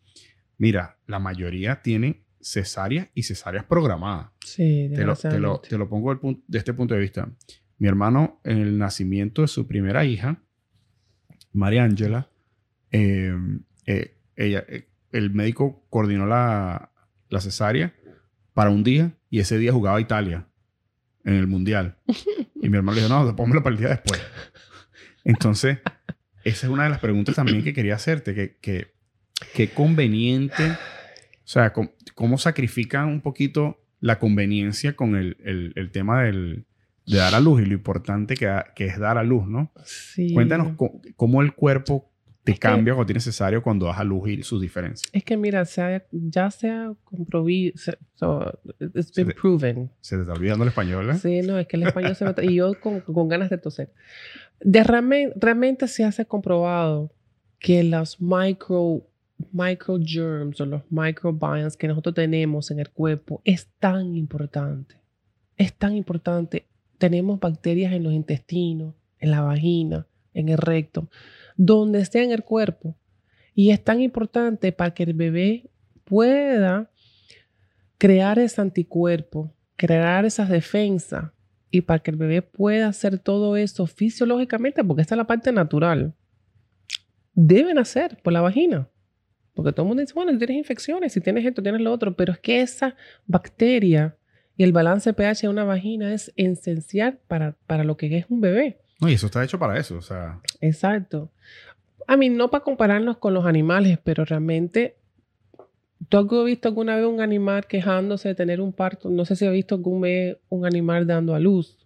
mira, 0.58 0.98
la 1.06 1.18
mayoría 1.18 1.82
tiene 1.82 2.24
cesáreas 2.40 3.08
y 3.14 3.24
cesáreas 3.24 3.64
programadas. 3.64 4.30
Sí, 4.44 4.90
te 4.94 5.04
lo, 5.04 5.14
te 5.14 5.38
lo, 5.38 5.60
te 5.60 5.76
lo 5.76 5.88
pongo 5.88 6.18
de 6.46 6.58
este 6.58 6.72
punto 6.72 6.94
de 6.94 7.00
vista. 7.00 7.30
Mi 7.78 7.88
hermano, 7.88 8.40
en 8.44 8.58
el 8.58 8.78
nacimiento 8.78 9.42
de 9.42 9.48
su 9.48 9.66
primera 9.66 10.04
hija, 10.04 10.42
María 11.52 11.84
Ángela, 11.84 12.30
eh, 12.92 13.34
eh, 13.86 14.16
ella, 14.36 14.64
eh, 14.68 14.89
el 15.12 15.30
médico 15.30 15.84
coordinó 15.90 16.26
la, 16.26 16.92
la 17.28 17.40
cesárea 17.40 17.94
para 18.54 18.70
un 18.70 18.84
día 18.84 19.12
y 19.30 19.40
ese 19.40 19.58
día 19.58 19.72
jugaba 19.72 20.00
Italia 20.00 20.46
en 21.24 21.34
el 21.34 21.46
mundial. 21.46 21.98
Y 22.62 22.68
mi 22.68 22.76
hermano 22.76 22.96
le 22.96 23.02
dijo, 23.02 23.24
no, 23.24 23.36
pónmelo 23.36 23.62
para 23.62 23.74
el 23.74 23.80
día 23.80 23.88
después. 23.88 24.20
Entonces, 25.24 25.78
esa 26.44 26.66
es 26.66 26.72
una 26.72 26.84
de 26.84 26.90
las 26.90 27.00
preguntas 27.00 27.34
también 27.34 27.62
que 27.62 27.72
quería 27.72 27.94
hacerte, 27.94 28.34
que, 28.34 28.56
que, 28.56 28.94
que 29.54 29.70
conveniente, 29.70 30.70
o 30.70 30.76
sea, 31.44 31.72
cómo 32.14 32.38
sacrifican 32.38 33.08
un 33.08 33.20
poquito 33.20 33.84
la 34.00 34.18
conveniencia 34.18 34.96
con 34.96 35.14
el, 35.14 35.36
el, 35.44 35.72
el 35.76 35.90
tema 35.90 36.22
del, 36.22 36.66
de 37.06 37.18
dar 37.18 37.34
a 37.34 37.40
luz 37.40 37.60
y 37.60 37.66
lo 37.66 37.74
importante 37.74 38.34
que, 38.34 38.62
que 38.74 38.86
es 38.86 38.98
dar 38.98 39.18
a 39.18 39.24
luz, 39.24 39.46
¿no? 39.46 39.72
Sí. 39.84 40.32
Cuéntanos 40.32 40.76
cómo, 41.16 41.42
el 41.42 41.52
cuerpo 41.54 42.09
te 42.54 42.58
cambia 42.58 42.94
cuando 42.94 43.12
es 43.12 43.16
necesario 43.16 43.62
cuando 43.62 43.86
das 43.86 43.98
a 43.98 44.04
luz 44.04 44.28
y 44.28 44.42
sus 44.42 44.60
diferencias. 44.60 45.10
Es 45.12 45.24
que 45.24 45.36
mira, 45.36 45.62
ya 45.64 46.50
se 46.50 46.70
ha 46.70 46.94
comprobado, 47.04 47.50
so, 48.14 48.60
it's 48.78 49.12
been 49.12 49.32
proven. 49.40 49.90
Se 50.00 50.16
te 50.16 50.22
está 50.22 50.34
olvidando 50.34 50.64
el 50.64 50.68
español, 50.68 51.10
¿eh? 51.10 51.14
Sí, 51.14 51.42
no, 51.42 51.58
es 51.58 51.66
que 51.66 51.76
el 51.76 51.84
español 51.84 52.14
se 52.14 52.24
me... 52.24 52.34
y 52.42 52.54
yo 52.56 52.78
con, 52.80 53.00
con, 53.00 53.28
ganas 53.28 53.50
de 53.50 53.58
toser. 53.58 53.92
De 54.60 54.84
realmente, 54.84 55.34
realmente 55.38 55.88
se 55.88 56.04
hace 56.04 56.26
comprobado 56.26 57.12
que 57.58 57.82
los 57.84 58.20
micro 58.20 59.06
microgerms 59.52 60.60
o 60.60 60.66
los 60.66 60.82
microbiomes 60.90 61.76
que 61.76 61.88
nosotros 61.88 62.14
tenemos 62.14 62.70
en 62.70 62.80
el 62.80 62.90
cuerpo 62.90 63.40
es 63.44 63.68
tan 63.78 64.14
importante. 64.16 64.96
Es 65.56 65.72
tan 65.74 65.94
importante 65.94 66.66
tenemos 67.00 67.40
bacterias 67.40 67.94
en 67.94 68.04
los 68.04 68.12
intestinos, 68.12 68.94
en 69.18 69.30
la 69.30 69.40
vagina, 69.40 70.06
en 70.34 70.50
el 70.50 70.58
recto, 70.58 71.08
donde 71.62 72.00
esté 72.00 72.22
en 72.24 72.30
el 72.30 72.42
cuerpo. 72.42 72.96
Y 73.54 73.70
es 73.70 73.84
tan 73.84 74.00
importante 74.00 74.72
para 74.72 74.94
que 74.94 75.02
el 75.02 75.12
bebé 75.12 75.70
pueda 76.04 76.90
crear 77.98 78.38
ese 78.38 78.62
anticuerpo, 78.62 79.54
crear 79.76 80.24
esas 80.24 80.48
defensas 80.48 81.32
y 81.70 81.82
para 81.82 81.98
que 81.98 82.12
el 82.12 82.16
bebé 82.16 82.40
pueda 82.40 82.88
hacer 82.88 83.18
todo 83.18 83.58
eso 83.58 83.86
fisiológicamente, 83.86 84.82
porque 84.82 85.02
esta 85.02 85.14
es 85.14 85.18
la 85.18 85.26
parte 85.26 85.52
natural, 85.52 86.14
deben 87.34 87.76
hacer 87.76 88.16
por 88.22 88.32
la 88.32 88.40
vagina. 88.40 88.88
Porque 89.52 89.72
todo 89.72 89.82
el 89.82 89.88
mundo 89.88 90.00
dice, 90.00 90.14
bueno, 90.14 90.36
tienes 90.38 90.56
infecciones, 90.56 91.12
si 91.12 91.20
tienes 91.20 91.44
esto, 91.44 91.62
tienes 91.62 91.82
lo 91.82 91.92
otro, 91.92 92.16
pero 92.16 92.32
es 92.32 92.38
que 92.38 92.62
esa 92.62 92.96
bacteria 93.26 94.16
y 94.56 94.62
el 94.62 94.72
balance 94.72 95.12
pH 95.12 95.42
de 95.42 95.48
una 95.48 95.64
vagina 95.64 96.14
es 96.14 96.32
esencial 96.36 97.18
para, 97.28 97.58
para 97.66 97.84
lo 97.84 97.98
que 97.98 98.16
es 98.16 98.24
un 98.30 98.40
bebé. 98.40 98.80
No, 99.00 99.08
y 99.08 99.14
eso 99.14 99.26
está 99.26 99.42
hecho 99.42 99.58
para 99.58 99.78
eso, 99.78 99.96
o 99.96 100.02
sea. 100.02 100.40
Exacto. 100.60 101.30
A 102.06 102.16
mí, 102.16 102.28
no 102.28 102.50
para 102.50 102.64
compararnos 102.64 103.18
con 103.18 103.34
los 103.34 103.46
animales, 103.46 103.98
pero 104.02 104.24
realmente, 104.24 104.96
¿tú 106.08 106.18
has 106.18 106.44
visto 106.44 106.68
alguna 106.68 106.96
vez 106.96 107.06
un 107.06 107.20
animal 107.20 107.66
quejándose 107.66 108.28
de 108.28 108.34
tener 108.34 108.60
un 108.60 108.72
parto? 108.72 109.10
No 109.10 109.24
sé 109.24 109.36
si 109.36 109.46
has 109.46 109.52
visto 109.52 109.76
algún 109.76 110.00
vez 110.00 110.38
un 110.48 110.66
animal 110.66 111.06
dando 111.06 111.34
a 111.34 111.40
luz, 111.40 111.78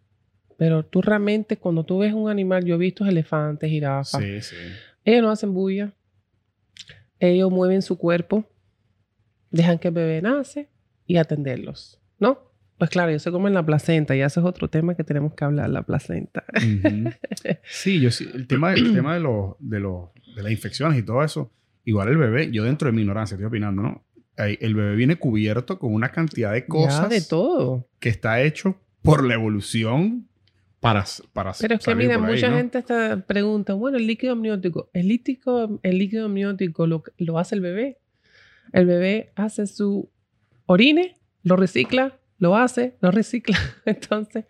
pero 0.57 0.85
tú 0.85 1.03
realmente, 1.03 1.57
cuando 1.57 1.85
tú 1.85 1.99
ves 1.99 2.15
un 2.15 2.31
animal, 2.31 2.65
yo 2.65 2.77
he 2.77 2.79
visto 2.79 3.05
elefantes, 3.05 3.71
jirafas. 3.71 4.23
Sí, 4.23 4.41
sí. 4.41 4.57
Ellos 5.05 5.23
no 5.23 5.31
hacen 5.31 5.53
bulla. 5.53 5.93
Ellos 7.21 7.51
mueven 7.51 7.83
su 7.83 7.97
cuerpo, 7.97 8.45
dejan 9.51 9.79
que 9.79 9.89
el 9.89 9.95
bebé 9.95 10.21
nace 10.21 10.69
y 11.07 11.17
atenderlos, 11.17 12.01
¿no? 12.19 12.51
Pues 12.79 12.91
claro, 12.91 13.12
yo 13.12 13.18
sé 13.18 13.31
como 13.31 13.47
en 13.47 13.55
la 13.55 13.64
placenta, 13.64 14.16
y 14.16 14.20
ese 14.20 14.41
es 14.41 14.47
otro 14.47 14.68
tema 14.68 14.95
que 14.95 15.05
tenemos 15.05 15.35
que 15.35 15.45
hablar, 15.45 15.70
la 15.70 15.83
placenta. 15.83 16.45
Sí, 17.64 18.01
yo 18.01 18.11
sí, 18.11 18.29
el 18.35 18.47
tema, 18.47 18.72
el 18.72 18.93
tema 18.95 19.14
de, 19.14 19.20
los, 19.20 19.55
de, 19.59 19.81
los, 19.81 20.09
de 20.35 20.43
las 20.43 20.53
infecciones 20.53 20.99
y 20.99 21.03
todo 21.03 21.22
eso, 21.22 21.53
igual 21.85 22.09
el 22.09 22.16
bebé, 22.16 22.51
yo 22.51 22.64
dentro 22.64 22.87
de 22.87 22.93
mi 22.93 23.03
ignorancia 23.03 23.37
estoy 23.37 23.47
opinando, 23.47 23.83
¿no? 23.83 24.05
El 24.37 24.75
bebé 24.75 24.97
viene 24.97 25.16
cubierto 25.16 25.79
con 25.79 25.95
una 25.95 26.11
cantidad 26.11 26.53
de 26.53 26.66
cosas. 26.66 27.09
de 27.09 27.20
todo. 27.22 27.87
Que 28.01 28.09
está 28.09 28.43
hecho 28.43 28.77
por 29.03 29.25
la 29.25 29.35
evolución 29.35 30.27
para, 30.81 31.05
para 31.33 31.53
Pero 31.59 31.77
es 31.77 31.85
que 31.85 31.95
mira, 31.95 32.18
mucha 32.18 32.51
gente 32.53 32.83
pregunta, 33.27 33.75
bueno, 33.75 33.97
el 33.97 34.07
líquido 34.07 34.33
amniótico, 34.33 34.91
¿el 34.93 35.09
líquido, 35.09 35.79
el 35.83 35.99
líquido 35.99 36.27
amniótico 36.27 36.87
lo, 36.87 37.05
lo 37.16 37.39
hace 37.39 37.55
el 37.55 37.61
bebé? 37.61 37.99
El 38.72 38.87
bebé 38.87 39.33
hace 39.37 39.66
su 39.66 40.11
orine, 40.66 41.16
lo 41.43 41.57
recicla, 41.57 42.18
lo 42.45 42.57
hace, 42.57 42.95
lo 43.01 43.11
recicla. 43.11 43.59
Entonces, 43.87 44.45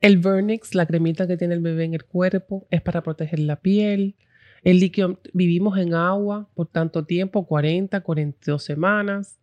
el 0.00 0.18
Vernix, 0.18 0.74
la 0.74 0.86
cremita 0.86 1.28
que 1.28 1.36
tiene 1.36 1.54
el 1.54 1.60
bebé 1.60 1.84
en 1.84 1.94
el 1.94 2.04
cuerpo, 2.04 2.66
es 2.70 2.82
para 2.82 3.02
proteger 3.02 3.38
la 3.38 3.56
piel. 3.56 4.16
El 4.64 4.80
líquido, 4.80 5.20
vivimos 5.32 5.78
en 5.78 5.94
agua 5.94 6.48
por 6.54 6.66
tanto 6.66 7.04
tiempo, 7.04 7.46
40, 7.46 8.00
42 8.00 8.62
semanas. 8.62 9.38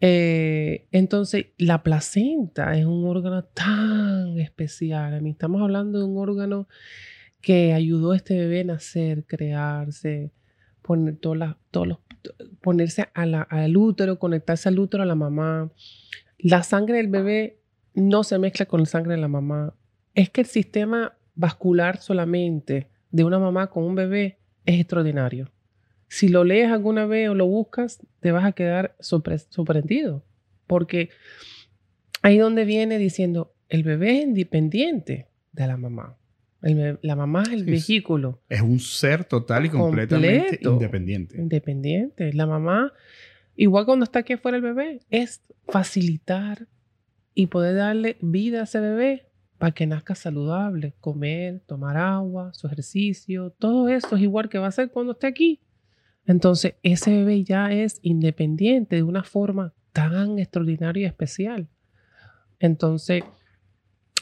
Eh, 0.00 0.86
entonces, 0.90 1.46
la 1.56 1.84
placenta 1.84 2.76
es 2.76 2.84
un 2.84 3.06
órgano 3.06 3.44
tan 3.44 4.40
especial. 4.40 5.14
A 5.14 5.20
mí 5.20 5.30
estamos 5.30 5.62
hablando 5.62 6.00
de 6.00 6.04
un 6.04 6.18
órgano 6.18 6.66
que 7.40 7.72
ayudó 7.72 8.12
a 8.12 8.16
este 8.16 8.36
bebé 8.36 8.62
a 8.62 8.64
nacer, 8.64 9.24
crearse, 9.24 10.32
poner 10.82 11.16
todos 11.16 11.36
los, 11.36 11.98
ponerse 12.60 13.08
al 13.14 13.76
útero, 13.76 14.18
conectarse 14.18 14.68
al 14.68 14.78
útero 14.78 15.02
a 15.02 15.06
la 15.06 15.14
mamá, 15.14 15.70
la 16.38 16.62
sangre 16.62 16.98
del 16.98 17.08
bebé 17.08 17.58
no 17.94 18.24
se 18.24 18.38
mezcla 18.38 18.66
con 18.66 18.80
la 18.80 18.86
sangre 18.86 19.14
de 19.14 19.20
la 19.20 19.28
mamá. 19.28 19.74
Es 20.14 20.30
que 20.30 20.42
el 20.42 20.46
sistema 20.46 21.16
vascular 21.34 21.98
solamente 21.98 22.88
de 23.10 23.24
una 23.24 23.38
mamá 23.38 23.68
con 23.68 23.84
un 23.84 23.94
bebé 23.94 24.38
es 24.66 24.80
extraordinario. 24.80 25.50
Si 26.08 26.28
lo 26.28 26.44
lees 26.44 26.70
alguna 26.70 27.06
vez 27.06 27.28
o 27.28 27.34
lo 27.34 27.46
buscas, 27.46 28.00
te 28.20 28.32
vas 28.32 28.44
a 28.44 28.52
quedar 28.52 28.96
sorprendido. 29.00 30.24
Porque 30.66 31.10
ahí 32.22 32.38
donde 32.38 32.64
viene 32.64 32.98
diciendo, 32.98 33.54
el 33.68 33.82
bebé 33.82 34.18
es 34.18 34.24
independiente 34.24 35.28
de 35.52 35.66
la 35.66 35.76
mamá. 35.76 36.16
la 36.60 37.16
mamá 37.16 37.42
es 37.42 37.52
el 37.52 37.64
vehículo. 37.64 38.40
Es 38.48 38.60
un 38.60 38.78
ser 38.78 39.24
total 39.24 39.66
y 39.66 39.70
completamente 39.70 40.60
independiente. 40.62 41.36
Independiente. 41.36 42.32
La 42.32 42.46
mamá 42.46 42.92
Igual 43.56 43.84
cuando 43.84 44.04
está 44.04 44.20
aquí 44.20 44.32
afuera 44.32 44.56
el 44.56 44.62
bebé, 44.62 45.00
es 45.10 45.42
facilitar 45.68 46.66
y 47.34 47.46
poder 47.46 47.76
darle 47.76 48.16
vida 48.20 48.60
a 48.60 48.64
ese 48.64 48.80
bebé 48.80 49.26
para 49.58 49.72
que 49.72 49.86
nazca 49.86 50.14
saludable, 50.14 50.94
comer, 51.00 51.60
tomar 51.66 51.96
agua, 51.96 52.52
su 52.52 52.66
ejercicio, 52.66 53.50
todo 53.50 53.88
eso 53.88 54.16
es 54.16 54.22
igual 54.22 54.48
que 54.48 54.58
va 54.58 54.66
a 54.66 54.72
ser 54.72 54.90
cuando 54.90 55.12
esté 55.12 55.26
aquí. 55.26 55.60
Entonces, 56.26 56.74
ese 56.82 57.10
bebé 57.10 57.44
ya 57.44 57.70
es 57.70 57.98
independiente 58.02 58.96
de 58.96 59.02
una 59.02 59.24
forma 59.24 59.72
tan 59.92 60.38
extraordinaria 60.38 61.02
y 61.02 61.06
especial. 61.06 61.68
Entonces, 62.58 63.24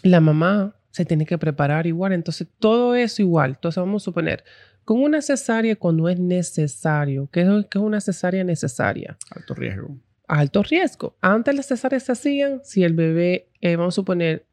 la 0.02 0.20
mamá 0.20 0.76
se 0.90 1.04
tiene 1.04 1.26
que 1.26 1.38
preparar 1.38 1.86
igual. 1.86 2.12
Entonces, 2.12 2.48
todo 2.58 2.94
eso 2.94 3.22
igual. 3.22 3.52
Entonces, 3.52 3.80
vamos 3.80 4.02
a 4.02 4.04
suponer, 4.04 4.44
con 4.84 5.02
una 5.02 5.22
cesárea 5.22 5.76
cuando 5.76 6.08
es 6.08 6.18
necesario. 6.18 7.28
¿Qué 7.30 7.42
es, 7.42 7.76
una 7.76 8.00
cesárea 8.00 8.44
necesaria? 8.44 9.16
Alto 9.30 9.54
riesgo. 9.54 9.96
Alto 10.28 10.62
riesgo. 10.62 11.16
Antes 11.20 11.54
las 11.54 11.66
cesáreas 11.66 12.04
se 12.04 12.12
hacían 12.12 12.60
si 12.64 12.84
el 12.84 12.94
bebé, 12.94 13.48
eh, 13.60 13.76
vamos 13.76 13.94
a 13.94 13.96
suponer, 13.96 14.46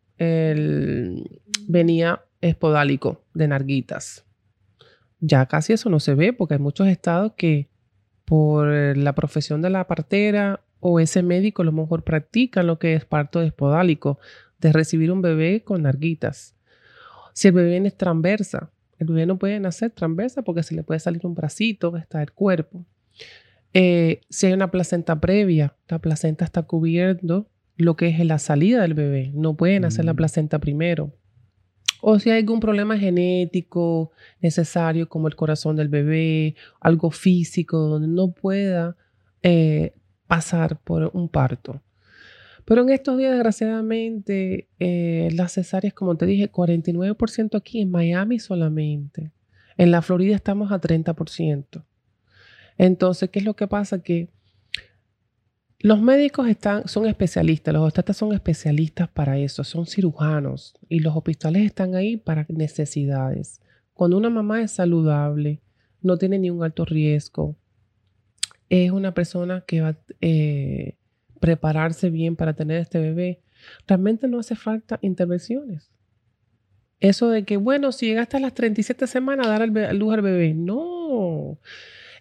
venía 1.67 2.21
espodálico 2.41 3.23
de 3.34 3.47
narguitas. 3.47 4.25
Ya 5.19 5.45
casi 5.45 5.73
eso 5.73 5.89
no 5.89 5.99
se 5.99 6.15
ve 6.15 6.34
porque 6.34 6.55
hay 6.55 6.59
muchos 6.59 6.88
estados 6.88 7.34
que 7.38 7.69
por 8.25 8.67
la 8.67 9.13
profesión 9.15 9.61
de 9.61 9.69
la 9.69 9.88
partera 9.88 10.61
o 10.80 10.99
ese 10.99 11.23
médico 11.23 11.61
a 11.61 11.65
lo 11.65 11.71
mejor 11.71 12.03
practican 12.03 12.67
lo 12.67 12.80
que 12.80 12.93
es 12.93 13.05
parto 13.05 13.41
espodálico, 13.41 14.19
de 14.59 14.73
recibir 14.73 15.11
un 15.11 15.21
bebé 15.21 15.63
con 15.63 15.84
narguitas. 15.84 16.55
Si 17.34 17.47
el 17.47 17.53
bebé 17.53 17.77
es 17.86 17.97
transversa, 17.97 18.71
el 19.00 19.08
bebé 19.08 19.26
no 19.26 19.39
puede 19.39 19.60
nacer 19.60 19.91
transversa 19.91 20.41
porque 20.43 20.62
se 20.62 20.76
le 20.76 20.84
puede 20.84 21.00
salir 21.00 21.26
un 21.26 21.34
bracito, 21.34 21.95
está 21.97 22.22
el 22.22 22.32
cuerpo. 22.32 22.86
Eh, 23.74 24.22
si 24.30 24.47
hay 24.47 24.54
una 24.54 24.72
placenta 24.72 25.20
previa, 25.20 25.76
la 25.88 26.00
placenta 26.00 26.43
está 26.45 26.64
cubriendo 26.64 27.47
lo 27.78 27.95
que 27.95 28.10
es 28.10 28.20
la 28.26 28.39
salida 28.39 28.82
del 28.82 28.93
bebé. 28.93 29.32
No 29.34 29.56
puede 29.56 29.80
nacer 29.80 30.06
la 30.06 30.14
mm. 30.14 30.18
placenta 30.18 30.60
primero. 30.60 31.14
O 32.02 32.20
si 32.20 32.30
hay 32.30 32.39
algún 32.39 32.60
problema 32.60 32.97
genético 32.97 34.12
necesario, 34.41 35.08
como 35.08 35.28
el 35.28 35.36
corazón 35.36 35.76
del 35.76 35.88
bebé, 35.88 36.56
algo 36.82 37.12
físico, 37.12 37.78
donde 37.78 38.08
no 38.08 38.32
pueda 38.32 38.95
eh, 39.43 39.93
pasar 40.28 40.80
por 40.82 41.12
un 41.14 41.30
parto. 41.30 41.82
Pero 42.70 42.84
en 42.84 42.89
estos 42.91 43.17
días, 43.17 43.32
desgraciadamente, 43.32 44.70
eh, 44.78 45.30
las 45.34 45.53
cesáreas, 45.53 45.91
como 45.95 46.17
te 46.17 46.28
dije, 46.28 46.51
49% 46.51 47.57
aquí 47.57 47.82
en 47.82 47.89
Miami 47.89 48.38
solamente. 48.38 49.32
En 49.76 49.89
la 49.89 50.03
Florida 50.03 50.36
estamos 50.36 50.72
a 50.72 50.80
30%. 50.80 51.84
Entonces, 52.78 53.32
¿qué 53.32 53.39
es 53.39 53.45
lo 53.45 53.55
que 53.55 53.67
pasa? 53.67 54.03
Que 54.03 54.30
Los 55.80 55.99
médicos 55.99 56.47
están, 56.47 56.88
son 56.88 57.07
especialistas, 57.07 57.74
los 57.74 57.86
obstetras 57.86 58.17
son 58.17 58.34
especialistas 58.34 59.09
para 59.09 59.39
eso, 59.39 59.63
son 59.63 59.88
cirujanos 59.88 60.76
y 60.88 60.99
los 60.99 61.15
hospitales 61.15 61.65
están 61.65 61.95
ahí 61.95 62.17
para 62.17 62.45
necesidades. 62.49 63.61
Cuando 63.95 64.15
una 64.15 64.30
mamá 64.30 64.61
es 64.61 64.70
saludable, 64.70 65.59
no 66.03 66.20
tiene 66.20 66.38
ni 66.38 66.51
un 66.51 66.63
alto 66.63 66.86
riesgo, 66.86 67.55
es 68.70 68.91
una 68.91 69.15
persona 69.15 69.63
que 69.65 69.82
va 69.82 69.97
eh, 70.22 70.99
prepararse 71.40 72.10
bien 72.10 72.36
para 72.36 72.54
tener 72.54 72.78
este 72.78 73.00
bebé, 73.00 73.42
realmente 73.88 74.28
no 74.28 74.40
hace 74.40 74.56
falta 74.56 75.00
intervenciones. 75.02 75.92
Eso 77.00 77.30
de 77.30 77.46
que, 77.46 77.58
bueno, 77.58 77.92
si 77.92 78.08
llega 78.08 78.22
hasta 78.22 78.40
las 78.40 78.54
37 78.54 79.08
semanas 79.08 79.48
a 79.48 79.50
dar 79.50 79.62
el, 79.62 79.98
luz 79.98 80.14
al 80.14 80.22
bebé, 80.22 80.54
no. 80.54 81.58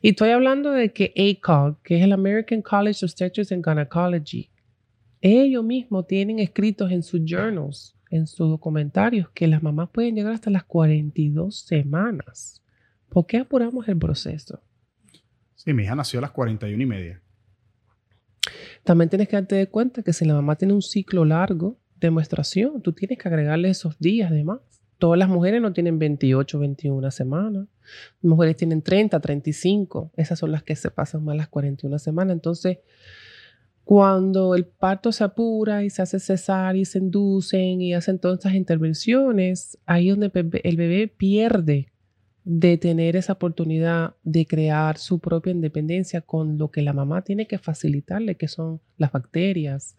Y 0.01 0.11
estoy 0.11 0.31
hablando 0.31 0.71
de 0.71 0.93
que 0.93 1.13
ACOG, 1.17 1.83
que 1.83 1.99
es 1.99 2.05
el 2.05 2.13
American 2.13 2.63
College 2.63 3.05
of 3.05 3.11
Obstetrics 3.11 3.51
and 3.51 3.65
Gynecology, 3.65 4.51
ellos 5.21 5.65
mismos 5.65 6.07
tienen 6.07 6.39
escritos 6.39 6.93
en 6.93 7.03
sus 7.03 7.21
journals, 7.25 7.97
en 8.11 8.29
sus 8.29 8.49
documentarios, 8.49 9.29
que 9.31 9.49
las 9.49 9.63
mamás 9.63 9.91
pueden 9.91 10.15
llegar 10.15 10.33
hasta 10.33 10.51
las 10.51 10.63
42 10.63 11.59
semanas. 11.59 12.63
¿Por 13.09 13.27
qué 13.27 13.39
apuramos 13.39 13.89
el 13.89 13.99
proceso? 13.99 14.63
Sí, 15.57 15.75
mi 15.75 15.83
hija 15.83 15.97
nació 15.97 16.21
a 16.21 16.23
las 16.23 16.31
41 16.31 16.81
y 16.81 16.87
media. 16.87 17.23
También 18.85 19.09
tienes 19.09 19.29
que 19.29 19.37
darte 19.37 19.67
cuenta 19.69 20.03
que 20.03 20.13
si 20.13 20.25
la 20.25 20.35
mamá 20.35 20.57
tiene 20.57 20.75
un 20.75 20.83
ciclo 20.83 21.25
largo 21.25 21.79
de 21.97 22.11
menstruación, 22.11 22.83
tú 22.83 22.93
tienes 22.93 23.19
que 23.19 23.29
agregarle 23.29 23.71
esos 23.71 23.99
días 23.99 24.31
de 24.31 24.45
más. 24.45 24.61
Todas 24.99 25.19
las 25.19 25.29
mujeres 25.29 25.63
no 25.63 25.73
tienen 25.73 25.99
28, 25.99 26.59
21 26.59 27.11
semanas. 27.11 27.67
Las 28.21 28.31
mujeres 28.31 28.57
tienen 28.57 28.83
30, 28.83 29.21
35. 29.21 30.13
Esas 30.17 30.39
son 30.39 30.53
las 30.53 30.63
que 30.63 30.75
se 30.75 30.91
pasan 30.91 31.25
más 31.25 31.37
las 31.37 31.49
41 31.49 31.99
semanas. 31.99 32.35
Entonces, 32.35 32.79
cuando 33.85 34.55
el 34.55 34.67
parto 34.67 35.13
se 35.13 35.25
apura 35.25 35.85
y 35.85 35.91
se 35.91 36.03
hace 36.03 36.19
cesar 36.19 36.77
y 36.77 36.85
se 36.85 36.99
inducen 36.99 37.81
y 37.81 37.95
hacen 37.95 38.19
todas 38.19 38.41
esas 38.41 38.55
intervenciones, 38.55 39.79
ahí 39.87 40.11
es 40.11 40.19
donde 40.19 40.31
el 40.65 40.77
bebé 40.77 41.09
pierde 41.09 41.89
de 42.51 42.79
tener 42.79 43.15
esa 43.15 43.35
oportunidad 43.35 44.15
de 44.23 44.47
crear 44.47 44.97
su 44.97 45.19
propia 45.19 45.51
independencia 45.51 46.23
con 46.23 46.57
lo 46.57 46.71
que 46.71 46.81
la 46.81 46.95
mamá 46.95 47.21
tiene 47.21 47.47
que 47.47 47.59
facilitarle, 47.59 48.37
que 48.37 48.49
son 48.49 48.81
las 48.97 49.13
bacterias, 49.13 49.99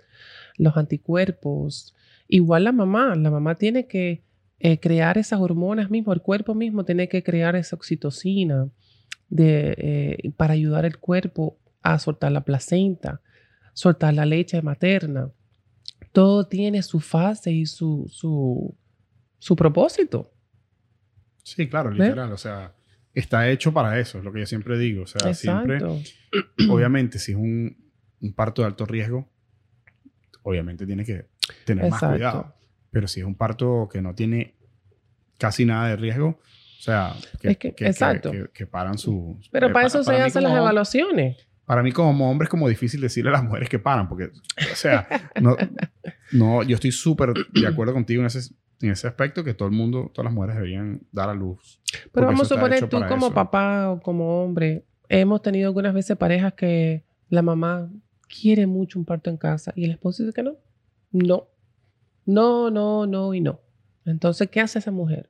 los 0.58 0.76
anticuerpos. 0.76 1.94
Igual 2.28 2.64
la 2.64 2.72
mamá, 2.72 3.14
la 3.16 3.30
mamá 3.30 3.54
tiene 3.54 3.86
que 3.86 4.24
eh, 4.60 4.80
crear 4.80 5.20
esas 5.20 5.40
hormonas 5.40 5.92
mismo, 5.92 6.12
el 6.12 6.24
cuerpo 6.24 6.56
mismo 6.56 6.84
tiene 6.86 7.08
que 7.08 7.22
crear 7.22 7.56
esa 7.56 7.76
oxitocina 7.76 8.68
de, 9.30 9.76
eh, 9.78 10.32
para 10.36 10.56
ayudar 10.56 10.86
al 10.86 10.98
cuerpo 10.98 11.60
a 11.84 12.00
soltar 12.00 12.32
la 12.32 12.44
placenta, 12.44 13.22
soltar 13.74 14.16
la 14.16 14.26
leche 14.26 14.60
materna. 14.64 15.30
Todo 16.14 16.48
tiene 16.48 16.82
su 16.82 17.00
fase 17.00 17.52
y 17.52 17.68
su, 17.68 18.08
su, 18.10 18.74
su 19.38 19.56
propósito. 19.56 20.32
Sí, 21.44 21.68
claro, 21.68 21.92
literal. 21.92 22.32
O 22.32 22.38
sea, 22.38 22.74
está 23.14 23.50
hecho 23.50 23.74
para 23.74 24.00
eso, 24.00 24.20
es 24.20 24.24
lo 24.24 24.32
que 24.32 24.40
yo 24.40 24.46
siempre 24.46 24.78
digo. 24.78 25.04
O 25.04 25.08
sea, 25.08 25.34
siempre, 25.34 25.80
obviamente, 26.70 27.20
si 27.20 27.32
es 27.32 27.38
un, 27.38 27.76
parto 28.36 28.62
de 28.62 28.68
alto 28.68 28.86
riesgo, 28.86 29.30
obviamente 30.44 30.86
tiene 30.86 31.06
que 31.06 31.28
tener 31.66 31.90
más 31.90 32.02
cuidado. 32.02 32.54
Pero 32.92 33.08
si 33.08 33.20
es 33.20 33.26
un 33.26 33.36
parto 33.36 33.88
que 33.92 34.02
no 34.02 34.16
tiene 34.16 34.56
casi 35.38 35.66
nada 35.66 35.90
de 35.90 35.96
riesgo, 35.96 36.40
o 36.80 36.82
sea, 36.82 37.14
que, 37.42 37.56
que, 37.56 38.68
paran 38.68 38.98
su... 38.98 39.40
Pero 39.52 39.72
para, 39.72 39.88
eso 39.88 40.04
se 40.04 40.16
hacen 40.16 40.44
las 40.44 40.54
evaluaciones. 40.54 41.38
Para 41.66 41.84
mí 41.84 41.92
como 41.92 42.32
hombre 42.32 42.46
es 42.46 42.50
como 42.50 42.68
difícil 42.68 43.02
decirle 43.02 43.30
a 43.30 43.34
las 43.34 43.44
mujeres 43.44 43.70
que 43.70 43.78
paran, 43.78 44.08
porque, 44.08 44.32
o 44.72 44.76
sea, 44.76 45.08
no, 45.40 45.56
no 46.32 46.64
yo 46.64 46.76
estoy 46.76 46.92
súper 46.92 47.34
de 47.52 47.68
acuerdo 47.68 47.94
contigo 47.94 48.22
en 48.22 48.28
ese, 48.28 48.56
en 48.82 48.92
ese 48.92 49.08
aspecto 49.08 49.44
que 49.44 49.54
todo 49.54 49.68
el 49.68 49.76
mundo, 49.76 50.10
todas 50.14 50.26
las 50.26 50.34
mujeres 50.34 50.56
deberían 50.56 51.02
dar 51.12 51.30
a 51.30 51.34
luz. 51.34 51.82
Pero 52.12 52.28
vamos 52.28 52.52
a 52.52 52.56
suponer 52.56 52.88
tú 52.88 53.00
como 53.08 53.34
papá 53.34 53.92
o 53.92 54.00
como 54.02 54.44
hombre, 54.44 54.86
hemos 55.10 55.42
tenido 55.42 55.68
algunas 55.68 55.94
veces 55.94 56.18
parejas 56.18 56.54
que 56.54 57.04
la 57.30 57.42
mamá 57.42 57.90
quiere 58.28 58.68
mucho 58.68 59.00
un 59.00 59.06
parto 59.06 59.30
en 59.30 59.38
casa 59.38 59.74
y 59.76 59.84
el 59.86 59.92
esposo 59.92 60.24
dice 60.24 60.34
que 60.34 60.44
no. 60.44 60.56
No. 61.12 61.48
No, 62.26 62.70
no, 62.70 63.06
no 63.06 63.34
y 63.34 63.42
no. 63.42 63.60
Entonces, 64.06 64.50
¿qué 64.50 64.62
hace 64.62 64.80
esa 64.80 64.92
mujer? 64.92 65.30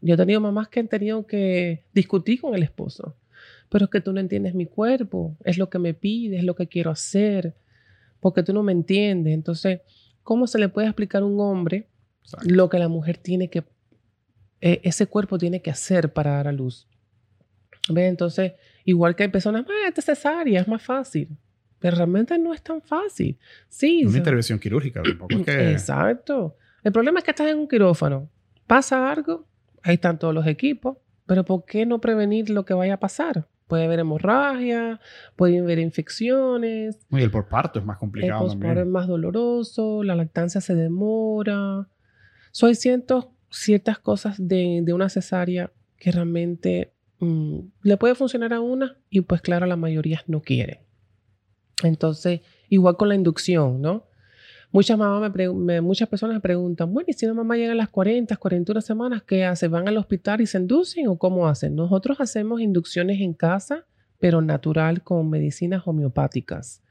Yo 0.00 0.14
he 0.14 0.16
tenido 0.16 0.40
mamás 0.40 0.68
que 0.68 0.80
han 0.80 0.88
tenido 0.88 1.26
que 1.26 1.84
discutir 1.92 2.40
con 2.40 2.54
el 2.54 2.62
esposo. 2.62 3.16
Pero 3.68 3.84
es 3.86 3.90
que 3.90 4.00
tú 4.00 4.12
no 4.12 4.20
entiendes 4.20 4.54
mi 4.54 4.66
cuerpo, 4.66 5.36
es 5.44 5.58
lo 5.58 5.70
que 5.70 5.78
me 5.78 5.94
pide, 5.94 6.38
es 6.38 6.44
lo 6.44 6.54
que 6.54 6.66
quiero 6.66 6.90
hacer, 6.90 7.54
porque 8.20 8.42
tú 8.42 8.52
no 8.52 8.62
me 8.62 8.72
entiendes. 8.72 9.32
Entonces, 9.32 9.80
¿cómo 10.22 10.46
se 10.46 10.58
le 10.58 10.68
puede 10.68 10.88
explicar 10.88 11.22
a 11.22 11.26
un 11.26 11.40
hombre 11.40 11.88
lo 12.44 12.68
que 12.68 12.78
la 12.78 12.88
mujer 12.88 13.18
tiene 13.18 13.50
que, 13.50 13.64
e, 14.60 14.80
ese 14.84 15.06
cuerpo 15.06 15.38
tiene 15.38 15.62
que 15.62 15.70
hacer 15.70 16.12
para 16.12 16.32
dar 16.32 16.48
a 16.48 16.52
luz. 16.52 16.88
¿Ve? 17.88 18.06
Entonces, 18.06 18.52
igual 18.84 19.16
que 19.16 19.24
hay 19.24 19.28
personas, 19.28 19.64
ah, 19.68 19.88
esta 19.88 20.00
es 20.00 20.04
cesárea, 20.04 20.60
es 20.60 20.68
más 20.68 20.82
fácil. 20.82 21.28
Pero 21.78 21.96
realmente 21.96 22.38
no 22.38 22.54
es 22.54 22.62
tan 22.62 22.80
fácil. 22.80 23.38
Sí. 23.68 24.04
Una 24.04 24.18
intervención 24.18 24.58
quirúrgica, 24.58 25.02
tampoco 25.02 25.34
es 25.34 25.44
que... 25.44 25.70
Exacto. 25.72 26.56
El 26.84 26.92
problema 26.92 27.18
es 27.18 27.24
que 27.24 27.32
estás 27.32 27.48
en 27.48 27.58
un 27.58 27.68
quirófano. 27.68 28.28
Pasa 28.66 29.10
algo, 29.10 29.46
ahí 29.82 29.94
están 29.94 30.18
todos 30.18 30.32
los 30.32 30.46
equipos, 30.46 30.96
pero 31.26 31.44
¿por 31.44 31.64
qué 31.64 31.86
no 31.86 32.00
prevenir 32.00 32.50
lo 32.50 32.64
que 32.64 32.74
vaya 32.74 32.94
a 32.94 33.00
pasar? 33.00 33.48
Puede 33.66 33.84
haber 33.84 34.00
hemorragia, 34.00 35.00
puede 35.34 35.60
haber 35.60 35.78
infecciones. 35.78 36.98
Y 37.10 37.20
el 37.20 37.30
porparto 37.30 37.78
es 37.78 37.84
más 37.84 37.98
complicado. 37.98 38.42
El 38.42 38.48
posparto 38.48 38.80
es 38.82 38.86
más 38.86 39.06
doloroso, 39.06 40.02
la 40.02 40.14
lactancia 40.14 40.60
se 40.60 40.74
demora. 40.74 41.88
Soy 42.52 42.74
siento 42.74 43.32
ciertas 43.50 43.98
cosas 43.98 44.36
de, 44.38 44.84
una 44.92 45.08
cesárea 45.08 45.72
que 45.96 46.12
realmente 46.12 46.92
mm, 47.18 47.58
le 47.82 47.96
puede 47.96 48.14
funcionar 48.14 48.52
a 48.52 48.60
una 48.60 48.98
y 49.10 49.22
pues 49.22 49.40
claro, 49.40 49.66
la 49.66 49.76
mayoría 49.76 50.22
no 50.26 50.42
quieren. 50.42 50.78
Entonces, 51.82 52.40
igual 52.68 52.96
con 52.96 53.08
la 53.08 53.14
inducción, 53.14 53.80
¿no? 53.80 54.06
Muchas, 54.70 54.96
mamás 54.96 55.32
me, 55.54 55.80
muchas 55.80 56.08
personas 56.08 56.34
me 56.34 56.40
preguntan, 56.40 56.92
bueno, 56.92 57.06
¿y 57.08 57.12
si 57.12 57.26
una 57.26 57.34
mamá 57.34 57.56
llega 57.56 57.72
a 57.72 57.74
las 57.74 57.90
40, 57.90 58.36
41 58.36 58.80
semanas, 58.80 59.22
qué 59.22 59.44
hace? 59.44 59.68
¿Van 59.68 59.88
al 59.88 59.98
hospital 59.98 60.40
y 60.40 60.46
se 60.46 60.58
inducen 60.58 61.08
o 61.08 61.18
cómo 61.18 61.46
hacen? 61.46 61.74
Nosotros 61.74 62.20
hacemos 62.20 62.60
inducciones 62.60 63.20
en 63.20 63.34
casa, 63.34 63.86
pero 64.18 64.40
natural 64.40 65.02
con 65.02 65.28
medicinas 65.28 65.82
homeopáticas, 65.86 66.82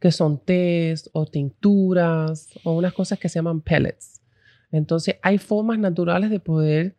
que 0.00 0.10
son 0.10 0.38
test 0.38 1.06
o 1.12 1.26
tinturas 1.26 2.48
o 2.64 2.74
unas 2.74 2.92
cosas 2.92 3.18
que 3.18 3.28
se 3.28 3.38
llaman 3.38 3.60
pellets. 3.60 4.19
Entonces 4.72 5.16
hay 5.22 5.38
formas 5.38 5.78
naturales 5.78 6.30
de 6.30 6.40
poder 6.40 6.96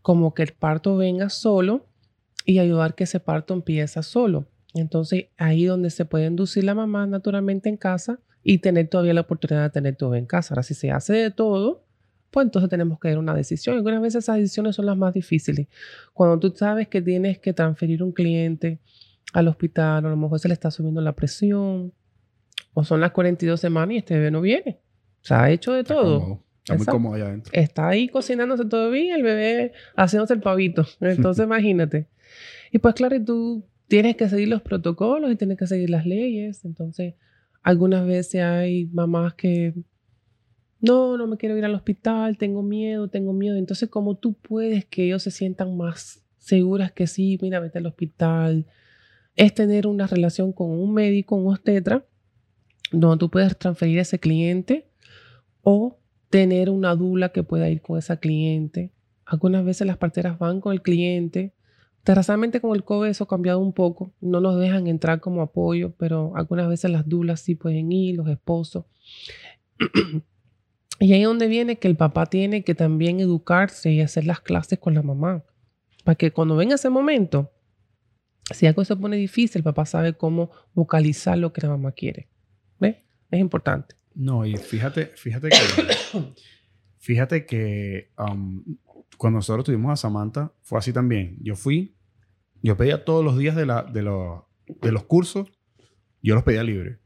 como 0.00 0.34
que 0.34 0.42
el 0.42 0.52
parto 0.52 0.96
venga 0.96 1.28
solo 1.28 1.86
y 2.44 2.58
ayudar 2.58 2.94
que 2.94 3.04
ese 3.04 3.20
parto 3.20 3.54
empiece 3.54 4.02
solo. 4.02 4.46
Entonces 4.74 5.26
ahí 5.36 5.64
donde 5.64 5.90
se 5.90 6.04
puede 6.04 6.26
inducir 6.26 6.64
la 6.64 6.74
mamá 6.74 7.06
naturalmente 7.06 7.68
en 7.68 7.76
casa 7.76 8.18
y 8.42 8.58
tener 8.58 8.88
todavía 8.88 9.14
la 9.14 9.20
oportunidad 9.22 9.64
de 9.64 9.70
tener 9.70 9.96
todo 9.96 10.14
en 10.14 10.26
casa. 10.26 10.54
Ahora 10.54 10.62
si 10.62 10.74
se 10.74 10.90
hace 10.90 11.12
de 11.12 11.30
todo, 11.30 11.84
pues 12.30 12.46
entonces 12.46 12.70
tenemos 12.70 12.98
que 12.98 13.08
dar 13.08 13.18
una 13.18 13.34
decisión. 13.34 13.76
Algunas 13.76 14.00
veces 14.00 14.24
esas 14.24 14.36
decisiones 14.36 14.74
son 14.74 14.86
las 14.86 14.96
más 14.96 15.12
difíciles. 15.12 15.68
Cuando 16.14 16.38
tú 16.38 16.56
sabes 16.56 16.88
que 16.88 17.02
tienes 17.02 17.38
que 17.38 17.52
transferir 17.52 18.02
un 18.02 18.12
cliente 18.12 18.80
al 19.34 19.48
hospital, 19.48 20.04
o 20.04 20.08
a 20.08 20.10
lo 20.10 20.16
mejor 20.16 20.38
se 20.38 20.48
le 20.48 20.54
está 20.54 20.70
subiendo 20.70 21.00
la 21.02 21.12
presión, 21.12 21.92
o 22.74 22.84
son 22.84 23.00
las 23.00 23.12
42 23.12 23.60
semanas 23.60 23.94
y 23.94 23.98
este 23.98 24.14
bebé 24.14 24.30
no 24.30 24.40
viene. 24.40 24.80
Se 25.20 25.34
ha 25.34 25.50
hecho 25.50 25.74
de 25.74 25.84
todo. 25.84 26.42
Está 26.62 26.76
muy 26.76 26.86
cómodo 26.86 27.14
allá 27.14 27.26
adentro. 27.26 27.52
Está 27.54 27.88
ahí 27.88 28.08
cocinándose 28.08 28.64
todo 28.66 28.90
bien, 28.90 29.14
el 29.14 29.22
bebé 29.22 29.72
haciéndose 29.96 30.34
el 30.34 30.40
pavito. 30.40 30.86
Entonces, 31.00 31.44
imagínate. 31.44 32.06
Y 32.70 32.78
pues, 32.78 32.94
claro, 32.94 33.22
tú 33.24 33.64
tienes 33.88 34.16
que 34.16 34.28
seguir 34.28 34.48
los 34.48 34.62
protocolos 34.62 35.30
y 35.32 35.36
tienes 35.36 35.58
que 35.58 35.66
seguir 35.66 35.90
las 35.90 36.06
leyes. 36.06 36.64
Entonces, 36.64 37.14
algunas 37.62 38.06
veces 38.06 38.42
hay 38.42 38.86
mamás 38.86 39.34
que, 39.34 39.74
no, 40.80 41.16
no 41.16 41.26
me 41.26 41.36
quiero 41.36 41.56
ir 41.56 41.64
al 41.64 41.74
hospital, 41.74 42.38
tengo 42.38 42.62
miedo, 42.62 43.08
tengo 43.08 43.32
miedo. 43.32 43.56
Entonces, 43.56 43.88
¿cómo 43.88 44.16
tú 44.16 44.34
puedes 44.34 44.84
que 44.84 45.04
ellos 45.04 45.22
se 45.22 45.30
sientan 45.30 45.76
más 45.76 46.22
seguras 46.38 46.92
que 46.92 47.06
sí, 47.06 47.38
mira, 47.42 47.60
vete 47.60 47.78
al 47.78 47.86
hospital? 47.86 48.66
Es 49.34 49.54
tener 49.54 49.86
una 49.86 50.06
relación 50.06 50.52
con 50.52 50.70
un 50.70 50.94
médico, 50.94 51.36
un 51.36 51.52
obstetra, 51.52 52.04
donde 52.92 53.18
tú 53.18 53.30
puedes 53.30 53.56
transferir 53.56 53.98
a 53.98 54.02
ese 54.02 54.18
cliente 54.18 54.88
o 55.62 55.98
tener 56.32 56.70
una 56.70 56.96
dula 56.96 57.28
que 57.28 57.42
pueda 57.42 57.68
ir 57.68 57.82
con 57.82 57.98
esa 57.98 58.16
cliente. 58.16 58.90
Algunas 59.26 59.66
veces 59.66 59.86
las 59.86 59.98
parteras 59.98 60.38
van 60.38 60.62
con 60.62 60.72
el 60.72 60.80
cliente. 60.80 61.52
Desgraciadamente 62.06 62.62
con 62.62 62.74
el 62.74 62.84
COVID 62.84 63.10
eso 63.10 63.24
ha 63.24 63.28
cambiado 63.28 63.58
un 63.58 63.74
poco. 63.74 64.14
No 64.22 64.40
nos 64.40 64.58
dejan 64.58 64.86
entrar 64.86 65.20
como 65.20 65.42
apoyo, 65.42 65.92
pero 65.98 66.32
algunas 66.34 66.70
veces 66.70 66.90
las 66.90 67.06
dulas 67.06 67.40
sí 67.40 67.54
pueden 67.54 67.92
ir, 67.92 68.16
los 68.16 68.28
esposos. 68.30 68.86
y 71.00 71.12
ahí 71.12 71.20
es 71.20 71.26
donde 71.26 71.48
viene 71.48 71.76
que 71.76 71.86
el 71.86 71.96
papá 71.96 72.24
tiene 72.24 72.64
que 72.64 72.74
también 72.74 73.20
educarse 73.20 73.92
y 73.92 74.00
hacer 74.00 74.24
las 74.24 74.40
clases 74.40 74.78
con 74.78 74.94
la 74.94 75.02
mamá. 75.02 75.44
Para 76.02 76.14
que 76.14 76.32
cuando 76.32 76.56
venga 76.56 76.76
ese 76.76 76.88
momento, 76.88 77.52
Si 78.50 78.66
algo 78.66 78.84
se 78.84 78.96
pone 78.96 79.16
difícil, 79.16 79.58
el 79.58 79.64
papá 79.64 79.84
sabe 79.84 80.14
cómo 80.14 80.50
vocalizar 80.74 81.36
lo 81.38 81.52
que 81.52 81.60
la 81.60 81.68
mamá 81.68 81.92
quiere. 81.92 82.28
¿Ves? 82.80 82.96
Es 83.30 83.38
importante. 83.38 84.01
No, 84.14 84.44
y 84.44 84.56
fíjate, 84.56 85.06
fíjate 85.16 85.48
que, 85.48 86.24
fíjate 86.98 87.46
que 87.46 88.10
um, 88.18 88.62
cuando 89.16 89.38
nosotros 89.38 89.64
tuvimos 89.64 89.92
a 89.92 89.96
Samantha, 89.96 90.52
fue 90.62 90.78
así 90.78 90.92
también. 90.92 91.38
Yo 91.40 91.56
fui, 91.56 91.94
yo 92.62 92.76
pedía 92.76 93.04
todos 93.04 93.24
los 93.24 93.38
días 93.38 93.56
de, 93.56 93.66
la, 93.66 93.82
de, 93.82 94.02
los, 94.02 94.42
de 94.66 94.92
los 94.92 95.04
cursos, 95.04 95.48
yo 96.22 96.34
los 96.34 96.44
pedía 96.44 96.62
libre. 96.62 96.98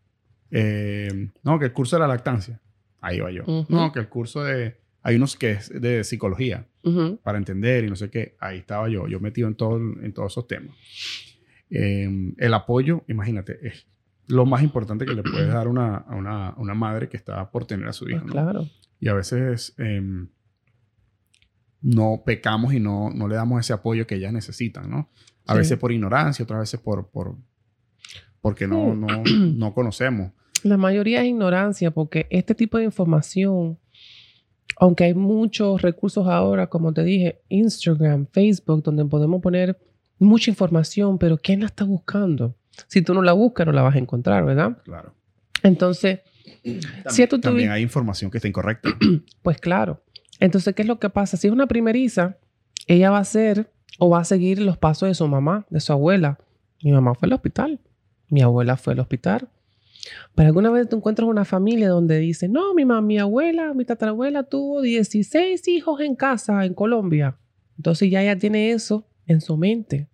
Eh, 0.50 1.30
no, 1.42 1.58
que 1.58 1.66
el 1.66 1.72
curso 1.72 1.96
de 1.96 2.00
la 2.00 2.08
lactancia, 2.08 2.60
ahí 3.00 3.20
va 3.20 3.30
yo. 3.30 3.44
No, 3.68 3.92
que 3.92 3.98
el 3.98 4.08
curso 4.08 4.44
de, 4.44 4.76
hay 5.02 5.16
unos 5.16 5.36
que 5.36 5.52
es 5.52 5.80
de 5.80 6.04
psicología, 6.04 6.66
para 7.24 7.38
entender 7.38 7.84
y 7.84 7.88
no 7.88 7.96
sé 7.96 8.10
qué, 8.10 8.36
ahí 8.38 8.58
estaba 8.58 8.88
yo, 8.88 9.08
yo 9.08 9.18
metido 9.18 9.48
en, 9.48 9.56
todo, 9.56 9.76
en 9.76 10.12
todos 10.12 10.32
esos 10.32 10.46
temas. 10.46 10.76
Em, 11.68 12.34
el 12.38 12.54
apoyo, 12.54 13.02
imagínate, 13.08 13.58
es 13.66 13.86
lo 14.28 14.46
más 14.46 14.62
importante 14.62 15.06
que 15.06 15.14
le 15.14 15.22
puedes 15.22 15.48
dar 15.52 15.68
una, 15.68 15.96
a 15.96 16.14
una, 16.14 16.54
una, 16.56 16.74
madre 16.74 17.08
que 17.08 17.16
está 17.16 17.50
por 17.50 17.66
tener 17.66 17.88
a 17.88 17.92
su 17.92 18.08
hijo. 18.08 18.22
Pues 18.22 18.32
claro. 18.32 18.66
Y 19.00 19.08
a 19.08 19.14
veces 19.14 19.74
em, 19.78 20.28
no 21.82 22.22
pecamos 22.24 22.74
y 22.74 22.80
no, 22.80 23.10
no 23.10 23.28
le 23.28 23.36
damos 23.36 23.60
ese 23.60 23.72
apoyo 23.72 24.06
que 24.06 24.16
ellas 24.16 24.32
necesitan, 24.32 24.90
¿no? 24.90 25.10
A 25.46 25.54
veces 25.54 25.78
por 25.78 25.92
ignorancia, 25.92 26.42
otras 26.42 26.60
veces 26.60 26.80
por, 26.80 27.08
por 27.08 27.36
porque 28.40 28.66
no, 28.66 28.94
no, 28.94 29.06
no 29.56 29.74
conocemos. 29.74 30.32
La 30.62 30.76
mayoría 30.76 31.20
es 31.20 31.28
ignorancia, 31.28 31.90
porque 31.90 32.26
este 32.30 32.54
tipo 32.54 32.78
de 32.78 32.84
información, 32.84 33.78
aunque 34.78 35.04
hay 35.04 35.14
muchos 35.14 35.82
recursos 35.82 36.26
ahora, 36.26 36.68
como 36.68 36.92
te 36.92 37.04
dije, 37.04 37.40
Instagram, 37.48 38.26
Facebook, 38.32 38.82
donde 38.82 39.04
podemos 39.04 39.40
poner 39.40 39.78
mucha 40.18 40.50
información, 40.50 41.18
pero 41.18 41.38
¿quién 41.38 41.60
la 41.60 41.66
está 41.66 41.84
buscando? 41.84 42.56
Si 42.86 43.02
tú 43.02 43.14
no 43.14 43.22
la 43.22 43.32
buscas, 43.32 43.66
no 43.66 43.72
la 43.72 43.82
vas 43.82 43.94
a 43.94 43.98
encontrar, 43.98 44.44
¿verdad? 44.44 44.78
Claro. 44.84 45.14
Entonces, 45.62 46.20
si 47.08 47.26
tú 47.26 47.40
también 47.40 47.70
hay 47.70 47.82
información 47.82 48.30
que 48.30 48.38
está 48.38 48.48
incorrecta. 48.48 48.90
Pues 49.42 49.58
claro. 49.58 50.02
Entonces, 50.40 50.74
¿qué 50.74 50.82
es 50.82 50.88
lo 50.88 50.98
que 50.98 51.08
pasa? 51.08 51.36
Si 51.36 51.46
es 51.46 51.52
una 51.52 51.66
primeriza, 51.66 52.36
ella 52.86 53.10
va 53.10 53.18
a 53.18 53.22
hacer 53.22 53.70
o 53.98 54.10
va 54.10 54.20
a 54.20 54.24
seguir 54.24 54.60
los 54.60 54.76
pasos 54.76 55.08
de 55.08 55.14
su 55.14 55.26
mamá, 55.28 55.66
de 55.70 55.80
su 55.80 55.92
abuela. 55.92 56.38
Mi 56.82 56.92
mamá 56.92 57.14
fue 57.14 57.26
al 57.26 57.32
hospital. 57.32 57.80
Mi 58.28 58.42
abuela 58.42 58.76
fue 58.76 58.92
al 58.92 59.00
hospital. 59.00 59.48
Pero 60.34 60.48
alguna 60.48 60.70
vez 60.70 60.88
tú 60.88 60.96
encuentras 60.96 61.28
una 61.28 61.44
familia 61.44 61.88
donde 61.88 62.18
dice, 62.18 62.48
no, 62.48 62.74
mi 62.74 62.84
mamá, 62.84 63.00
mi 63.00 63.18
abuela, 63.18 63.72
mi 63.74 63.84
tatarabuela 63.84 64.42
tuvo 64.42 64.82
16 64.82 65.66
hijos 65.68 66.00
en 66.00 66.14
casa 66.14 66.64
en 66.64 66.74
Colombia. 66.74 67.38
Entonces 67.76 68.10
ya 68.10 68.22
ella 68.22 68.38
tiene 68.38 68.72
eso 68.72 69.06
en 69.26 69.40
su 69.40 69.56
mente. 69.56 70.08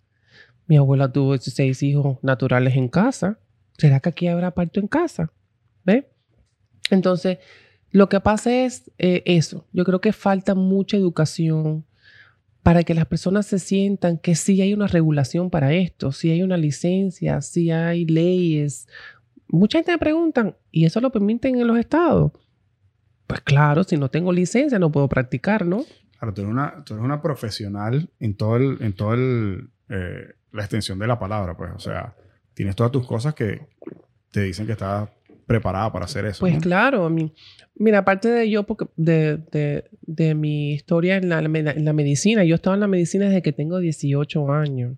Mi 0.67 0.77
abuela 0.77 1.11
tuvo 1.11 1.33
16 1.33 1.83
hijos 1.83 2.17
naturales 2.21 2.75
en 2.75 2.87
casa. 2.87 3.39
¿Será 3.77 3.99
que 3.99 4.09
aquí 4.09 4.27
habrá 4.27 4.51
parto 4.51 4.79
en 4.79 4.87
casa? 4.87 5.31
¿Ve? 5.83 6.09
Entonces, 6.89 7.39
lo 7.91 8.09
que 8.09 8.19
pasa 8.19 8.51
es 8.51 8.91
eh, 8.97 9.23
eso. 9.25 9.67
Yo 9.71 9.83
creo 9.83 10.01
que 10.01 10.13
falta 10.13 10.55
mucha 10.55 10.97
educación 10.97 11.85
para 12.63 12.83
que 12.83 12.93
las 12.93 13.05
personas 13.05 13.45
se 13.45 13.59
sientan 13.59 14.17
que 14.17 14.35
sí 14.35 14.61
hay 14.61 14.73
una 14.73 14.87
regulación 14.87 15.49
para 15.49 15.73
esto, 15.73 16.13
sí 16.13 16.31
hay 16.31 16.41
una 16.41 16.55
licencia, 16.55 17.41
sí 17.41 17.71
hay 17.71 18.05
leyes. 18.05 18.87
Mucha 19.49 19.77
gente 19.77 19.91
me 19.91 19.97
preguntan, 19.97 20.55
¿y 20.71 20.85
eso 20.85 21.01
lo 21.01 21.11
permiten 21.11 21.59
en 21.59 21.67
los 21.67 21.77
estados? 21.77 22.31
Pues 23.27 23.41
claro, 23.41 23.83
si 23.83 23.97
no 23.97 24.09
tengo 24.09 24.31
licencia 24.31 24.79
no 24.79 24.91
puedo 24.91 25.09
practicar, 25.09 25.65
¿no? 25.65 25.83
Claro, 26.17 26.33
tú 26.33 26.41
eres 26.41 26.51
una, 26.51 26.83
tú 26.85 26.93
eres 26.93 27.03
una 27.03 27.21
profesional 27.21 28.09
en 28.19 28.35
todo 28.35 28.55
el, 28.55 28.77
en 28.79 28.93
todo 28.93 29.13
el, 29.13 29.69
eh, 29.89 30.33
la 30.53 30.61
extensión 30.61 30.99
de 30.99 31.07
la 31.07 31.19
palabra, 31.19 31.57
pues. 31.57 31.71
O 31.75 31.79
sea, 31.79 32.15
tienes 32.53 32.75
todas 32.75 32.91
tus 32.91 33.05
cosas 33.05 33.33
que 33.33 33.67
te 34.31 34.43
dicen 34.43 34.65
que 34.65 34.71
estás 34.73 35.09
preparada 35.45 35.91
para 35.91 36.05
hacer 36.05 36.25
eso. 36.25 36.39
Pues 36.39 36.57
claro, 36.59 37.13
mira, 37.75 37.99
aparte 37.99 38.29
de 38.29 38.49
yo, 38.49 38.63
porque 38.63 38.85
de, 38.95 39.83
de, 40.01 40.35
mi 40.35 40.73
historia 40.73 41.17
en 41.17 41.29
la, 41.29 41.39
en 41.39 41.85
la, 41.85 41.93
medicina, 41.93 42.43
yo 42.43 42.55
estaba 42.55 42.75
en 42.75 42.79
la 42.79 42.87
medicina 42.87 43.25
desde 43.25 43.41
que 43.41 43.51
tengo 43.51 43.79
18 43.79 44.51
años. 44.51 44.97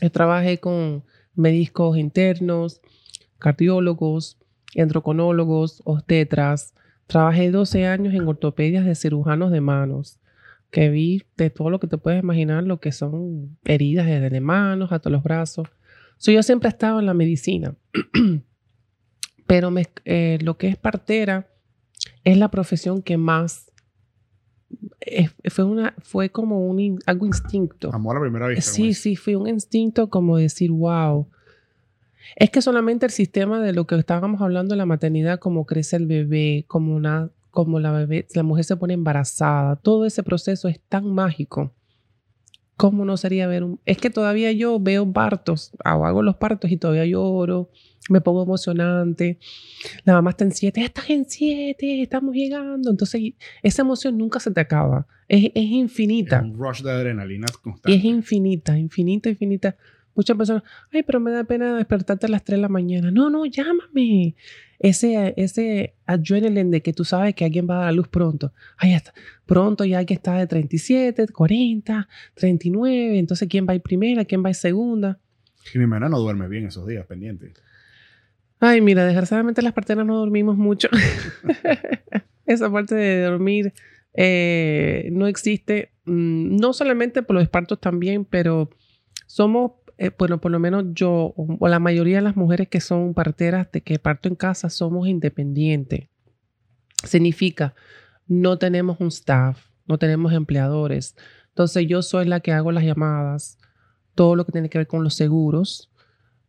Yo 0.00 0.10
trabajé 0.12 0.58
con 0.58 1.04
médicos 1.34 1.98
internos, 1.98 2.80
cardiólogos, 3.38 4.38
endocrinologos, 4.74 5.82
obstetras. 5.84 6.74
Trabajé 7.06 7.50
12 7.50 7.86
años 7.86 8.14
en 8.14 8.28
ortopedias 8.28 8.84
de 8.84 8.94
cirujanos 8.94 9.50
de 9.50 9.60
manos, 9.60 10.20
que 10.70 10.90
vi 10.90 11.22
de 11.36 11.50
todo 11.50 11.70
lo 11.70 11.80
que 11.80 11.86
te 11.86 11.98
puedes 11.98 12.22
imaginar, 12.22 12.64
lo 12.64 12.80
que 12.80 12.92
son 12.92 13.56
heridas 13.64 14.06
desde 14.06 14.30
las 14.30 14.40
manos 14.40 14.92
hasta 14.92 15.10
los 15.10 15.22
brazos. 15.22 15.68
So, 16.18 16.32
yo 16.32 16.42
siempre 16.42 16.68
he 16.68 16.70
estado 16.70 17.00
en 17.00 17.06
la 17.06 17.14
medicina. 17.14 17.74
Pero 19.46 19.72
eh, 20.04 20.38
lo 20.42 20.58
que 20.58 20.68
es 20.68 20.76
partera 20.76 21.48
es 22.24 22.36
la 22.36 22.50
profesión 22.50 23.02
que 23.02 23.16
más 23.16 23.72
fue 25.48 25.64
una 25.64 25.94
fue 25.98 26.30
como 26.30 26.66
un 26.66 26.98
algo 27.06 27.26
instinto. 27.26 27.90
Amor 27.94 28.16
a 28.16 28.20
primera 28.20 28.48
vista. 28.48 28.70
Sí, 28.70 28.94
sí, 28.94 29.16
fue 29.16 29.36
un 29.36 29.48
instinto 29.48 30.10
como 30.10 30.36
decir, 30.36 30.70
wow. 30.70 31.28
Es 32.36 32.50
que 32.50 32.60
solamente 32.60 33.06
el 33.06 33.12
sistema 33.12 33.60
de 33.60 33.72
lo 33.72 33.86
que 33.86 33.96
estábamos 33.96 34.42
hablando 34.42 34.74
de 34.74 34.78
la 34.78 34.86
maternidad, 34.86 35.38
como 35.38 35.64
crece 35.64 35.96
el 35.96 36.06
bebé, 36.06 36.64
como 36.68 36.94
una 36.94 37.30
como 37.50 37.80
la 37.80 37.92
bebé, 37.92 38.26
la 38.34 38.42
mujer 38.42 38.64
se 38.64 38.76
pone 38.76 38.94
embarazada, 38.94 39.76
todo 39.76 40.04
ese 40.04 40.22
proceso 40.22 40.68
es 40.68 40.80
tan 40.80 41.12
mágico. 41.12 41.74
¿Cómo 42.76 43.04
no 43.04 43.16
sería 43.16 43.48
ver 43.48 43.64
un.? 43.64 43.80
Es 43.86 43.98
que 43.98 44.08
todavía 44.08 44.52
yo 44.52 44.78
veo 44.78 45.10
partos, 45.12 45.72
hago 45.84 46.22
los 46.22 46.36
partos 46.36 46.70
y 46.70 46.76
todavía 46.76 47.06
lloro 47.06 47.70
me 48.08 48.20
pongo 48.20 48.42
emocionante. 48.42 49.38
La 50.04 50.14
mamá 50.14 50.30
está 50.30 50.44
en 50.44 50.52
siete, 50.52 50.82
estás 50.82 51.10
en 51.10 51.24
siete, 51.26 52.02
estamos 52.02 52.34
llegando. 52.34 52.90
Entonces, 52.90 53.34
esa 53.62 53.82
emoción 53.82 54.18
nunca 54.18 54.40
se 54.40 54.50
te 54.50 54.60
acaba. 54.60 55.06
Es, 55.28 55.50
es 55.54 55.64
infinita. 55.64 56.38
Es 56.38 56.42
un 56.42 56.58
rush 56.58 56.82
de 56.82 56.90
adrenalina 56.90 57.46
constante. 57.62 57.96
es 57.96 58.04
infinita, 58.04 58.78
infinita, 58.78 59.28
infinita. 59.28 59.76
Muchas 60.14 60.36
personas, 60.36 60.62
ay, 60.90 61.02
pero 61.04 61.20
me 61.20 61.30
da 61.30 61.44
pena 61.44 61.76
despertarte 61.76 62.26
a 62.26 62.28
las 62.28 62.42
3 62.42 62.58
de 62.58 62.62
la 62.62 62.68
mañana. 62.68 63.10
No, 63.10 63.30
no, 63.30 63.46
llámame. 63.46 64.34
Ese, 64.78 65.34
ese 65.36 65.94
adrenaline 66.06 66.70
de 66.70 66.82
que 66.82 66.92
tú 66.92 67.04
sabes 67.04 67.34
que 67.34 67.44
alguien 67.44 67.66
va 67.68 67.74
a 67.74 67.78
dar 67.80 67.88
a 67.88 67.92
luz 67.92 68.08
pronto. 68.08 68.52
Ay, 68.76 68.94
está. 68.94 69.12
Pronto 69.44 69.84
ya 69.84 69.98
hay 69.98 70.06
que 70.06 70.14
estar 70.14 70.38
de 70.38 70.46
37, 70.46 71.28
40, 71.28 72.08
39. 72.34 73.18
Entonces, 73.18 73.48
¿quién 73.48 73.66
va 73.66 73.72
a 73.72 73.76
ir 73.76 73.82
primera? 73.82 74.24
¿Quién 74.24 74.42
va 74.44 74.48
a 74.48 74.50
ir 74.50 74.56
segunda? 74.56 75.18
Y 75.74 75.78
mi 75.78 75.84
hermana 75.84 76.08
no 76.08 76.18
duerme 76.20 76.48
bien 76.48 76.66
esos 76.66 76.86
días 76.86 77.06
pendientes. 77.06 77.52
Ay, 78.60 78.80
mira, 78.80 79.04
desgraciadamente 79.04 79.62
las 79.62 79.72
parteras 79.72 80.04
no 80.06 80.16
dormimos 80.16 80.56
mucho. 80.56 80.88
Esa 82.46 82.70
parte 82.70 82.94
de 82.94 83.22
dormir 83.22 83.72
eh, 84.14 85.10
no 85.12 85.26
existe, 85.26 85.92
mm, 86.04 86.56
no 86.56 86.72
solamente 86.72 87.22
por 87.22 87.36
los 87.36 87.48
partos 87.48 87.80
también, 87.80 88.24
pero 88.24 88.70
somos, 89.26 89.72
eh, 89.98 90.12
bueno, 90.16 90.40
por 90.40 90.52
lo 90.52 90.60
menos 90.60 90.84
yo 90.92 91.34
o 91.36 91.68
la 91.68 91.80
mayoría 91.80 92.16
de 92.16 92.22
las 92.22 92.36
mujeres 92.36 92.68
que 92.68 92.80
son 92.80 93.14
parteras 93.14 93.70
de 93.72 93.82
que 93.82 93.98
parto 93.98 94.28
en 94.28 94.36
casa 94.36 94.70
somos 94.70 95.08
independientes. 95.08 96.08
Significa, 97.04 97.74
no 98.28 98.58
tenemos 98.58 99.00
un 99.00 99.08
staff, 99.08 99.66
no 99.86 99.98
tenemos 99.98 100.32
empleadores. 100.32 101.16
Entonces 101.48 101.86
yo 101.88 102.02
soy 102.02 102.26
la 102.26 102.38
que 102.38 102.52
hago 102.52 102.70
las 102.70 102.84
llamadas, 102.84 103.58
todo 104.14 104.36
lo 104.36 104.46
que 104.46 104.52
tiene 104.52 104.70
que 104.70 104.78
ver 104.78 104.86
con 104.86 105.02
los 105.02 105.14
seguros, 105.14 105.90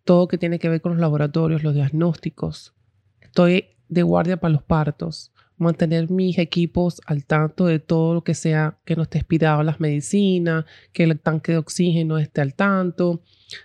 todo 0.04 0.28
que 0.28 0.38
tiene 0.38 0.60
que 0.60 0.70
ver 0.70 0.82
con 0.82 0.92
los 0.92 1.02
laboratorios, 1.02 1.64
los 1.64 1.74
diagnósticos. 1.74 2.76
Estoy 3.20 3.66
de 3.88 4.04
guardia 4.04 4.38
para 4.38 4.54
los 4.54 4.64
partos, 4.64 5.32
mantener 5.60 6.10
mis 6.10 6.38
equipos 6.40 7.02
al 7.06 7.26
tanto 7.26 7.66
de 7.66 7.80
todo 7.80 8.14
lo 8.14 8.24
que 8.24 8.34
sea 8.34 8.80
que 8.86 8.96
no 8.96 9.04
esté 9.04 9.20
expirado 9.20 9.62
las 9.62 9.80
medicinas, 9.80 10.66
que 10.94 11.04
el 11.04 11.20
tanque 11.20 11.52
de 11.52 11.58
oxígeno 11.60 12.18
esté 12.18 12.42
al 12.42 12.56
tanto. 12.56 13.22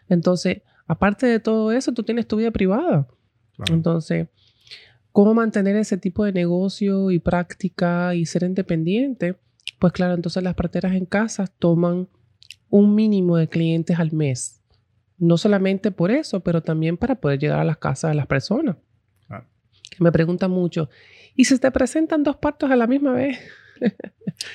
Entonces, 0.08 0.62
aparte 0.86 1.26
de 1.26 1.40
todo 1.40 1.72
eso, 1.72 1.92
tú 1.92 2.02
tienes 2.02 2.26
tu 2.26 2.36
vida 2.36 2.50
privada. 2.50 3.06
Entonces, 3.70 4.26
¿cómo 5.12 5.34
mantener 5.34 5.76
ese 5.76 5.96
tipo 5.96 6.24
de 6.24 6.32
negocio 6.32 7.10
y 7.10 7.20
práctica 7.20 8.14
y 8.14 8.26
ser 8.26 8.42
independiente? 8.42 9.36
Pues 9.78 9.92
claro, 9.92 10.14
entonces 10.14 10.42
las 10.42 10.54
parteras 10.54 10.94
en 10.94 11.06
casa 11.06 11.46
toman 11.46 12.08
un 12.70 12.94
mínimo 12.94 13.36
de 13.36 13.48
clientes 13.48 13.98
al 13.98 14.12
mes. 14.12 14.60
No 15.16 15.38
solamente 15.38 15.92
por 15.92 16.10
eso, 16.10 16.40
pero 16.40 16.60
también 16.60 16.96
para 16.96 17.14
poder 17.14 17.38
llegar 17.38 17.60
a 17.60 17.64
las 17.64 17.76
casas 17.76 18.10
de 18.10 18.16
las 18.16 18.26
personas. 18.26 18.76
Que 19.90 20.02
me 20.02 20.10
preguntan 20.10 20.50
mucho, 20.50 20.88
¿y 21.34 21.44
si 21.44 21.58
te 21.58 21.70
presentan 21.70 22.22
dos 22.22 22.36
partos 22.36 22.70
a 22.70 22.76
la 22.76 22.86
misma 22.86 23.12
vez? 23.12 23.38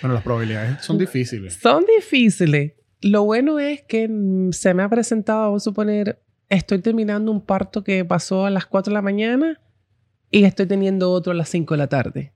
bueno, 0.02 0.14
las 0.14 0.24
probabilidades 0.24 0.84
son 0.84 0.98
difíciles. 0.98 1.56
Son 1.56 1.86
difíciles. 1.86 2.74
Lo 3.02 3.24
bueno 3.24 3.60
es 3.60 3.82
que 3.84 4.10
se 4.52 4.74
me 4.74 4.84
ha 4.84 4.90
presentado, 4.90 5.42
vamos 5.42 5.64
a 5.64 5.66
suponer, 5.66 6.22
estoy 6.50 6.80
terminando 6.80 7.32
un 7.32 7.46
parto 7.46 7.84
que 7.84 8.04
pasó 8.04 8.46
a 8.46 8.50
las 8.50 8.66
4 8.66 8.92
de 8.92 8.96
la 8.96 9.02
mañana 9.02 9.62
y 10.32 10.44
estoy 10.44 10.66
teniendo 10.66 11.12
otro 11.12 11.32
a 11.32 11.36
las 11.36 11.50
5 11.50 11.74
de 11.74 11.78
la 11.78 11.88
tarde. 11.88 12.34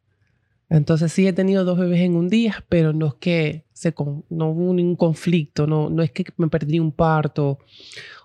Entonces 0.69 1.11
sí 1.11 1.27
he 1.27 1.33
tenido 1.33 1.65
dos 1.65 1.77
bebés 1.77 2.01
en 2.01 2.15
un 2.15 2.29
día, 2.29 2.63
pero 2.69 2.93
no 2.93 3.07
es 3.07 3.13
que 3.15 3.65
se 3.73 3.93
no 4.29 4.49
hubo 4.49 4.73
ningún 4.73 4.95
conflicto, 4.95 5.67
no, 5.67 5.89
no 5.89 6.01
es 6.01 6.11
que 6.11 6.25
me 6.37 6.47
perdí 6.47 6.79
un 6.79 6.91
parto 6.91 7.59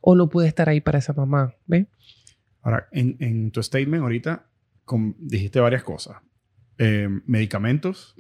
o 0.01 0.14
no 0.14 0.29
pude 0.29 0.49
estar 0.49 0.69
ahí 0.69 0.81
para 0.81 0.99
esa 0.99 1.12
mamá. 1.12 1.55
¿Ve? 1.66 1.89
Ahora, 2.62 2.89
en, 2.93 3.51
tu 3.51 3.62
statement 3.62 4.03
ahorita 4.03 4.47
dijiste 5.18 5.61
varias 5.61 5.82
cosas. 5.82 6.16
Eh, 6.78 7.09
medicamentos. 7.26 8.14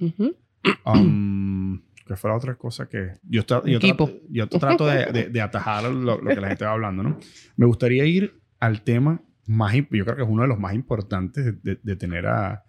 Um, 0.84 1.80
que 2.06 2.16
fue 2.16 2.30
la 2.30 2.36
otra 2.36 2.56
cosa 2.56 2.88
que 2.88 3.18
yo, 3.22 3.42
yo, 3.64 3.78
trato, 3.78 4.10
yo 4.28 4.48
trato 4.48 4.86
de, 4.86 5.28
de, 5.28 5.40
atajar 5.40 5.84
lo, 5.84 6.20
que 6.20 6.40
la 6.40 6.48
gente 6.48 6.64
va 6.64 6.72
hablando, 6.72 7.02
¿no? 7.02 7.18
Me 7.56 7.66
gustaría 7.66 8.04
ir 8.06 8.40
al 8.58 8.82
tema 8.82 9.22
más, 9.46 9.74
yo 9.74 10.04
creo 10.04 10.16
que 10.16 10.22
es 10.22 10.28
uno 10.28 10.42
de 10.42 10.48
los 10.48 10.58
más 10.58 10.74
importantes 10.74 11.54
de, 11.62 11.96
tener 11.96 12.26
a, 12.26 12.64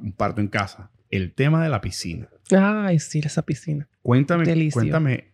un 0.00 0.12
parto 0.12 0.40
en 0.40 0.48
casa, 0.48 0.90
el 1.10 1.32
tema 1.32 1.62
de 1.62 1.68
la 1.68 1.80
piscina. 1.80 2.28
Ay, 2.50 2.98
sí, 2.98 3.20
esa 3.24 3.42
piscina. 3.42 3.88
Cuéntame, 4.02 4.70
cuéntame 4.70 5.32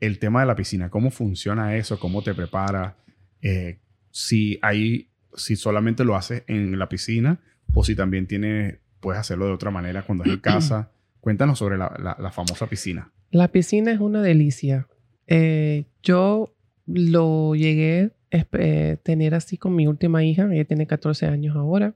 el 0.00 0.18
tema 0.18 0.40
de 0.40 0.46
la 0.46 0.56
piscina, 0.56 0.90
cómo 0.90 1.10
funciona 1.10 1.76
eso, 1.76 1.98
cómo 1.98 2.22
te 2.22 2.34
preparas, 2.34 2.94
eh, 3.40 3.80
si 4.10 4.58
hay, 4.62 5.10
si 5.36 5.56
solamente 5.56 6.04
lo 6.04 6.16
haces 6.16 6.44
en 6.46 6.78
la 6.78 6.88
piscina 6.88 7.40
o 7.72 7.84
si 7.84 7.94
también 7.94 8.26
tienes, 8.26 8.78
puedes 9.00 9.20
hacerlo 9.20 9.46
de 9.46 9.52
otra 9.52 9.70
manera 9.70 10.02
cuando 10.02 10.24
es 10.24 10.30
en 10.30 10.38
casa. 10.40 10.90
Cuéntanos 11.20 11.58
sobre 11.58 11.78
la, 11.78 12.30
famosa 12.32 12.66
piscina. 12.66 13.10
La 13.30 13.48
piscina 13.48 13.90
es 13.90 14.00
una 14.00 14.20
delicia. 14.20 14.88
Eh, 15.26 15.86
yo 16.02 16.54
lo 16.86 17.54
llegué 17.54 18.12
a 18.30 18.46
eh, 18.52 18.98
tener 19.02 19.34
así 19.34 19.56
con 19.56 19.74
mi 19.74 19.86
última 19.86 20.22
hija, 20.22 20.46
ella 20.52 20.64
tiene 20.64 20.86
14 20.86 21.26
años 21.26 21.56
ahora. 21.56 21.94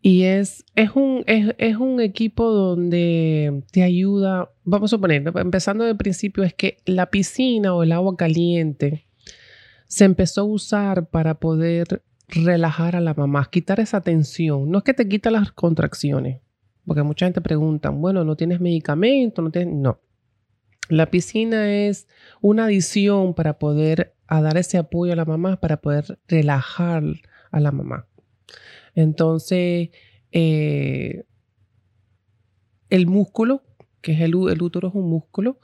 Y 0.00 0.22
es, 0.22 0.64
es, 0.76 0.90
un, 0.94 1.24
es, 1.26 1.76
un 1.76 2.00
equipo 2.00 2.50
donde 2.50 3.64
te 3.72 3.82
ayuda, 3.82 4.50
vamos 4.62 4.92
a 4.92 4.96
suponer, 4.96 5.32
empezando 5.34 5.84
del 5.84 5.96
principio, 5.96 6.44
es 6.44 6.54
que 6.54 6.78
la 6.86 7.10
piscina 7.10 7.74
o 7.74 7.82
el 7.82 7.90
agua 7.90 8.16
caliente 8.16 9.06
se 9.88 10.04
empezó 10.04 10.42
a 10.42 10.44
usar 10.44 11.08
para 11.08 11.34
poder 11.34 12.02
relajar 12.28 12.96
a 12.96 13.00
la 13.00 13.14
mamá, 13.14 13.48
quitar 13.50 13.80
esa 13.80 14.00
tensión. 14.00 14.70
No 14.70 14.78
es 14.78 14.84
que 14.84 14.94
te 14.94 15.08
quita 15.08 15.30
las 15.30 15.52
contracciones, 15.52 16.40
porque 16.84 17.02
mucha 17.02 17.26
gente 17.26 17.40
pregunta, 17.40 17.90
bueno, 17.90 18.24
no 18.24 18.36
tienes 18.36 18.60
medicamento, 18.60 19.42
no 19.42 19.50
tienes... 19.50 19.74
No. 19.74 20.00
La 20.88 21.06
piscina 21.10 21.72
es 21.72 22.06
una 22.40 22.66
adición 22.66 23.34
para 23.34 23.58
poder 23.58 24.14
dar 24.28 24.56
ese 24.56 24.78
apoyo 24.78 25.12
a 25.12 25.16
la 25.16 25.24
mamá, 25.24 25.60
para 25.60 25.78
poder 25.78 26.18
relajar 26.28 27.02
a 27.50 27.60
la 27.60 27.72
mamá. 27.72 28.06
Entonces, 28.94 29.90
eh, 30.30 31.24
el 32.88 33.06
músculo, 33.06 33.62
que 34.00 34.12
es 34.12 34.20
el, 34.20 34.34
el 34.48 34.62
útero 34.62 34.88
es 34.88 34.94
un 34.94 35.10
músculo, 35.10 35.58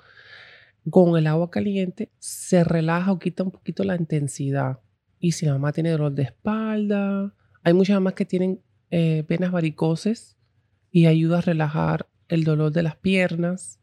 con 0.91 1.17
el 1.17 1.27
agua 1.29 1.51
caliente 1.51 2.11
se 2.19 2.65
relaja 2.65 3.13
o 3.13 3.19
quita 3.19 3.45
un 3.45 3.53
poquito 3.53 3.85
la 3.85 3.95
intensidad. 3.95 4.81
Y 5.23 5.33
si 5.33 5.47
la 5.47 5.53
mamá 5.53 5.70
tiene 5.70 5.93
dolor 5.93 6.12
de 6.12 6.25
espalda, 6.25 7.33
hay 7.62 7.73
muchas 7.75 7.95
mamás 7.95 8.14
que 8.14 8.25
tienen 8.25 8.61
eh, 8.91 9.25
venas 9.29 9.53
varicoses 9.53 10.37
y 10.91 11.07
ayuda 11.07 11.39
a 11.39 11.43
relajar 11.43 12.09
el 12.27 12.43
dolor 12.43 12.73
de 12.73 12.83
las 12.83 12.97
piernas. 12.97 13.79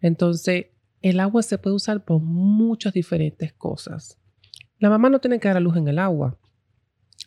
Entonces, 0.00 0.66
el 1.00 1.20
agua 1.20 1.44
se 1.44 1.56
puede 1.56 1.76
usar 1.76 2.04
por 2.04 2.20
muchas 2.20 2.94
diferentes 2.94 3.52
cosas. 3.52 4.18
La 4.80 4.90
mamá 4.90 5.08
no 5.08 5.20
tiene 5.20 5.38
que 5.38 5.46
dar 5.46 5.56
a 5.56 5.60
luz 5.60 5.76
en 5.76 5.86
el 5.86 6.00
agua 6.00 6.36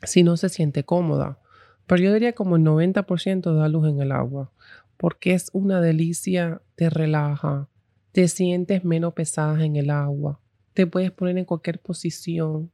si 0.04 0.22
no 0.22 0.36
se 0.36 0.50
siente 0.50 0.84
cómoda, 0.84 1.40
pero 1.88 2.04
yo 2.04 2.14
diría 2.14 2.34
como 2.34 2.58
el 2.58 2.64
90% 2.64 3.56
da 3.56 3.70
luz 3.70 3.88
en 3.88 4.02
el 4.02 4.12
agua 4.12 4.52
porque 4.98 5.34
es 5.34 5.50
una 5.54 5.80
delicia, 5.80 6.62
te 6.76 6.90
relaja, 6.90 7.70
te 8.12 8.28
sientes 8.28 8.84
menos 8.84 9.14
pesada 9.14 9.64
en 9.64 9.78
el 9.78 9.90
agua, 9.90 10.42
te 10.74 10.88
puedes 10.88 11.12
poner 11.12 11.38
en 11.38 11.46
cualquier 11.46 11.80
posición, 11.80 12.70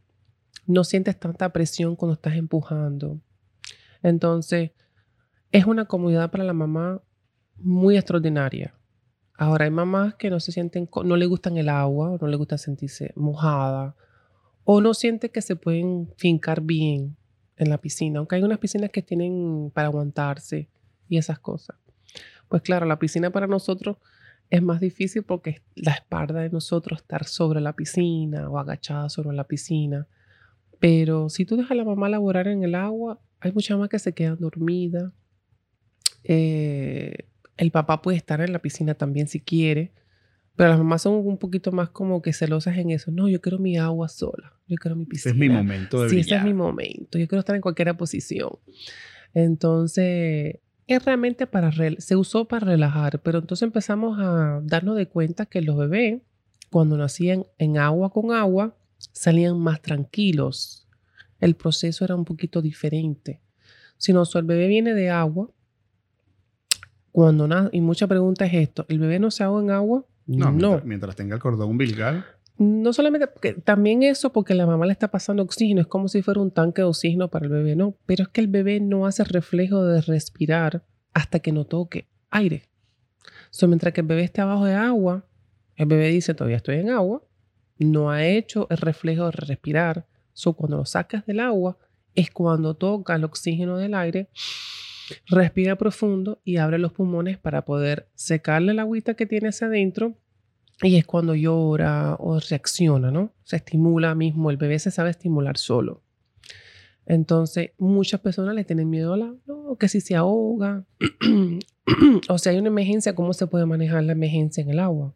no 0.65 0.83
sientes 0.83 1.19
tanta 1.19 1.49
presión 1.49 1.95
cuando 1.95 2.13
estás 2.13 2.35
empujando. 2.35 3.19
Entonces, 4.03 4.71
es 5.51 5.65
una 5.65 5.85
comodidad 5.85 6.31
para 6.31 6.43
la 6.43 6.53
mamá 6.53 7.01
muy 7.57 7.97
extraordinaria. 7.97 8.73
Ahora 9.37 9.65
hay 9.65 9.71
mamás 9.71 10.15
que 10.15 10.29
no 10.29 10.39
se 10.39 10.51
sienten, 10.51 10.89
no 11.03 11.15
le 11.15 11.25
gustan 11.25 11.57
el 11.57 11.69
agua, 11.69 12.17
no 12.19 12.27
le 12.27 12.37
gusta 12.37 12.57
sentirse 12.57 13.11
mojada, 13.15 13.95
o 14.63 14.81
no 14.81 14.93
sienten 14.93 15.31
que 15.31 15.41
se 15.41 15.55
pueden 15.55 16.09
fincar 16.17 16.61
bien 16.61 17.17
en 17.57 17.69
la 17.69 17.79
piscina, 17.79 18.19
aunque 18.19 18.35
hay 18.35 18.43
unas 18.43 18.59
piscinas 18.59 18.91
que 18.91 19.01
tienen 19.01 19.71
para 19.73 19.87
aguantarse 19.87 20.69
y 21.09 21.17
esas 21.17 21.39
cosas. 21.39 21.75
Pues 22.47 22.61
claro, 22.61 22.85
la 22.85 22.99
piscina 22.99 23.31
para 23.31 23.47
nosotros 23.47 23.97
es 24.49 24.61
más 24.61 24.79
difícil 24.79 25.23
porque 25.23 25.61
la 25.75 25.91
espalda 25.91 26.41
de 26.41 26.49
nosotros 26.49 26.99
estar 26.99 27.23
sobre 27.25 27.61
la 27.61 27.73
piscina 27.73 28.49
o 28.49 28.59
agachada 28.59 29.09
sobre 29.09 29.35
la 29.35 29.45
piscina. 29.45 30.07
Pero 30.81 31.29
si 31.29 31.45
tú 31.45 31.55
dejas 31.55 31.71
a 31.71 31.75
la 31.75 31.85
mamá 31.85 32.09
laborar 32.09 32.49
en 32.49 32.63
el 32.63 32.75
agua, 32.75 33.21
hay 33.39 33.53
muchas 33.53 33.77
mamás 33.77 33.87
que 33.87 33.99
se 33.99 34.13
quedan 34.13 34.37
dormidas 34.37 35.13
eh, 36.23 37.27
el 37.57 37.71
papá 37.71 38.01
puede 38.01 38.17
estar 38.17 38.41
en 38.41 38.53
la 38.53 38.59
piscina 38.59 38.93
también 38.93 39.27
si 39.27 39.39
quiere, 39.39 39.91
pero 40.55 40.69
las 40.69 40.79
mamás 40.79 41.03
son 41.03 41.13
un 41.15 41.37
poquito 41.37 41.71
más 41.71 41.89
como 41.89 42.21
que 42.21 42.33
celosas 42.33 42.77
en 42.77 42.91
eso. 42.91 43.11
No, 43.11 43.29
yo 43.29 43.41
quiero 43.41 43.59
mi 43.59 43.77
agua 43.77 44.09
sola, 44.09 44.53
yo 44.67 44.77
quiero 44.77 44.95
mi 44.95 45.05
piscina. 45.05 45.33
Es 45.33 45.39
mi 45.39 45.49
momento 45.49 46.03
de 46.03 46.09
Sí, 46.09 46.19
ese 46.19 46.35
es 46.35 46.43
mi 46.43 46.53
momento. 46.53 47.17
Yo 47.17 47.27
quiero 47.27 47.39
estar 47.39 47.55
en 47.55 47.61
cualquier 47.61 47.95
posición. 47.95 48.51
Entonces, 49.33 50.59
es 50.87 51.05
realmente 51.05 51.47
para, 51.47 51.71
se 51.99 52.15
usó 52.15 52.47
para 52.47 52.65
relajar, 52.65 53.21
pero 53.21 53.39
entonces 53.39 53.63
empezamos 53.63 54.19
a 54.19 54.59
darnos 54.63 54.97
de 54.97 55.07
cuenta 55.07 55.45
que 55.45 55.61
los 55.61 55.77
bebés, 55.77 56.21
cuando 56.69 56.97
nacían 56.97 57.45
en 57.57 57.77
agua 57.77 58.11
con 58.11 58.31
agua, 58.33 58.75
salían 59.11 59.59
más 59.59 59.81
tranquilos. 59.81 60.87
El 61.39 61.55
proceso 61.55 62.05
era 62.05 62.15
un 62.15 62.25
poquito 62.25 62.61
diferente. 62.61 63.41
Si 63.97 64.13
no, 64.13 64.23
el 64.33 64.43
bebé 64.43 64.67
viene 64.67 64.93
de 64.93 65.09
agua, 65.09 65.49
cuando 67.11 67.69
y 67.71 67.81
mucha 67.81 68.07
pregunta 68.07 68.45
es 68.45 68.53
esto, 68.53 68.85
¿el 68.87 68.99
bebé 68.99 69.19
no 69.19 69.31
se 69.31 69.43
ahoga 69.43 69.61
en 69.61 69.71
agua? 69.71 70.05
No, 70.25 70.81
Mientras, 70.83 71.15
tenga 71.15 71.35
el 71.35 71.41
cordón 71.41 71.69
umbilical. 71.69 72.25
No 72.57 72.93
solamente, 72.93 73.27
porque 73.27 73.53
también 73.53 74.03
eso 74.03 74.31
porque 74.31 74.53
la 74.53 74.65
mamá 74.65 74.85
le 74.85 74.91
está 74.91 75.09
pasando 75.09 75.43
oxígeno, 75.43 75.81
es 75.81 75.87
como 75.87 76.07
si 76.07 76.21
fuera 76.21 76.39
un 76.39 76.51
tanque 76.51 76.81
de 76.81 76.87
oxígeno 76.87 77.29
para 77.29 77.45
el 77.45 77.51
bebé, 77.51 77.75
no, 77.75 77.95
pero 78.05 78.23
es 78.23 78.29
que 78.29 78.41
el 78.41 78.47
bebé 78.47 78.79
no 78.79 79.05
hace 79.05 79.23
reflejo 79.23 79.83
de 79.83 80.01
respirar 80.01 80.83
hasta 81.13 81.39
que 81.39 81.51
no 81.51 81.65
toque 81.65 82.07
aire. 82.29 82.69
So, 83.49 83.67
mientras 83.67 83.93
que 83.93 84.01
el 84.01 84.07
bebé 84.07 84.23
esté 84.23 84.41
abajo 84.41 84.65
de 84.65 84.75
agua, 84.75 85.25
el 85.75 85.87
bebé 85.87 86.09
dice, 86.09 86.33
todavía 86.33 86.57
estoy 86.57 86.77
en 86.77 86.91
agua, 86.91 87.23
no 87.85 88.11
ha 88.11 88.25
hecho 88.25 88.67
el 88.69 88.77
reflejo 88.77 89.25
de 89.25 89.31
respirar. 89.31 90.05
So, 90.33 90.53
cuando 90.53 90.77
lo 90.77 90.85
sacas 90.85 91.25
del 91.25 91.39
agua, 91.39 91.77
es 92.15 92.31
cuando 92.31 92.73
toca 92.73 93.15
el 93.15 93.23
oxígeno 93.23 93.77
del 93.77 93.93
aire 93.93 94.29
Respira 95.27 95.75
profundo 95.75 96.41
y 96.43 96.57
abre 96.57 96.77
los 96.77 96.93
pulmones 96.93 97.37
para 97.37 97.65
poder 97.65 98.07
secarle 98.15 98.73
la 98.73 98.83
agüita 98.83 99.13
que 99.13 99.25
tiene 99.25 99.49
hacia 99.49 99.67
adentro. 99.67 100.15
Y 100.81 100.95
es 100.95 101.05
cuando 101.05 101.35
llora 101.35 102.15
o 102.19 102.39
reacciona, 102.39 103.11
¿no? 103.11 103.33
Se 103.43 103.57
estimula 103.57 104.15
mismo. 104.15 104.49
El 104.49 104.57
bebé 104.57 104.79
se 104.79 104.91
sabe 104.91 105.11
estimular 105.11 105.57
solo. 105.57 106.01
Entonces, 107.05 107.71
muchas 107.77 108.19
personas 108.21 108.55
le 108.55 108.63
tienen 108.63 108.89
miedo 108.89 109.13
a 109.13 109.17
la, 109.17 109.35
no, 109.45 109.75
que 109.77 109.87
si 109.87 110.01
se 110.01 110.15
ahoga, 110.15 110.85
o 112.29 112.37
si 112.37 112.49
hay 112.49 112.57
una 112.57 112.69
emergencia, 112.69 113.15
¿cómo 113.15 113.33
se 113.33 113.47
puede 113.47 113.65
manejar 113.65 114.03
la 114.03 114.13
emergencia 114.13 114.61
en 114.63 114.69
el 114.69 114.79
agua? 114.79 115.13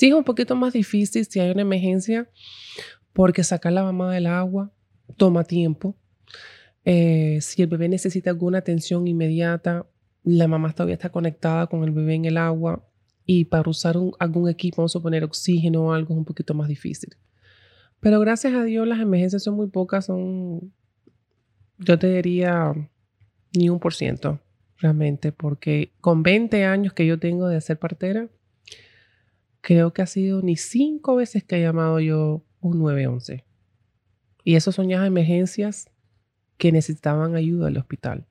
Sí, 0.00 0.08
es 0.08 0.14
un 0.14 0.24
poquito 0.24 0.56
más 0.56 0.72
difícil 0.72 1.26
si 1.26 1.40
hay 1.40 1.50
una 1.50 1.60
emergencia, 1.60 2.26
porque 3.12 3.44
sacar 3.44 3.74
la 3.74 3.82
mamá 3.82 4.14
del 4.14 4.28
agua 4.28 4.72
toma 5.18 5.44
tiempo. 5.44 5.94
Eh, 6.86 7.36
si 7.42 7.60
el 7.60 7.68
bebé 7.68 7.86
necesita 7.86 8.30
alguna 8.30 8.56
atención 8.56 9.06
inmediata, 9.06 9.86
la 10.24 10.48
mamá 10.48 10.72
todavía 10.72 10.94
está 10.94 11.10
conectada 11.10 11.66
con 11.66 11.84
el 11.84 11.90
bebé 11.90 12.14
en 12.14 12.24
el 12.24 12.38
agua 12.38 12.82
y 13.26 13.44
para 13.44 13.68
usar 13.68 13.96
algún 14.18 14.48
equipo, 14.48 14.78
vamos 14.78 14.96
a 14.96 15.00
poner 15.00 15.22
oxígeno 15.22 15.82
o 15.82 15.92
algo, 15.92 16.14
es 16.14 16.18
un 16.18 16.24
poquito 16.24 16.54
más 16.54 16.68
difícil. 16.68 17.14
Pero 18.00 18.20
gracias 18.20 18.54
a 18.54 18.64
Dios 18.64 18.88
las 18.88 19.00
emergencias 19.00 19.42
son 19.42 19.56
muy 19.56 19.66
pocas, 19.66 20.06
son, 20.06 20.72
yo 21.76 21.98
te 21.98 22.06
diría, 22.06 22.72
ni 23.54 23.68
un 23.68 23.78
por 23.78 23.92
ciento 23.92 24.40
realmente, 24.78 25.30
porque 25.30 25.92
con 26.00 26.22
20 26.22 26.64
años 26.64 26.94
que 26.94 27.04
yo 27.04 27.18
tengo 27.18 27.48
de 27.48 27.60
ser 27.60 27.78
partera, 27.78 28.30
creo 29.60 29.92
que 29.92 30.02
ha 30.02 30.06
sido 30.06 30.42
ni 30.42 30.56
cinco 30.56 31.16
veces 31.16 31.44
que 31.44 31.56
he 31.56 31.62
llamado 31.62 32.00
yo 32.00 32.44
un 32.60 32.78
911. 32.78 33.44
Y 34.44 34.54
eso 34.54 34.72
son 34.72 34.88
ya 34.88 35.04
emergencias 35.06 35.90
que 36.56 36.72
necesitaban 36.72 37.34
ayuda 37.36 37.68
al 37.68 37.76
hospital. 37.76 38.26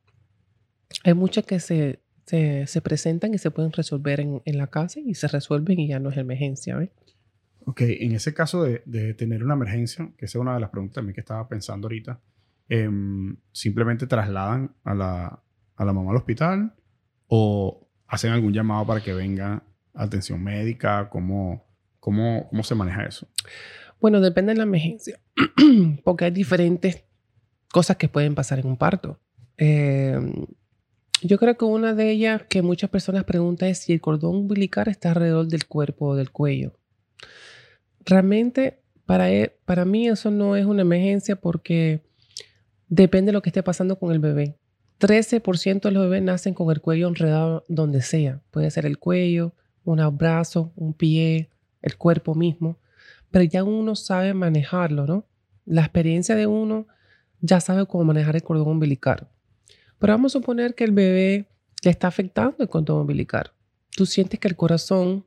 Hay 1.04 1.14
muchas 1.14 1.46
que 1.46 1.60
se, 1.60 2.02
se, 2.26 2.82
presentan 2.82 3.34
y 3.34 3.38
se 3.38 3.52
pueden 3.52 3.72
resolver 3.72 4.20
en, 4.20 4.42
en, 4.46 4.58
la 4.58 4.68
casa 4.68 5.00
y 5.00 5.14
se 5.16 5.28
resuelven 5.28 5.80
y 5.80 5.88
ya 5.88 6.00
no 6.00 6.10
es 6.10 6.18
emergencia. 6.18 6.80
¿eh? 6.82 6.92
Ok, 7.66 7.82
en 7.82 8.14
ese 8.14 8.34
caso 8.34 8.64
de, 8.64 8.82
de, 8.86 9.14
tener 9.14 9.44
una 9.44 9.54
emergencia, 9.54 10.12
que 10.18 10.26
esa 10.26 10.38
es 10.38 10.42
una 10.42 10.56
de 10.56 10.60
las 10.60 10.70
preguntas 10.70 10.96
también 10.96 11.14
que 11.14 11.22
estaba 11.22 11.48
pensando 11.48 11.88
ahorita, 11.88 12.20
em, 12.68 13.38
simplemente 13.52 14.08
trasladan 14.08 14.76
a 14.84 14.94
la, 14.94 15.44
a 15.76 15.86
la 15.86 15.94
mamá 15.94 16.12
al 16.12 16.18
hospital 16.18 16.74
o 17.28 17.88
hacen 18.08 18.32
algún 18.32 18.54
llamado 18.54 18.86
para 18.86 19.02
que 19.02 19.14
venga 19.14 19.64
atención 20.00 20.44
médica? 20.44 21.10
¿Cómo, 21.10 21.66
cómo, 22.00 22.48
cómo 22.50 22.64
se 22.64 22.76
maneja 22.76 23.04
eso? 23.04 23.28
Bueno, 24.00 24.22
depende 24.22 24.54
de 24.54 24.58
la 24.58 24.64
emergencia, 24.64 25.20
porque 26.04 26.26
hay 26.26 26.32
diferentes 26.32 27.04
cosas 27.72 27.98
que 27.98 28.08
pueden 28.08 28.34
pasar 28.34 28.60
en 28.60 28.68
un 28.68 28.78
parto. 28.78 29.20
Eh, 29.58 30.18
yo 31.22 31.38
creo 31.38 31.58
que 31.58 31.66
una 31.66 31.94
de 31.94 32.12
ellas 32.12 32.44
que 32.48 32.62
muchas 32.62 32.90
personas 32.90 33.26
preguntan 33.26 33.70
es 33.70 33.80
si 33.80 33.94
el 33.94 34.00
cordón 34.00 34.36
umbilical 34.36 34.88
está 34.88 35.10
alrededor 35.10 35.48
del 35.48 35.66
cuerpo 35.68 36.08
o 36.08 36.16
del 36.16 36.32
cuello. 36.32 36.74
Realmente, 38.06 38.80
para, 39.06 39.30
e, 39.30 39.54
para 39.66 39.84
mí 39.84 40.08
eso 40.08 40.32
no 40.32 40.56
es 40.56 40.66
una 40.66 40.84
emergencia 40.84 41.36
porque 41.36 42.02
depende 42.88 43.30
de 43.30 43.34
lo 43.34 43.42
que 43.42 43.50
esté 43.50 43.64
pasando 43.64 44.00
con 44.00 44.14
el 44.14 44.20
bebé. 44.20 44.56
13% 45.00 45.82
de 45.82 45.92
los 45.92 46.04
bebés 46.04 46.24
nacen 46.24 46.54
con 46.54 46.72
el 46.72 46.82
cuello 46.82 47.08
enredado 47.08 47.66
donde 47.68 48.02
sea. 48.02 48.42
Puede 48.52 48.72
ser 48.72 48.86
el 48.86 48.98
cuello, 48.98 49.54
un 49.84 50.18
brazo, 50.18 50.72
un 50.76 50.94
pie, 50.94 51.50
el 51.82 51.98
cuerpo 51.98 52.36
mismo. 52.36 52.78
Pero 53.32 53.44
ya 53.44 53.64
uno 53.64 53.96
sabe 53.96 54.34
manejarlo, 54.34 55.06
¿no? 55.06 55.26
La 55.66 55.82
experiencia 55.82 56.36
de 56.36 56.48
uno 56.48 56.88
ya 57.42 57.60
sabe 57.60 57.86
cómo 57.86 58.06
manejar 58.06 58.36
el 58.36 58.44
cordón 58.44 58.68
umbilical. 58.68 59.28
Pero 60.00 60.14
vamos 60.14 60.34
a 60.34 60.40
suponer 60.40 60.76
que 60.76 60.84
el 60.84 60.92
bebé 60.92 61.48
le 61.84 61.92
está 61.92 62.08
afectando 62.08 62.58
el 62.60 62.70
cordón 62.70 63.02
umbilical. 63.02 63.52
Tú 63.96 64.06
sientes 64.06 64.40
que 64.40 64.48
el 64.48 64.56
corazón 64.56 65.26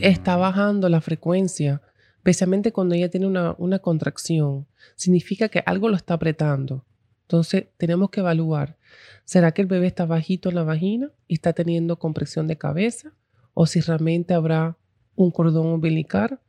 está 0.00 0.36
bajando 0.36 0.88
la 0.88 1.00
frecuencia, 1.00 1.82
especialmente 2.16 2.72
cuando 2.72 2.94
ella 2.94 3.10
tiene 3.10 3.26
una, 3.26 3.54
una 3.58 3.78
contracción. 3.78 4.66
Significa 4.94 5.48
que 5.48 5.62
algo 5.64 5.88
lo 5.88 5.96
está 5.96 6.14
apretando. 6.14 6.84
Entonces 7.28 7.66
tenemos 7.76 8.08
que 8.08 8.20
evaluar, 8.20 8.78
¿será 9.26 9.52
que 9.52 9.60
el 9.60 9.68
bebé 9.68 9.86
está 9.86 10.06
bajito 10.06 10.48
en 10.48 10.54
la 10.54 10.62
vagina 10.62 11.12
y 11.26 11.34
está 11.34 11.52
teniendo 11.52 11.98
compresión 11.98 12.46
de 12.46 12.56
cabeza? 12.56 13.12
¿O 13.52 13.66
si 13.66 13.80
realmente 13.82 14.32
habrá 14.32 14.78
un 15.14 15.30
cordón 15.30 15.66
umbilical? 15.66 16.40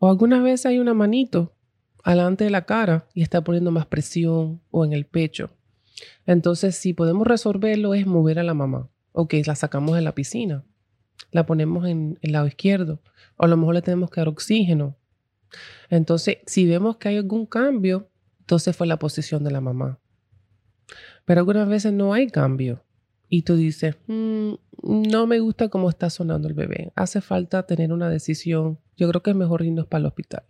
¿O 0.00 0.08
alguna 0.08 0.42
vez 0.42 0.66
hay 0.66 0.80
una 0.80 0.92
manito 0.92 1.54
alante 2.02 2.42
de 2.42 2.50
la 2.50 2.66
cara 2.66 3.06
y 3.14 3.22
está 3.22 3.44
poniendo 3.44 3.70
más 3.70 3.86
presión 3.86 4.60
o 4.72 4.84
en 4.84 4.92
el 4.92 5.06
pecho? 5.06 5.50
Entonces, 6.26 6.74
si 6.74 6.94
podemos 6.94 7.24
resolverlo 7.24 7.94
es 7.94 8.04
mover 8.04 8.40
a 8.40 8.42
la 8.42 8.54
mamá. 8.54 8.90
Ok, 9.12 9.34
la 9.46 9.54
sacamos 9.54 9.94
de 9.94 10.02
la 10.02 10.16
piscina, 10.16 10.64
la 11.30 11.46
ponemos 11.46 11.86
en 11.86 12.18
el 12.22 12.32
lado 12.32 12.48
izquierdo, 12.48 13.00
o 13.36 13.44
a 13.44 13.48
lo 13.48 13.56
mejor 13.56 13.76
le 13.76 13.82
tenemos 13.82 14.10
que 14.10 14.20
dar 14.20 14.26
oxígeno. 14.26 14.96
Entonces, 15.90 16.38
si 16.44 16.66
vemos 16.66 16.96
que 16.96 17.10
hay 17.10 17.18
algún 17.18 17.46
cambio, 17.46 18.10
entonces 18.40 18.76
fue 18.76 18.88
la 18.88 18.98
posición 18.98 19.44
de 19.44 19.52
la 19.52 19.60
mamá. 19.60 20.00
Pero 21.24 21.40
algunas 21.40 21.68
veces 21.68 21.92
no 21.92 22.12
hay 22.12 22.28
cambio. 22.28 22.84
Y 23.28 23.42
tú 23.42 23.56
dices, 23.56 23.96
mm, 24.06 24.54
no 24.82 25.26
me 25.26 25.40
gusta 25.40 25.68
cómo 25.68 25.90
está 25.90 26.08
sonando 26.08 26.48
el 26.48 26.54
bebé. 26.54 26.92
Hace 26.94 27.20
falta 27.20 27.64
tener 27.64 27.92
una 27.92 28.08
decisión. 28.08 28.78
Yo 28.96 29.08
creo 29.08 29.22
que 29.22 29.30
es 29.30 29.36
mejor 29.36 29.62
irnos 29.62 29.86
para 29.86 30.00
el 30.00 30.06
hospital. 30.06 30.44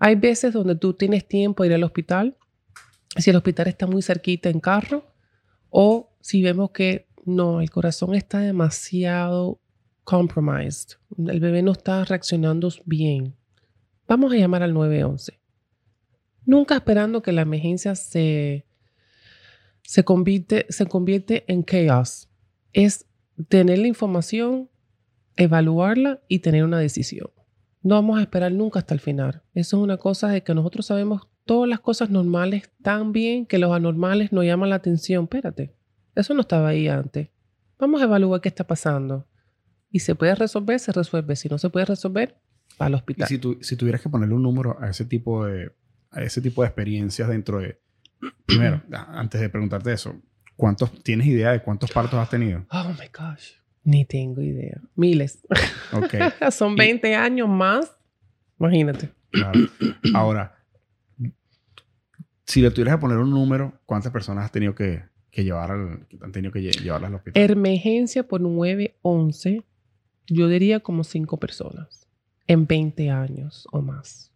Hay 0.00 0.16
veces 0.16 0.52
donde 0.52 0.74
tú 0.74 0.94
tienes 0.94 1.26
tiempo 1.26 1.62
de 1.62 1.68
ir 1.70 1.74
al 1.74 1.84
hospital 1.84 2.36
si 3.16 3.30
el 3.30 3.36
hospital 3.36 3.68
está 3.68 3.86
muy 3.86 4.02
cerquita 4.02 4.48
en 4.48 4.60
carro 4.60 5.12
o 5.70 6.12
si 6.20 6.42
vemos 6.42 6.70
que 6.70 7.08
no, 7.24 7.60
el 7.60 7.70
corazón 7.70 8.14
está 8.14 8.38
demasiado 8.38 9.60
compromised, 10.04 10.96
el 11.18 11.40
bebé 11.40 11.62
no 11.62 11.72
está 11.72 12.04
reaccionando 12.04 12.70
bien. 12.86 13.34
Vamos 14.06 14.32
a 14.32 14.36
llamar 14.36 14.62
al 14.62 14.72
911. 14.72 15.38
Nunca 16.46 16.76
esperando 16.76 17.20
que 17.20 17.32
la 17.32 17.42
emergencia 17.42 17.94
se, 17.94 18.64
se, 19.88 20.04
convierte, 20.04 20.66
se 20.68 20.84
convierte 20.84 21.44
en 21.48 21.64
chaos. 21.64 22.28
Es 22.74 23.06
tener 23.48 23.78
la 23.78 23.86
información, 23.86 24.68
evaluarla 25.34 26.20
y 26.28 26.40
tener 26.40 26.64
una 26.64 26.78
decisión. 26.78 27.30
No 27.82 27.94
vamos 27.94 28.18
a 28.18 28.20
esperar 28.20 28.52
nunca 28.52 28.80
hasta 28.80 28.92
el 28.92 29.00
final. 29.00 29.42
Eso 29.54 29.78
es 29.78 29.82
una 29.82 29.96
cosa 29.96 30.28
de 30.28 30.42
que 30.42 30.54
nosotros 30.54 30.84
sabemos 30.84 31.26
todas 31.46 31.70
las 31.70 31.80
cosas 31.80 32.10
normales 32.10 32.70
tan 32.82 33.12
bien 33.12 33.46
que 33.46 33.56
los 33.56 33.72
anormales 33.72 34.30
nos 34.30 34.44
llaman 34.44 34.68
la 34.68 34.76
atención. 34.76 35.24
Espérate, 35.24 35.74
eso 36.14 36.34
no 36.34 36.42
estaba 36.42 36.68
ahí 36.68 36.86
antes. 36.86 37.30
Vamos 37.78 38.02
a 38.02 38.04
evaluar 38.04 38.42
qué 38.42 38.50
está 38.50 38.66
pasando. 38.66 39.26
Y 39.90 40.00
se 40.00 40.14
puede 40.14 40.34
resolver, 40.34 40.78
se 40.80 40.92
resuelve. 40.92 41.34
Si 41.34 41.48
no 41.48 41.56
se 41.56 41.70
puede 41.70 41.86
resolver, 41.86 42.36
va 42.78 42.86
al 42.86 42.94
hospital. 42.94 43.26
Y 43.30 43.38
si, 43.38 43.40
si 43.62 43.76
tuvieras 43.76 44.02
que 44.02 44.10
ponerle 44.10 44.34
un 44.34 44.42
número 44.42 44.76
a 44.82 44.90
ese 44.90 45.06
tipo 45.06 45.46
de, 45.46 45.72
a 46.10 46.22
ese 46.22 46.42
tipo 46.42 46.60
de 46.60 46.68
experiencias 46.68 47.26
dentro 47.30 47.60
de... 47.60 47.80
Primero, 48.46 48.82
antes 49.08 49.40
de 49.40 49.48
preguntarte 49.48 49.92
eso, 49.92 50.14
¿cuántos, 50.56 51.02
¿tienes 51.02 51.26
idea 51.26 51.52
de 51.52 51.62
cuántos 51.62 51.90
partos 51.90 52.18
has 52.18 52.30
tenido? 52.30 52.64
Oh, 52.70 52.88
my 52.90 53.08
gosh. 53.16 53.52
Ni 53.84 54.04
tengo 54.04 54.42
idea. 54.42 54.80
Miles. 54.96 55.46
Ok. 55.92 56.14
Son 56.50 56.76
20 56.76 57.14
años 57.14 57.48
más. 57.48 57.96
Imagínate. 58.58 59.10
Claro. 59.30 59.60
Ahora, 60.14 60.58
si 62.44 62.60
le 62.60 62.70
tuvieras 62.70 62.96
que 62.96 63.00
poner 63.00 63.18
un 63.18 63.30
número, 63.30 63.80
¿cuántas 63.86 64.10
personas 64.12 64.44
has 64.44 64.52
tenido 64.52 64.74
que, 64.74 65.04
llevar 65.32 65.70
al, 65.70 66.06
han 66.20 66.32
tenido 66.32 66.52
que 66.52 66.62
llevarlas 66.62 67.08
al 67.08 67.14
hospital? 67.16 67.50
Emergencia 67.50 68.26
por 68.26 68.40
911, 68.40 69.64
yo 70.26 70.48
diría 70.48 70.80
como 70.80 71.04
cinco 71.04 71.38
personas 71.38 72.08
en 72.46 72.66
20 72.66 73.10
años 73.10 73.66
o 73.70 73.82
más. 73.82 74.32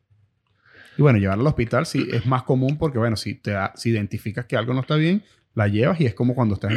Y 0.96 1.02
bueno, 1.02 1.18
llevarla 1.18 1.42
al 1.42 1.48
hospital 1.48 1.86
sí 1.86 2.06
es 2.12 2.26
más 2.26 2.42
común 2.42 2.76
porque, 2.78 2.98
bueno, 2.98 3.16
si, 3.16 3.34
te 3.34 3.54
si 3.74 3.90
identificas 3.90 4.46
que 4.46 4.56
algo 4.56 4.74
no 4.74 4.80
está 4.80 4.96
bien, 4.96 5.22
la 5.54 5.68
llevas 5.68 6.00
y 6.00 6.06
es 6.06 6.14
como 6.14 6.34
cuando 6.34 6.54
estás, 6.54 6.72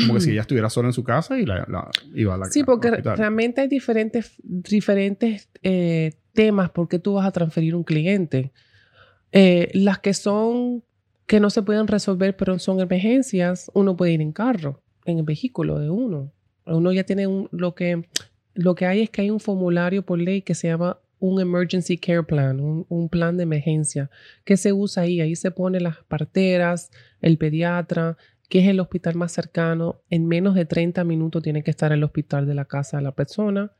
como 0.00 0.14
que 0.14 0.20
si 0.20 0.30
ella 0.30 0.42
estuviera 0.42 0.70
sola 0.70 0.88
en 0.88 0.92
su 0.92 1.02
casa 1.02 1.38
y 1.38 1.46
la, 1.46 1.66
la 1.68 1.90
iba 2.14 2.34
a 2.34 2.38
la 2.38 2.46
Sí, 2.46 2.62
porque 2.64 2.90
realmente 2.90 3.60
hay 3.60 3.68
diferentes, 3.68 4.34
diferentes 4.42 5.48
eh, 5.62 6.12
temas 6.32 6.70
por 6.70 6.88
qué 6.88 6.98
tú 6.98 7.14
vas 7.14 7.26
a 7.26 7.32
transferir 7.32 7.74
un 7.74 7.82
cliente. 7.82 8.52
Eh, 9.32 9.70
las 9.74 9.98
que 9.98 10.14
son 10.14 10.84
que 11.26 11.38
no 11.38 11.50
se 11.50 11.62
pueden 11.62 11.86
resolver, 11.86 12.36
pero 12.36 12.58
son 12.58 12.80
emergencias, 12.80 13.70
uno 13.72 13.96
puede 13.96 14.12
ir 14.12 14.20
en 14.20 14.32
carro, 14.32 14.82
en 15.04 15.18
el 15.18 15.24
vehículo 15.24 15.78
de 15.78 15.88
uno. 15.88 16.32
Uno 16.66 16.92
ya 16.92 17.04
tiene 17.04 17.28
un, 17.28 17.48
lo 17.52 17.74
que 17.74 18.04
lo 18.54 18.74
que 18.74 18.86
hay 18.86 19.02
es 19.02 19.10
que 19.10 19.22
hay 19.22 19.30
un 19.30 19.40
formulario 19.40 20.04
por 20.04 20.18
ley 20.18 20.42
que 20.42 20.54
se 20.54 20.68
llama 20.68 20.98
un 21.20 21.40
Emergency 21.40 21.98
Care 21.98 22.24
Plan, 22.24 22.58
un, 22.60 23.08
plan 23.08 23.36
de 23.36 23.44
emergencia, 23.44 24.10
que 24.44 24.56
se 24.56 24.72
usa 24.72 25.04
ahí. 25.04 25.20
Ahí 25.20 25.36
se 25.36 25.50
pone 25.50 25.78
las 25.78 25.98
parteras, 26.04 26.90
el 27.20 27.38
pediatra, 27.38 28.16
que 28.48 28.60
es 28.60 28.68
el 28.68 28.80
hospital 28.80 29.14
más 29.14 29.30
cercano. 29.30 30.00
En 30.08 30.26
menos 30.26 30.54
de 30.54 30.64
30 30.64 31.04
minutos 31.04 31.42
tiene 31.42 31.62
que 31.62 31.70
estar 31.70 31.92
el 31.92 32.02
hospital 32.02 32.46
de 32.46 32.54
la 32.54 32.64
casa 32.64 32.96
de 32.96 33.04
la 33.04 33.14
persona. 33.14 33.70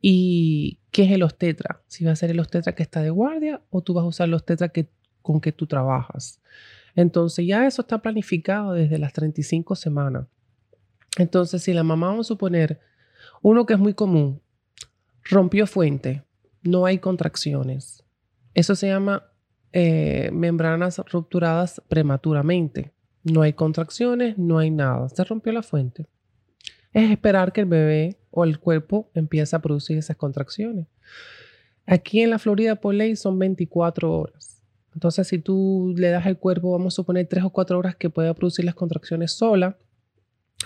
¿Y 0.00 0.80
qué 0.90 1.04
es 1.04 1.12
el 1.12 1.22
obstetra? 1.22 1.82
Si 1.86 2.04
va 2.04 2.12
a 2.12 2.16
ser 2.16 2.30
el 2.30 2.40
obstetra 2.40 2.74
que 2.74 2.82
está 2.82 3.02
de 3.02 3.10
guardia 3.10 3.62
o 3.70 3.82
tú 3.82 3.94
vas 3.94 4.02
a 4.02 4.08
usar 4.08 4.28
el 4.28 4.34
obstetra 4.34 4.70
que, 4.70 4.88
con 5.20 5.40
que 5.40 5.52
tú 5.52 5.66
trabajas. 5.66 6.40
Entonces 6.96 7.46
ya 7.46 7.66
eso 7.66 7.82
está 7.82 8.02
planificado 8.02 8.72
desde 8.72 8.98
las 8.98 9.12
35 9.12 9.76
semanas. 9.76 10.26
Entonces 11.18 11.62
si 11.62 11.72
la 11.74 11.84
mamá, 11.84 12.08
vamos 12.08 12.26
a 12.26 12.28
suponer, 12.28 12.80
uno 13.42 13.66
que 13.66 13.74
es 13.74 13.78
muy 13.78 13.94
común, 13.94 14.40
rompió 15.22 15.66
fuente, 15.66 16.24
no 16.62 16.86
hay 16.86 16.98
contracciones. 16.98 18.04
Eso 18.54 18.74
se 18.74 18.88
llama 18.88 19.24
eh, 19.72 20.30
membranas 20.32 20.98
rupturadas 21.10 21.82
prematuramente. 21.88 22.92
No 23.24 23.42
hay 23.42 23.52
contracciones, 23.52 24.36
no 24.38 24.58
hay 24.58 24.70
nada. 24.70 25.08
Se 25.08 25.24
rompió 25.24 25.52
la 25.52 25.62
fuente. 25.62 26.06
Es 26.92 27.10
esperar 27.10 27.52
que 27.52 27.62
el 27.62 27.66
bebé 27.66 28.18
o 28.30 28.44
el 28.44 28.58
cuerpo 28.58 29.10
empieza 29.14 29.58
a 29.58 29.62
producir 29.62 29.96
esas 29.96 30.16
contracciones. 30.16 30.86
Aquí 31.86 32.20
en 32.20 32.30
la 32.30 32.38
Florida 32.38 32.76
por 32.76 32.94
ley 32.94 33.16
son 33.16 33.38
24 33.38 34.12
horas. 34.12 34.62
Entonces, 34.94 35.26
si 35.26 35.38
tú 35.38 35.94
le 35.96 36.10
das 36.10 36.26
al 36.26 36.38
cuerpo, 36.38 36.72
vamos 36.72 36.94
a 36.94 36.96
suponer 36.96 37.26
3 37.26 37.44
o 37.44 37.50
4 37.50 37.78
horas 37.78 37.96
que 37.96 38.10
pueda 38.10 38.34
producir 38.34 38.64
las 38.64 38.74
contracciones 38.74 39.32
sola, 39.32 39.78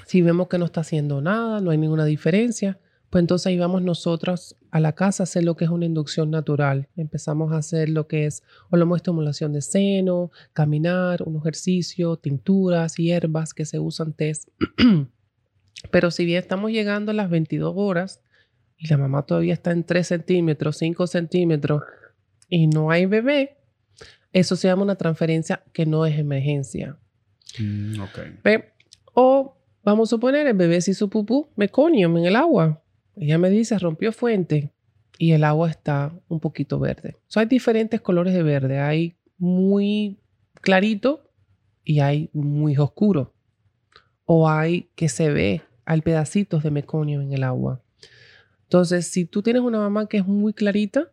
si 0.04 0.20
vemos 0.20 0.48
que 0.48 0.58
no 0.58 0.66
está 0.66 0.82
haciendo 0.82 1.20
nada, 1.22 1.60
no 1.60 1.70
hay 1.70 1.78
ninguna 1.78 2.04
diferencia, 2.04 2.78
pues 3.16 3.22
entonces 3.22 3.46
ahí 3.46 3.56
vamos 3.56 3.80
nosotros 3.80 4.56
a 4.70 4.78
la 4.78 4.92
casa 4.92 5.22
a 5.22 5.24
hacer 5.24 5.42
lo 5.42 5.56
que 5.56 5.64
es 5.64 5.70
una 5.70 5.86
inducción 5.86 6.30
natural. 6.30 6.90
Empezamos 6.98 7.50
a 7.50 7.56
hacer 7.56 7.88
lo 7.88 8.06
que 8.06 8.26
es 8.26 8.42
estimulación 8.94 9.54
de 9.54 9.62
seno, 9.62 10.30
caminar, 10.52 11.22
un 11.22 11.38
ejercicio, 11.38 12.18
tinturas, 12.18 12.96
hierbas 12.96 13.54
que 13.54 13.64
se 13.64 13.78
usan 13.78 14.12
test. 14.12 14.50
Pero 15.90 16.10
si 16.10 16.26
bien 16.26 16.40
estamos 16.40 16.72
llegando 16.72 17.10
a 17.10 17.14
las 17.14 17.30
22 17.30 17.72
horas 17.74 18.20
y 18.76 18.86
la 18.88 18.98
mamá 18.98 19.22
todavía 19.22 19.54
está 19.54 19.70
en 19.70 19.84
3 19.84 20.06
centímetros, 20.06 20.76
5 20.76 21.06
centímetros 21.06 21.84
y 22.50 22.66
no 22.66 22.90
hay 22.90 23.06
bebé, 23.06 23.56
eso 24.34 24.56
se 24.56 24.68
llama 24.68 24.82
una 24.82 24.96
transferencia 24.96 25.62
que 25.72 25.86
no 25.86 26.04
es 26.04 26.18
emergencia. 26.18 26.98
Mm, 27.58 27.98
O 29.14 29.56
vamos 29.82 30.10
a 30.10 30.16
suponer, 30.16 30.46
el 30.46 30.52
bebé 30.52 30.82
se 30.82 30.90
hizo 30.90 31.08
pupú 31.08 31.48
meconium 31.56 32.18
en 32.18 32.26
el 32.26 32.36
agua. 32.36 32.82
Ella 33.16 33.38
me 33.38 33.50
dice, 33.50 33.78
rompió 33.78 34.12
fuente 34.12 34.72
y 35.18 35.32
el 35.32 35.44
agua 35.44 35.70
está 35.70 36.14
un 36.28 36.40
poquito 36.40 36.78
verde. 36.78 37.16
hay 37.34 37.46
diferentes 37.46 38.00
colores 38.00 38.34
de 38.34 38.42
verde. 38.42 38.78
Hay 38.80 39.16
muy 39.38 40.18
clarito 40.60 41.30
y 41.84 42.00
hay 42.00 42.30
muy 42.32 42.76
oscuro. 42.76 43.32
o 44.28 44.48
hay 44.50 44.90
que 44.96 45.08
se 45.08 45.30
ve, 45.30 45.62
hay 45.84 46.00
pedacitos 46.00 46.64
de 46.64 46.72
meconio 46.72 47.20
en 47.22 47.32
el 47.32 47.44
agua. 47.44 47.80
Entonces, 48.64 49.06
si 49.06 49.24
tú 49.24 49.40
tienes 49.40 49.62
una 49.62 49.78
mamá 49.78 50.08
que 50.08 50.16
es 50.16 50.26
muy 50.26 50.52
clarita, 50.52 51.12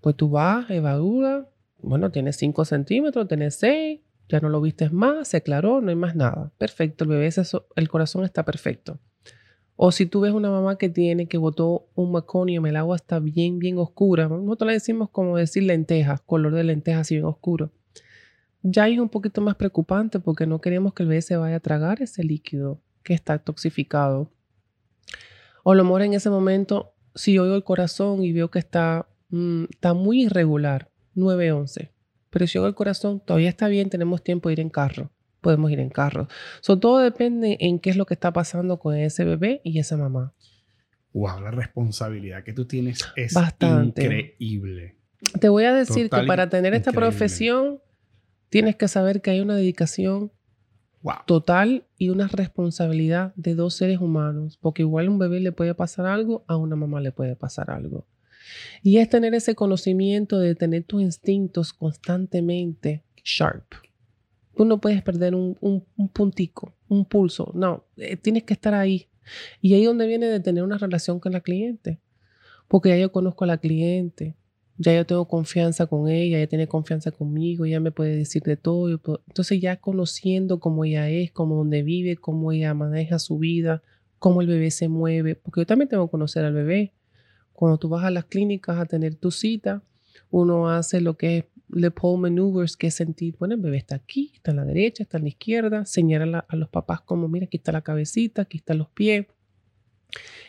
pues 0.00 0.14
tú 0.14 0.30
vas, 0.30 0.70
evalúa, 0.70 1.48
bueno, 1.78 2.12
tienes 2.12 2.36
5 2.36 2.64
centímetros, 2.64 3.26
tienes 3.26 3.56
6, 3.56 4.00
ya 4.28 4.38
no 4.40 4.48
lo 4.48 4.60
viste 4.60 4.88
más, 4.90 5.28
se 5.28 5.38
aclaró, 5.38 5.80
no 5.80 5.90
hay 5.90 5.96
más 5.96 6.14
nada. 6.14 6.52
Perfecto, 6.56 7.02
el 7.04 7.10
bebé, 7.10 7.30
el 7.74 7.88
corazón 7.88 8.24
está 8.24 8.44
perfecto. 8.44 9.00
O 9.76 9.90
si 9.90 10.06
tú 10.06 10.20
ves 10.20 10.32
una 10.32 10.50
mamá 10.50 10.78
que 10.78 10.88
tiene, 10.88 11.26
que 11.26 11.36
botó 11.36 11.88
un 11.94 12.12
meconium, 12.12 12.66
el 12.66 12.76
agua 12.76 12.96
está 12.96 13.18
bien, 13.18 13.58
bien 13.58 13.78
oscura. 13.78 14.28
Nosotros 14.28 14.68
le 14.68 14.74
decimos 14.74 15.10
como 15.10 15.36
decir 15.36 15.64
lentejas, 15.64 16.20
color 16.20 16.54
de 16.54 16.64
lentejas 16.64 17.02
así 17.02 17.16
bien 17.16 17.26
oscuro. 17.26 17.72
Ya 18.62 18.88
es 18.88 18.98
un 18.98 19.08
poquito 19.08 19.40
más 19.40 19.56
preocupante 19.56 20.20
porque 20.20 20.46
no 20.46 20.60
queremos 20.60 20.94
que 20.94 21.02
el 21.02 21.08
bebé 21.08 21.22
se 21.22 21.36
vaya 21.36 21.56
a 21.56 21.60
tragar 21.60 22.00
ese 22.02 22.22
líquido 22.22 22.80
que 23.02 23.14
está 23.14 23.38
toxificado. 23.38 24.30
O 25.64 25.74
lo 25.74 25.82
mejor 25.82 26.02
en 26.02 26.14
ese 26.14 26.30
momento, 26.30 26.94
si 27.14 27.38
oigo 27.38 27.56
el 27.56 27.64
corazón 27.64 28.22
y 28.22 28.32
veo 28.32 28.50
que 28.50 28.60
está, 28.60 29.08
mm, 29.30 29.64
está 29.70 29.92
muy 29.92 30.24
irregular, 30.24 30.90
9-11. 31.14 31.90
Pero 32.30 32.46
si 32.46 32.58
oigo 32.58 32.68
el 32.68 32.74
corazón, 32.74 33.20
todavía 33.20 33.48
está 33.48 33.66
bien, 33.68 33.90
tenemos 33.90 34.22
tiempo 34.22 34.48
de 34.48 34.54
ir 34.54 34.60
en 34.60 34.70
carro 34.70 35.10
podemos 35.44 35.70
ir 35.70 35.78
en 35.78 35.90
carro. 35.90 36.26
todo 36.80 36.98
depende 36.98 37.58
en 37.60 37.78
qué 37.78 37.90
es 37.90 37.96
lo 37.96 38.06
que 38.06 38.14
está 38.14 38.32
pasando 38.32 38.80
con 38.80 38.96
ese 38.96 39.24
bebé 39.24 39.60
y 39.62 39.78
esa 39.78 39.96
mamá. 39.96 40.32
Wow, 41.12 41.40
la 41.40 41.52
responsabilidad 41.52 42.42
que 42.42 42.52
tú 42.52 42.64
tienes 42.64 42.98
es 43.14 43.34
Bastante. 43.34 44.02
increíble. 44.02 44.96
Te 45.40 45.48
voy 45.48 45.64
a 45.64 45.72
decir 45.72 46.10
que 46.10 46.24
para 46.24 46.48
tener 46.48 46.74
esta 46.74 46.90
profesión 46.90 47.80
tienes 48.48 48.74
que 48.74 48.88
saber 48.88 49.20
que 49.20 49.30
hay 49.30 49.40
una 49.40 49.54
dedicación 49.54 50.32
total 51.26 51.84
y 51.98 52.08
una 52.08 52.28
responsabilidad 52.28 53.32
de 53.36 53.54
dos 53.54 53.74
seres 53.74 54.00
humanos, 54.00 54.58
porque 54.60 54.82
igual 54.82 55.06
a 55.06 55.10
un 55.10 55.18
bebé 55.18 55.40
le 55.40 55.52
puede 55.52 55.74
pasar 55.74 56.06
algo, 56.06 56.44
a 56.48 56.56
una 56.56 56.76
mamá 56.76 57.00
le 57.00 57.12
puede 57.12 57.36
pasar 57.36 57.70
algo. 57.70 58.06
Y 58.82 58.98
es 58.98 59.08
tener 59.08 59.34
ese 59.34 59.54
conocimiento 59.54 60.38
de 60.38 60.54
tener 60.54 60.84
tus 60.84 61.02
instintos 61.02 61.72
constantemente 61.72 63.04
sharp. 63.22 63.74
Tú 64.56 64.64
no 64.64 64.80
puedes 64.80 65.02
perder 65.02 65.34
un, 65.34 65.56
un, 65.60 66.08
puntico, 66.08 66.74
un 66.88 67.04
pulso. 67.04 67.50
No, 67.54 67.84
eh, 67.96 68.16
tienes 68.16 68.44
que 68.44 68.54
estar 68.54 68.74
ahí. 68.74 69.08
Y 69.60 69.74
ahí 69.74 69.82
es 69.82 69.86
donde 69.86 70.06
viene 70.06 70.26
de 70.26 70.40
tener 70.40 70.62
una 70.62 70.78
relación 70.78 71.18
con 71.18 71.32
la 71.32 71.40
cliente. 71.40 72.00
Porque 72.68 72.90
ya 72.90 72.96
yo 72.96 73.12
conozco 73.12 73.44
a 73.44 73.46
la 73.46 73.58
cliente, 73.58 74.36
ya 74.78 74.94
yo 74.94 75.06
tengo 75.06 75.28
confianza 75.28 75.86
con 75.86 76.08
ella, 76.08 76.38
ella 76.38 76.46
tiene 76.46 76.66
confianza 76.66 77.10
conmigo, 77.10 77.64
ella 77.64 77.80
me 77.80 77.92
puede 77.92 78.16
decir 78.16 78.42
de 78.42 78.56
todo. 78.56 78.88
Entonces 78.88 79.60
ya 79.60 79.76
conociendo 79.76 80.60
cómo 80.60 80.84
ella 80.84 81.08
es, 81.08 81.30
cómo 81.30 81.56
donde 81.56 81.82
vive, 81.82 82.16
cómo 82.16 82.52
ella 82.52 82.74
maneja 82.74 83.18
su 83.18 83.38
vida, 83.38 83.82
cómo 84.18 84.40
el 84.40 84.46
bebé 84.46 84.70
se 84.70 84.88
mueve, 84.88 85.34
porque 85.34 85.60
yo 85.60 85.66
también 85.66 85.88
tengo 85.88 86.06
que 86.06 86.12
conocer 86.12 86.44
al 86.44 86.54
bebé. 86.54 86.92
Cuando 87.52 87.78
tú 87.78 87.88
vas 87.88 88.04
a 88.04 88.10
las 88.10 88.24
clínicas 88.24 88.78
a 88.78 88.86
tener 88.86 89.14
tu 89.14 89.30
cita, 89.30 89.82
uno 90.30 90.68
hace 90.68 91.00
lo 91.00 91.16
que 91.16 91.38
es 91.38 91.44
le 91.68 91.90
Paul 91.90 92.20
maneuvers, 92.20 92.76
que 92.76 92.88
es 92.88 92.94
sentir, 92.94 93.36
bueno, 93.38 93.54
el 93.54 93.60
bebé 93.60 93.78
está 93.78 93.96
aquí, 93.96 94.32
está 94.34 94.50
en 94.50 94.58
la 94.58 94.64
derecha, 94.64 95.02
está 95.02 95.18
en 95.18 95.24
la 95.24 95.28
izquierda, 95.30 95.84
señala 95.84 96.44
a 96.48 96.56
los 96.56 96.68
papás 96.68 97.00
como, 97.00 97.28
mira, 97.28 97.46
aquí 97.46 97.56
está 97.56 97.72
la 97.72 97.82
cabecita, 97.82 98.42
aquí 98.42 98.58
están 98.58 98.78
los 98.78 98.88
pies. 98.90 99.26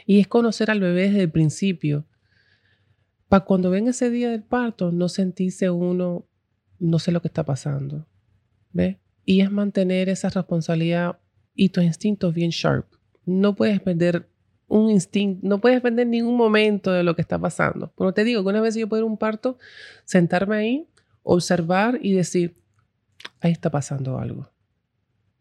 Y 0.05 0.19
es 0.19 0.27
conocer 0.27 0.69
al 0.69 0.79
bebé 0.79 1.09
desde 1.09 1.23
el 1.23 1.31
principio. 1.31 2.05
Para 3.27 3.45
cuando 3.45 3.71
ven 3.71 3.87
ese 3.87 4.09
día 4.09 4.29
del 4.29 4.43
parto, 4.43 4.91
no 4.91 5.09
sentirse 5.09 5.69
uno, 5.69 6.27
no 6.79 6.99
sé 6.99 7.11
lo 7.11 7.21
que 7.21 7.27
está 7.27 7.43
pasando. 7.43 8.05
¿Ves? 8.71 8.97
Y 9.25 9.41
es 9.41 9.51
mantener 9.51 10.09
esa 10.09 10.29
responsabilidad 10.29 11.17
y 11.55 11.69
tus 11.69 11.83
instintos 11.83 12.33
bien 12.33 12.51
sharp. 12.51 12.85
No 13.25 13.55
puedes 13.55 13.81
perder 13.81 14.29
un 14.67 14.91
instinto, 14.91 15.47
no 15.47 15.59
puedes 15.59 15.81
perder 15.81 16.05
ningún 16.07 16.35
momento 16.35 16.91
de 16.91 17.03
lo 17.03 17.15
que 17.15 17.21
está 17.21 17.39
pasando. 17.39 17.91
Pero 17.97 18.13
te 18.13 18.23
digo 18.23 18.43
que 18.43 18.49
una 18.49 18.61
vez 18.61 18.75
yo 18.75 18.87
puedo 18.87 19.01
ir 19.01 19.07
a 19.07 19.11
un 19.11 19.17
parto, 19.17 19.57
sentarme 20.03 20.55
ahí 20.57 20.87
observar 21.25 21.99
y 22.01 22.13
decir, 22.13 22.55
ahí 23.41 23.51
está 23.51 23.69
pasando 23.69 24.19
algo. 24.19 24.41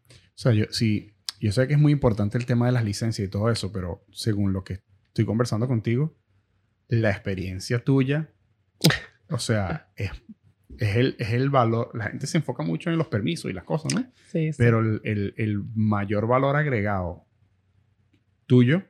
O 0.09 0.37
sea, 0.37 0.51
yo 0.51 0.65
sí, 0.71 1.13
yo 1.39 1.51
sé 1.51 1.67
que 1.67 1.73
es 1.75 1.79
muy 1.79 1.93
importante 1.93 2.37
el 2.37 2.45
tema 2.45 2.65
de 2.65 2.73
las 2.73 2.83
licencias 2.83 3.25
y 3.25 3.31
todo 3.31 3.49
eso, 3.49 3.71
pero 3.71 4.03
según 4.11 4.51
lo 4.51 4.63
que 4.63 4.81
estoy 5.07 5.25
conversando 5.25 5.67
contigo, 5.67 6.17
la 6.89 7.11
experiencia 7.11 7.83
tuya, 7.83 8.31
o 9.29 9.39
sea, 9.39 9.91
es, 9.95 10.11
es, 10.77 10.95
el, 10.97 11.15
es 11.19 11.29
el 11.29 11.49
valor. 11.49 11.91
La 11.93 12.05
gente 12.05 12.27
se 12.27 12.39
enfoca 12.39 12.63
mucho 12.63 12.89
en 12.89 12.97
los 12.97 13.07
permisos 13.07 13.49
y 13.49 13.53
las 13.53 13.63
cosas, 13.63 13.93
¿no? 13.93 14.01
Sí, 14.31 14.51
sí. 14.51 14.57
Pero 14.57 14.79
el, 14.79 15.01
el, 15.03 15.33
el 15.37 15.63
mayor 15.75 16.27
valor 16.27 16.55
agregado 16.55 17.25
tuyo 18.47 18.83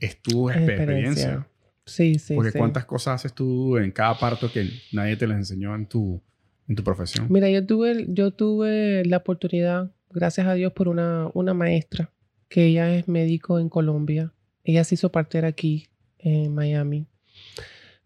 es 0.00 0.20
tu 0.22 0.50
experiencia. 0.50 1.46
Sí, 1.84 2.18
sí. 2.18 2.34
Porque 2.34 2.52
cuántas 2.52 2.86
cosas 2.86 3.16
haces 3.16 3.34
tú 3.34 3.76
en 3.76 3.92
cada 3.92 4.18
parto 4.18 4.50
que 4.50 4.68
nadie 4.92 5.16
te 5.16 5.26
las 5.26 5.38
enseñó 5.38 5.74
en 5.74 5.86
tu, 5.86 6.22
en 6.68 6.76
tu 6.76 6.84
profesión? 6.84 7.26
Mira, 7.30 7.50
yo 7.50 7.66
tuve, 7.66 8.06
yo 8.08 8.30
tuve 8.30 9.04
la 9.04 9.18
oportunidad, 9.18 9.90
gracias 10.10 10.46
a 10.46 10.54
Dios, 10.54 10.72
por 10.72 10.88
una, 10.88 11.30
una 11.34 11.54
maestra, 11.54 12.12
que 12.48 12.66
ella 12.66 12.94
es 12.94 13.08
médico 13.08 13.58
en 13.58 13.68
Colombia. 13.68 14.32
Ella 14.64 14.84
se 14.84 14.94
hizo 14.94 15.10
partera 15.10 15.48
aquí, 15.48 15.88
en 16.18 16.54
Miami. 16.54 17.06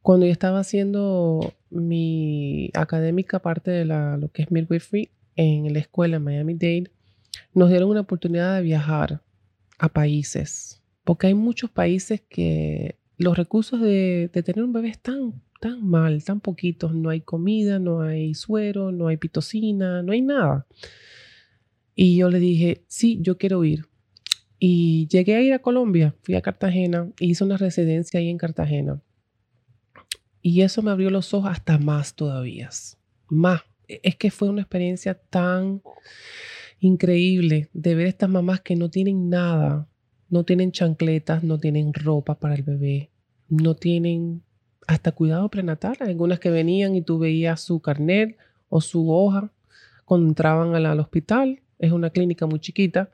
Cuando 0.01 0.27
yo 0.27 0.33
estaba 0.33 0.61
haciendo 0.61 1.55
mi 1.71 2.71
académica 2.75 3.41
parte 3.41 3.71
de 3.71 3.85
lo 3.85 4.29
que 4.33 4.43
es 4.43 4.51
midwifery 4.51 5.11
en 5.37 5.73
la 5.73 5.79
escuela 5.79 6.17
en 6.17 6.25
Miami-Dade, 6.25 6.91
nos 7.55 7.71
dieron 7.71 7.91
una 7.91 8.01
oportunidad 8.01 8.57
de 8.57 8.63
viajar 8.63 9.23
a 9.79 9.89
países, 9.89 10.83
porque 11.05 11.29
hay 11.29 11.35
muchos 11.35 11.71
países 11.71 12.21
que 12.21 12.97
los 13.17 13.37
recursos 13.37 13.81
de 13.81 14.29
tener 14.33 14.63
un 14.63 14.73
bebé 14.73 14.89
están 14.89 15.41
tan 15.63 15.89
mal, 15.89 16.25
tan 16.25 16.41
poquitos. 16.41 16.93
No 16.93 17.09
hay 17.09 17.21
comida, 17.21 17.79
no 17.79 18.01
hay 18.03 18.35
suero, 18.35 18.91
no 18.91 19.07
hay 19.07 19.17
pitocina, 19.17 20.03
no 20.03 20.11
hay 20.11 20.21
nada. 20.21 20.67
Y 21.95 22.17
yo 22.17 22.29
le 22.29 22.41
dije, 22.41 22.83
sí, 22.89 23.21
yo 23.23 23.39
quiero 23.39 23.65
ir. 23.65 23.87
Y 24.59 25.07
llegué 25.07 25.37
a 25.37 25.41
ir 25.41 25.53
a 25.53 25.61
Colombia, 25.61 26.17
fui 26.23 26.35
a 26.35 26.43
Cartagena, 26.43 27.13
hice 27.21 27.45
una 27.45 27.59
residencia 27.59 28.19
ahí 28.19 28.29
en 28.29 28.39
Cartagena. 28.39 29.01
Y 30.41 30.63
eso 30.63 30.83
me 30.83 30.91
abrió 30.91 31.11
los 31.11 31.33
ojos 31.33 31.53
hasta 31.53 31.79
más 31.79 32.17
todavía. 32.17 32.69
Más. 33.29 33.63
E, 33.87 34.01
es 34.03 34.17
que 34.17 34.33
fue 34.33 34.49
una 34.49 34.63
experiencia 34.63 35.15
tan 35.15 35.81
increíble 36.81 37.69
de 37.73 37.95
ver 37.95 38.09
estas 38.09 38.31
mamás 38.31 38.63
que 38.63 38.75
no 38.75 38.91
tienen 38.91 39.29
nada, 39.29 39.87
no 40.29 40.43
tienen 40.43 40.73
chancletas, 40.73 41.45
no 41.45 41.61
tienen 41.61 41.95
ropa 41.95 42.41
para 42.41 42.57
el 42.57 42.65
bebé, 42.65 43.11
no 43.49 43.77
tienen 43.77 44.43
hasta 44.87 45.13
cuidado 45.13 45.49
prenatal. 45.49 45.97
Algunas 46.01 46.39
que 46.41 46.51
venían 46.51 46.95
y 46.95 47.03
tú 47.03 47.19
veías 47.19 47.61
su 47.61 47.81
carnet 47.81 48.37
o 48.69 48.81
su 48.81 49.11
hoja 49.11 49.51
cuando 50.05 50.29
entraban 50.29 50.75
al, 50.75 51.01
hospital. 51.01 51.61
Es 51.79 51.93
una 51.93 52.11
clínica 52.11 52.47
muy 52.47 52.61
chiquita. 52.61 53.11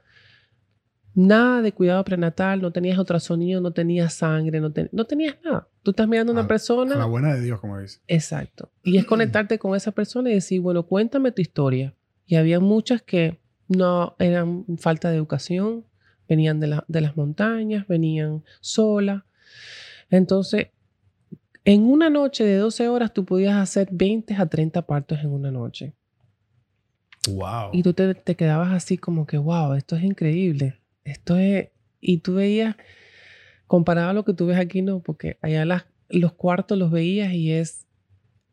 Nada 1.14 1.62
de 1.62 1.72
cuidado 1.72 2.04
prenatal, 2.04 2.60
no 2.60 2.70
tenías 2.70 2.98
ultrasonido, 2.98 3.60
no 3.60 3.72
tenías 3.72 4.14
sangre, 4.14 4.60
no, 4.60 4.72
no 4.92 5.04
tenías 5.04 5.36
nada. 5.44 5.66
Tú 5.82 5.90
estás 5.90 6.06
mirando 6.06 6.32
a 6.32 6.34
una 6.34 6.46
persona. 6.46 6.94
la 6.94 7.06
buena 7.06 7.34
de 7.34 7.40
Dios, 7.42 7.60
como 7.60 7.78
dice. 7.78 8.00
Exacto. 8.06 8.70
Y 8.82 8.98
es 8.98 9.04
conectarte 9.06 9.58
con 9.58 9.74
esa 9.74 9.92
persona 9.92 10.30
y 10.30 10.34
decir, 10.34 10.60
bueno, 10.60 10.84
cuéntame 10.84 11.32
tu 11.32 11.42
historia. 11.42 11.94
Y 12.26 12.36
había 12.36 12.60
muchas 12.60 13.02
que 13.02 13.40
no 13.68 14.14
eran 14.18 14.64
falta 14.78 15.10
de 15.10 15.16
educación, 15.16 15.84
venían 16.28 16.60
de, 16.60 16.80
de 16.86 17.00
las 17.00 17.16
montañas, 17.16 17.88
venían 17.88 18.44
solas. 18.60 19.22
Entonces, 20.10 20.68
en 21.68 21.84
una 21.84 22.08
noche 22.08 22.44
de 22.44 22.56
12 22.56 22.88
horas 22.88 23.12
tú 23.12 23.26
podías 23.26 23.54
hacer 23.54 23.88
20 23.92 24.34
a 24.36 24.46
30 24.46 24.86
partos 24.86 25.18
en 25.18 25.30
una 25.30 25.50
noche. 25.50 25.92
Wow. 27.28 27.72
Y 27.74 27.82
tú 27.82 27.92
te, 27.92 28.14
quedabas 28.14 28.72
así 28.72 28.96
como 28.96 29.26
que, 29.26 29.36
wow, 29.36 29.74
esto 29.74 29.94
es 29.94 30.02
increíble. 30.02 30.80
Esto 31.04 31.36
es... 31.36 31.68
Y 32.00 32.18
tú 32.18 32.36
veías, 32.36 32.74
comparado 33.66 34.08
a 34.08 34.12
lo 34.14 34.24
que 34.24 34.32
tú 34.32 34.46
ves 34.46 34.56
aquí, 34.56 34.80
no, 34.80 35.00
porque 35.00 35.36
allá 35.42 35.66
las, 35.66 35.84
los 36.08 36.32
cuartos 36.32 36.78
los 36.78 36.90
veías 36.90 37.34
y 37.34 37.52
es... 37.52 37.86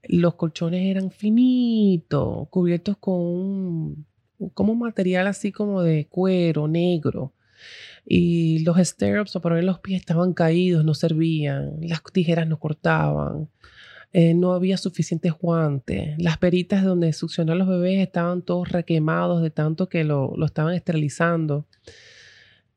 Los 0.03 0.35
colchones 0.35 0.85
eran 0.85 1.09
finitos, 1.09 2.49
cubiertos 2.49 2.97
con 2.97 3.15
un, 3.15 4.05
como 4.53 4.75
material 4.75 5.27
así 5.27 5.53
como 5.53 5.81
de 5.81 6.07
cuero 6.09 6.67
negro 6.67 7.33
y 8.05 8.59
los 8.59 8.77
stirrups 8.77 9.37
para 9.41 9.61
los 9.61 9.79
pies 9.79 10.01
estaban 10.01 10.33
caídos, 10.33 10.85
no 10.85 10.93
servían, 10.93 11.79
las 11.81 12.03
tijeras 12.03 12.47
no 12.47 12.59
cortaban, 12.59 13.49
eh, 14.13 14.33
no 14.33 14.53
había 14.53 14.77
suficientes 14.77 15.33
guantes, 15.33 16.15
las 16.19 16.37
peritas 16.37 16.83
donde 16.83 17.11
succionar 17.13 17.57
los 17.57 17.67
bebés 17.67 17.99
estaban 17.99 18.43
todos 18.43 18.69
requemados 18.69 19.41
de 19.41 19.49
tanto 19.49 19.89
que 19.89 20.03
lo, 20.03 20.33
lo 20.37 20.45
estaban 20.45 20.75
esterilizando. 20.75 21.67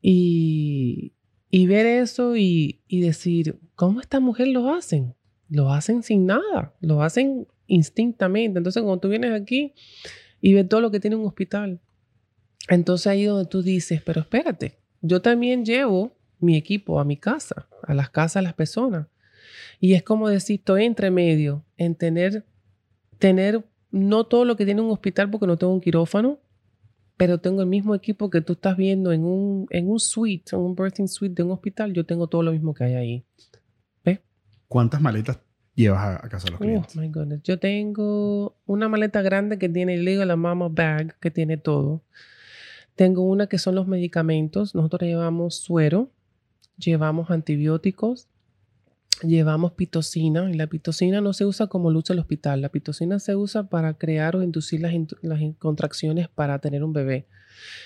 Y, 0.01 1.13
y 1.51 1.67
ver 1.67 1.85
eso 1.85 2.35
y, 2.35 2.81
y, 2.87 3.01
decir, 3.01 3.59
¿cómo 3.75 4.01
esta 4.01 4.19
mujer 4.19 4.47
lo 4.47 4.73
hacen? 4.73 5.15
Lo 5.49 5.71
hacen 5.71 6.03
sin 6.03 6.25
nada, 6.25 6.73
lo 6.81 7.03
hacen 7.03 7.47
instintamente. 7.67 8.57
Entonces, 8.57 8.81
cuando 8.81 8.99
tú 8.99 9.09
vienes 9.09 9.31
aquí 9.39 9.73
y 10.41 10.53
ves 10.53 10.67
todo 10.67 10.81
lo 10.81 10.91
que 10.91 10.99
tiene 10.99 11.15
un 11.15 11.25
hospital, 11.25 11.79
entonces 12.67 13.07
ahí 13.07 13.25
donde 13.25 13.49
tú 13.49 13.61
dices, 13.61 14.01
pero 14.01 14.21
espérate, 14.21 14.78
yo 15.01 15.21
también 15.21 15.65
llevo 15.65 16.13
mi 16.39 16.55
equipo 16.55 16.99
a 16.99 17.05
mi 17.05 17.17
casa, 17.17 17.67
a 17.83 17.93
las 17.93 18.09
casas 18.09 18.41
de 18.41 18.43
las 18.43 18.53
personas. 18.53 19.07
Y 19.79 19.93
es 19.93 20.03
como 20.03 20.29
decir, 20.29 20.59
estoy 20.59 20.85
entre 20.85 21.11
medio 21.11 21.63
en 21.77 21.95
tener, 21.95 22.45
tener 23.17 23.63
no 23.91 24.25
todo 24.25 24.45
lo 24.45 24.55
que 24.55 24.65
tiene 24.65 24.81
un 24.81 24.91
hospital 24.91 25.29
porque 25.29 25.47
no 25.47 25.57
tengo 25.57 25.73
un 25.73 25.81
quirófano, 25.81 26.39
pero 27.17 27.39
tengo 27.39 27.61
el 27.61 27.67
mismo 27.67 27.95
equipo 27.95 28.29
que 28.29 28.41
tú 28.41 28.53
estás 28.53 28.77
viendo 28.77 29.11
en 29.11 29.23
un, 29.23 29.67
en 29.71 29.89
un 29.89 29.99
suite, 29.99 30.55
en 30.55 30.61
un 30.61 30.75
birthing 30.75 31.07
suite 31.07 31.35
de 31.35 31.43
un 31.43 31.51
hospital, 31.51 31.93
yo 31.93 32.05
tengo 32.05 32.27
todo 32.27 32.43
lo 32.43 32.51
mismo 32.51 32.73
que 32.73 32.85
hay 32.85 32.93
ahí. 32.95 33.25
¿Ves? 34.05 34.21
¿Cuántas 34.67 35.01
maletas 35.01 35.39
llevas 35.75 36.23
a, 36.23 36.29
casa 36.29 36.45
de 36.45 36.51
los 36.51 36.59
clientes? 36.59 36.95
Oh 36.95 37.01
my 37.01 37.09
goodness. 37.09 37.43
Yo 37.43 37.59
tengo 37.59 38.57
una 38.65 38.87
maleta 38.87 39.21
grande 39.21 39.57
que 39.57 39.67
tiene 39.67 39.95
el 39.95 40.05
Legal 40.05 40.35
Mama 40.37 40.69
Bag, 40.69 41.19
que 41.19 41.31
tiene 41.31 41.57
todo. 41.57 42.03
Tengo 42.99 43.23
una 43.23 43.47
que 43.47 43.59
son 43.59 43.75
los 43.75 43.87
medicamentos. 43.87 44.75
Nosotros 44.75 45.03
llevamos 45.03 45.55
suero, 45.55 46.11
llevamos 46.77 47.31
antibióticos, 47.31 48.27
llevamos 49.23 49.71
pitocina. 49.71 50.51
Y 50.51 50.55
la 50.55 50.67
pitocina 50.67 51.21
no 51.21 51.31
se 51.31 51.45
usa 51.45 51.67
como 51.67 51.91
lucha 51.91 52.11
el 52.11 52.19
hospital. 52.19 52.59
La 52.59 52.67
pitocina 52.67 53.19
se 53.19 53.37
usa 53.37 53.69
para 53.69 53.93
crear 53.93 54.35
o 54.35 54.43
inducir 54.43 54.81
las, 54.81 54.91
contracciones 55.59 56.27
para 56.27 56.59
tener 56.59 56.83
un 56.83 56.91
bebé. 56.91 57.25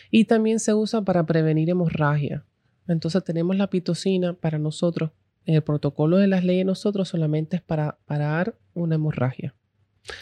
Y 0.09 0.25
también 0.25 0.59
se 0.59 0.73
usa 0.73 1.03
para 1.03 1.27
prevenir 1.27 1.69
hemorragia. 1.69 2.43
Entonces 2.87 3.23
tenemos 3.23 3.55
la 3.55 3.69
pitocina 3.69 4.33
para 4.33 4.57
nosotros. 4.57 5.11
En 5.45 5.53
el 5.53 5.61
protocolo 5.61 6.17
de 6.17 6.25
las 6.25 6.43
leyes 6.43 6.65
nosotros 6.65 7.07
solamente 7.07 7.57
es 7.57 7.61
para 7.61 7.99
parar 8.07 8.55
una 8.73 8.95
hemorragia. 8.95 9.53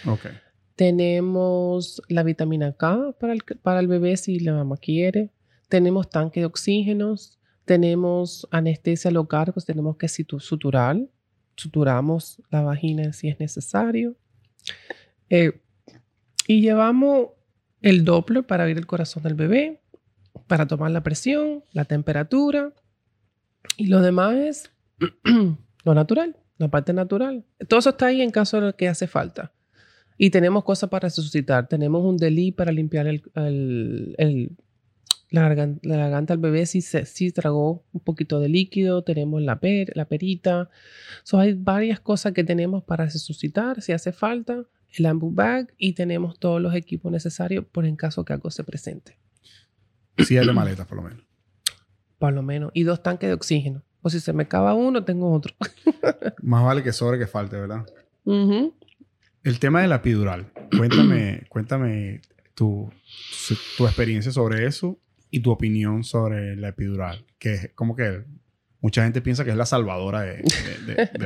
Okay. 0.05 0.33
Tenemos 0.81 2.01
la 2.07 2.23
vitamina 2.23 2.73
K 2.73 3.13
para 3.19 3.33
el, 3.33 3.43
para 3.61 3.81
el 3.81 3.87
bebé 3.87 4.17
si 4.17 4.39
la 4.39 4.53
mamá 4.53 4.77
quiere. 4.77 5.29
Tenemos 5.69 6.09
tanque 6.09 6.39
de 6.39 6.47
oxígenos. 6.47 7.39
Tenemos 7.65 8.47
anestesia 8.49 9.11
local, 9.11 9.53
pues 9.53 9.67
tenemos 9.67 9.97
que 9.97 10.07
suturar. 10.07 10.97
Suturamos 11.55 12.41
la 12.49 12.63
vagina 12.63 13.13
si 13.13 13.27
es 13.27 13.39
necesario. 13.39 14.15
Eh, 15.29 15.61
y 16.47 16.61
llevamos 16.61 17.27
el 17.83 18.03
Doppler 18.03 18.43
para 18.43 18.65
ver 18.65 18.79
el 18.79 18.87
corazón 18.87 19.21
del 19.21 19.35
bebé, 19.35 19.83
para 20.47 20.65
tomar 20.65 20.89
la 20.89 21.03
presión, 21.03 21.63
la 21.73 21.85
temperatura. 21.85 22.73
Y 23.77 23.85
lo 23.85 24.01
demás 24.01 24.33
es 24.33 24.71
lo 25.83 25.93
natural, 25.93 26.37
la 26.57 26.69
parte 26.69 26.91
natural. 26.91 27.45
Todo 27.67 27.81
eso 27.81 27.91
está 27.91 28.07
ahí 28.07 28.23
en 28.23 28.31
caso 28.31 28.59
de 28.59 28.73
que 28.73 28.87
hace 28.87 29.05
falta. 29.05 29.51
Y 30.23 30.29
tenemos 30.29 30.63
cosas 30.63 30.87
para 30.91 31.07
resucitar. 31.07 31.67
Tenemos 31.67 32.05
un 32.05 32.15
delí 32.15 32.51
para 32.51 32.71
limpiar 32.71 33.07
el, 33.07 33.23
la, 35.31 35.49
garganta, 35.49 36.33
del 36.35 36.39
bebé 36.39 36.67
si, 36.67 36.81
se, 36.81 37.07
si 37.07 37.31
tragó 37.31 37.83
un 37.91 38.01
poquito 38.01 38.39
de 38.39 38.47
líquido. 38.47 39.03
Tenemos 39.03 39.41
la, 39.41 39.59
la 39.95 40.05
perita. 40.05 40.69
So, 41.23 41.39
hay 41.39 41.55
varias 41.55 41.99
cosas 41.99 42.33
que 42.33 42.43
tenemos 42.43 42.83
para 42.83 43.05
resucitar 43.05 43.81
si 43.81 43.93
hace 43.93 44.11
falta. 44.11 44.63
El 44.95 45.07
ambu 45.07 45.31
bag 45.31 45.73
y 45.79 45.93
tenemos 45.93 46.37
todos 46.37 46.61
los 46.61 46.75
equipos 46.75 47.11
necesarios 47.11 47.65
por 47.65 47.87
en 47.87 47.95
caso 47.95 48.23
que 48.23 48.33
algo 48.33 48.51
se 48.51 48.63
presente. 48.63 49.17
Siete 50.19 50.51
maletas 50.53 50.85
por 50.85 50.97
lo 50.97 51.03
menos. 51.03 51.23
Por 52.19 52.31
lo 52.31 52.43
menos. 52.43 52.69
Y 52.75 52.83
dos 52.83 53.01
tanques 53.01 53.27
de 53.27 53.33
oxígeno. 53.33 53.81
O 54.03 54.11
si 54.11 54.19
se 54.19 54.33
me 54.33 54.43
acaba 54.43 54.75
uno, 54.75 55.03
tengo 55.03 55.31
otro. 55.33 55.55
Más 56.43 56.63
vale 56.63 56.83
que 56.83 56.93
sobre 56.93 57.17
que 57.17 57.25
falte, 57.25 57.59
¿verdad? 57.59 57.87
El 59.43 59.59
tema 59.59 59.81
de 59.81 59.87
la 59.87 59.95
epidural. 59.95 60.51
Cuéntame, 60.77 61.43
cuéntame 61.49 62.21
tu, 62.55 62.91
tu 63.77 63.85
experiencia 63.85 64.31
sobre 64.31 64.65
eso 64.65 64.99
y 65.29 65.41
tu 65.41 65.51
opinión 65.51 66.03
sobre 66.03 66.55
la 66.55 66.69
epidural. 66.69 67.25
Que 67.39 67.53
es 67.53 67.71
como 67.73 67.95
que 67.95 68.23
mucha 68.81 69.03
gente 69.03 69.21
piensa 69.21 69.43
que 69.43 69.51
es 69.51 69.57
la 69.57 69.65
salvadora 69.65 70.21
de, 70.21 70.43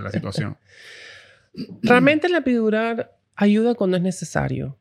la 0.01 0.11
situación. 0.11 0.57
Realmente 1.81 2.29
la 2.29 2.39
epidural 2.39 3.09
ayuda 3.35 3.75
cuando 3.75 3.97
es 3.97 4.03
necesario. 4.03 4.77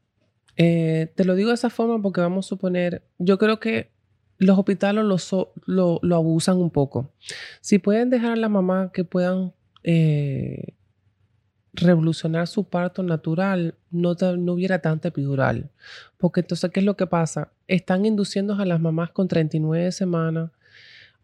Eh, 0.56 1.12
te 1.14 1.24
lo 1.24 1.34
digo 1.34 1.48
de 1.48 1.56
esa 1.56 1.70
forma 1.70 2.00
porque 2.00 2.20
vamos 2.20 2.46
a 2.46 2.48
suponer, 2.48 3.02
yo 3.18 3.38
creo 3.38 3.58
que 3.58 3.90
los 4.38 4.58
hospitales 4.58 5.04
lo, 5.04 6.00
lo, 6.02 6.16
abusan 6.16 6.58
un 6.58 6.70
poco. 6.70 7.12
Si 7.60 7.78
pueden 7.78 8.10
dejar 8.10 8.32
a 8.32 8.36
la 8.36 8.48
mamá 8.48 8.90
que 8.92 9.04
puedan 9.04 9.52
eh, 9.82 10.74
revolucionar 11.74 12.46
su 12.46 12.64
parto 12.64 13.02
natural, 13.02 13.74
no, 13.90 14.14
no 14.14 14.52
hubiera 14.52 14.80
tanta 14.80 15.08
epidural. 15.08 15.70
Porque 16.18 16.40
entonces, 16.40 16.70
¿qué 16.70 16.80
es 16.80 16.86
lo 16.86 16.96
que 16.96 17.06
pasa? 17.06 17.52
Están 17.66 18.06
induciendo 18.06 18.54
a 18.54 18.64
las 18.64 18.80
mamás 18.80 19.10
con 19.10 19.28
39 19.28 19.92
semanas, 19.92 20.50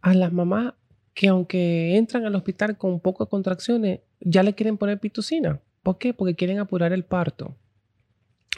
a 0.01 0.15
las 0.15 0.33
mamás 0.33 0.75
que 1.15 1.29
aunque 1.29 1.97
entran 1.97 2.25
al 2.25 2.35
hospital 2.35 2.77
con 2.77 3.01
pocas 3.01 3.29
contracciones, 3.29 4.01
ya 4.21 4.43
le 4.43 4.55
quieren 4.55 4.79
poner 4.79 4.99
pitocina. 4.99 5.61
¿Por 5.83 5.99
qué? 5.99 6.15
Porque 6.15 6.35
quieren 6.35 6.59
apurar 6.59 6.93
el 6.93 7.05
parto. 7.05 7.55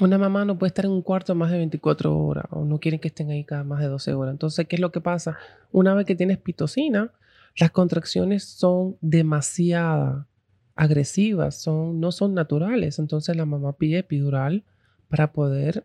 Una 0.01 0.19
mamá 0.19 0.45
no 0.45 0.59
puede 0.59 0.69
estar 0.69 0.85
en 0.85 0.91
un 0.91 1.03
cuarto 1.03 1.35
más 1.35 1.51
de 1.51 1.59
24 1.59 2.17
horas 2.17 2.45
o 2.51 2.65
no 2.65 2.79
quieren 2.79 2.99
que 2.99 3.09
estén 3.09 3.31
ahí 3.31 3.45
cada 3.45 3.63
más 3.65 3.81
de 3.81 3.89
12 3.89 4.15
horas. 4.15 4.33
Entonces, 4.33 4.67
¿qué 4.67 4.77
es 4.77 4.81
lo 4.81 4.91
que 4.91 5.01
pasa? 5.01 5.37
Una 5.71 5.95
vez 5.95 6.07
que 6.07 6.15
tienes 6.15 6.39
pitocina, 6.39 7.13
las 7.57 7.71
contracciones 7.71 8.45
son 8.45 8.97
demasiadas 9.01 10.27
agresivas, 10.75 11.61
son, 11.61 12.01
no 12.01 12.13
son 12.13 12.35
naturales. 12.35 12.99
Entonces 12.99 13.37
la 13.37 13.47
mamá 13.47 13.75
pide 13.75 13.99
epidural 13.99 14.65
para 15.09 15.33
poder, 15.33 15.85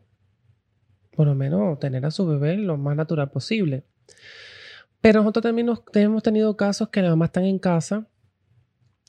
por 1.11 1.27
lo 1.27 1.35
menos, 1.35 1.79
tener 1.79 2.05
a 2.05 2.11
su 2.11 2.25
bebé 2.25 2.57
lo 2.57 2.77
más 2.77 2.95
natural 2.95 3.29
posible. 3.29 3.83
Pero 5.01 5.19
nosotros 5.19 5.43
también 5.43 5.67
nos, 5.67 5.83
hemos 5.93 6.23
tenido 6.23 6.57
casos 6.57 6.89
que 6.89 7.01
la 7.01 7.09
mamá 7.09 7.25
están 7.25 7.45
en 7.45 7.59
casa 7.59 8.07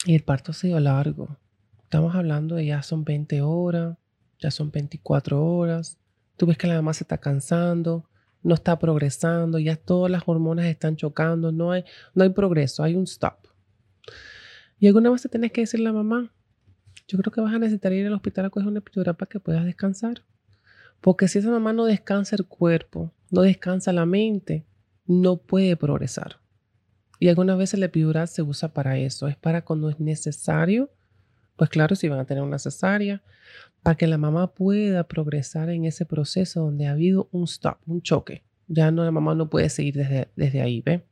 y 0.04 0.14
el 0.14 0.22
parto 0.22 0.52
ha 0.52 0.54
sido 0.54 0.78
largo. 0.80 1.38
Estamos 1.82 2.14
hablando 2.14 2.56
de 2.56 2.66
ya 2.66 2.82
son 2.82 3.04
20 3.04 3.40
horas, 3.42 3.96
ya 4.38 4.50
son 4.50 4.70
24 4.70 5.44
horas. 5.44 5.98
Tú 6.36 6.46
ves 6.46 6.58
que 6.58 6.66
la 6.66 6.74
mamá 6.74 6.92
se 6.92 7.04
está 7.04 7.18
cansando, 7.18 8.08
no 8.42 8.54
está 8.54 8.78
progresando, 8.78 9.58
ya 9.58 9.76
todas 9.76 10.10
las 10.10 10.22
hormonas 10.26 10.66
están 10.66 10.96
chocando, 10.96 11.50
no 11.50 11.72
hay, 11.72 11.84
no 12.14 12.24
hay 12.24 12.30
progreso, 12.30 12.82
hay 12.82 12.94
un 12.94 13.04
stop. 13.04 13.38
Y 14.78 14.86
alguna 14.86 15.10
vez 15.10 15.22
te 15.22 15.28
tienes 15.28 15.52
que 15.52 15.62
decirle 15.62 15.88
a 15.88 15.92
mamá, 15.92 16.32
yo 17.08 17.18
creo 17.18 17.32
que 17.32 17.40
vas 17.40 17.54
a 17.54 17.58
necesitar 17.58 17.92
ir 17.92 18.06
al 18.06 18.12
hospital 18.12 18.46
a 18.46 18.50
coger 18.50 18.68
una 18.68 18.78
epidural 18.78 19.16
para 19.16 19.28
que 19.28 19.40
puedas 19.40 19.64
descansar. 19.64 20.22
Porque 21.00 21.28
si 21.28 21.38
esa 21.38 21.50
mamá 21.50 21.72
no 21.72 21.84
descansa 21.84 22.36
el 22.36 22.46
cuerpo, 22.46 23.12
no 23.30 23.42
descansa 23.42 23.92
la 23.92 24.06
mente, 24.06 24.64
no 25.06 25.36
puede 25.36 25.76
progresar. 25.76 26.38
Y 27.18 27.28
algunas 27.28 27.58
veces 27.58 27.80
la 27.80 27.86
epidural 27.86 28.28
se 28.28 28.42
usa 28.42 28.72
para 28.72 28.98
eso, 28.98 29.26
es 29.26 29.36
para 29.36 29.64
cuando 29.64 29.90
es 29.90 29.98
necesario, 29.98 30.90
pues 31.56 31.70
claro, 31.70 31.96
si 31.96 32.08
van 32.08 32.20
a 32.20 32.24
tener 32.24 32.42
una 32.42 32.58
cesárea, 32.58 33.22
para 33.82 33.96
que 33.96 34.06
la 34.06 34.18
mamá 34.18 34.54
pueda 34.54 35.04
progresar 35.04 35.70
en 35.70 35.84
ese 35.84 36.04
proceso 36.04 36.60
donde 36.60 36.86
ha 36.86 36.92
habido 36.92 37.28
un 37.32 37.44
stop, 37.44 37.78
un 37.86 38.02
choque. 38.02 38.44
Ya 38.68 38.90
no, 38.90 39.04
la 39.04 39.10
mamá 39.10 39.34
no 39.34 39.48
puede 39.50 39.68
seguir 39.68 39.94
desde, 39.94 40.28
desde 40.36 40.60
ahí, 40.60 40.82
¿ve? 40.82 41.04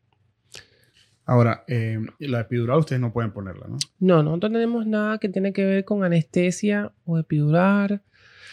Ahora, 1.27 1.65
eh, 1.67 1.99
la 2.21 2.41
epidural 2.41 2.79
ustedes 2.79 3.01
no 3.01 3.13
pueden 3.13 3.33
ponerla, 3.33 3.67
¿no? 3.69 3.79
No, 3.99 4.23
nosotros 4.23 4.53
no 4.53 4.59
tenemos 4.59 4.87
nada 4.87 5.19
que 5.19 5.29
tiene 5.29 5.53
que 5.53 5.65
ver 5.65 5.85
con 5.85 6.05
anestesia 6.05 6.93
o 7.05 7.19
epidural. 7.19 8.01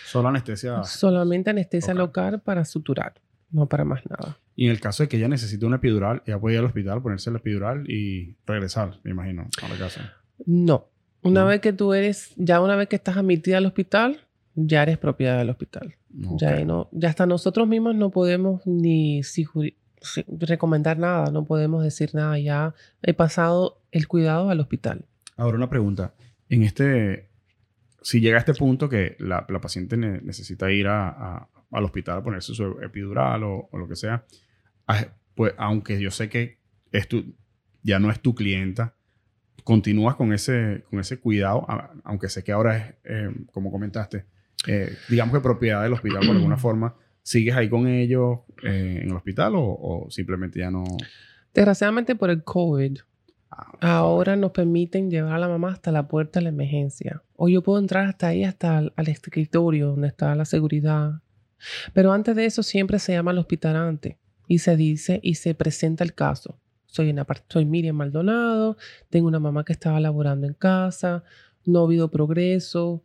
Solo 0.08 0.30
anestesia. 0.30 0.84
Solamente 0.84 1.52
anestesia 1.52 1.94
local, 1.94 2.42
para 2.42 2.66
suturar, 2.66 3.14
no 3.52 3.68
para 3.68 3.86
más 3.86 4.02
nada. 4.10 4.40
Y 4.56 4.66
en 4.66 4.72
el 4.72 4.80
caso 4.80 5.04
de 5.04 5.10
que 5.10 5.18
ella 5.18 5.28
necesite 5.28 5.66
una 5.66 5.76
epidural, 5.76 6.24
ella 6.26 6.40
puede 6.40 6.56
ir 6.56 6.60
al 6.60 6.66
hospital, 6.66 7.02
ponerse 7.02 7.30
la 7.30 7.38
epidural 7.38 7.90
y 7.90 8.36
regresar, 8.46 9.00
me 9.04 9.12
imagino, 9.12 9.48
a 9.62 9.68
la 9.70 9.78
casa. 9.78 10.14
No. 10.46 10.90
Una 11.22 11.46
vez 11.46 11.62
que 11.62 11.72
tú 11.74 11.94
eres, 11.94 12.34
ya 12.36 12.60
una 12.60 12.76
vez 12.76 12.90
que 12.90 12.98
estás 12.98 13.16
admitida 13.16 13.58
al 13.58 13.66
hospital, 13.66 14.20
ya 14.56 14.84
eres 14.84 14.98
propiedad 14.98 15.38
del 15.38 15.50
hospital. 15.52 15.96
Ya, 16.38 16.64
no, 16.66 16.90
ya 16.92 17.10
hasta 17.10 17.26
nosotros 17.26 17.68
mismos 17.68 17.96
no 17.96 18.12
podemos 18.12 18.62
ni 18.66 19.24
recomendar 20.28 20.98
nada, 20.98 21.32
no 21.32 21.46
podemos 21.46 21.84
decir 21.84 22.14
nada. 22.14 22.38
Ya 22.40 22.74
he 23.02 23.14
pasado 23.14 23.82
el 23.92 24.08
cuidado 24.08 24.50
al 24.50 24.60
hospital. 24.60 25.06
Ahora 25.38 25.58
una 25.58 25.70
pregunta. 25.70 26.14
En 26.50 26.64
este, 26.64 27.30
si 28.02 28.22
llega 28.22 28.38
a 28.38 28.40
este 28.40 28.54
punto 28.54 28.90
que 28.90 29.16
la, 29.20 29.46
paciente 29.46 29.98
necesita 29.98 30.72
ir 30.72 30.88
a, 30.88 31.48
al 31.72 31.84
hospital 31.84 32.20
a 32.20 32.24
ponerse 32.24 32.54
su 32.54 32.80
epidural 32.82 33.44
o, 33.44 33.70
lo 33.74 33.88
que 33.88 33.96
sea, 33.96 34.26
pues 35.36 35.54
aunque 35.58 36.00
yo 36.00 36.12
sé 36.12 36.30
que 36.30 36.60
ya 37.82 38.00
no 38.00 38.12
es 38.12 38.20
tu 38.20 38.36
clienta, 38.36 38.96
continúas 39.64 40.16
con 40.16 40.34
ese, 40.34 40.84
con 40.90 41.00
ese 41.00 41.20
cuidado, 41.20 41.66
aunque 42.04 42.30
sé 42.30 42.44
que 42.44 42.52
ahora 42.52 42.78
es, 42.78 42.96
eh, 43.06 43.30
como 43.52 43.72
comentaste, 43.72 44.26
eh, 44.68 44.96
digamos 45.10 45.34
que 45.34 45.42
propiedad 45.42 45.84
del 45.84 45.94
hospital 45.94 46.26
por 46.26 46.36
alguna 46.36 46.58
forma, 46.58 46.96
¿Sigues 47.24 47.56
ahí 47.56 47.70
con 47.70 47.88
ellos 47.88 48.40
eh, 48.64 49.00
en 49.02 49.10
el 49.10 49.16
hospital 49.16 49.54
o, 49.56 50.08
simplemente 50.10 50.60
ya 50.60 50.70
no? 50.70 50.84
Desgraciadamente 51.54 52.16
por 52.16 52.30
el 52.30 52.44
COVID, 52.44 53.00
ah, 53.50 53.72
ahora 53.80 54.36
nos 54.36 54.52
permiten 54.52 55.10
llevar 55.10 55.34
a 55.34 55.40
la 55.40 55.48
mamá 55.48 55.72
hasta 55.72 55.94
la 55.94 56.06
puerta 56.10 56.40
de 56.40 56.44
la 56.44 56.50
emergencia. 56.50 57.24
O 57.38 57.48
yo 57.48 57.64
puedo 57.64 57.80
entrar 57.80 58.08
hasta 58.08 58.28
ahí, 58.28 58.44
hasta 58.44 58.78
al, 58.78 59.08
escritorio 59.08 59.88
donde 59.88 60.10
está 60.10 60.36
la 60.36 60.44
seguridad. 60.44 61.22
Pero 61.94 62.12
antes 62.12 62.36
de 62.36 62.46
eso 62.46 62.62
siempre 62.62 63.00
se 63.00 63.14
llama 63.14 63.32
al 63.32 63.38
hospital 63.38 63.78
antes. 63.78 64.18
y 64.46 64.60
se 64.60 64.76
dice 64.76 65.22
y 65.24 65.36
se 65.36 65.56
presenta 65.56 66.04
el 66.04 66.14
caso. 66.14 66.60
Soy, 66.88 67.10
una, 67.10 67.26
soy 67.48 67.66
Miriam 67.66 67.96
Maldonado, 67.96 68.76
tengo 69.10 69.30
una 69.30 69.40
mamá 69.40 69.64
que 69.64 69.72
estaba 69.72 70.00
laborando 70.02 70.46
en 70.46 70.54
casa, 70.54 71.24
no 71.66 71.80
ha 71.80 71.84
habido 71.84 72.12
progreso, 72.12 73.04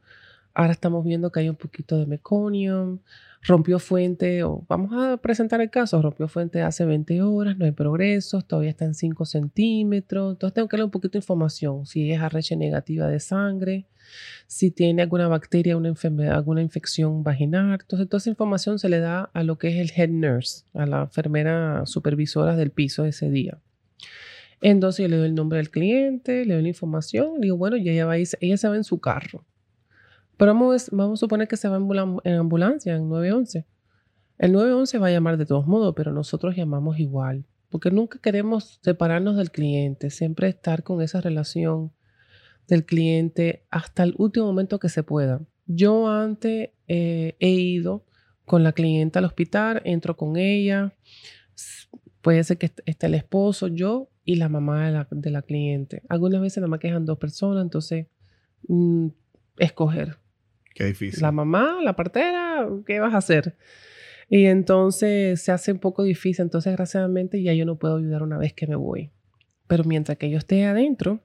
ahora 0.59 0.72
estamos 0.72 1.05
viendo 1.05 1.30
que 1.30 1.39
hay 1.39 1.48
un 1.48 1.55
poquito 1.55 1.97
de 1.97 2.06
meconium, 2.06 2.98
rompió 3.43 3.78
fuente, 3.78 4.43
o 4.43 4.64
vamos 4.68 4.93
a 4.93 5.16
presentar 5.16 5.60
el 5.60 5.70
caso, 5.70 6.02
rompió 6.02 6.26
fuente 6.26 6.62
hace 6.62 6.85
20 6.85 7.22
horas, 7.22 7.56
no 7.56 7.64
hay 7.64 7.70
progresos, 7.70 8.44
todavía 8.44 8.70
está 8.70 8.85
en 8.85 8.94
5 8.94 9.24
centímetros, 9.24 10.32
entonces 10.32 10.55
tengo 10.55 10.66
que 10.66 10.76
darle 10.76 10.86
un 10.86 10.90
poquito 10.90 11.12
de 11.12 11.18
información, 11.18 11.86
si 11.86 12.10
es 12.10 12.20
arreche 12.20 12.56
negativa 12.56 13.06
de 13.06 13.20
sangre, 13.20 13.86
si 14.48 14.72
tiene 14.72 15.02
alguna 15.02 15.28
bacteria, 15.28 15.76
una 15.76 15.90
enfermedad, 15.90 16.35
alguna 16.35 16.60
infección 16.60 17.22
vaginal, 17.22 17.78
entonces 17.80 18.09
toda 18.09 18.18
esa 18.18 18.30
información 18.30 18.80
se 18.80 18.89
le 18.89 18.98
da 18.98 19.30
a 19.32 19.44
lo 19.44 19.59
que 19.59 19.68
es 19.68 19.76
el 19.76 19.93
head 19.97 20.10
nurse, 20.10 20.64
a 20.74 20.86
la 20.86 21.02
enfermera 21.02 21.86
supervisora 21.86 22.56
del 22.56 22.72
piso 22.72 23.05
ese 23.05 23.30
día. 23.30 23.59
Entonces 24.60 25.05
yo 25.05 25.09
le 25.09 25.18
doy 25.18 25.28
el 25.28 25.36
nombre 25.36 25.59
del 25.59 25.70
cliente, 25.70 26.44
le 26.44 26.55
doy 26.55 26.64
la 26.64 26.68
información, 26.68 27.35
le 27.35 27.43
digo, 27.43 27.56
bueno, 27.56 27.76
ya 27.76 27.93
ella 27.93 28.06
va 28.06 28.14
a 28.14 28.16
ella 28.16 28.56
se 28.56 28.68
va 28.68 28.74
en 28.74 28.82
su 28.82 28.98
carro. 28.98 29.44
Pero 30.39 30.55
vamos, 30.55 30.89
vamos 30.93 31.19
a 31.19 31.20
suponer 31.20 31.48
que 31.48 31.56
se 31.56 31.69
va 31.69 31.77
en, 31.77 32.35
ambulancia, 32.35 32.94
en 32.94 33.09
911. 33.09 33.66
El 34.39 34.52
911 34.52 34.98
va 34.98 35.09
a 35.09 35.10
llamar 35.10 35.36
de 35.36 35.44
todos 35.44 35.66
modos, 35.66 35.94
pero 35.97 36.12
nosotros 36.12 36.55
llamamos 36.55 37.01
igual, 37.01 37.44
porque 37.69 37.90
nunca 37.90 38.20
queremos 38.20 38.78
separarnos 38.82 39.36
del 39.36 39.51
cliente, 39.51 40.10
siempre 40.10 40.48
estar 40.48 40.85
con 40.85 41.02
esa 41.02 41.20
relación 41.20 41.93
del 42.69 42.85
cliente 42.85 43.66
hasta 43.70 44.05
el 44.05 44.15
último 44.16 44.47
momento 44.47 44.78
que 44.78 44.89
se 44.89 45.02
pueda. 45.02 45.40
Yo 45.66 46.09
antes 46.09 46.70
eh, 46.86 47.36
he 47.40 47.51
ido 47.51 48.05
con 48.44 48.62
la 48.62 48.73
clienta 48.73 49.19
al 49.19 49.24
hospital, 49.24 49.82
entro 49.85 50.16
con 50.16 50.36
ella, 50.36 50.94
puede 52.23 52.44
ser 52.44 52.59
que 52.59 52.70
esté 52.86 53.06
el 53.06 53.15
esposo, 53.15 53.66
yo 53.66 54.09
y 54.24 54.36
la 54.36 54.48
mamá 54.48 54.86
de 54.86 54.93
la, 54.93 55.09
de 55.10 55.31
la 55.31 55.43
cliente. 55.43 56.02
Algunas 56.09 56.40
veces 56.40 56.59
nada 56.59 56.69
más 56.69 56.78
quejan 56.78 57.05
dos 57.05 57.19
personas, 57.19 57.65
entonces 57.65 58.06
mm, 58.69 59.09
escoger. 59.59 60.19
Difícil. 60.84 61.22
La 61.22 61.32
mamá, 61.32 61.78
la 61.82 61.94
partera, 61.96 62.68
¿qué 62.86 63.00
vas 63.00 63.14
a 63.14 63.18
hacer? 63.18 63.56
Y 64.28 64.46
entonces 64.46 65.40
se 65.40 65.52
hace 65.52 65.72
un 65.72 65.78
poco 65.78 66.02
difícil. 66.02 66.42
Entonces, 66.42 66.72
desgraciadamente, 66.72 67.42
ya 67.42 67.55
yo 67.55 67.64
no 67.64 67.78
puedo 67.78 67.96
ayudar 67.96 68.22
una 68.22 68.38
vez 68.38 68.52
que 68.52 68.66
me 68.66 68.76
voy. 68.76 69.10
Pero 69.66 69.84
mientras 69.84 70.18
que 70.18 70.30
yo 70.30 70.38
esté 70.38 70.64
adentro, 70.66 71.20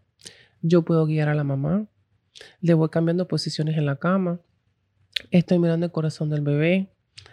yo 0.62 0.84
puedo 0.84 1.06
guiar 1.06 1.30
a 1.30 1.36
la 1.36 1.44
mamá. 1.44 1.88
Le 2.62 2.74
voy 2.74 2.90
cambiando 2.90 3.28
posiciones 3.28 3.78
en 3.78 3.86
la 3.86 3.98
cama. 3.98 4.40
Estoy 5.32 5.60
mirando 5.60 5.86
el 5.86 5.92
corazón 5.92 6.30
del 6.30 6.42
bebé. 6.42 6.90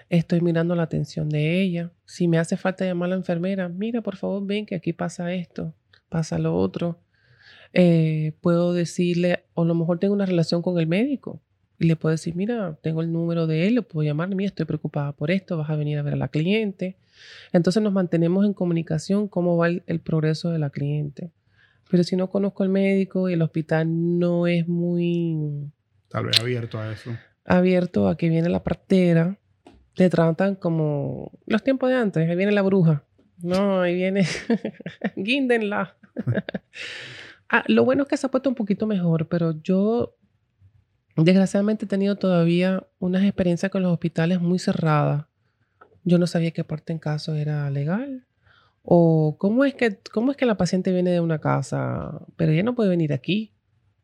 Estoy 0.08 0.40
mirando 0.40 0.74
la 0.74 0.82
atención 0.82 1.28
de 1.28 1.60
ella. 1.62 1.92
Si 2.04 2.26
me 2.26 2.38
hace 2.38 2.56
falta 2.56 2.84
llamar 2.84 3.06
a 3.06 3.10
la 3.10 3.16
enfermera, 3.16 3.68
mira, 3.68 4.02
por 4.02 4.16
favor, 4.16 4.44
ven 4.44 4.66
que 4.66 4.74
aquí 4.74 4.92
pasa 4.92 5.32
esto, 5.32 5.72
pasa 6.08 6.38
lo 6.38 6.56
otro. 6.56 7.00
Eh, 7.72 8.32
puedo 8.40 8.72
decirle, 8.72 9.44
o 9.54 9.62
a 9.62 9.64
lo 9.64 9.76
mejor 9.76 10.00
tengo 10.00 10.14
una 10.14 10.26
relación 10.26 10.62
con 10.62 10.78
el 10.80 10.88
médico 10.88 11.40
y 11.80 11.86
le 11.86 11.96
puedo 11.96 12.10
decir, 12.12 12.36
mira, 12.36 12.76
tengo 12.82 13.00
el 13.00 13.10
número 13.10 13.46
de 13.46 13.66
él, 13.66 13.76
le 13.76 13.82
puedo 13.82 14.06
llamar, 14.06 14.28
mira, 14.28 14.48
estoy 14.48 14.66
preocupada 14.66 15.12
por 15.12 15.30
esto, 15.30 15.56
vas 15.56 15.70
a 15.70 15.76
venir 15.76 15.98
a 15.98 16.02
ver 16.02 16.12
a 16.12 16.16
la 16.18 16.28
cliente. 16.28 16.98
Entonces 17.54 17.82
nos 17.82 17.94
mantenemos 17.94 18.44
en 18.44 18.52
comunicación 18.52 19.28
cómo 19.28 19.56
va 19.56 19.68
el, 19.68 20.00
progreso 20.00 20.50
de 20.50 20.58
la 20.58 20.68
cliente. 20.68 21.30
Pero 21.90 22.04
si 22.04 22.16
no 22.16 22.28
conozco 22.28 22.64
al 22.64 22.68
médico 22.68 23.30
y 23.30 23.32
el 23.32 23.40
hospital 23.40 24.18
no 24.18 24.46
es 24.46 24.68
muy... 24.68 25.72
Tal 26.10 26.26
vez 26.26 26.38
abierto 26.38 26.78
a 26.78 26.92
eso. 26.92 27.16
Abierto 27.46 28.08
a 28.08 28.16
que 28.18 28.28
viene 28.28 28.50
la 28.50 28.62
partera, 28.62 29.38
te 29.94 30.10
tratan 30.10 30.56
como 30.56 31.32
los 31.46 31.64
tiempos 31.64 31.88
de 31.88 31.96
antes, 31.96 32.28
ahí 32.28 32.36
viene 32.36 32.52
la 32.52 32.62
bruja. 32.62 33.04
No, 33.42 33.80
ahí 33.80 33.94
viene, 33.94 34.26
guíndenla. 35.16 35.96
ah, 37.48 37.64
lo 37.68 37.86
bueno 37.86 38.02
es 38.02 38.08
que 38.10 38.18
se 38.18 38.26
ha 38.26 38.30
puesto 38.30 38.50
un 38.50 38.54
poquito 38.54 38.86
mejor, 38.86 39.28
pero 39.28 39.54
yo 39.62 40.14
Desgraciadamente 41.16 41.84
he 41.84 41.88
tenido 41.88 42.16
todavía 42.16 42.86
unas 42.98 43.24
experiencias 43.24 43.70
con 43.70 43.82
los 43.82 43.92
hospitales 43.92 44.40
muy 44.40 44.58
cerradas. 44.58 45.26
Yo 46.04 46.18
no 46.18 46.26
sabía 46.26 46.52
qué 46.52 46.64
parte 46.64 46.92
en 46.92 46.98
caso 46.98 47.34
era 47.34 47.68
legal. 47.70 48.26
O 48.82 49.36
cómo 49.38 49.64
es 49.64 49.74
que, 49.74 49.98
cómo 50.12 50.30
es 50.30 50.36
que 50.36 50.46
la 50.46 50.56
paciente 50.56 50.92
viene 50.92 51.10
de 51.10 51.20
una 51.20 51.40
casa, 51.40 52.26
pero 52.36 52.52
ella 52.52 52.62
no 52.62 52.74
puede 52.74 52.88
venir 52.88 53.12
aquí. 53.12 53.52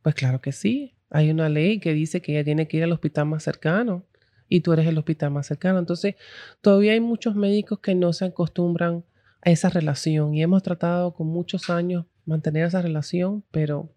Pues 0.03 0.15
claro 0.15 0.41
que 0.41 0.53
sí. 0.53 0.95
Hay 1.11 1.31
una 1.31 1.49
ley 1.49 1.81
que 1.81 1.93
dice 1.95 2.21
que 2.21 2.33
ella 2.33 2.45
tiene 2.45 2.69
que 2.69 2.77
ir 2.77 2.85
al 2.85 2.93
hospital 2.93 3.27
más 3.27 3.43
cercano 3.43 4.05
y 4.49 4.61
tú 4.61 4.73
eres 4.73 4.87
el 4.87 4.99
hospital 4.99 5.31
más 5.31 5.47
cercano. 5.47 5.79
Entonces, 5.79 6.17
todavía 6.61 6.93
hay 6.93 7.01
muchos 7.01 7.35
médicos 7.35 7.81
que 7.81 7.95
no 7.95 8.13
se 8.13 8.27
acostumbran 8.27 9.05
a 9.43 9.51
esa 9.51 9.69
relación 9.69 10.35
y 10.35 10.43
hemos 10.43 10.63
tratado 10.63 11.15
con 11.15 11.29
muchos 11.29 11.71
años 11.71 12.07
mantener 12.25 12.65
esa 12.65 12.83
relación, 12.83 13.45
pero 13.51 13.93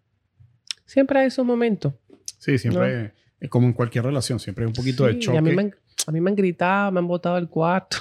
siempre 0.86 1.20
hay 1.20 1.28
esos 1.28 1.46
momentos. 1.46 1.94
Sí, 2.40 2.58
siempre, 2.58 3.14
es 3.40 3.50
como 3.50 3.68
en 3.68 3.74
cualquier 3.74 4.06
relación, 4.06 4.40
siempre 4.40 4.64
hay 4.64 4.68
un 4.68 4.74
poquito 4.74 5.06
de 5.06 5.20
choque. 5.20 5.38
a, 5.38 5.42
mí 5.42 5.52
me 5.52 5.62
han, 5.62 5.76
a 6.08 6.12
mí 6.12 6.22
me 6.22 6.30
han 6.32 6.36
gritado, 6.36 6.92
me 6.92 7.00
han 7.00 7.08
botado 7.08 7.38
el 7.38 7.48
cuarto. 7.48 7.98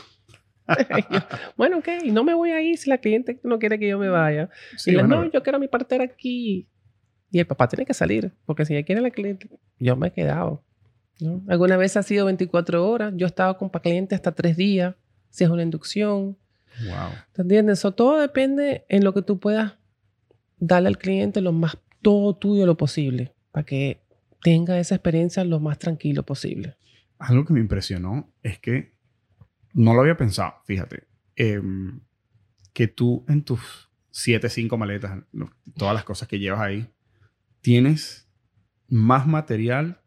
bueno, 1.57 1.79
ok, 1.79 1.89
no 2.07 2.25
me 2.25 2.35
voy 2.35 2.51
a 2.51 2.63
ir 2.63 2.79
si 2.79 2.89
la 2.89 2.99
cliente 2.99 3.41
no 3.43 3.59
quiere 3.59 3.79
que 3.79 3.89
yo 3.89 3.99
me 3.99 4.09
vaya. 4.09 4.49
y 4.87 4.93
no, 4.93 5.31
yo 5.31 5.43
quiero 5.43 5.59
mi 5.59 5.69
partera 5.69 6.05
aquí. 6.05 6.69
Y 7.31 7.39
el 7.39 7.47
papá 7.47 7.69
tiene 7.69 7.85
que 7.85 7.93
salir, 7.93 8.33
porque 8.47 8.65
si 8.65 8.75
ella 8.75 8.87
quiere 8.87 9.03
la 9.03 9.11
cliente, 9.11 9.51
yo 9.79 9.97
me 9.97 10.09
he 10.09 10.13
quedado. 10.13 10.65
Alguna 11.49 11.77
vez 11.77 11.97
ha 11.97 12.03
sido 12.03 12.27
24 12.27 12.89
horas, 12.89 13.13
yo 13.17 13.27
he 13.27 13.29
estado 13.29 13.59
con 13.59 13.69
cliente 13.69 14.15
hasta 14.15 14.33
tres 14.33 14.57
días, 14.57 14.95
si 15.31 15.45
es 15.45 15.51
una 15.51 15.63
inducción. 15.63 16.39
Wow. 16.87 17.11
¿Te 17.33 17.43
entiendes? 17.43 17.81
Eso 17.81 17.93
todo 17.93 18.19
depende 18.19 18.85
en 18.89 19.05
lo 19.05 19.13
que 19.13 19.23
tú 19.23 19.41
puedas 19.41 19.75
darle 20.59 20.89
al 20.89 20.99
cliente 20.99 21.41
lo 21.41 21.53
más 21.53 21.77
todo 22.03 22.35
tuyo 22.37 22.67
lo 22.67 22.77
posible, 22.77 23.35
para 23.51 23.67
que 23.67 24.01
tenga 24.43 24.79
esa 24.79 24.95
experiencia 24.95 25.45
lo 25.45 25.61
más 25.61 25.79
tranquilo 25.79 26.25
posible. 26.25 26.77
Algo 27.19 27.45
que 27.45 27.53
me 27.53 27.61
impresionó 27.61 28.33
es 28.43 28.59
que 28.59 28.95
no 29.73 29.95
lo 29.95 30.01
había 30.01 30.17
pensado, 30.17 30.55
fíjate, 30.65 31.09
em, 31.37 32.01
que 32.73 32.89
tú 32.89 33.25
en 33.29 33.43
tus 33.43 33.91
siete, 34.11 34.49
cinco 34.49 34.77
maletas, 34.77 35.23
todas 35.77 35.95
las 35.95 36.05
cosas 36.05 36.29
que 36.29 36.39
llevas 36.39 36.61
ahí, 36.61 36.89
tienes 37.61 38.29
más 38.89 39.27
material 39.27 40.01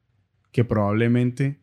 que 0.51 0.65
probablemente 0.65 1.61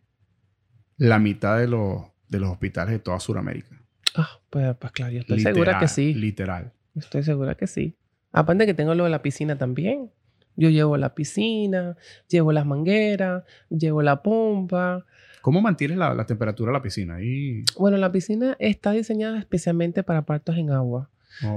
la 0.96 1.18
mitad 1.18 1.58
de 1.58 1.68
los, 1.68 2.02
de 2.28 2.40
los 2.40 2.50
hospitales 2.50 2.92
de 2.92 2.98
toda 2.98 3.20
Sudamérica. 3.20 3.80
Ah, 4.14 4.40
pues, 4.50 4.76
pues 4.76 4.92
claro, 4.92 5.12
yo 5.12 5.20
estoy 5.20 5.40
segura 5.40 5.78
que 5.78 5.88
sí. 5.88 6.14
Literal. 6.14 6.72
Estoy 6.94 7.22
segura 7.22 7.54
que 7.54 7.66
sí. 7.66 7.96
Aparte 8.32 8.66
que 8.66 8.74
tengo 8.74 8.94
lo 8.94 9.04
de 9.04 9.10
la 9.10 9.22
piscina 9.22 9.56
también. 9.56 10.10
Yo 10.58 10.70
llevo 10.70 10.96
la 10.96 11.14
piscina, 11.14 11.96
llevo 12.28 12.50
las 12.50 12.66
mangueras, 12.66 13.44
llevo 13.70 14.02
la 14.02 14.22
pompa. 14.24 15.06
¿Cómo 15.40 15.60
mantienes 15.60 15.96
la, 15.96 16.26
temperatura 16.26 16.72
de 16.72 16.78
la 16.78 16.82
piscina? 16.82 17.14
Ahí? 17.14 17.62
Bueno, 17.78 17.96
la 17.96 18.10
piscina 18.10 18.56
está 18.58 18.90
diseñada 18.90 19.38
especialmente 19.38 20.02
para 20.02 20.26
partos 20.26 20.56
en 20.56 20.70
agua. 20.70 21.08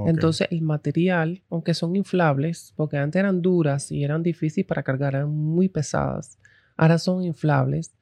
Entonces, 0.06 0.46
el 0.52 0.62
material, 0.62 1.42
aunque 1.50 1.74
son 1.74 1.96
inflables, 1.96 2.72
porque 2.76 2.96
antes 2.96 3.18
eran 3.18 3.42
duras 3.42 3.90
y 3.90 4.04
eran 4.04 4.22
difíciles 4.22 4.64
para 4.64 4.84
cargar, 4.84 5.16
eran 5.16 5.30
muy 5.30 5.68
pesadas, 5.68 6.38
ahora 6.76 6.98
son 6.98 7.24
inflables, 7.24 7.92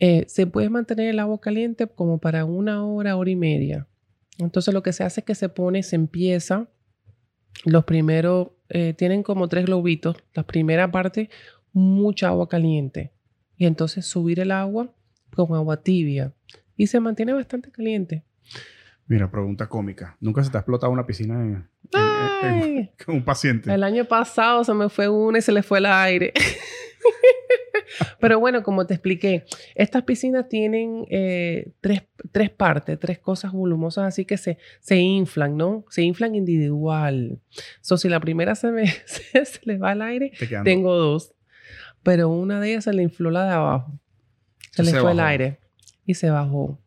eh, 0.00 0.24
se 0.26 0.48
puede 0.48 0.68
mantener 0.68 1.10
el 1.10 1.20
agua 1.20 1.40
caliente 1.40 1.86
como 1.86 2.18
para 2.18 2.44
una 2.44 2.84
hora, 2.84 3.14
hora 3.14 3.30
y 3.30 3.36
media. 3.36 3.86
Entonces, 4.38 4.74
lo 4.74 4.82
que 4.82 4.92
se 4.92 5.04
hace 5.04 5.20
es 5.20 5.24
que 5.24 5.36
se 5.36 5.48
pone, 5.48 5.84
se 5.84 5.94
empieza 5.94 6.68
los 7.64 7.84
primeros 7.84 8.48
eh, 8.74 8.94
tienen 8.94 9.22
como 9.22 9.48
tres 9.48 9.66
globitos. 9.66 10.16
La 10.34 10.44
primera 10.44 10.90
parte, 10.90 11.28
mucha 11.72 12.28
agua 12.28 12.48
caliente. 12.48 13.12
Y 13.56 13.66
entonces 13.66 14.06
subir 14.06 14.40
el 14.40 14.50
agua 14.50 14.90
con 15.34 15.54
agua 15.54 15.82
tibia. 15.82 16.32
Y 16.76 16.86
se 16.86 16.98
mantiene 16.98 17.34
bastante 17.34 17.70
caliente. 17.70 18.24
Mira, 19.06 19.30
pregunta 19.30 19.68
cómica. 19.68 20.16
¿Nunca 20.20 20.42
se 20.42 20.50
te 20.50 20.56
ha 20.56 20.60
explotado 20.60 20.90
una 20.90 21.06
piscina 21.06 21.68
con 23.04 23.16
un 23.16 23.24
paciente? 23.24 23.72
El 23.72 23.84
año 23.84 24.06
pasado 24.06 24.64
se 24.64 24.72
me 24.72 24.88
fue 24.88 25.06
una 25.06 25.38
y 25.38 25.42
se 25.42 25.52
le 25.52 25.62
fue 25.62 25.78
el 25.78 25.86
aire. 25.86 26.32
Pero 28.20 28.40
bueno, 28.40 28.62
como 28.62 28.86
te 28.86 28.94
expliqué, 28.94 29.44
estas 29.74 30.02
piscinas 30.04 30.48
tienen 30.48 31.06
eh, 31.10 31.72
tres, 31.80 32.02
partes, 32.50 32.98
tres 32.98 33.18
cosas 33.18 33.52
volumosas, 33.52 34.04
así 34.04 34.24
que 34.24 34.36
se, 34.36 34.58
se 34.80 34.96
inflan, 34.96 35.56
¿no? 35.56 35.84
Se 35.88 36.02
inflan 36.02 36.34
individual. 36.34 37.40
So, 37.80 37.96
si 37.96 38.08
la 38.08 38.20
primera 38.20 38.54
se, 38.54 38.70
me, 38.70 38.86
se, 39.06 39.60
le 39.62 39.78
va 39.78 39.90
al 39.90 40.02
aire, 40.02 40.32
tengo 40.64 40.94
dos. 40.94 41.34
Pero 42.02 42.28
una 42.28 42.60
de 42.60 42.70
ellas 42.70 42.84
se 42.84 42.92
le 42.92 43.02
infló 43.02 43.30
la 43.30 43.44
de 43.44 43.52
abajo. 43.52 44.00
Se, 44.72 44.82
le 44.82 44.92
fue 44.92 45.12
el 45.12 45.20
aire 45.20 45.60
y 46.06 46.14
se 46.14 46.30
bajó. 46.30 46.80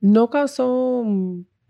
No 0.00 0.30
causó 0.30 1.04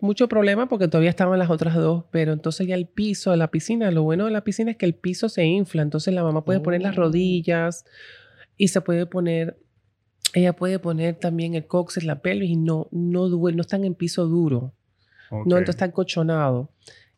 mucho 0.02 0.28
problema 0.28 0.68
porque 0.68 0.88
todavía 0.88 1.10
estaban 1.10 1.38
las 1.38 1.50
otras 1.50 1.74
dos, 1.74 2.04
pero 2.10 2.32
entonces 2.32 2.66
ya 2.66 2.74
el 2.74 2.86
piso 2.86 3.30
de 3.30 3.36
la 3.36 3.50
piscina, 3.50 3.90
lo 3.90 4.02
bueno 4.02 4.24
de 4.24 4.30
la 4.30 4.42
piscina 4.42 4.72
es 4.72 4.76
que 4.76 4.86
el 4.86 4.94
piso 4.94 5.28
se 5.28 5.44
infla, 5.44 5.82
entonces 5.82 6.12
la 6.12 6.24
mamá 6.24 6.44
puede 6.44 6.60
poner 6.60 6.82
las 6.82 6.96
oh. 6.96 7.02
rodillas 7.02 7.84
y 8.56 8.68
se 8.68 8.80
puede 8.80 9.06
poner, 9.06 9.58
ella 10.34 10.52
puede 10.54 10.78
poner 10.78 11.16
también 11.16 11.54
el 11.54 11.66
coxis, 11.66 12.04
la 12.04 12.20
pelvis 12.20 12.50
y 12.50 12.56
no, 12.56 12.88
no, 12.90 13.28
no 13.28 13.60
están 13.60 13.84
en 13.84 13.94
piso 13.94 14.26
duro. 14.26 14.72
No, 15.30 15.56
entonces 15.56 15.70
está 15.70 15.86
encochonado. 15.86 16.70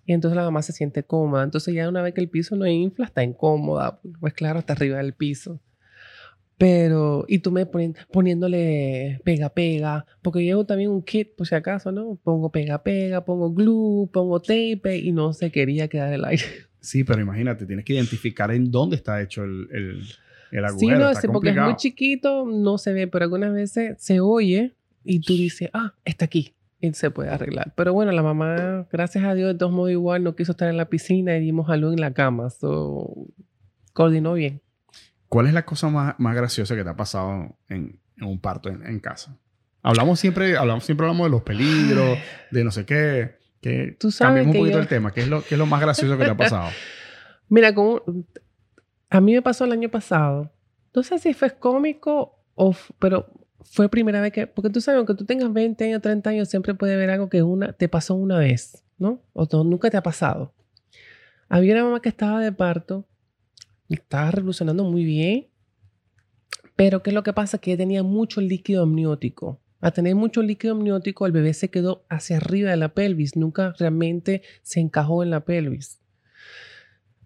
Y 0.07 0.13
entonces 0.13 0.37
la 0.37 0.45
mamá 0.45 0.63
se 0.63 0.73
siente 0.73 1.03
cómoda. 1.03 1.43
Entonces 1.43 1.75
ya 1.75 1.89
una 1.89 2.03
vez 2.03 2.15
que 2.15 2.21
el 2.21 2.29
piso 2.29 2.55
no 2.55 2.67
infla, 2.67 3.07
está 3.07 3.25
incómoda. 3.25 4.01
Pues 4.21 4.35
claro, 4.35 4.61
está 4.61 4.75
arriba 4.75 4.99
del 4.99 5.15
piso. 5.15 5.61
Pero, 6.57 7.25
y 7.27 7.41
tú 7.41 7.51
me 7.51 7.67
poniéndole 7.67 9.21
pega, 9.25 9.49
pega, 9.49 10.07
porque 10.23 10.45
llevo 10.45 10.65
también 10.65 10.91
un 10.91 11.03
kit, 11.03 11.35
por 11.35 11.49
si 11.49 11.55
acaso, 11.57 11.91
¿no? 11.91 12.17
Pongo 12.23 12.53
pega, 12.53 12.83
pega, 12.85 13.25
pongo 13.25 13.53
glue, 13.53 14.09
pongo 14.13 14.41
tape 14.41 14.99
y 14.99 15.11
no 15.11 15.33
se 15.33 15.51
quería 15.51 15.89
quedar 15.89 16.13
el 16.13 16.25
aire. 16.25 16.45
Sí, 16.81 17.03
pero 17.03 17.21
imagínate, 17.21 17.67
tienes 17.67 17.85
que 17.85 17.95
identificar 17.95 18.53
en 18.53 18.71
dónde 18.71 18.97
está 18.97 19.21
hecho 19.23 19.43
el, 19.43 19.69
el, 19.73 20.03
el 20.59 20.65
agujero. 20.65 21.15
Sí, 21.15 21.27
no, 21.27 21.33
porque 21.33 21.51
es 21.51 21.57
muy 21.57 21.77
chiquito, 21.77 22.47
no 22.47 22.79
se 22.79 22.93
ve, 22.93 23.07
pero 23.07 23.25
algunas 23.25 23.53
veces 23.53 23.97
se 23.99 24.21
oye 24.21 24.75
y 25.03 25.21
tú 25.21 25.35
dices, 25.35 25.69
ah, 25.73 25.95
está 26.05 26.25
aquí 26.27 26.55
y 26.81 26.93
se 26.95 27.11
puede 27.11 27.31
arreglar. 27.31 27.73
Pero 27.77 27.93
bueno, 27.93 28.13
la 28.13 28.23
mamá, 28.23 28.87
gracias 28.93 29.25
a 29.25 29.35
Dios, 29.35 29.53
de 29.53 29.59
todos 29.59 29.73
modos 29.73 29.91
igual, 29.91 30.23
no 30.23 30.37
quiso 30.37 30.53
estar 30.53 30.69
en 30.69 30.77
la 30.77 30.89
piscina 30.89 31.37
y 31.37 31.41
dimos 31.41 31.69
a 31.71 31.77
luz 31.77 31.95
en 31.95 32.01
la 32.01 32.13
cama. 32.13 32.51
So, 32.51 33.27
coordinó 33.93 34.35
bien. 34.35 34.63
¿Cuál 35.29 35.47
es 35.47 35.55
la 35.55 35.65
cosa 35.65 35.89
más, 35.89 36.15
más 36.19 36.37
graciosa 36.37 36.77
que 36.77 36.85
te 36.85 36.91
ha 36.91 36.97
pasado 36.97 37.59
en, 37.69 37.99
en 38.17 38.25
un 38.25 38.41
parto 38.41 38.69
en, 38.69 39.01
casa? 39.01 39.37
Hablamos 39.83 40.21
siempre, 40.21 40.57
hablamos, 40.57 40.85
siempre 40.85 41.07
hablamos 41.07 41.27
de 41.27 41.31
los 41.31 41.43
peligros, 41.43 42.19
de 42.51 42.65
no 42.65 42.71
sé 42.71 42.87
qué. 42.87 43.39
Que 43.61 43.97
Tú 43.99 44.11
sabes 44.11 44.47
un 44.47 44.53
poquito 44.53 44.79
el 44.79 44.87
tema. 44.87 45.13
¿Qué 45.13 45.23
es, 45.23 45.29
lo, 45.29 45.43
¿Qué 45.43 45.55
es 45.55 45.59
lo 45.59 45.67
más 45.67 45.81
gracioso 45.81 46.17
que 46.17 46.25
te 46.25 46.31
ha 46.31 46.37
pasado? 46.37 46.71
Mira, 47.49 47.75
como 47.75 48.03
a 49.15 49.21
mí 49.21 49.33
me 49.33 49.43
pasó 49.43 49.65
el 49.65 49.73
año 49.73 49.89
pasado. 49.89 50.51
No 50.95 51.03
sé 51.03 51.19
si 51.19 51.35
fue 51.35 51.51
cómico 51.51 52.43
o... 52.55 52.75
Pero 52.99 53.31
fue 53.63 53.89
primera 53.89 54.21
vez 54.21 54.33
que... 54.33 54.47
Porque 54.47 54.71
tú 54.71 54.81
sabes, 54.81 54.99
aunque 54.99 55.15
tú 55.15 55.25
tengas 55.25 55.53
20 55.53 55.85
años, 55.85 56.03
30 56.03 56.31
años, 56.31 56.49
siempre 56.49 56.75
puede 56.75 56.95
haber 56.95 57.11
algo 57.11 57.29
que 57.29 57.43
una, 57.43 57.73
te 57.73 57.89
pasó 57.89 58.15
una 58.15 58.39
vez, 58.39 58.85
¿no? 58.99 59.23
O 59.33 59.47
nunca 59.65 59.89
te 59.89 59.97
ha 59.97 60.03
pasado. 60.03 60.53
Había 61.49 61.75
una 61.75 61.85
mamá 61.85 62.01
que 62.01 62.09
estaba 62.09 62.41
de 62.41 62.51
parto. 62.51 63.07
Estaba 63.89 64.33
revolucionando 64.33 64.83
muy 64.83 65.05
bien. 65.05 65.49
Pero 66.75 67.03
¿qué 67.03 67.11
es 67.11 67.15
lo 67.15 67.23
que 67.23 67.33
pasa? 67.33 67.59
Que 67.59 67.77
tenía 67.77 68.03
mucho 68.03 68.41
líquido 68.41 68.83
amniótico 68.83 69.61
a 69.85 69.91
tener 69.91 70.15
mucho 70.15 70.41
líquido 70.41 70.73
amniótico, 70.73 71.27
el 71.27 71.33
bebé 71.33 71.53
se 71.53 71.69
quedó 71.69 72.07
hacia 72.09 72.39
arriba 72.39 72.71
de 72.71 72.79
la 72.79 72.95
pelvis, 72.95 73.37
nunca 73.37 73.75
realmente 73.79 74.41
se 74.63 74.81
encajó 74.81 75.23
en 75.23 75.29
la 75.29 75.45
pelvis. 75.45 76.01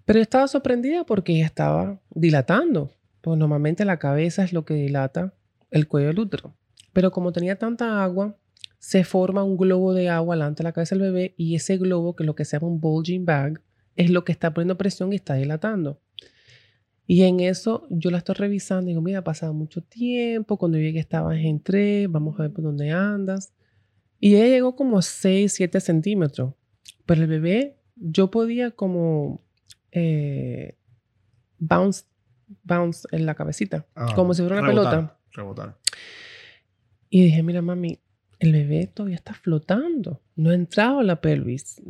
Pero 0.09 0.21
estaba 0.21 0.49
sorprendida 0.49 1.05
porque 1.05 1.35
ella 1.35 1.45
estaba 1.45 2.01
dilatando, 2.09 2.91
pues 3.21 3.39
normalmente 3.39 3.85
la 3.85 3.99
cabeza 3.99 4.43
es 4.43 4.55
lo 4.55 4.65
que 4.65 4.73
dilata 4.73 5.35
el 5.71 5.87
cuello 5.87 6.07
del 6.07 6.21
útero. 6.21 6.57
Pero 6.95 7.11
como 7.11 7.31
tenía 7.31 7.59
tanta 7.59 8.03
agua, 8.03 8.35
se 8.79 9.05
forma 9.05 9.45
un 9.45 9.59
globo 9.59 9.93
de 9.93 10.09
agua 10.09 10.35
delante 10.35 10.63
de 10.63 10.65
la 10.65 10.73
cabeza 10.73 10.95
del 10.95 11.13
bebé 11.13 11.35
y 11.37 11.57
ese 11.57 11.77
globo, 11.77 12.17
que 12.17 12.23
es 12.23 12.27
lo 12.27 12.35
que 12.35 12.47
se 12.47 12.57
llama 12.57 12.73
un 12.73 12.81
bulging 12.81 13.27
bag, 13.27 13.61
es 13.97 14.09
lo 14.09 14.25
que 14.25 14.33
está 14.33 14.55
poniendo 14.55 14.79
presión 14.79 15.13
y 15.13 15.17
está 15.17 15.35
dilatando. 15.35 16.01
Y 17.07 17.25
en 17.25 17.41
eso 17.41 17.87
yo 17.91 18.11
la 18.11 18.17
estoy 18.17 18.37
revisando 18.37 18.85
y 18.85 18.93
digo, 18.93 19.03
mira, 19.03 19.19
ha 19.19 19.25
pasado 19.25 19.53
mucho 19.53 19.83
tiempo, 19.83 20.57
cuando 20.57 20.79
llegué 20.79 21.01
estabas 21.01 21.37
en 21.37 21.61
tres, 21.61 22.11
vamos 22.11 22.41
a 22.41 22.45
ver 22.45 22.53
por 22.55 22.65
dónde 22.65 22.93
andas. 22.93 23.53
Y 24.19 24.37
ella 24.37 24.47
llegó 24.47 24.75
como 24.75 24.97
a 24.97 25.03
6, 25.03 25.53
7 25.53 25.81
centímetros. 25.81 26.55
Pero 27.05 27.21
el 27.21 27.29
bebé, 27.29 27.77
yo 27.95 28.31
podía 28.31 28.71
como 28.71 29.47
eh, 29.99 30.79
bounce, 31.59 32.05
bounce 32.63 33.07
en 33.13 33.27
la 33.27 33.35
cabecita, 33.35 33.87
ah, 33.95 34.13
como 34.15 34.35
si 34.35 34.43
fuera 34.43 34.61
una 34.61 34.69
pelota. 34.69 35.19
Rebotar. 35.33 35.79
Y 37.11 37.25
dije, 37.25 37.43
mira, 37.43 37.63
mami, 37.63 38.01
el 38.39 38.53
bebé 38.53 38.87
todavía 38.87 39.17
está 39.17 39.35
flotando, 39.35 40.23
no 40.37 40.51
ha 40.51 40.55
entrado 40.55 41.03
la 41.03 41.21
pelvis 41.21 41.83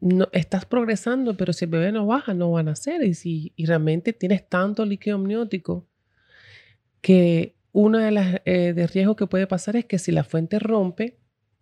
no, 0.00 0.28
estás 0.32 0.64
progresando, 0.64 1.36
pero 1.36 1.52
si 1.52 1.66
el 1.66 1.70
bebé 1.70 1.92
no 1.92 2.06
baja, 2.06 2.34
no 2.34 2.50
van 2.50 2.68
a 2.68 2.70
nacer. 2.72 3.04
Y 3.04 3.14
si 3.14 3.52
realmente 3.58 4.12
tienes 4.12 4.48
tanto 4.48 4.84
líquido 4.84 5.16
amniótico 5.16 5.86
que 7.00 7.56
uno 7.72 7.98
de 7.98 8.10
los 8.10 8.24
eh, 8.44 8.88
riesgos 8.92 9.16
que 9.16 9.26
puede 9.26 9.46
pasar 9.46 9.76
es 9.76 9.84
que 9.84 9.98
si 9.98 10.10
la 10.12 10.24
fuente 10.24 10.58
rompe, 10.58 11.18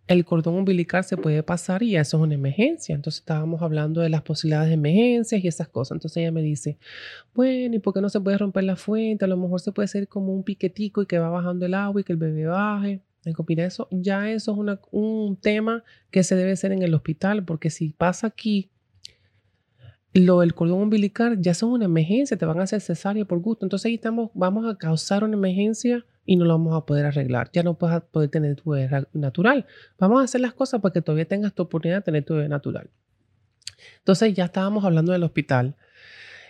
el 0.09 0.25
cordón 0.25 0.55
umbilical 0.55 1.03
se 1.03 1.15
puede 1.15 1.43
pasar 1.43 1.83
y 1.83 1.95
eso 1.95 2.17
es 2.17 2.23
una 2.23 2.33
emergencia. 2.33 2.95
Entonces 2.95 3.21
estábamos 3.21 3.61
hablando 3.61 4.01
de 4.01 4.09
las 4.09 4.23
posibilidades 4.23 4.67
de 4.67 4.73
emergencias 4.73 5.43
y 5.43 5.47
esas 5.47 5.69
cosas. 5.69 5.95
Entonces 5.95 6.17
ella 6.17 6.31
me 6.31 6.41
dice, 6.41 6.77
bueno, 7.33 7.75
¿y 7.75 7.79
por 7.79 7.93
qué 7.93 8.01
no 8.01 8.09
se 8.09 8.19
puede 8.19 8.37
romper 8.37 8.65
la 8.65 8.75
fuente? 8.75 9.25
A 9.25 9.27
lo 9.27 9.37
mejor 9.37 9.61
se 9.61 9.71
puede 9.71 9.85
hacer 9.85 10.07
como 10.07 10.33
un 10.33 10.43
piquetico 10.43 11.01
y 11.01 11.05
que 11.05 11.19
va 11.19 11.29
bajando 11.29 11.65
el 11.65 11.75
agua 11.75 12.01
y 12.01 12.03
que 12.03 12.11
el 12.11 12.17
bebé 12.17 12.47
baje 12.47 13.01
eso, 13.57 13.87
ya 13.91 14.31
eso 14.31 14.51
es 14.51 14.79
un 14.91 15.35
tema 15.37 15.83
que 16.11 16.23
se 16.23 16.35
debe 16.35 16.51
hacer 16.51 16.71
en 16.71 16.81
el 16.81 16.93
hospital, 16.93 17.43
porque 17.43 17.69
si 17.69 17.89
pasa 17.89 18.27
aquí, 18.27 18.69
lo 20.13 20.39
del 20.39 20.55
cordón 20.55 20.81
umbilical 20.81 21.39
ya 21.39 21.53
son 21.53 21.71
una 21.71 21.85
emergencia, 21.85 22.37
te 22.37 22.45
van 22.45 22.59
a 22.59 22.63
hacer 22.63 22.81
cesárea 22.81 23.25
por 23.25 23.39
gusto. 23.39 23.65
Entonces 23.65 23.87
ahí 23.87 23.95
estamos, 23.95 24.31
vamos 24.33 24.65
a 24.65 24.77
causar 24.77 25.23
una 25.23 25.35
emergencia 25.35 26.05
y 26.29 26.35
no 26.35 26.45
lo 26.45 26.51
vamos 26.51 26.75
a 26.75 26.85
poder 26.85 27.07
arreglar. 27.07 27.49
Ya 27.53 27.63
no 27.63 27.79
puedes 27.79 28.03
poder 28.03 28.29
tener 28.29 28.55
tu 28.55 28.69
bebé 28.69 29.07
natural. 29.13 29.65
Vamos 29.97 30.21
a 30.21 30.25
hacer 30.25 30.41
las 30.41 30.53
cosas 30.53 30.79
para 30.79 30.93
que 30.93 31.01
todavía 31.01 31.25
tengas 31.25 31.55
tu 31.55 31.63
oportunidad 31.63 31.97
de 31.97 32.03
tener 32.03 32.23
tu 32.23 32.35
bebé 32.35 32.47
natural. 32.47 32.91
Entonces 33.97 34.35
ya 34.35 34.45
estábamos 34.45 34.85
hablando 34.85 35.11
del 35.11 35.23
hospital. 35.23 35.75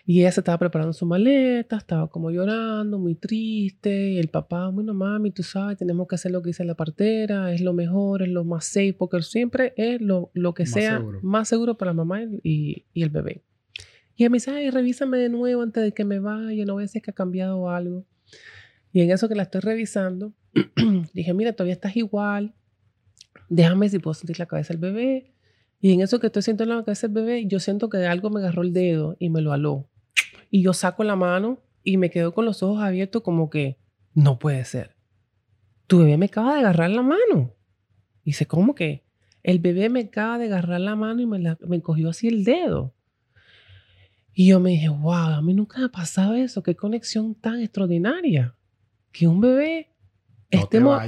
Y 0.06 0.20
ella 0.20 0.34
se 0.34 0.42
estaba 0.42 0.58
preparando 0.58 0.92
su 0.92 1.06
maleta, 1.06 1.78
estaba 1.78 2.10
como 2.10 2.30
llorando, 2.30 3.00
muy 3.00 3.16
triste. 3.16 4.12
Y 4.12 4.18
el 4.18 4.28
papá, 4.28 4.68
bueno, 4.68 4.94
mami, 4.94 5.32
tú 5.32 5.44
sabes, 5.44 5.78
tenemos 5.78 6.10
que 6.10 6.16
hacer 6.16 6.34
lo 6.34 6.42
que 6.42 6.50
dice 6.50 6.66
la 6.66 6.76
partera, 6.76 7.54
es 7.54 7.62
lo 7.62 7.72
mejor, 7.72 8.24
es 8.24 8.28
lo 8.28 8.44
más 8.44 8.66
safe, 8.66 8.94
porque 9.00 9.22
siempre 9.22 9.74
es 9.78 10.02
lo, 10.02 10.30
lo 10.34 10.54
que 10.54 10.66
sea 10.66 11.02
más 11.22 11.48
seguro 11.48 11.78
para 11.78 11.92
la 11.92 11.94
mamá 11.94 12.22
y, 12.44 12.84
y, 12.94 13.04
el 13.04 13.12
bebé. 13.12 13.44
Y 14.18 14.24
ella 14.24 14.30
me 14.30 14.38
dice, 14.40 14.52
ay, 14.52 14.72
revísame 14.72 15.18
de 15.20 15.30
nuevo 15.30 15.62
antes 15.62 15.82
de 15.82 15.94
que 15.94 16.04
me 16.04 16.20
vaya, 16.20 16.66
no 16.66 16.74
voy 16.74 16.82
a 16.82 16.88
decir 16.88 17.02
que 17.02 17.12
ha 17.12 17.14
cambiado 17.14 17.70
algo. 17.70 18.04
Y 18.92 19.02
en 19.02 19.12
eso 19.12 19.30
que 19.30 19.36
la 19.36 19.44
estoy 19.44 19.62
revisando, 19.62 20.34
dije, 21.14 21.34
mira, 21.34 21.54
todavía 21.54 21.74
estás 21.74 21.96
igual, 21.96 22.54
déjame 23.50 23.90
si 23.90 24.00
puedo 24.00 24.14
sentir 24.14 24.40
la 24.40 24.46
cabeza 24.46 24.74
del 24.74 24.82
bebé. 24.82 25.34
Y 25.82 25.94
en 25.94 26.02
eso 26.02 26.20
que 26.20 26.28
estoy 26.28 26.42
sintiendo 26.42 26.76
la 26.76 26.84
cabeza 26.84 27.08
del 27.08 27.16
bebé, 27.16 27.46
yo 27.46 27.60
siento 27.60 27.90
que 27.90 28.06
algo 28.06 28.30
me 28.30 28.40
agarró 28.40 28.64
el 28.64 28.74
dedo 28.74 29.16
y 29.20 29.30
me 29.30 29.42
lo 29.42 29.54
aló. 29.54 29.90
Y 30.50 30.62
yo 30.64 30.74
saco 30.74 31.04
la 31.04 31.16
mano 31.16 31.62
y 31.84 31.98
me 31.98 32.10
quedo 32.10 32.34
con 32.34 32.46
los 32.46 32.64
ojos 32.64 32.84
abiertos 32.84 33.22
como 33.22 33.50
que, 33.50 33.78
no 34.14 34.40
puede 34.40 34.66
ser. 34.66 34.96
Tu 35.88 36.00
bebé 36.00 36.18
me 36.18 36.26
acaba 36.26 36.54
de 36.54 36.60
agarrar 36.60 36.90
la 36.90 37.02
mano. 37.02 37.56
Y 38.24 38.32
dice, 38.32 38.46
¿cómo 38.46 38.76
que? 38.76 39.06
El 39.44 39.60
bebé 39.60 39.90
me 39.90 40.02
acaba 40.02 40.38
de 40.38 40.46
agarrar 40.46 40.82
la 40.82 40.96
mano 40.96 41.22
y 41.22 41.26
me, 41.26 41.40
la, 41.40 41.58
me 41.66 41.82
cogió 41.82 42.10
así 42.10 42.28
el 42.28 42.44
dedo. 42.44 42.94
Y 44.34 44.48
yo 44.48 44.60
me 44.60 44.72
dije, 44.72 44.90
wow, 44.90 45.12
a 45.14 45.42
mí 45.42 45.54
nunca 45.54 45.80
me 45.80 45.86
ha 45.86 45.90
pasado 45.90 46.34
eso. 46.34 46.62
Qué 46.64 46.76
conexión 46.76 47.36
tan 47.36 47.62
extraordinaria. 47.62 48.56
Que 49.12 49.28
un 49.28 49.42
bebé 49.42 49.90
no 50.80 51.00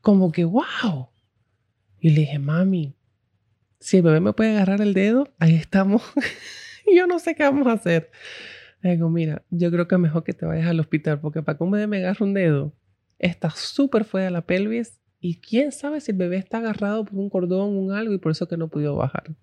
como 0.00 0.32
que, 0.32 0.44
wow. 0.44 1.08
Y 2.00 2.10
le 2.10 2.20
dije, 2.20 2.38
mami, 2.38 2.94
si 3.80 3.98
el 3.98 4.02
bebé 4.02 4.20
me 4.20 4.32
puede 4.32 4.50
agarrar 4.50 4.80
el 4.80 4.94
dedo, 4.94 5.28
ahí 5.38 5.54
estamos. 5.54 6.02
yo 6.94 7.06
no 7.06 7.18
sé 7.18 7.34
qué 7.34 7.42
vamos 7.42 7.66
a 7.66 7.72
hacer. 7.72 8.10
Le 8.80 8.92
digo, 8.92 9.10
mira, 9.10 9.44
yo 9.50 9.70
creo 9.70 9.88
que 9.88 9.96
es 9.96 10.00
mejor 10.00 10.24
que 10.24 10.32
te 10.32 10.46
vayas 10.46 10.66
al 10.66 10.80
hospital 10.80 11.20
porque 11.20 11.42
para 11.42 11.58
que 11.58 11.64
un 11.64 11.72
bebé 11.72 11.86
me 11.86 11.98
agarre 11.98 12.24
un 12.24 12.34
dedo, 12.34 12.72
está 13.18 13.50
súper 13.50 14.04
fuera 14.04 14.26
de 14.26 14.30
la 14.30 14.46
pelvis 14.46 15.00
y 15.20 15.40
quién 15.40 15.72
sabe 15.72 16.00
si 16.00 16.12
el 16.12 16.16
bebé 16.16 16.36
está 16.36 16.58
agarrado 16.58 17.04
por 17.04 17.18
un 17.18 17.28
cordón, 17.28 17.76
un 17.76 17.92
algo 17.92 18.14
y 18.14 18.18
por 18.18 18.32
eso 18.32 18.46
que 18.46 18.56
no 18.56 18.68
pudo 18.68 18.94
bajar. 18.94 19.34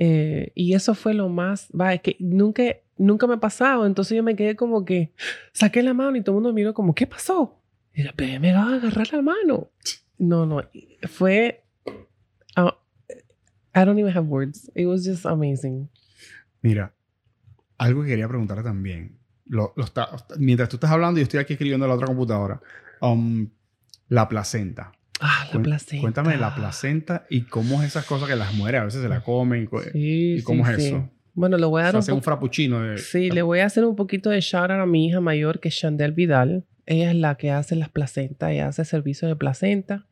Eh, 0.00 0.52
y 0.54 0.74
eso 0.74 0.94
fue 0.94 1.12
lo 1.12 1.28
más, 1.28 1.68
va, 1.78 1.92
es 1.92 2.00
que 2.02 2.16
nunca, 2.20 2.62
nunca 2.96 3.26
me 3.26 3.34
ha 3.34 3.40
pasado, 3.40 3.84
entonces 3.84 4.16
yo 4.16 4.22
me 4.22 4.36
quedé 4.36 4.54
como 4.54 4.84
que 4.84 5.12
saqué 5.52 5.82
la 5.82 5.92
mano 5.92 6.16
y 6.16 6.22
todo 6.22 6.36
el 6.36 6.42
mundo 6.42 6.52
miró 6.52 6.72
como, 6.72 6.94
¿qué 6.94 7.08
pasó? 7.08 7.60
Y 7.92 8.02
el 8.02 8.12
bebé 8.16 8.38
me 8.38 8.52
va 8.52 8.62
a 8.62 8.74
agarrar 8.76 9.12
la 9.12 9.22
mano. 9.22 9.70
No, 10.18 10.46
no, 10.46 10.62
fue, 11.08 11.64
uh, 12.56 12.70
I 13.74 13.84
don't 13.84 13.98
even 13.98 14.16
have 14.16 14.28
words. 14.28 14.70
It 14.76 14.86
was 14.86 15.04
just 15.04 15.26
amazing. 15.26 15.88
Mira, 16.62 16.94
algo 17.76 18.02
que 18.02 18.10
quería 18.10 18.28
preguntar 18.28 18.62
también. 18.62 19.18
Lo, 19.46 19.74
mientras 20.38 20.68
tú 20.68 20.76
estás 20.76 20.92
hablando, 20.92 21.18
yo 21.18 21.24
estoy 21.24 21.40
aquí 21.40 21.54
escribiendo 21.54 21.86
en 21.86 21.90
la 21.90 21.96
otra 21.96 22.06
computadora. 22.06 22.60
Um, 23.00 23.48
la 24.08 24.28
placenta. 24.28 24.92
Ah, 25.20 25.48
la 25.52 25.60
placenta. 25.60 26.00
Cuéntame 26.00 26.36
la 26.36 26.54
placenta 26.54 27.26
y 27.28 27.42
cómo 27.42 27.82
es 27.82 27.88
esas 27.88 28.04
cosas 28.04 28.28
que 28.28 28.36
las 28.36 28.54
mujeres 28.54 28.80
a 28.80 28.84
veces 28.84 29.02
se 29.02 29.08
la 29.08 29.22
comen. 29.22 29.68
Sí, 29.92 30.36
y 30.38 30.42
cómo 30.42 30.66
es 30.68 30.78
eso. 30.78 31.10
Bueno, 31.34 31.56
le 31.56 31.66
voy 31.66 31.82
a 31.82 31.92
dar 31.92 31.96
un, 31.96 32.12
un 32.12 32.22
frappuccino. 32.22 32.80
De... 32.80 32.98
Sí, 32.98 33.30
le 33.30 33.42
voy 33.42 33.60
a 33.60 33.66
hacer 33.66 33.84
un 33.84 33.94
poquito 33.94 34.30
de 34.30 34.40
shout 34.40 34.70
out 34.70 34.80
a 34.80 34.86
mi 34.86 35.06
hija 35.06 35.20
mayor, 35.20 35.60
que 35.60 35.68
es 35.68 35.76
Chandel 35.76 36.12
Vidal. 36.12 36.64
Ella 36.86 37.10
es 37.10 37.16
la 37.16 37.36
que 37.36 37.50
hace 37.50 37.76
las 37.76 37.90
placentas, 37.90 38.50
ella 38.50 38.68
hace 38.68 38.84
servicio 38.84 39.28
de 39.28 39.36
placenta. 39.36 40.06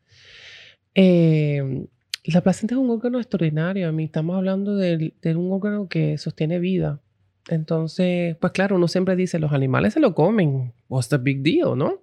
Eh, 0.95 1.87
la 2.25 2.41
placenta 2.43 2.75
es 2.75 2.79
un 2.79 2.91
órgano 2.91 3.19
extraordinario. 3.19 3.89
A 3.89 3.93
mí 3.93 4.05
estamos 4.05 4.37
hablando 4.37 4.77
de, 4.77 5.13
un 5.37 5.53
órgano 5.53 5.89
que 5.89 6.19
sostiene 6.19 6.59
vida. 6.59 7.01
Entonces, 7.49 8.37
pues 8.37 8.53
claro, 8.53 8.77
uno 8.77 8.89
siempre 8.89 9.15
dice, 9.15 9.39
los 9.39 9.53
animales 9.53 9.95
se 9.95 10.01
lo 10.01 10.15
comen. 10.15 10.73
What's 10.89 11.09
the 11.09 11.19
big 11.19 11.43
deal, 11.43 11.77
no? 11.77 12.03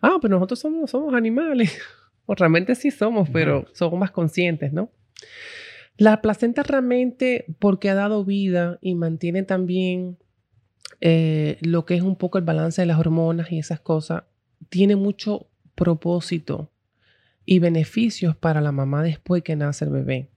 Ah, 0.00 0.18
pero 0.22 0.36
nosotros 0.36 0.60
somos, 0.60 0.90
somos 0.90 1.14
animales. 1.14 1.78
O 2.26 2.34
realmente 2.34 2.74
sí 2.74 2.90
somos, 2.90 3.28
pero 3.30 3.66
somos 3.72 3.98
más 3.98 4.10
conscientes, 4.10 4.72
¿no? 4.72 4.90
La 5.96 6.20
placenta 6.22 6.62
realmente, 6.62 7.44
porque 7.58 7.90
ha 7.90 7.94
dado 7.94 8.24
vida 8.24 8.78
y 8.80 8.94
mantiene 8.94 9.42
también 9.42 10.18
eh, 11.00 11.58
lo 11.60 11.84
que 11.84 11.94
es 11.94 12.02
un 12.02 12.16
poco 12.16 12.38
el 12.38 12.44
balance 12.44 12.82
de 12.82 12.86
las 12.86 12.98
hormonas 12.98 13.52
y 13.52 13.58
esas 13.58 13.80
cosas, 13.80 14.24
tiene 14.68 14.96
mucho 14.96 15.46
propósito 15.74 16.70
y 17.44 17.58
beneficios 17.58 18.36
para 18.36 18.60
la 18.60 18.72
mamá 18.72 19.02
después 19.02 19.42
que 19.42 19.56
nace 19.56 19.84
el 19.84 19.90
bebé. 19.90 20.30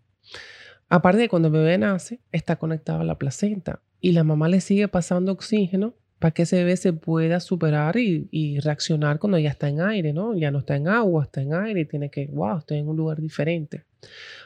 Aparte 0.90 1.22
de 1.22 1.30
cuando 1.30 1.48
el 1.48 1.54
bebé 1.54 1.78
nace, 1.78 2.20
está 2.32 2.58
conectado 2.58 3.02
a 3.02 3.06
la 3.06 3.18
placenta 3.18 3.82
y 4.00 4.12
la 4.12 4.24
mamá 4.24 4.48
le 4.48 4.62
sigue 4.62 4.88
pasando 4.88 5.32
oxígeno 5.32 5.94
para 6.20 6.32
que 6.32 6.44
ese 6.44 6.58
bebé 6.58 6.78
se 6.78 6.94
pueda 6.94 7.40
superar 7.40 7.98
y, 7.98 8.60
reaccionar 8.60 9.20
cuando 9.20 9.38
ya 9.38 9.50
está 9.50 9.70
en 9.70 9.82
aire, 9.82 10.14
¿no? 10.14 10.36
Ya 10.36 10.50
no 10.50 10.60
está 10.60 10.76
en 10.76 10.88
agua, 10.88 11.24
está 11.24 11.42
en 11.42 11.54
aire 11.54 11.82
y 11.82 11.86
tiene 11.86 12.10
que, 12.10 12.28
wow, 12.28 12.58
estoy 12.58 12.80
en 12.80 12.88
un 12.88 12.98
lugar 12.98 13.22
diferente. 13.22 13.86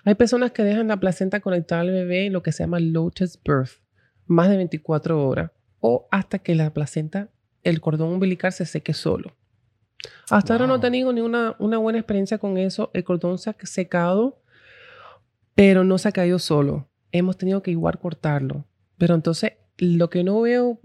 Hay 0.04 0.16
personas 0.16 0.52
que 0.52 0.64
dejan 0.64 0.90
la 0.90 0.98
placenta 0.98 1.40
conectada 1.40 1.82
al 1.82 1.92
bebé 1.92 2.26
en 2.26 2.34
lo 2.34 2.44
que 2.44 2.52
se 2.52 2.64
llama 2.64 2.80
lotus 2.80 3.40
birth, 3.44 3.82
más 4.26 4.50
de 4.50 4.58
24 4.58 5.28
horas, 5.28 5.52
o 5.80 6.08
hasta 6.12 6.40
que 6.40 6.56
la 6.56 6.74
placenta, 6.74 7.30
el 7.64 7.80
cordón 7.80 8.10
umbilical 8.10 8.52
se 8.52 8.66
seque 8.66 8.94
solo. 8.94 9.34
Hasta 10.30 10.54
ahora 10.54 10.68
no 10.68 10.76
he 10.76 10.80
tenido 10.80 11.14
ni 11.14 11.22
una, 11.22 11.56
una 11.60 11.78
buena 11.78 12.00
experiencia 12.00 12.38
con 12.38 12.58
eso. 12.58 12.90
El 12.94 13.04
cordón 13.04 13.38
se 13.38 13.50
ha 13.50 13.56
secado, 13.64 14.42
pero 15.56 15.84
no 15.84 15.98
se 15.98 16.10
ha 16.10 16.12
caído 16.12 16.40
solo. 16.40 16.90
Hemos 17.12 17.38
tenido 17.38 17.62
que 17.62 17.72
igual 17.72 18.00
cortarlo. 18.00 18.66
Pero 18.98 19.16
entonces, 19.16 19.54
lo 19.78 20.10
que 20.10 20.24
no 20.24 20.42
veo 20.42 20.80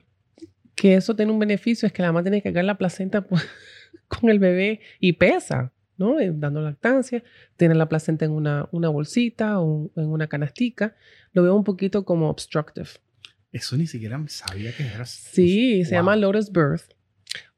que 0.77 0.95
eso 0.95 1.17
tiene 1.17 1.33
un 1.33 1.39
beneficio 1.39 1.87
es 1.87 1.93
que 1.93 2.03
la 2.03 2.09
mamá 2.09 2.23
tiene 2.23 2.41
que 2.41 2.53
cargar 2.53 2.67
la 2.67 2.79
placenta 2.79 3.27
con 4.09 4.31
el 4.31 4.39
bebé 4.39 4.81
y 5.01 5.15
pesa, 5.15 5.73
¿no? 5.97 6.21
Eh, 6.21 6.31
dando 6.33 6.61
lactancia, 6.61 7.25
tiene 7.57 7.75
la 7.75 7.89
placenta 7.89 8.27
en 8.27 8.31
una, 8.31 8.69
una 8.71 8.91
bolsita 8.91 9.59
o 9.59 9.91
en 9.97 10.07
una 10.07 10.29
canastica. 10.29 10.95
Lo 11.33 11.43
veo 11.43 11.57
un 11.57 11.65
poquito 11.65 12.05
como 12.05 12.29
obstructive. 12.29 12.89
Eso 13.53 13.77
ni 13.77 13.87
siquiera 13.87 14.23
sabía 14.29 14.71
que 14.77 14.85
era. 14.85 15.07
Sí, 15.07 15.83
se 15.85 15.93
llama 15.93 16.15
Lotus 16.15 16.53
Birth. 16.53 16.93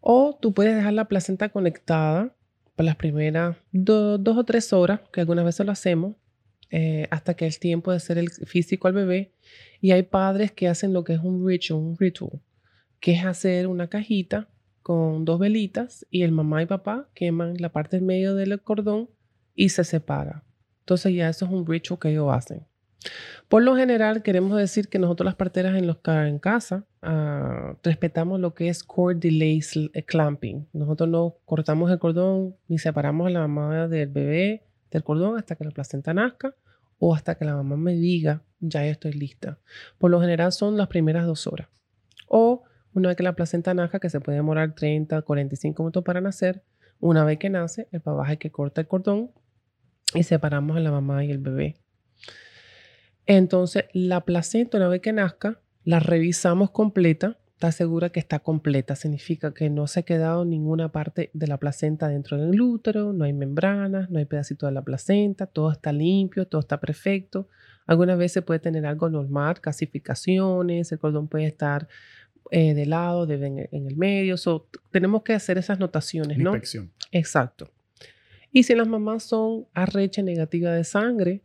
O 0.01 0.39
tú 0.41 0.55
puedes 0.55 0.77
dejar 0.77 0.93
la 0.93 1.09
placenta 1.09 1.49
conectada 1.49 2.33
por 2.77 2.85
las 2.85 2.95
primeras 2.95 3.57
dos 3.73 4.37
o 4.39 4.45
tres 4.45 4.73
horas, 4.73 5.01
que 5.13 5.21
algunas 5.21 5.45
veces 5.45 5.67
lo 5.67 5.73
hacemos, 5.73 6.15
eh, 6.71 7.09
hasta 7.11 7.35
que 7.35 7.47
es 7.47 7.59
tiempo 7.59 7.91
de 7.91 7.97
hacer 7.97 8.17
el 8.17 8.31
físico 8.31 8.87
al 8.87 8.95
bebé. 8.95 9.33
Y 9.81 9.91
hay 9.91 10.05
padres 10.05 10.53
que 10.53 10.69
hacen 10.69 10.93
lo 10.93 11.03
que 11.03 11.15
es 11.15 11.21
un 11.21 11.45
ritual, 11.45 11.81
un 11.81 11.99
ritual 11.99 12.41
que 13.01 13.13
es 13.13 13.25
hacer 13.25 13.67
una 13.67 13.89
cajita 13.89 14.49
con 14.83 15.25
dos 15.25 15.39
velitas 15.39 16.07
y 16.11 16.23
el 16.23 16.33
mamá 16.33 16.63
y 16.63 16.67
papá 16.67 17.09
queman 17.15 17.55
la 17.59 17.71
parte 17.71 17.97
del 17.97 18.07
medio 18.07 18.35
del 18.35 18.61
cordón 18.63 19.11
y 19.55 19.69
se 19.69 19.85
separa. 19.85 20.45
Entonces 20.81 21.15
ya 21.15 21.29
eso 21.29 21.45
es 21.45 21.51
un 21.51 21.67
ritual 21.67 21.99
que 21.99 22.11
ellos 22.11 22.33
hacen. 22.33 22.67
Por 23.49 23.63
lo 23.63 23.77
general 23.77 24.23
queremos 24.23 24.57
decir 24.57 24.89
que 24.89 24.99
nosotros 24.99 25.25
las 25.27 25.35
parteras 25.35 25.77
en, 25.77 25.87
los, 25.87 25.99
en 26.05 26.39
casa 26.39 26.85
uh, 27.03 27.77
respetamos 27.83 28.41
lo 28.41 28.55
que 28.55 28.69
es 28.69 28.83
cord 28.83 29.19
delay 29.19 29.61
clamping. 30.07 30.67
Nosotros 30.73 31.09
no 31.09 31.37
cortamos 31.45 31.91
el 31.91 31.99
cordón 31.99 32.57
ni 32.67 32.79
separamos 32.79 33.27
a 33.27 33.31
la 33.31 33.41
mamá 33.41 33.89
del 33.89 34.09
bebé 34.09 34.65
del 34.91 35.05
cordón 35.05 35.39
hasta 35.39 35.55
que 35.55 35.65
la 35.65 35.71
placenta 35.71 36.15
nazca 36.15 36.55
o 36.99 37.15
hasta 37.15 37.37
que 37.37 37.45
la 37.45 37.55
mamá 37.55 37.77
me 37.77 37.95
diga 37.95 38.43
ya 38.61 38.85
estoy 38.85 39.13
lista. 39.13 39.59
Por 39.99 40.11
lo 40.11 40.21
general 40.21 40.53
son 40.53 40.77
las 40.77 40.89
primeras 40.89 41.27
dos 41.27 41.47
horas. 41.47 41.69
O 42.27 42.65
una 42.99 43.09
vez 43.09 43.17
que 43.17 43.23
la 43.23 43.35
placenta 43.35 43.75
naja, 43.75 44.01
que 44.01 44.11
se 44.11 44.21
puede 44.21 44.37
demorar 44.37 44.75
30, 44.75 45.23
45 45.23 45.83
minutos 45.83 46.05
para 46.05 46.21
nacer, 46.21 46.63
una 47.01 47.25
vez 47.25 47.39
que 47.39 47.49
nace, 47.49 47.89
el 47.93 48.01
papá 48.01 48.33
es 48.33 48.39
que 48.39 48.51
corta 48.51 48.81
el 48.81 48.89
cordón 48.89 49.31
y 50.15 50.25
separamos 50.25 50.77
a 50.77 50.81
la 50.81 50.91
mamá 50.91 51.25
y 51.25 51.31
el 51.31 51.39
bebé. 51.39 51.77
Entonces, 53.27 53.85
la 53.93 54.25
placenta, 54.25 54.79
una 54.79 54.89
vez 54.89 55.01
que 55.01 55.13
nazca, 55.13 55.61
la 55.85 56.01
revisamos 56.01 56.71
completa. 56.71 57.39
Está 57.55 57.73
segura 57.73 58.11
que 58.11 58.21
está 58.21 58.39
completa. 58.39 58.97
Significa 58.97 59.53
que 59.53 59.69
no 59.69 59.87
se 59.87 60.01
ha 60.01 60.03
quedado 60.03 60.45
ninguna 60.45 60.91
parte 60.93 61.31
de 61.35 61.47
la 61.47 61.59
placenta 61.59 62.09
dentro 62.09 62.37
del 62.39 62.61
útero, 62.61 63.13
no 63.13 63.25
hay 63.25 63.33
membranas, 63.33 64.11
no 64.11 64.19
hay 64.19 64.25
pedacito 64.25 64.67
de 64.67 64.73
la 64.73 64.83
placenta, 64.83 65.47
todo 65.47 65.71
está 65.71 65.93
limpio, 65.93 66.47
todo 66.47 66.61
está 66.61 66.81
perfecto. 66.81 67.49
Algunas 67.87 68.19
veces 68.19 68.43
puede 68.45 68.61
tener 68.61 68.87
algo 68.87 69.09
normal, 69.09 69.61
calcificaciones, 69.61 70.93
el 70.93 70.99
cordón 70.99 71.29
puede 71.29 71.47
estar 71.47 71.89
eh, 72.51 72.75
de 72.75 72.87
lado, 72.87 73.27
de 73.27 73.69
en, 73.71 73.87
el 73.87 73.97
medio. 73.97 74.37
tenemos 74.91 75.23
que 75.23 75.35
hacer 75.35 75.59
esas 75.59 75.79
notaciones, 75.79 76.39
¿no? 76.39 76.51
Inspección. 76.51 76.91
Exacto. 77.13 77.71
Y 78.53 78.63
si 78.63 78.75
las 78.75 78.89
mamás 78.89 79.25
son 79.25 79.67
arrecha 79.75 80.23
negativa 80.23 80.73
de 80.73 80.85
sangre, 80.85 81.43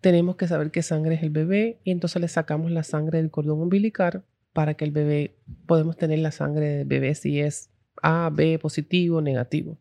tenemos 0.00 0.36
que 0.36 0.48
saber 0.48 0.70
qué 0.70 0.82
sangre 0.82 1.14
es 1.14 1.22
el 1.22 1.30
bebé 1.30 1.78
y 1.84 1.92
entonces 1.92 2.20
le 2.20 2.28
sacamos 2.28 2.70
la 2.70 2.82
sangre 2.82 3.18
del 3.18 3.30
cordón 3.30 3.60
umbilical 3.60 4.24
para 4.52 4.74
que 4.74 4.84
el 4.84 4.90
bebé, 4.90 5.36
podemos 5.66 5.96
tener 5.96 6.18
la 6.18 6.32
sangre 6.32 6.68
del 6.68 6.86
bebé 6.86 7.14
si 7.14 7.40
es 7.40 7.70
A, 8.02 8.30
B, 8.32 8.58
positivo, 8.58 9.22
negativo. 9.22 9.78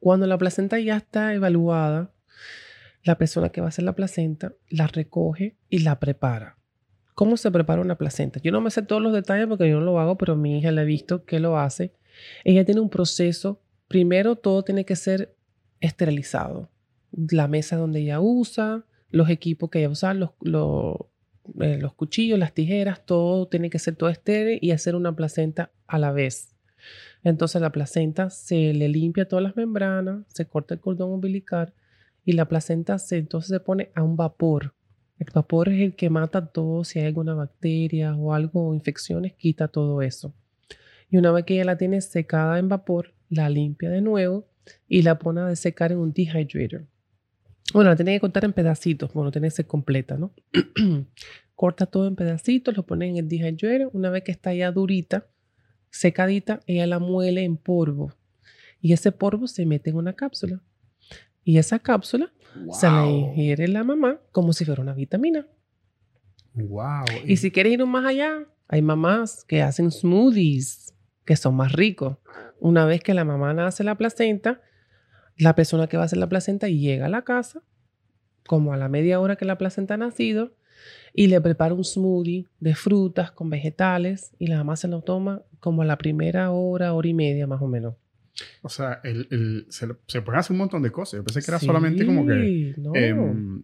Cuando 0.00 0.26
la 0.26 0.36
placenta 0.36 0.78
ya 0.78 0.96
está 0.96 1.32
evaluada, 1.32 2.12
la 3.04 3.16
persona 3.16 3.50
que 3.50 3.60
va 3.60 3.68
a 3.68 3.70
hacer 3.70 3.84
la 3.84 3.94
placenta 3.94 4.52
la 4.68 4.86
recoge 4.86 5.56
y 5.70 5.78
la 5.78 6.00
prepara. 6.00 6.58
¿Cómo 7.14 7.36
se 7.36 7.50
prepara 7.52 7.80
una 7.80 7.96
placenta? 7.96 8.40
Yo 8.42 8.50
no 8.50 8.60
me 8.60 8.70
sé 8.70 8.82
todos 8.82 9.00
los 9.00 9.12
detalles 9.12 9.46
porque 9.46 9.68
yo 9.68 9.78
no 9.78 9.86
lo 9.86 10.00
hago, 10.00 10.18
pero 10.18 10.34
mi 10.34 10.58
hija 10.58 10.72
la 10.72 10.82
he 10.82 10.86
visto 10.86 11.24
que 11.24 11.38
lo 11.38 11.58
hace. 11.58 11.92
Ella 12.44 12.64
tiene 12.64 12.80
un 12.80 12.90
proceso. 12.90 13.60
Primero, 13.86 14.34
todo 14.36 14.64
tiene 14.64 14.84
que 14.84 14.96
ser 14.96 15.36
esterilizado. 15.80 16.70
La 17.12 17.46
mesa 17.46 17.76
donde 17.76 18.00
ella 18.00 18.20
usa, 18.20 18.84
los 19.10 19.30
equipos 19.30 19.70
que 19.70 19.78
ella 19.78 19.90
usa, 19.90 20.12
los, 20.12 20.30
eh, 21.60 21.78
los, 21.80 21.94
cuchillos, 21.94 22.36
las 22.36 22.52
tijeras, 22.52 23.06
todo 23.06 23.46
tiene 23.46 23.70
que 23.70 23.78
ser 23.78 23.94
todo 23.94 24.10
estéril 24.10 24.58
y 24.60 24.72
hacer 24.72 24.96
una 24.96 25.14
placenta 25.14 25.70
a 25.86 25.98
la 25.98 26.10
vez. 26.10 26.56
Entonces 27.22 27.62
la 27.62 27.70
placenta 27.70 28.28
se 28.28 28.74
le 28.74 28.88
limpia 28.88 29.28
todas 29.28 29.42
las 29.44 29.56
membranas, 29.56 30.24
se 30.28 30.46
corta 30.46 30.74
el 30.74 30.80
cordón 30.80 31.12
umbilical 31.12 31.74
y 32.24 32.32
la 32.32 32.48
placenta 32.48 32.98
se, 32.98 33.18
entonces 33.18 33.50
se 33.50 33.60
pone 33.60 33.92
a 33.94 34.02
un 34.02 34.16
vapor 34.16 34.74
el 35.18 35.26
vapor 35.32 35.68
es 35.68 35.80
el 35.80 35.94
que 35.94 36.10
mata 36.10 36.46
todo, 36.46 36.84
si 36.84 36.98
hay 36.98 37.06
alguna 37.06 37.34
bacteria 37.34 38.14
o 38.16 38.34
algo 38.34 38.68
o 38.68 38.74
infecciones, 38.74 39.34
quita 39.34 39.68
todo 39.68 40.02
eso. 40.02 40.34
Y 41.10 41.16
una 41.16 41.30
vez 41.30 41.44
que 41.44 41.56
ya 41.56 41.64
la 41.64 41.78
tiene 41.78 42.00
secada 42.00 42.58
en 42.58 42.68
vapor, 42.68 43.14
la 43.28 43.48
limpia 43.48 43.90
de 43.90 44.00
nuevo 44.00 44.46
y 44.88 45.02
la 45.02 45.18
pone 45.18 45.42
a 45.42 45.56
secar 45.56 45.92
en 45.92 45.98
un 45.98 46.12
dehydrator. 46.12 46.86
Bueno, 47.72 47.90
la 47.90 47.96
tiene 47.96 48.14
que 48.14 48.20
cortar 48.20 48.44
en 48.44 48.52
pedacitos, 48.52 49.12
bueno, 49.12 49.30
tiene 49.30 49.48
que 49.48 49.52
ser 49.52 49.66
completa, 49.66 50.16
¿no? 50.16 50.32
Corta 51.54 51.86
todo 51.86 52.08
en 52.08 52.16
pedacitos, 52.16 52.76
lo 52.76 52.84
pone 52.84 53.08
en 53.08 53.16
el 53.16 53.28
dehydrator. 53.28 53.90
Una 53.92 54.10
vez 54.10 54.24
que 54.24 54.32
está 54.32 54.52
ya 54.52 54.72
durita, 54.72 55.26
secadita, 55.90 56.60
ella 56.66 56.86
la 56.86 56.98
muele 56.98 57.44
en 57.44 57.56
polvo. 57.56 58.12
Y 58.80 58.92
ese 58.92 59.12
polvo 59.12 59.46
se 59.46 59.64
mete 59.64 59.90
en 59.90 59.96
una 59.96 60.14
cápsula. 60.14 60.60
Y 61.44 61.58
esa 61.58 61.78
cápsula 61.78 62.32
se 62.72 62.86
la 62.88 63.06
ingiere 63.06 63.68
la 63.68 63.84
mamá 63.84 64.20
como 64.32 64.52
si 64.52 64.64
fuera 64.64 64.82
una 64.82 64.94
vitamina. 64.94 65.46
Wow. 66.54 67.04
Y 67.26 67.36
si 67.36 67.50
quieres 67.50 67.72
ir 67.74 67.84
más 67.86 68.06
allá, 68.06 68.46
hay 68.68 68.80
mamás 68.80 69.44
que 69.44 69.62
hacen 69.62 69.90
smoothies 69.90 70.94
que 71.24 71.36
son 71.36 71.56
más 71.56 71.72
ricos. 71.72 72.18
Una 72.60 72.84
vez 72.84 73.02
que 73.02 73.14
la 73.14 73.24
mamá 73.24 73.52
nace 73.54 73.84
la 73.84 73.96
placenta, 73.96 74.60
la 75.36 75.54
persona 75.54 75.86
que 75.86 75.96
va 75.96 76.04
a 76.04 76.06
hacer 76.06 76.18
la 76.18 76.28
placenta 76.28 76.68
llega 76.68 77.06
a 77.06 77.10
la 77.10 77.22
casa, 77.22 77.62
como 78.46 78.72
a 78.72 78.76
la 78.76 78.88
media 78.88 79.20
hora 79.20 79.36
que 79.36 79.44
la 79.44 79.58
placenta 79.58 79.94
ha 79.94 79.98
nacido, 79.98 80.52
y 81.12 81.28
le 81.28 81.40
prepara 81.40 81.74
un 81.74 81.84
smoothie 81.84 82.48
de 82.60 82.74
frutas 82.74 83.30
con 83.30 83.48
vegetales 83.48 84.34
y 84.38 84.48
la 84.48 84.58
mamá 84.58 84.76
se 84.76 84.88
lo 84.88 85.02
toma 85.02 85.42
como 85.60 85.82
a 85.82 85.84
la 85.84 85.96
primera 85.96 86.50
hora, 86.50 86.92
hora 86.92 87.08
y 87.08 87.14
media 87.14 87.46
más 87.46 87.62
o 87.62 87.68
menos. 87.68 87.94
O 88.62 88.68
sea, 88.68 89.00
el, 89.04 89.66
se, 89.68 89.88
se, 90.06 90.22
pueden 90.22 90.40
hacer 90.40 90.52
un 90.52 90.58
montón 90.58 90.82
de 90.82 90.90
cosas. 90.90 91.18
Yo 91.18 91.24
pensé 91.24 91.40
que 91.40 91.50
era 91.50 91.60
solamente 91.60 92.04
como 92.04 92.26
que, 92.26 92.74
em, 92.94 93.62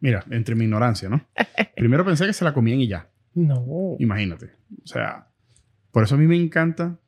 Mira, 0.00 0.24
entre 0.30 0.54
mi 0.54 0.64
ignorancia, 0.64 1.08
¿no? 1.08 1.26
Primero 1.76 2.04
pensé 2.04 2.26
que 2.26 2.32
se 2.32 2.44
la 2.44 2.52
comían 2.52 2.80
y 2.80 2.88
ya. 2.88 3.10
No. 3.34 3.96
Imagínate. 3.98 4.50
O 4.82 4.86
sea, 4.86 5.28
por 5.90 6.04
eso 6.04 6.14
a 6.14 6.18
mí 6.18 6.26
me 6.26 6.36
encanta 6.36 7.00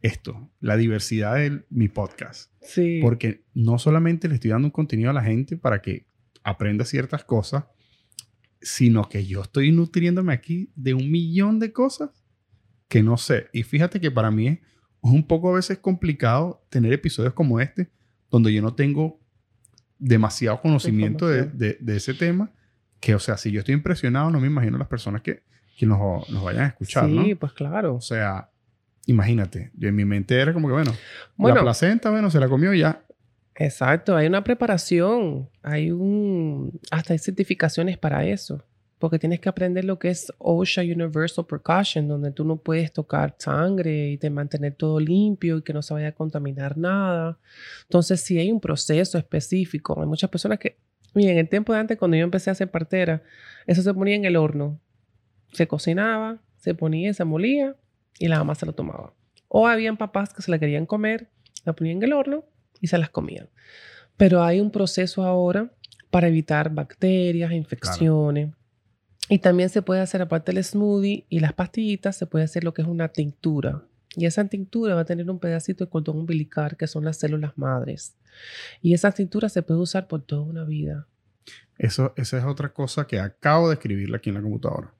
esto, 0.00 0.50
la 0.60 0.76
diversidad 0.76 1.36
de 1.36 1.64
mi 1.70 1.88
podcast. 1.88 2.52
Sí. 2.60 2.98
Porque 3.00 3.44
no 3.54 3.78
solamente 3.78 4.28
le 4.28 4.34
estoy 4.34 4.50
dando 4.50 4.66
un 4.66 4.72
contenido 4.72 5.10
a 5.10 5.14
la 5.14 5.22
gente 5.22 5.56
para 5.56 5.80
que 5.80 6.08
aprenda 6.42 6.84
ciertas 6.84 7.24
cosas, 7.24 7.64
sino 8.60 9.08
que 9.08 9.24
yo 9.26 9.42
estoy 9.42 9.72
nutriéndome 9.72 10.32
aquí 10.32 10.70
de 10.74 10.94
un 10.94 11.10
millón 11.10 11.58
de 11.58 11.72
cosas 11.72 12.10
que 12.88 13.02
no 13.02 13.16
sé. 13.16 13.48
Y 13.52 13.62
fíjate 13.62 14.00
que 14.00 14.10
para 14.10 14.30
mí 14.30 14.48
es 14.48 14.58
es 15.02 15.10
un 15.10 15.26
poco 15.26 15.50
a 15.50 15.56
veces 15.56 15.78
complicado 15.78 16.64
tener 16.68 16.92
episodios 16.92 17.32
como 17.32 17.60
este, 17.60 17.90
donde 18.30 18.52
yo 18.52 18.62
no 18.62 18.74
tengo 18.74 19.20
demasiado 19.98 20.60
conocimiento 20.60 21.28
de, 21.28 21.78
ese 21.88 22.14
tema, 22.14 22.50
que, 23.00 23.14
o 23.14 23.18
sea, 23.18 23.36
si 23.36 23.50
yo 23.50 23.60
estoy 23.60 23.74
impresionado, 23.74 24.30
no 24.30 24.40
me 24.40 24.46
imagino 24.46 24.78
las 24.78 24.88
personas 24.88 25.22
que, 25.22 25.42
que 25.76 25.86
nos, 25.86 26.28
nos 26.30 26.42
vayan 26.42 26.62
a 26.62 26.66
escuchar, 26.68 27.08
sí, 27.08 27.34
pues 27.34 27.52
claro. 27.52 27.96
O 27.96 28.00
sea, 28.00 28.50
imagínate, 29.06 29.70
yo 29.74 29.88
en 29.88 29.96
mi 29.96 30.04
mente 30.04 30.38
era 30.38 30.52
como 30.52 30.68
que, 30.68 30.74
bueno, 30.74 30.92
bueno 31.36 31.56
la 31.56 31.62
placenta, 31.62 32.10
bueno, 32.10 32.30
se 32.30 32.40
la 32.40 32.48
comió 32.48 32.72
ya. 32.72 33.04
Exacto, 33.54 34.16
hay 34.16 34.26
una 34.26 34.44
preparación, 34.44 35.48
hay 35.62 35.90
un, 35.90 36.80
hasta 36.90 37.12
hay 37.12 37.18
certificaciones 37.18 37.98
para 37.98 38.24
eso, 38.24 38.64
porque 39.02 39.18
tienes 39.18 39.40
que 39.40 39.48
aprender 39.48 39.84
lo 39.84 39.98
que 39.98 40.10
es 40.10 40.32
OSHA 40.38 40.82
Universal 40.82 41.44
Precaution, 41.44 42.06
donde 42.06 42.30
tú 42.30 42.44
no 42.44 42.58
puedes 42.58 42.92
tocar 42.92 43.34
sangre 43.36 44.10
y 44.10 44.16
te 44.16 44.30
mantener 44.30 44.76
todo 44.76 45.00
limpio 45.00 45.56
y 45.56 45.62
que 45.62 45.72
no 45.72 45.82
se 45.82 45.92
vaya 45.92 46.06
a 46.06 46.12
contaminar 46.12 46.78
nada. 46.78 47.36
Entonces, 47.82 48.20
sí 48.20 48.38
hay 48.38 48.52
un 48.52 48.60
proceso 48.60 49.18
específico. 49.18 50.00
Hay 50.00 50.06
muchas 50.06 50.30
personas 50.30 50.60
que, 50.60 50.78
miren, 51.14 51.36
el 51.36 51.48
tiempo 51.48 51.72
de 51.72 51.80
antes, 51.80 51.98
cuando 51.98 52.16
yo 52.16 52.22
empecé 52.22 52.50
a 52.50 52.52
hacer 52.52 52.70
partera, 52.70 53.24
eso 53.66 53.82
se 53.82 53.92
ponía 53.92 54.14
en 54.14 54.24
el 54.24 54.36
horno, 54.36 54.78
se 55.52 55.66
cocinaba, 55.66 56.38
se 56.58 56.76
ponía, 56.76 57.12
se 57.12 57.24
molía 57.24 57.74
y 58.20 58.28
la 58.28 58.38
mamá 58.38 58.54
se 58.54 58.66
lo 58.66 58.72
tomaba. 58.72 59.14
O 59.48 59.66
habían 59.66 59.96
papás 59.96 60.32
que 60.32 60.42
se 60.42 60.50
la 60.52 60.60
querían 60.60 60.86
comer, 60.86 61.28
la 61.64 61.72
ponían 61.72 61.96
en 61.96 62.02
el 62.04 62.12
horno 62.12 62.44
y 62.80 62.86
se 62.86 62.98
las 62.98 63.10
comían. 63.10 63.48
Pero 64.16 64.44
hay 64.44 64.60
un 64.60 64.70
proceso 64.70 65.24
ahora 65.24 65.72
para 66.10 66.28
evitar 66.28 66.72
bacterias, 66.72 67.50
infecciones. 67.50 68.50
Y 69.28 69.38
también 69.38 69.68
se 69.68 69.82
puede 69.82 70.00
hacer, 70.00 70.20
aparte 70.20 70.52
del 70.52 70.62
smoothie 70.62 71.26
y 71.28 71.40
las 71.40 71.52
pastillitas, 71.52 72.16
se 72.16 72.26
puede 72.26 72.44
hacer 72.44 72.64
lo 72.64 72.74
que 72.74 72.82
es 72.82 72.88
una 72.88 73.08
tintura. 73.08 73.84
Y 74.14 74.26
esa 74.26 74.44
tintura 74.46 74.94
va 74.94 75.02
a 75.02 75.04
tener 75.04 75.30
un 75.30 75.38
pedacito 75.38 75.84
de 75.84 75.90
cordón 75.90 76.18
umbilical, 76.18 76.76
que 76.76 76.86
son 76.86 77.04
las 77.04 77.18
células 77.18 77.56
madres. 77.56 78.16
Y 78.82 78.92
esa 78.92 79.10
tintura 79.12 79.48
se 79.48 79.62
puede 79.62 79.80
usar 79.80 80.06
por 80.06 80.22
toda 80.22 80.42
una 80.42 80.64
vida. 80.64 81.06
Eso, 81.78 82.12
esa 82.16 82.38
es 82.38 82.44
otra 82.44 82.72
cosa 82.72 83.06
que 83.06 83.18
acabo 83.18 83.68
de 83.68 83.74
escribirle 83.74 84.16
aquí 84.16 84.28
en 84.28 84.34
la 84.34 84.42
computadora. 84.42 84.92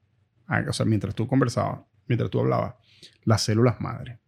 Ah, 0.47 0.65
o 0.69 0.73
sea, 0.73 0.87
mientras 0.87 1.15
tú 1.15 1.27
conversabas, 1.27 1.81
mientras 2.07 2.31
tú 2.31 2.41
hablabas, 2.41 2.75
las 3.25 3.43
células 3.43 3.81
madre. 3.81 4.19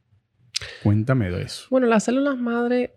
Cuéntame 0.82 1.30
de 1.30 1.42
eso. 1.42 1.66
Bueno, 1.70 1.86
las 1.86 2.04
células 2.04 2.36
madre 2.36 2.92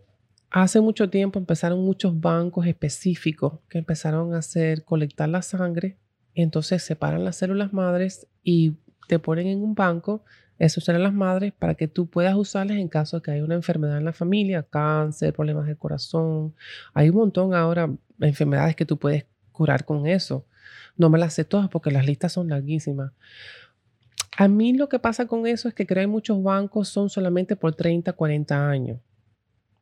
Hace 0.49 0.79
mucho 0.79 1.09
tiempo 1.09 1.39
empezaron 1.39 1.83
muchos 1.83 2.19
bancos 2.19 2.65
específicos 2.67 3.59
que 3.67 3.79
empezaron 3.79 4.33
a 4.33 4.39
hacer 4.39 4.85
colectar 4.85 5.27
la 5.27 5.41
sangre. 5.41 5.97
Entonces 6.41 6.83
separan 6.83 7.23
las 7.23 7.35
células 7.35 7.73
madres 7.73 8.27
y 8.43 8.75
te 9.07 9.19
ponen 9.19 9.47
en 9.47 9.61
un 9.61 9.73
banco 9.75 10.23
esas 10.59 10.83
células 10.83 11.13
madres 11.13 11.53
para 11.53 11.75
que 11.75 11.87
tú 11.87 12.07
puedas 12.07 12.35
usarlas 12.35 12.77
en 12.77 12.87
caso 12.87 13.17
de 13.17 13.23
que 13.23 13.31
haya 13.31 13.43
una 13.43 13.55
enfermedad 13.55 13.97
en 13.97 14.05
la 14.05 14.13
familia, 14.13 14.63
cáncer, 14.63 15.33
problemas 15.33 15.67
del 15.67 15.77
corazón. 15.77 16.53
Hay 16.93 17.09
un 17.09 17.15
montón 17.15 17.53
ahora 17.53 17.87
de 18.17 18.27
enfermedades 18.27 18.75
que 18.75 18.85
tú 18.85 18.97
puedes 18.97 19.25
curar 19.51 19.85
con 19.85 20.07
eso. 20.07 20.45
No 20.95 21.09
me 21.09 21.19
las 21.19 21.33
sé 21.33 21.45
todas 21.45 21.69
porque 21.69 21.91
las 21.91 22.05
listas 22.05 22.33
son 22.33 22.49
larguísimas. 22.49 23.11
A 24.35 24.47
mí 24.47 24.73
lo 24.73 24.89
que 24.89 24.99
pasa 24.99 25.27
con 25.27 25.47
eso 25.47 25.67
es 25.67 25.73
que 25.73 25.85
creo 25.85 26.03
que 26.03 26.07
muchos 26.07 26.41
bancos 26.41 26.89
son 26.89 27.09
solamente 27.09 27.55
por 27.55 27.73
30, 27.73 28.13
40 28.13 28.69
años. 28.69 28.99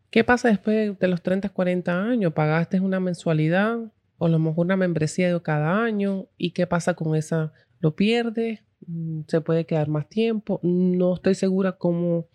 ¿Qué 0.09 0.23
pasa 0.23 0.49
después 0.49 0.97
de 0.97 1.07
los 1.07 1.21
30, 1.21 1.49
40 1.49 2.03
años? 2.03 2.33
¿Pagaste 2.33 2.79
una 2.79 2.99
mensualidad 2.99 3.79
o 4.17 4.27
a 4.27 4.29
lo 4.29 4.39
mejor 4.39 4.65
una 4.65 4.77
membresía 4.77 5.31
de 5.31 5.41
cada 5.41 5.83
año? 5.83 6.27
¿Y 6.37 6.51
qué 6.51 6.67
pasa 6.67 6.93
con 6.93 7.15
esa? 7.15 7.53
¿Lo 7.79 7.95
pierdes? 7.95 8.61
Mm, 8.87 9.21
¿Se 9.27 9.41
puede 9.41 9.65
quedar 9.65 9.87
más 9.89 10.07
tiempo? 10.09 10.59
No 10.63 11.15
estoy 11.15 11.35
segura 11.35 11.73
cómo 11.73 12.27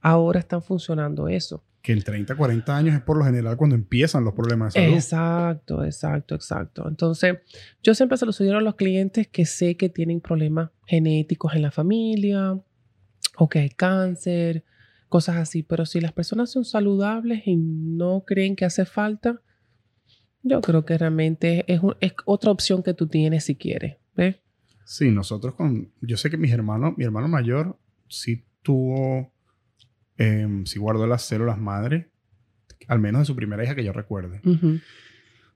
ahora 0.00 0.40
están 0.40 0.62
funcionando 0.62 1.28
eso. 1.28 1.62
Que 1.82 1.92
en 1.92 2.02
30, 2.02 2.34
40 2.34 2.76
años 2.76 2.94
es 2.94 3.00
por 3.02 3.16
lo 3.16 3.24
general 3.24 3.56
cuando 3.56 3.76
empiezan 3.76 4.24
los 4.24 4.34
problemas 4.34 4.74
de 4.74 4.80
salud. 4.80 4.94
Exacto, 4.94 5.84
exacto, 5.84 6.34
exacto. 6.34 6.88
Entonces, 6.88 7.36
yo 7.82 7.94
siempre 7.94 8.18
se 8.18 8.26
lo 8.26 8.32
sugiero 8.32 8.58
a 8.58 8.62
los 8.62 8.74
clientes 8.74 9.28
que 9.28 9.46
sé 9.46 9.76
que 9.76 9.88
tienen 9.88 10.20
problemas 10.20 10.70
genéticos 10.86 11.54
en 11.54 11.62
la 11.62 11.70
familia 11.70 12.58
o 13.36 13.48
que 13.48 13.60
hay 13.60 13.70
cáncer 13.70 14.64
cosas 15.08 15.36
así. 15.36 15.62
Pero 15.62 15.86
si 15.86 16.00
las 16.00 16.12
personas 16.12 16.50
son 16.50 16.64
saludables 16.64 17.46
y 17.46 17.56
no 17.56 18.24
creen 18.26 18.56
que 18.56 18.64
hace 18.64 18.84
falta, 18.84 19.40
yo 20.48 20.60
creo 20.60 20.84
que 20.84 20.98
realmente 20.98 21.64
es, 21.72 21.80
otra 22.24 22.50
opción 22.50 22.82
que 22.82 22.94
tú 22.94 23.06
tienes 23.06 23.44
si 23.44 23.56
quieres. 23.56 23.96
¿ves? 24.16 24.36
Sí, 24.84 25.10
nosotros 25.10 25.54
con... 25.54 25.92
Yo 26.00 26.16
sé 26.16 26.30
que 26.30 26.36
mis 26.36 26.52
hermanos, 26.52 26.94
mi 26.96 27.04
hermano 27.04 27.28
mayor 27.28 27.78
sí 28.08 28.44
tuvo, 28.62 29.32
eh, 30.16 30.62
sí 30.64 30.78
guardó 30.78 31.06
las 31.06 31.22
células 31.22 31.58
madre, 31.58 32.10
al 32.86 32.98
menos 32.98 33.20
de 33.20 33.24
su 33.26 33.36
primera 33.36 33.62
hija 33.64 33.74
que 33.74 33.84
yo 33.84 33.92
recuerde. 33.92 34.40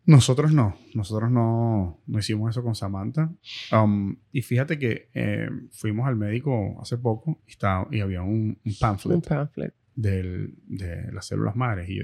Nosotros 0.04 0.52
no, 0.52 0.76
nosotros 0.94 1.30
no, 1.30 2.02
no 2.06 2.18
hicimos 2.18 2.50
eso 2.50 2.62
con 2.62 2.74
Samantha. 2.74 3.32
Um, 3.70 4.16
y 4.32 4.42
fíjate 4.42 4.78
que 4.78 5.08
eh, 5.14 5.48
fuimos 5.70 6.08
al 6.08 6.16
médico 6.16 6.78
hace 6.80 6.98
poco 6.98 7.40
y, 7.46 7.52
estaba, 7.52 7.86
y 7.90 8.00
había 8.00 8.22
un, 8.22 8.58
un 8.64 8.74
pamphlet, 8.80 9.16
un 9.16 9.22
pamphlet. 9.22 9.74
Del, 9.94 10.54
de 10.66 11.12
las 11.12 11.26
células 11.26 11.54
madres. 11.54 11.88
Y 11.88 11.96
yo, 11.96 12.02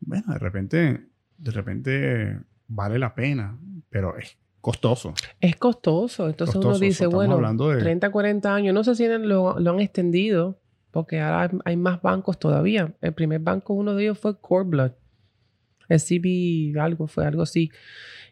bueno, 0.00 0.32
de 0.32 0.38
repente, 0.38 1.06
de 1.38 1.50
repente 1.50 2.40
vale 2.68 2.98
la 2.98 3.14
pena, 3.14 3.58
pero 3.88 4.16
es 4.16 4.36
costoso. 4.60 5.14
Es 5.40 5.56
costoso. 5.56 6.28
Entonces 6.28 6.56
uno 6.56 6.78
dice, 6.78 7.06
bueno, 7.06 7.38
de... 7.68 7.78
30, 7.78 8.10
40 8.10 8.54
años, 8.54 8.74
no 8.74 8.84
sé 8.84 8.94
si 8.94 9.06
lo, 9.06 9.58
lo 9.58 9.70
han 9.70 9.80
extendido, 9.80 10.60
porque 10.90 11.20
ahora 11.20 11.50
hay 11.64 11.76
más 11.76 12.02
bancos 12.02 12.38
todavía. 12.38 12.94
El 13.00 13.14
primer 13.14 13.40
banco, 13.40 13.74
uno 13.74 13.94
de 13.94 14.04
ellos 14.04 14.18
fue 14.18 14.38
Core 14.40 14.68
Blood 14.68 14.92
el 15.88 16.00
CB 16.00 16.78
algo, 16.80 17.06
fue 17.06 17.26
algo 17.26 17.42
así. 17.42 17.70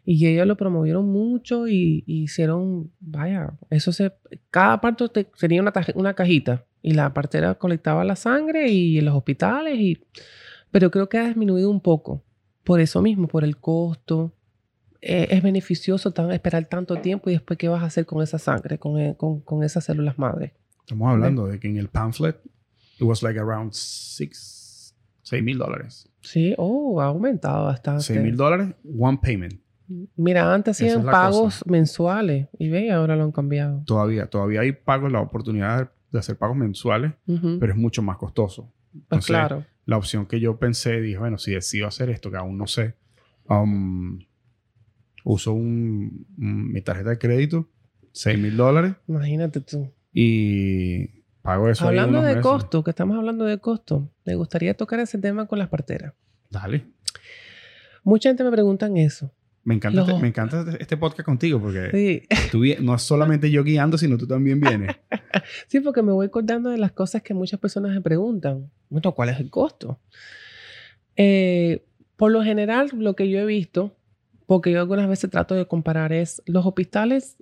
Y 0.03 0.27
ellos 0.27 0.45
lo 0.45 0.55
promovieron 0.55 1.07
mucho 1.07 1.67
y, 1.67 2.03
hicieron, 2.05 2.91
vaya, 2.99 3.53
eso 3.69 3.91
se, 3.91 4.13
cada 4.51 4.79
parte 4.79 5.05
tenía 5.39 5.61
una, 5.61 5.73
una 5.95 6.13
cajita 6.13 6.65
y 6.81 6.93
la 6.93 7.11
partera 7.13 7.55
colectaba 7.55 8.03
la 8.03 8.15
sangre 8.15 8.69
y 8.69 8.99
en 8.99 9.05
los 9.05 9.15
hospitales, 9.15 9.79
y, 9.79 9.97
pero 10.69 10.91
creo 10.91 11.09
que 11.09 11.17
ha 11.17 11.27
disminuido 11.27 11.71
un 11.71 11.81
poco 11.81 12.23
por 12.65 12.81
eso 12.81 13.01
mismo, 13.01 13.27
por 13.27 13.43
el 13.43 13.57
costo. 13.57 14.33
Eh, 15.01 15.27
es 15.29 15.43
beneficioso 15.43 16.11
tan, 16.11 16.31
esperar 16.31 16.65
tanto 16.65 16.95
tiempo 16.97 17.29
y 17.29 17.33
después 17.33 17.57
qué 17.59 17.67
vas 17.67 17.83
a 17.83 17.85
hacer 17.85 18.05
con 18.05 18.23
esa 18.23 18.39
sangre, 18.39 18.79
con, 18.79 18.99
eh, 18.99 19.15
con, 19.15 19.39
con 19.41 19.63
esas 19.63 19.85
células 19.85 20.17
madre. 20.17 20.55
Estamos 20.79 21.11
hablando 21.11 21.45
de 21.45 21.59
que 21.59 21.67
en 21.67 21.77
el 21.77 21.87
pamphlet, 21.87 22.37
it 22.99 23.03
was 23.03 23.21
like 23.21 23.39
around 23.39 23.71
six, 23.73 24.95
seis 25.21 25.43
mil 25.43 25.57
dólares. 25.57 26.09
Sí, 26.21 26.55
oh, 26.57 26.99
ha 27.01 27.05
aumentado 27.05 27.65
bastante. 27.65 28.03
6 28.03 28.21
mil 28.21 28.35
dólares, 28.35 28.73
one 28.97 29.19
payment. 29.21 29.61
Mira, 30.15 30.51
antes 30.51 30.81
hacían 30.81 31.05
pagos 31.05 31.63
mensuales 31.67 32.47
y 32.57 32.69
ve, 32.69 32.91
ahora 32.91 33.15
lo 33.15 33.23
han 33.23 33.31
cambiado. 33.31 33.83
Todavía, 33.85 34.25
todavía 34.25 34.61
hay 34.61 34.71
pagos, 34.71 35.11
la 35.11 35.21
oportunidad 35.21 35.91
de 36.11 36.19
hacer 36.19 36.35
pagos 36.35 36.57
mensuales, 36.57 37.13
pero 37.59 37.71
es 37.71 37.77
mucho 37.77 38.01
más 38.01 38.17
costoso. 38.17 38.71
pues 39.07 39.27
claro. 39.27 39.63
La 39.85 39.97
opción 39.97 40.25
que 40.25 40.39
yo 40.39 40.57
pensé, 40.57 40.99
dije, 41.01 41.17
bueno, 41.17 41.37
si 41.37 41.51
decido 41.51 41.87
hacer 41.87 42.09
esto, 42.09 42.31
que 42.31 42.37
aún 42.37 42.57
no 42.57 42.67
sé, 42.67 42.95
um, 43.47 44.19
uso 45.23 45.53
un, 45.53 46.25
mi 46.37 46.81
tarjeta 46.81 47.11
de 47.11 47.17
crédito, 47.17 47.69
6 48.11 48.39
mil 48.39 48.57
dólares. 48.57 48.95
Imagínate 49.07 49.61
tú. 49.61 49.91
Y 50.11 51.15
Pago 51.45 51.69
eso 51.69 51.85
Hablando 51.85 52.23
de 52.23 52.41
costo, 52.41 52.83
que 52.83 52.89
estamos 52.89 53.15
hablando 53.15 53.45
de 53.45 53.59
costo, 53.59 54.09
me 54.25 54.33
gustaría 54.33 54.73
tocar 54.73 54.99
ese 54.99 55.19
tema 55.19 55.45
con 55.45 55.59
las 55.59 55.69
parteras. 55.69 56.13
Dale. 56.49 56.87
Mucha 58.03 58.29
gente 58.29 58.43
me 58.43 58.49
pregunta 58.51 58.89
eso. 58.95 59.31
Me 59.65 59.75
encanta, 59.75 60.01
este, 60.01 60.13
me 60.19 60.27
encanta 60.27 60.61
este, 60.61 60.81
este 60.81 60.95
podcast 60.95 61.25
contigo 61.25 61.59
porque 61.59 62.27
tú, 62.51 62.63
no 62.81 62.95
es 62.95 63.01
solamente 63.01 63.51
yo 63.51 63.63
guiando, 63.63 63.97
sino 63.97 64.17
tú 64.17 64.27
también 64.27 64.61
vienes. 64.61 64.95
sí, 65.67 65.81
porque 65.81 66.01
me 66.01 66.13
voy 66.13 66.27
acordando 66.27 66.69
de 66.69 66.77
las 66.77 66.93
cosas 66.93 67.21
que 67.21 67.33
muchas 67.33 67.59
personas 67.59 67.91
me 67.91 68.01
preguntan. 68.01 68.71
Bueno, 68.89 69.11
¿cuál 69.13 69.29
es 69.29 69.39
el 69.39 69.49
costo? 69.49 69.99
Eh, 71.17 71.83
por 72.15 72.31
lo 72.31 72.43
general, 72.43 72.91
lo 72.93 73.15
que 73.15 73.29
yo 73.29 73.39
he 73.39 73.45
visto, 73.45 73.97
porque 74.45 74.71
yo 74.71 74.79
algunas 74.79 75.09
veces 75.09 75.29
trato 75.29 75.55
de 75.55 75.67
comparar, 75.67 76.13
es 76.13 76.41
los 76.45 76.65
hospitales, 76.65 77.35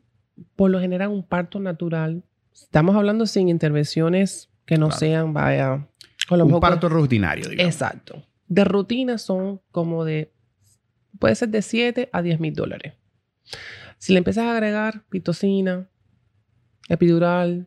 por 0.55 0.71
lo 0.71 0.79
general, 0.79 1.09
un 1.09 1.23
parto 1.23 1.59
natural 1.59 2.23
Estamos 2.53 2.95
hablando 2.95 3.25
sin 3.25 3.49
intervenciones 3.49 4.49
que 4.65 4.77
no 4.77 4.91
sean, 4.91 5.33
vaya... 5.33 5.87
Un 6.29 6.59
parto 6.59 6.87
rutinario, 6.87 7.49
digamos. 7.49 7.73
Exacto. 7.73 8.23
De 8.47 8.63
rutina 8.63 9.17
son 9.17 9.61
como 9.71 10.05
de... 10.05 10.31
Puede 11.23 11.35
ser 11.35 11.47
de 11.47 11.61
7 11.61 12.09
a 12.11 12.21
10 12.21 12.41
mil 12.41 12.53
dólares. 12.53 12.95
Si 13.97 14.11
le 14.11 14.17
empiezas 14.17 14.43
a 14.43 14.51
agregar 14.51 15.05
pitocina, 15.07 15.87
epidural, 16.89 17.65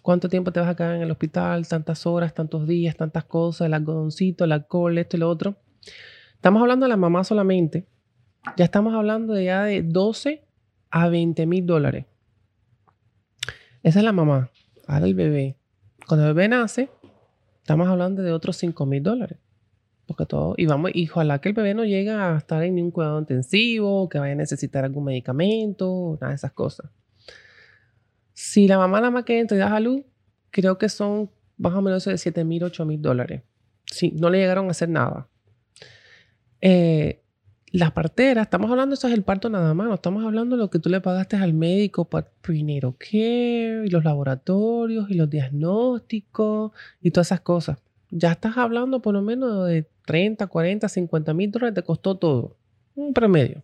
cuánto 0.00 0.28
tiempo 0.28 0.52
te 0.52 0.60
vas 0.60 0.68
a 0.68 0.76
quedar 0.76 0.94
en 0.94 1.02
el 1.02 1.10
hospital, 1.10 1.66
tantas 1.66 2.06
horas, 2.06 2.34
tantos 2.34 2.68
días, 2.68 2.94
tantas 2.94 3.24
cosas, 3.24 3.66
el 3.66 3.74
algodoncito, 3.74 4.44
el 4.44 4.52
alcohol, 4.52 4.96
esto 4.96 5.16
y 5.16 5.18
lo 5.18 5.28
otro. 5.28 5.56
Estamos 6.36 6.62
hablando 6.62 6.84
de 6.84 6.90
la 6.90 6.96
mamá 6.96 7.24
solamente. 7.24 7.88
Ya 8.56 8.64
estamos 8.64 8.94
hablando 8.94 9.34
de 9.34 9.46
ya 9.46 9.64
de 9.64 9.82
12 9.82 10.44
a 10.90 11.08
20 11.08 11.46
mil 11.46 11.66
dólares. 11.66 12.06
Esa 13.82 13.98
es 13.98 14.04
la 14.04 14.12
mamá. 14.12 14.52
Ahora 14.86 15.06
el 15.06 15.16
bebé. 15.16 15.56
Cuando 16.06 16.28
el 16.28 16.32
bebé 16.32 16.46
nace, 16.46 16.90
estamos 17.62 17.88
hablando 17.88 18.22
de 18.22 18.30
otros 18.30 18.56
5 18.56 18.86
mil 18.86 19.02
dólares. 19.02 19.40
Porque 20.06 20.24
todo, 20.26 20.54
y 20.56 20.66
vamos, 20.66 20.92
y 20.94 21.08
ojalá 21.08 21.40
que 21.40 21.48
el 21.48 21.54
bebé 21.54 21.74
no 21.74 21.84
llegue 21.84 22.10
a 22.10 22.36
estar 22.36 22.62
en 22.62 22.76
ningún 22.76 22.92
cuidado 22.92 23.18
intensivo, 23.18 24.08
que 24.08 24.18
vaya 24.18 24.32
a 24.32 24.36
necesitar 24.36 24.84
algún 24.84 25.04
medicamento, 25.04 26.16
nada 26.20 26.30
de 26.30 26.36
esas 26.36 26.52
cosas. 26.52 26.90
Si 28.32 28.68
la 28.68 28.78
mamá 28.78 29.00
nada 29.00 29.10
más 29.10 29.24
que 29.24 29.40
entra 29.40 29.56
y 29.56 29.60
da 29.60 29.74
a 29.74 29.80
luz, 29.80 30.02
creo 30.50 30.78
que 30.78 30.88
son 30.88 31.30
más 31.56 31.74
o 31.74 31.82
menos 31.82 32.04
de 32.04 32.16
7 32.18 32.44
mil, 32.44 32.62
8 32.62 32.84
mil 32.84 33.02
dólares. 33.02 33.42
Sí, 33.86 34.12
no 34.16 34.30
le 34.30 34.38
llegaron 34.38 34.68
a 34.68 34.70
hacer 34.70 34.88
nada. 34.88 35.28
Eh, 36.60 37.22
las 37.72 37.92
parteras, 37.92 38.46
estamos 38.46 38.70
hablando, 38.70 38.94
eso 38.94 39.08
es 39.08 39.14
el 39.14 39.22
parto 39.22 39.50
nada 39.50 39.74
más, 39.74 39.88
no 39.88 39.94
estamos 39.94 40.24
hablando 40.24 40.56
de 40.56 40.62
lo 40.62 40.70
que 40.70 40.78
tú 40.78 40.88
le 40.88 41.00
pagaste 41.00 41.36
al 41.36 41.52
médico 41.52 42.04
para 42.06 42.28
prenatal 42.40 42.94
care 42.98 43.82
y 43.84 43.90
los 43.90 44.04
laboratorios 44.04 45.10
y 45.10 45.14
los 45.14 45.28
diagnósticos 45.28 46.72
y 47.02 47.10
todas 47.10 47.28
esas 47.28 47.40
cosas. 47.40 47.78
Ya 48.10 48.32
estás 48.32 48.56
hablando 48.56 49.02
por 49.02 49.14
lo 49.14 49.20
menos 49.20 49.66
de 49.66 49.88
30, 50.06 50.46
40, 50.46 50.88
50 50.88 51.34
mil 51.34 51.50
dólares, 51.50 51.74
te 51.74 51.82
costó 51.82 52.16
todo. 52.16 52.56
Un 52.94 53.12
promedio. 53.12 53.62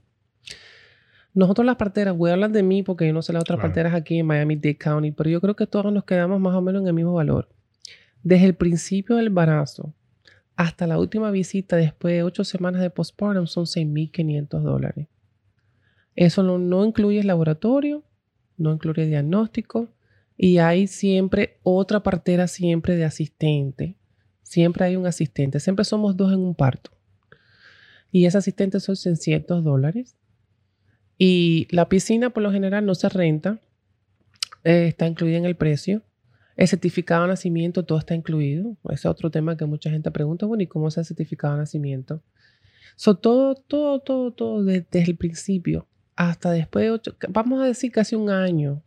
Nosotros 1.35 1.64
las 1.64 1.77
parteras, 1.77 2.14
voy 2.14 2.28
a 2.28 2.35
hablar 2.35 2.51
de 2.51 2.62
mí 2.62 2.82
porque 2.82 3.06
yo 3.06 3.14
no 3.14 3.23
sé 3.23 3.32
las 3.32 3.40
otras 3.40 3.59
parteras 3.59 3.94
aquí 3.94 4.19
en 4.19 4.27
Miami-Dade 4.27 4.77
County, 4.77 5.12
pero 5.12 5.31
yo 5.31 5.40
creo 5.40 5.56
que 5.56 5.66
todas 5.66 5.90
nos 5.90 6.05
quedamos 6.05 6.39
más 6.39 6.55
o 6.55 6.60
menos 6.60 6.82
en 6.82 6.89
el 6.89 6.94
mismo 6.94 7.14
valor. 7.14 7.48
Desde 8.23 8.44
el 8.44 8.55
principio 8.55 9.16
del 9.16 9.28
embarazo 9.28 9.94
hasta 10.56 10.86
la 10.86 10.98
última 10.98 11.31
visita 11.31 11.77
después 11.77 12.14
de 12.14 12.23
ocho 12.23 12.44
semanas 12.44 12.82
de 12.82 12.90
postpartum 12.90 13.47
son 13.47 13.64
6.500 13.64 14.60
dólares. 14.60 15.09
Eso 16.14 16.43
no, 16.43 16.59
no 16.59 16.85
incluye 16.85 17.20
el 17.20 17.27
laboratorio, 17.27 18.05
no 18.59 18.73
incluye 18.73 19.06
diagnóstico 19.06 19.89
y 20.36 20.59
hay 20.59 20.86
siempre 20.86 21.59
otra 21.62 22.02
partera 22.02 22.47
siempre 22.47 22.97
de 22.97 23.05
asistente. 23.05 23.97
Siempre 24.52 24.84
hay 24.84 24.96
un 24.96 25.06
asistente, 25.06 25.60
siempre 25.60 25.82
somos 25.82 26.14
dos 26.14 26.30
en 26.30 26.40
un 26.40 26.54
parto. 26.54 26.90
Y 28.10 28.26
ese 28.26 28.36
asistente 28.36 28.80
son 28.80 28.96
600 28.96 29.64
dólares. 29.64 30.14
Y 31.16 31.68
la 31.70 31.88
piscina 31.88 32.28
por 32.28 32.42
lo 32.42 32.52
general 32.52 32.84
no 32.84 32.94
se 32.94 33.08
renta, 33.08 33.60
eh, 34.62 34.88
está 34.88 35.06
incluida 35.06 35.38
en 35.38 35.46
el 35.46 35.56
precio. 35.56 36.02
El 36.54 36.68
certificado 36.68 37.22
de 37.22 37.28
nacimiento, 37.28 37.86
todo 37.86 37.96
está 37.98 38.14
incluido. 38.14 38.76
Ese 38.90 38.94
es 38.94 39.06
otro 39.06 39.30
tema 39.30 39.56
que 39.56 39.64
mucha 39.64 39.88
gente 39.88 40.10
pregunta, 40.10 40.44
bueno, 40.44 40.62
¿y 40.62 40.66
cómo 40.66 40.88
es 40.88 40.98
el 40.98 41.06
certificado 41.06 41.54
de 41.54 41.60
nacimiento? 41.60 42.22
So, 42.96 43.14
todo, 43.14 43.54
todo, 43.54 44.00
todo, 44.00 44.32
todo 44.32 44.64
desde, 44.64 45.02
el 45.02 45.16
principio 45.16 45.88
hasta 46.14 46.50
después 46.50 46.84
de 46.84 46.90
ocho, 46.90 47.16
vamos 47.30 47.62
a 47.62 47.64
decir 47.64 47.90
casi 47.90 48.16
un 48.16 48.28
año 48.28 48.82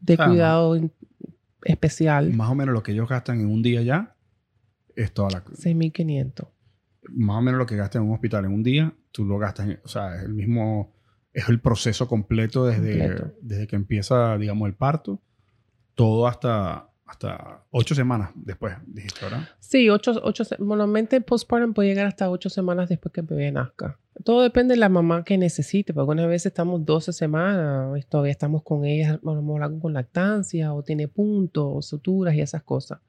de 0.00 0.16
cuidado 0.16 0.74
especial. 1.64 2.32
Más 2.32 2.48
o 2.48 2.54
menos 2.54 2.72
lo 2.72 2.82
que 2.82 2.92
ellos 2.92 3.10
gastan 3.10 3.40
en 3.40 3.50
un 3.50 3.60
día 3.60 3.82
ya 3.82 4.15
es 4.96 5.12
toda 5.12 5.30
la... 5.30 5.44
6.500. 5.44 6.48
Más 7.10 7.36
o 7.36 7.40
menos 7.42 7.58
lo 7.58 7.66
que 7.66 7.76
gastan 7.76 8.02
en 8.02 8.08
un 8.08 8.14
hospital 8.14 8.46
en 8.46 8.52
un 8.52 8.62
día, 8.64 8.92
tú 9.12 9.24
lo 9.24 9.38
gastas, 9.38 9.78
o 9.84 9.88
sea, 9.88 10.16
es 10.16 10.24
el 10.24 10.34
mismo, 10.34 10.92
es 11.32 11.48
el 11.48 11.60
proceso 11.60 12.08
completo 12.08 12.66
desde, 12.66 13.32
desde 13.40 13.68
que 13.68 13.76
empieza, 13.76 14.36
digamos, 14.38 14.66
el 14.66 14.74
parto 14.74 15.22
todo 15.96 16.28
hasta, 16.28 16.90
hasta 17.06 17.64
ocho 17.70 17.96
semanas 17.96 18.30
después, 18.36 18.76
dijiste, 18.86 19.24
¿verdad? 19.24 19.48
Sí, 19.58 19.90
ocho, 19.90 20.12
ocho, 20.22 20.44
normalmente 20.60 21.20
postpartum 21.20 21.74
puede 21.74 21.88
llegar 21.88 22.06
hasta 22.06 22.30
ocho 22.30 22.48
semanas 22.48 22.88
después 22.88 23.12
que 23.12 23.22
el 23.22 23.26
bebé 23.26 23.50
nazca. 23.50 23.98
Todo 24.22 24.42
depende 24.42 24.74
de 24.74 24.80
la 24.80 24.88
mamá 24.88 25.24
que 25.24 25.36
necesite, 25.36 25.92
porque 25.92 26.02
algunas 26.02 26.28
veces 26.28 26.46
estamos 26.46 26.84
12 26.84 27.12
semanas, 27.12 28.06
todavía 28.08 28.30
estamos 28.30 28.62
con 28.62 28.84
ella, 28.84 29.18
con 29.18 29.92
lactancia, 29.92 30.72
o 30.72 30.82
tiene 30.82 31.08
puntos, 31.08 31.64
o 31.66 31.82
suturas 31.82 32.34
y 32.34 32.40
esas 32.40 32.62
cosas. 32.62 33.00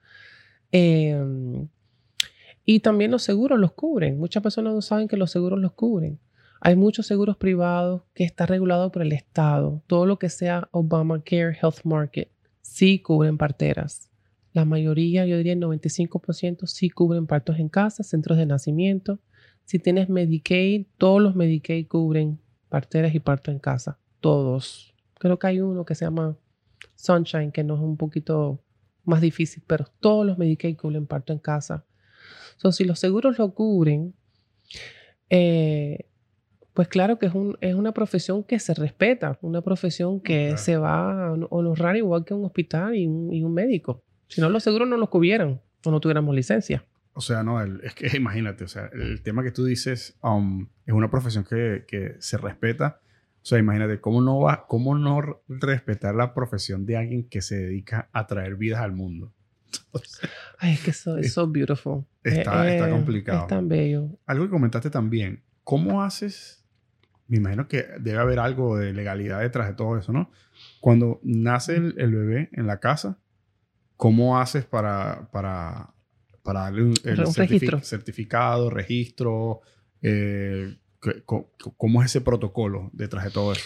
Em, 0.71 1.67
y 2.69 2.81
también 2.81 3.11
los 3.11 3.23
seguros 3.23 3.57
los 3.57 3.71
cubren. 3.71 4.19
Muchas 4.19 4.43
personas 4.43 4.73
no 4.73 4.81
saben 4.81 5.07
que 5.07 5.15
los 5.15 5.31
seguros 5.31 5.57
los 5.57 5.71
cubren. 5.71 6.19
Hay 6.59 6.75
muchos 6.75 7.07
seguros 7.07 7.37
privados 7.37 8.01
que 8.13 8.25
está 8.25 8.45
regulado 8.45 8.91
por 8.91 9.03
el 9.03 9.13
Estado. 9.13 9.81
Todo 9.87 10.05
lo 10.05 10.19
que 10.19 10.27
sea 10.27 10.67
Obamacare 10.71 11.57
Health 11.61 11.85
Market 11.85 12.29
sí 12.59 12.99
cubren 12.99 13.37
parteras. 13.37 14.11
La 14.51 14.65
mayoría, 14.65 15.25
yo 15.25 15.37
diría 15.37 15.53
el 15.53 15.61
95%, 15.61 16.65
sí 16.65 16.89
cubren 16.89 17.25
partos 17.25 17.57
en 17.57 17.69
casa, 17.69 18.03
centros 18.03 18.37
de 18.37 18.45
nacimiento. 18.45 19.21
Si 19.63 19.79
tienes 19.79 20.09
Medicaid, 20.09 20.87
todos 20.97 21.21
los 21.21 21.37
Medicaid 21.37 21.87
cubren 21.87 22.37
parteras 22.67 23.15
y 23.15 23.21
partos 23.21 23.53
en 23.53 23.59
casa. 23.59 23.97
Todos. 24.19 24.93
Creo 25.13 25.39
que 25.39 25.47
hay 25.47 25.61
uno 25.61 25.85
que 25.85 25.95
se 25.95 26.03
llama 26.03 26.35
Sunshine, 26.95 27.53
que 27.53 27.63
no 27.63 27.75
es 27.75 27.79
un 27.79 27.95
poquito 27.95 28.59
más 29.05 29.21
difícil, 29.21 29.63
pero 29.65 29.85
todos 30.01 30.25
los 30.25 30.37
Medicaid 30.37 30.75
cubren 30.75 31.07
parto 31.07 31.31
en 31.31 31.39
casa. 31.39 31.85
So, 32.57 32.71
si 32.71 32.83
los 32.83 32.99
seguros 32.99 33.37
lo 33.37 33.53
cubren, 33.53 34.13
eh, 35.29 36.07
pues 36.73 36.87
claro 36.87 37.17
que 37.17 37.25
es, 37.25 37.33
un, 37.33 37.57
es 37.61 37.73
una 37.73 37.91
profesión 37.91 38.43
que 38.43 38.59
se 38.59 38.73
respeta, 38.73 39.37
una 39.41 39.61
profesión 39.61 40.21
que 40.21 40.57
se 40.57 40.77
va 40.77 41.29
a 41.29 41.33
honrar 41.49 41.95
igual 41.95 42.23
que 42.23 42.35
un 42.35 42.45
hospital 42.45 42.95
y 42.95 43.07
un, 43.07 43.53
médico. 43.53 44.03
Si 44.27 44.41
no, 44.41 44.49
los 44.49 44.63
seguros 44.63 44.87
no 44.87 44.97
los 44.97 45.09
cubieran 45.09 45.59
o 45.83 45.91
no 45.91 45.99
tuviéramos 45.99 46.35
licencia. 46.35 46.85
O 47.13 47.21
sea, 47.21 47.41
no, 47.41 47.59
es 47.63 47.95
que 47.95 48.09
imagínate, 48.17 48.63
o 48.63 48.67
sea, 48.67 48.91
el 48.93 49.23
tema 49.23 49.43
que 49.43 49.51
tú 49.51 49.65
dices 49.65 50.19
um, 50.21 50.67
es 50.85 50.93
una 50.93 51.09
profesión 51.09 51.43
que, 51.43 51.85
que, 51.87 52.15
se 52.19 52.37
respeta. 52.37 52.99
O 53.41 53.45
sea, 53.47 53.57
imagínate, 53.57 53.99
¿cómo 53.99 54.21
no, 54.21 54.41
va, 54.41 54.67
¿cómo 54.67 54.95
no 54.95 55.41
respetar 55.47 56.13
la 56.13 56.35
profesión 56.35 56.85
de 56.85 56.97
alguien 56.97 57.27
que 57.27 57.41
se 57.41 57.57
dedica 57.57 58.09
a 58.13 58.27
traer 58.27 58.55
vidas 58.55 58.81
al 58.81 58.91
mundo? 58.91 59.33
Ay, 60.59 60.73
es 60.73 60.81
que 60.81 60.91
eso 60.91 61.17
es 61.17 61.33
so 61.33 61.47
beautiful. 61.47 62.05
Está, 62.23 62.71
está 62.71 62.89
complicado. 62.89 63.41
Es 63.41 63.47
tan 63.47 63.67
bello. 63.67 64.09
Algo 64.25 64.45
que 64.45 64.51
comentaste 64.51 64.89
también, 64.89 65.43
¿cómo 65.63 66.01
haces 66.03 66.57
me 67.27 67.37
imagino 67.37 67.67
que 67.67 67.85
debe 67.99 68.19
haber 68.19 68.39
algo 68.39 68.77
de 68.77 68.93
legalidad 68.93 69.41
detrás 69.41 69.67
de 69.67 69.73
todo 69.73 69.97
eso, 69.97 70.13
¿no? 70.13 70.31
Cuando 70.79 71.19
nace 71.23 71.75
el, 71.75 72.15
bebé 72.15 72.49
en 72.53 72.67
la 72.67 72.79
casa, 72.79 73.19
¿cómo 73.97 74.39
haces 74.39 74.65
para, 74.65 75.29
para, 75.31 75.93
para 76.41 76.61
darle 76.61 76.83
un, 76.83 76.95
registro. 77.35 77.81
certificado, 77.81 78.69
registro? 78.69 79.61
Eh, 80.01 80.77
¿Cómo 81.25 82.01
es 82.01 82.07
ese 82.07 82.21
protocolo 82.21 82.89
detrás 82.93 83.25
de 83.25 83.31
todo 83.31 83.51
eso? 83.51 83.65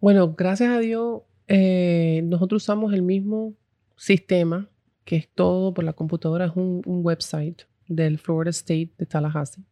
Bueno, 0.00 0.34
gracias 0.34 0.70
a 0.70 0.78
Dios, 0.78 1.22
eh, 1.48 2.20
nosotros 2.24 2.62
usamos 2.62 2.92
el 2.92 3.02
mismo 3.02 3.54
sistema, 3.96 4.68
que 5.04 5.16
es 5.16 5.28
todo 5.28 5.74
por 5.74 5.84
la 5.84 5.92
computadora, 5.92 6.46
es 6.46 6.52
un, 6.54 6.82
website 6.84 7.62
del 7.88 8.18
Florida 8.18 8.50
State 8.50 8.92
de 8.98 9.06
Tallahassee, 9.06 9.64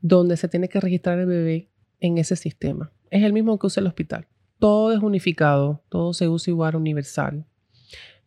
donde 0.00 0.36
se 0.36 0.48
tiene 0.48 0.68
que 0.68 0.80
registrar 0.80 1.18
el 1.18 1.26
bebé 1.26 1.70
en 2.00 2.18
ese 2.18 2.36
sistema. 2.36 2.92
Es 3.10 3.22
el 3.22 3.32
mismo 3.32 3.58
que 3.58 3.66
usa 3.66 3.80
el 3.80 3.86
hospital. 3.86 4.26
Todo 4.58 4.92
es 4.92 5.00
unificado, 5.00 5.82
todo 5.88 6.12
se 6.12 6.28
usa 6.28 6.50
igual, 6.50 6.76
universal. 6.76 7.46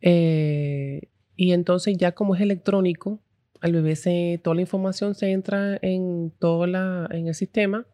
Eh, 0.00 1.08
y 1.36 1.52
entonces 1.52 1.96
ya 1.96 2.12
como 2.12 2.34
es 2.34 2.40
electrónico, 2.40 3.20
al 3.60 3.72
bebé 3.72 3.94
se, 3.94 4.40
toda 4.42 4.56
la 4.56 4.62
información 4.62 5.14
se 5.14 5.30
entra 5.30 5.78
en, 5.80 6.32
toda 6.38 6.66
la, 6.66 7.08
en 7.12 7.28
el 7.28 7.34
sistema, 7.34 7.86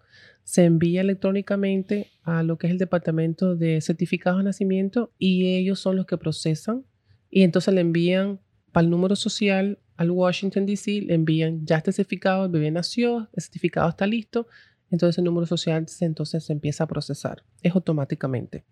se 0.44 0.64
envía 0.64 1.02
electrónicamente 1.02 2.06
a 2.22 2.42
lo 2.42 2.56
que 2.56 2.68
es 2.68 2.70
el 2.70 2.78
departamento 2.78 3.54
de 3.54 3.82
certificados 3.82 4.38
de 4.38 4.44
nacimiento 4.44 5.12
y 5.18 5.56
ellos 5.56 5.78
son 5.78 5.96
los 5.96 6.06
que 6.06 6.16
procesan 6.16 6.86
y 7.30 7.42
entonces 7.42 7.74
le 7.74 7.80
envían 7.80 8.40
para 8.72 8.84
el 8.84 8.90
número 8.90 9.16
social 9.16 9.78
al 9.96 10.10
Washington 10.10 10.66
DC, 10.66 11.02
le 11.02 11.14
envían 11.14 11.66
ya 11.66 11.78
este 11.78 11.92
certificado, 11.92 12.44
el 12.44 12.50
bebé 12.50 12.70
nació, 12.70 13.28
el 13.32 13.42
certificado 13.42 13.88
está 13.88 14.06
listo, 14.06 14.46
entonces 14.90 15.18
el 15.18 15.24
número 15.24 15.46
social 15.46 15.86
entonces 16.00 16.44
se 16.44 16.52
empieza 16.52 16.84
a 16.84 16.86
procesar. 16.86 17.42
Es 17.62 17.74
automáticamente. 17.74 18.64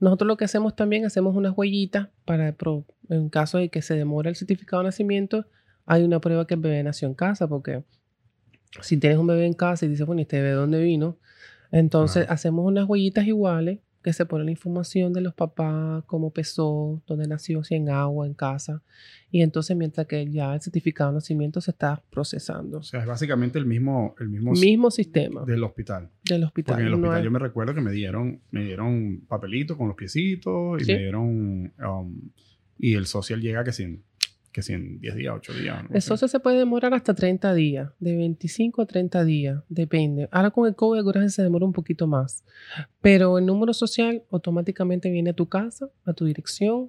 Nosotros 0.00 0.26
lo 0.26 0.36
que 0.36 0.44
hacemos 0.44 0.74
también, 0.74 1.04
hacemos 1.04 1.36
unas 1.36 1.56
huellitas 1.56 2.08
para, 2.24 2.56
en 3.08 3.28
caso 3.28 3.58
de 3.58 3.68
que 3.68 3.82
se 3.82 3.94
demore 3.94 4.30
el 4.30 4.36
certificado 4.36 4.82
de 4.82 4.88
nacimiento, 4.88 5.46
hay 5.86 6.02
una 6.02 6.20
prueba 6.20 6.46
que 6.46 6.54
el 6.54 6.60
bebé 6.60 6.82
nació 6.82 7.08
en 7.08 7.14
casa, 7.14 7.46
porque 7.46 7.84
si 8.80 8.96
tienes 8.96 9.18
un 9.18 9.26
bebé 9.26 9.46
en 9.46 9.52
casa 9.52 9.86
y 9.86 9.88
dices, 9.88 10.06
bueno, 10.06 10.22
¿este 10.22 10.40
bebé 10.40 10.52
dónde 10.52 10.82
vino? 10.82 11.18
Entonces 11.70 12.26
hacemos 12.28 12.66
unas 12.66 12.88
huellitas 12.88 13.26
iguales 13.26 13.80
que 14.04 14.12
se 14.12 14.26
pone 14.26 14.44
la 14.44 14.50
información 14.50 15.14
de 15.14 15.22
los 15.22 15.32
papás, 15.32 16.04
cómo 16.04 16.30
pesó, 16.30 17.02
dónde 17.06 17.26
nació, 17.26 17.64
si 17.64 17.74
en 17.74 17.88
agua, 17.88 18.26
en 18.26 18.34
casa. 18.34 18.82
Y 19.30 19.40
entonces 19.40 19.74
mientras 19.78 20.06
que 20.06 20.30
ya 20.30 20.52
el 20.52 20.60
certificado 20.60 21.10
de 21.10 21.14
nacimiento 21.14 21.62
se 21.62 21.70
está 21.70 22.02
procesando. 22.10 22.78
O 22.78 22.82
sea, 22.82 23.00
es 23.00 23.06
básicamente 23.06 23.58
el 23.58 23.64
mismo, 23.64 24.14
el 24.20 24.28
mismo, 24.28 24.52
mismo 24.52 24.90
sistema. 24.90 25.46
Del 25.46 25.64
hospital. 25.64 26.10
Del 26.22 26.44
hospital. 26.44 26.74
Porque 26.74 26.82
en 26.82 26.88
el 26.88 26.94
hospital 26.94 27.24
yo 27.24 27.30
me 27.30 27.38
recuerdo 27.38 27.74
que 27.74 27.80
me 27.80 27.92
dieron, 27.92 28.42
me 28.50 28.62
dieron 28.62 29.22
papelito 29.26 29.78
con 29.78 29.88
los 29.88 29.96
piecitos 29.96 30.82
y 30.82 30.84
me 30.84 30.98
dieron... 30.98 31.72
Um, 31.82 32.30
y 32.76 32.94
el 32.94 33.06
social 33.06 33.40
llega 33.40 33.64
que 33.64 33.72
sin 33.72 34.02
que 34.54 34.62
si 34.62 34.72
en 34.72 35.00
10 35.00 35.16
días, 35.16 35.34
8 35.36 35.52
días. 35.52 35.84
Eso 35.90 36.16
se 36.16 36.38
puede 36.38 36.58
demorar 36.58 36.94
hasta 36.94 37.12
30 37.12 37.52
días, 37.54 37.90
de 37.98 38.16
25 38.16 38.82
a 38.82 38.86
30 38.86 39.24
días, 39.24 39.64
depende. 39.68 40.28
Ahora 40.30 40.52
con 40.52 40.68
el 40.68 40.76
COVID 40.76 40.98
algunas 40.98 41.24
veces 41.24 41.34
se 41.34 41.42
demora 41.42 41.66
un 41.66 41.72
poquito 41.72 42.06
más, 42.06 42.44
pero 43.00 43.36
el 43.38 43.46
número 43.46 43.74
social 43.74 44.22
automáticamente 44.30 45.10
viene 45.10 45.30
a 45.30 45.32
tu 45.32 45.48
casa, 45.48 45.88
a 46.04 46.12
tu 46.12 46.24
dirección. 46.24 46.88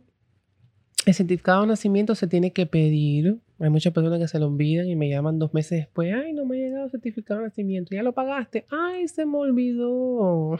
El 1.08 1.16
certificado 1.16 1.62
de 1.62 1.68
nacimiento 1.68 2.14
se 2.14 2.28
tiene 2.28 2.54
que 2.54 2.68
pedir. 2.68 3.40
Hay 3.60 3.70
muchas 3.72 3.94
personas 3.94 4.20
que 4.20 4.28
se 4.28 4.38
lo 4.38 4.46
olvidan 4.46 4.88
y 4.88 4.96
me 4.96 5.10
llaman 5.10 5.40
dos 5.40 5.52
meses 5.54 5.80
después. 5.80 6.14
Ay, 6.14 6.34
no 6.34 6.46
me 6.46 6.58
ha 6.58 6.68
llegado 6.68 6.86
el 6.86 6.92
certificado 6.92 7.40
de 7.40 7.48
nacimiento. 7.48 7.96
Ya 7.96 8.04
lo 8.04 8.14
pagaste. 8.14 8.66
Ay, 8.70 9.08
se 9.08 9.26
me 9.26 9.38
olvidó. 9.38 10.58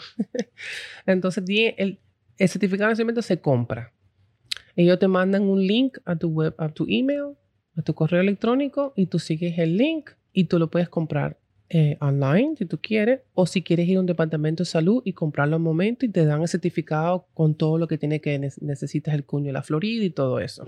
Entonces, 1.06 1.44
el, 1.78 2.00
el 2.38 2.50
certificado 2.50 2.90
de 2.90 2.94
nacimiento 2.94 3.22
se 3.22 3.40
compra 3.40 3.95
Ellos 4.76 5.00
te 5.00 5.08
mandan 5.08 5.44
un 5.44 5.66
link 5.66 5.98
a 6.06 6.16
tu 6.16 6.30
web, 6.30 6.54
a 6.58 6.70
tu 6.70 6.86
email, 6.88 7.36
a 7.76 7.82
tu 7.82 7.94
correo 7.94 8.22
electrónico 8.22 8.94
y 8.96 9.08
tú 9.08 9.20
sigues 9.20 9.58
el 9.58 9.78
link 9.78 10.12
y 10.34 10.46
tú 10.46 10.60
lo 10.60 10.70
puedes 10.70 10.90
comprar 10.90 11.38
eh, 11.70 11.98
online 12.00 12.56
si 12.58 12.66
tú 12.66 12.80
quieres 12.80 13.22
o 13.34 13.48
si 13.48 13.64
quieres 13.64 13.88
ir 13.88 13.98
a 13.98 14.00
un 14.00 14.06
departamento 14.06 14.62
de 14.62 14.66
salud 14.66 15.02
y 15.04 15.14
comprarlo 15.14 15.56
al 15.56 15.62
momento 15.62 16.06
y 16.06 16.10
te 16.10 16.24
dan 16.26 16.42
el 16.42 16.48
certificado 16.48 17.28
con 17.34 17.56
todo 17.56 17.80
lo 17.80 17.88
que 17.88 17.98
tiene 17.98 18.22
que 18.22 18.38
necesitas 18.38 19.16
el 19.16 19.26
cuño 19.26 19.48
de 19.48 19.54
la 19.54 19.64
Florida 19.64 20.04
y 20.04 20.12
todo 20.12 20.40
eso. 20.40 20.66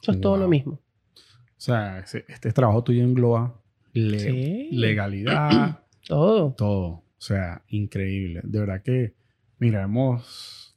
Eso 0.00 0.12
es 0.12 0.20
todo 0.20 0.36
lo 0.36 0.48
mismo. 0.48 0.80
O 1.14 1.60
sea, 1.64 2.00
este 2.00 2.52
trabajo 2.52 2.84
tuyo 2.84 3.02
engloba 3.02 3.60
legalidad. 3.94 5.80
todo. 6.06 6.52
Todo. 6.52 6.86
O 6.86 7.20
sea, 7.26 7.62
increíble. 7.68 8.40
De 8.44 8.60
verdad 8.60 8.82
que, 8.82 9.14
mira, 9.58 9.82
hemos, 9.82 10.76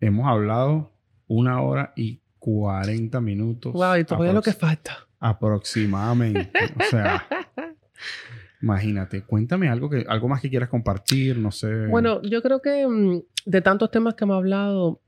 hemos 0.00 0.26
hablado 0.26 0.92
una 1.28 1.62
hora 1.62 1.92
y 1.96 2.20
40 2.38 3.20
minutos. 3.20 3.72
Wow, 3.72 3.96
y 3.96 4.04
todavía 4.04 4.32
lo 4.32 4.42
que 4.42 4.52
falta. 4.52 5.06
Aproximadamente. 5.20 6.50
o 6.78 6.90
sea, 6.90 7.26
imagínate. 8.62 9.22
Cuéntame 9.22 9.68
algo, 9.68 9.90
que, 9.90 10.04
algo 10.08 10.28
más 10.28 10.40
que 10.40 10.50
quieras 10.50 10.68
compartir, 10.68 11.38
no 11.38 11.50
sé. 11.50 11.86
Bueno, 11.86 12.22
yo 12.22 12.42
creo 12.42 12.60
que 12.60 12.86
mm, 12.86 13.22
de 13.46 13.62
tantos 13.62 13.90
temas 13.90 14.14
que 14.14 14.24
hemos 14.24 14.36
hablado, 14.36 15.00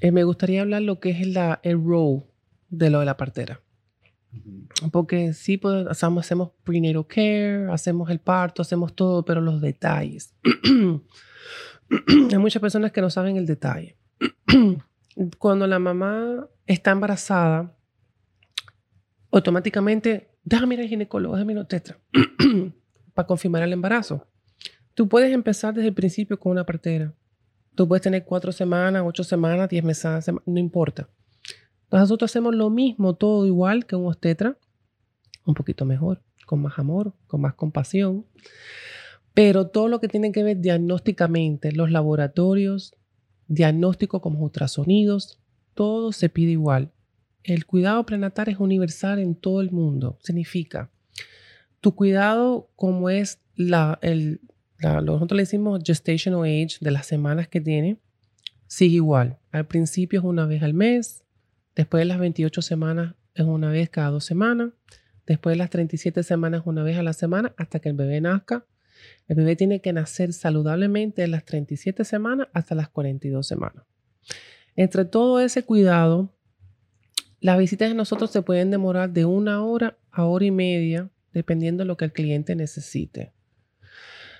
eh, 0.00 0.12
me 0.12 0.24
gustaría 0.24 0.62
hablar 0.62 0.82
lo 0.82 1.00
que 1.00 1.10
es 1.10 1.26
la, 1.26 1.60
el 1.62 1.82
role 1.82 2.24
de 2.68 2.90
lo 2.90 3.00
de 3.00 3.06
la 3.06 3.16
partera. 3.16 3.60
Porque 4.90 5.32
sí, 5.32 5.56
pues, 5.58 5.86
hacemos, 5.86 6.24
hacemos 6.24 6.50
prenatal 6.64 7.06
care, 7.06 7.70
hacemos 7.70 8.10
el 8.10 8.18
parto, 8.18 8.62
hacemos 8.62 8.94
todo, 8.94 9.24
pero 9.24 9.40
los 9.40 9.60
detalles. 9.60 10.34
Hay 12.08 12.38
muchas 12.38 12.60
personas 12.60 12.90
que 12.90 13.00
no 13.00 13.10
saben 13.10 13.36
el 13.36 13.46
detalle. 13.46 13.96
Cuando 15.38 15.66
la 15.66 15.78
mamá 15.78 16.48
está 16.66 16.90
embarazada, 16.90 17.76
automáticamente, 19.30 20.30
déjame 20.42 20.74
ir 20.74 20.80
al 20.82 20.88
ginecólogo, 20.88 21.34
déjame 21.34 21.52
ir 21.52 21.58
al 21.58 21.68
tetra, 21.68 21.98
para 23.14 23.26
confirmar 23.26 23.62
el 23.62 23.72
embarazo. 23.72 24.26
Tú 24.94 25.08
puedes 25.08 25.32
empezar 25.32 25.74
desde 25.74 25.88
el 25.88 25.94
principio 25.94 26.38
con 26.38 26.52
una 26.52 26.64
partera. 26.64 27.14
Tú 27.74 27.88
puedes 27.88 28.02
tener 28.02 28.24
cuatro 28.24 28.52
semanas, 28.52 29.02
ocho 29.04 29.24
semanas, 29.24 29.68
diez 29.68 29.82
meses, 29.82 30.30
no 30.46 30.60
importa. 30.60 31.08
Nosotros 31.90 32.30
hacemos 32.30 32.54
lo 32.54 32.70
mismo, 32.70 33.14
todo 33.14 33.46
igual 33.46 33.86
que 33.86 33.96
un 33.96 34.06
obstetra, 34.06 34.56
un 35.44 35.54
poquito 35.54 35.84
mejor, 35.84 36.22
con 36.46 36.62
más 36.62 36.78
amor, 36.78 37.14
con 37.26 37.40
más 37.40 37.54
compasión. 37.54 38.26
Pero 39.32 39.66
todo 39.68 39.88
lo 39.88 40.00
que 40.00 40.08
tiene 40.08 40.30
que 40.30 40.44
ver 40.44 40.60
diagnósticamente, 40.60 41.72
los 41.72 41.90
laboratorios, 41.90 42.94
diagnóstico 43.48 44.20
como 44.20 44.40
ultrasonidos, 44.40 45.38
todo 45.74 46.12
se 46.12 46.28
pide 46.28 46.52
igual. 46.52 46.92
El 47.42 47.66
cuidado 47.66 48.04
prenatal 48.06 48.48
es 48.48 48.58
universal 48.58 49.18
en 49.18 49.34
todo 49.34 49.60
el 49.60 49.70
mundo. 49.70 50.18
Significa, 50.22 50.90
tu 51.80 51.94
cuidado 51.94 52.70
como 52.76 53.10
es 53.10 53.40
la, 53.54 53.98
el, 54.02 54.40
nosotros 54.80 55.36
le 55.36 55.42
decimos 55.42 55.82
gestational 55.84 56.42
age 56.42 56.78
de 56.80 56.90
las 56.90 57.06
semanas 57.06 57.48
que 57.48 57.60
tiene, 57.60 57.98
sigue 58.66 58.96
igual. 58.96 59.38
Al 59.52 59.66
principio 59.66 60.20
es 60.20 60.24
una 60.24 60.46
vez 60.46 60.62
al 60.62 60.74
mes, 60.74 61.24
Después 61.74 62.02
de 62.02 62.04
las 62.06 62.18
28 62.18 62.62
semanas 62.62 63.14
es 63.34 63.44
una 63.44 63.70
vez 63.70 63.90
cada 63.90 64.10
dos 64.10 64.24
semanas. 64.24 64.70
Después 65.26 65.54
de 65.54 65.58
las 65.58 65.70
37 65.70 66.22
semanas 66.22 66.62
una 66.66 66.82
vez 66.82 66.96
a 66.98 67.02
la 67.02 67.12
semana 67.12 67.54
hasta 67.56 67.80
que 67.80 67.88
el 67.88 67.96
bebé 67.96 68.20
nazca. 68.20 68.64
El 69.28 69.36
bebé 69.36 69.56
tiene 69.56 69.80
que 69.80 69.92
nacer 69.92 70.32
saludablemente 70.32 71.22
de 71.22 71.28
las 71.28 71.44
37 71.44 72.04
semanas 72.04 72.48
hasta 72.52 72.74
las 72.74 72.88
42 72.88 73.46
semanas. 73.46 73.84
Entre 74.76 75.04
todo 75.04 75.40
ese 75.40 75.64
cuidado, 75.64 76.34
las 77.40 77.58
visitas 77.58 77.88
de 77.88 77.94
nosotros 77.94 78.30
se 78.30 78.42
pueden 78.42 78.70
demorar 78.70 79.10
de 79.10 79.24
una 79.24 79.64
hora 79.64 79.98
a 80.10 80.24
hora 80.24 80.44
y 80.44 80.50
media, 80.50 81.10
dependiendo 81.32 81.82
de 81.82 81.88
lo 81.88 81.96
que 81.96 82.06
el 82.06 82.12
cliente 82.12 82.56
necesite. 82.56 83.32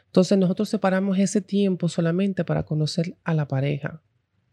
Entonces 0.06 0.38
nosotros 0.38 0.68
separamos 0.68 1.18
ese 1.18 1.40
tiempo 1.40 1.88
solamente 1.88 2.44
para 2.44 2.62
conocer 2.62 3.16
a 3.24 3.34
la 3.34 3.48
pareja. 3.48 4.00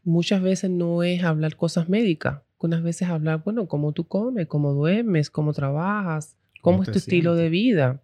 Muchas 0.03 0.41
veces 0.41 0.71
no 0.71 1.03
es 1.03 1.23
hablar 1.23 1.55
cosas 1.55 1.88
médicas, 1.88 2.41
algunas 2.53 2.83
veces 2.83 3.09
hablar, 3.09 3.43
bueno, 3.43 3.67
cómo 3.67 3.91
tú 3.91 4.07
comes, 4.07 4.47
cómo 4.47 4.73
duermes, 4.73 5.29
cómo 5.29 5.53
trabajas, 5.53 6.35
cómo, 6.61 6.83
es 6.83 6.91
tu 6.91 6.97
estilo 6.97 7.35
de 7.35 7.49
vida. 7.49 8.01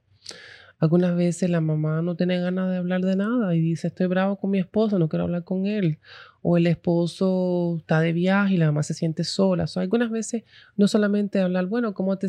Algunas 0.80 1.16
veces 1.16 1.50
la 1.50 1.60
mamá 1.60 2.04
no 2.04 2.16
tiene 2.16 2.40
ganas 2.40 2.70
de 2.70 2.78
hablar 2.78 3.02
de 3.02 3.16
nada 3.16 3.56
y 3.56 3.60
dice, 3.60 3.88
estoy 3.88 4.06
bravo 4.06 4.38
con 4.38 4.52
mi 4.52 4.60
esposo, 4.60 5.00
no 5.00 5.10
quiero 5.10 5.24
hablar 5.24 5.44
con 5.44 5.66
él. 5.66 5.98
O 6.44 6.56
el 6.56 6.68
esposo 6.68 7.78
está 7.80 8.00
de 8.00 8.14
viaje 8.14 8.54
y 8.54 8.58
la 8.58 8.68
mamá 8.68 8.84
se 8.84 8.94
siente 8.94 9.24
sola. 9.24 9.66
O 9.76 9.80
algunas 9.80 10.12
veces 10.12 10.44
no 10.76 10.88
solamente 10.88 11.42
hablar, 11.42 11.66
bueno, 11.66 11.96
¿cómo 11.96 12.18
te 12.18 12.28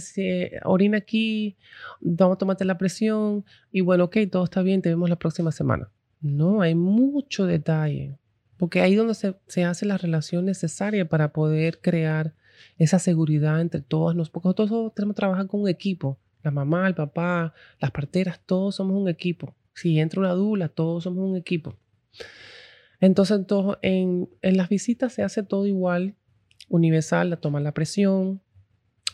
orina 0.64 0.96
aquí? 0.96 1.56
Vamos 2.00 2.36
a 2.36 2.38
tomarte 2.38 2.64
la 2.64 2.78
presión. 2.78 3.44
Y 3.70 3.82
bueno, 3.82 4.04
ok, 4.04 4.16
todo 4.32 4.44
está 4.44 4.62
bien, 4.62 4.80
te 4.80 4.88
vemos 4.88 5.10
la 5.10 5.16
próxima 5.16 5.52
semana. 5.52 5.90
No, 6.20 6.62
hay 6.62 6.74
mucho 6.74 7.44
detalle. 7.44 8.16
Porque 8.56 8.80
ahí 8.80 8.94
donde 8.96 9.14
se, 9.14 9.64
hace 9.64 9.86
la 9.86 9.98
relación 9.98 10.46
necesaria 10.46 11.08
para 11.08 11.32
poder 11.32 11.80
crear 11.80 12.34
esa 12.78 12.98
seguridad 12.98 13.60
entre 13.60 13.82
todos 13.82 14.16
nosotros. 14.16 14.30
Porque 14.30 14.48
nosotros 14.48 14.94
tenemos 14.94 15.14
que 15.14 15.20
trabajar 15.20 15.46
con 15.46 15.60
un 15.60 15.68
equipo. 15.68 16.18
La 16.42 16.50
mamá, 16.50 16.86
el 16.86 16.94
papá, 16.94 17.54
las 17.80 17.90
parteras, 17.90 18.40
todos 18.44 18.76
somos 18.76 18.96
un 19.00 19.08
equipo. 19.08 19.54
Si 19.74 19.98
entra 19.98 20.20
una 20.20 20.32
dula, 20.32 20.68
todos 20.68 21.04
somos 21.04 21.28
un 21.28 21.36
equipo. 21.36 21.76
Entonces, 23.00 23.40
en, 23.82 24.28
en 24.42 24.56
las 24.56 24.68
visitas 24.68 25.12
se 25.12 25.22
hace 25.22 25.42
todo 25.42 25.66
igual, 25.66 26.14
universal, 26.68 27.30
la 27.30 27.36
toma 27.36 27.60
la 27.60 27.72
presión, 27.72 28.40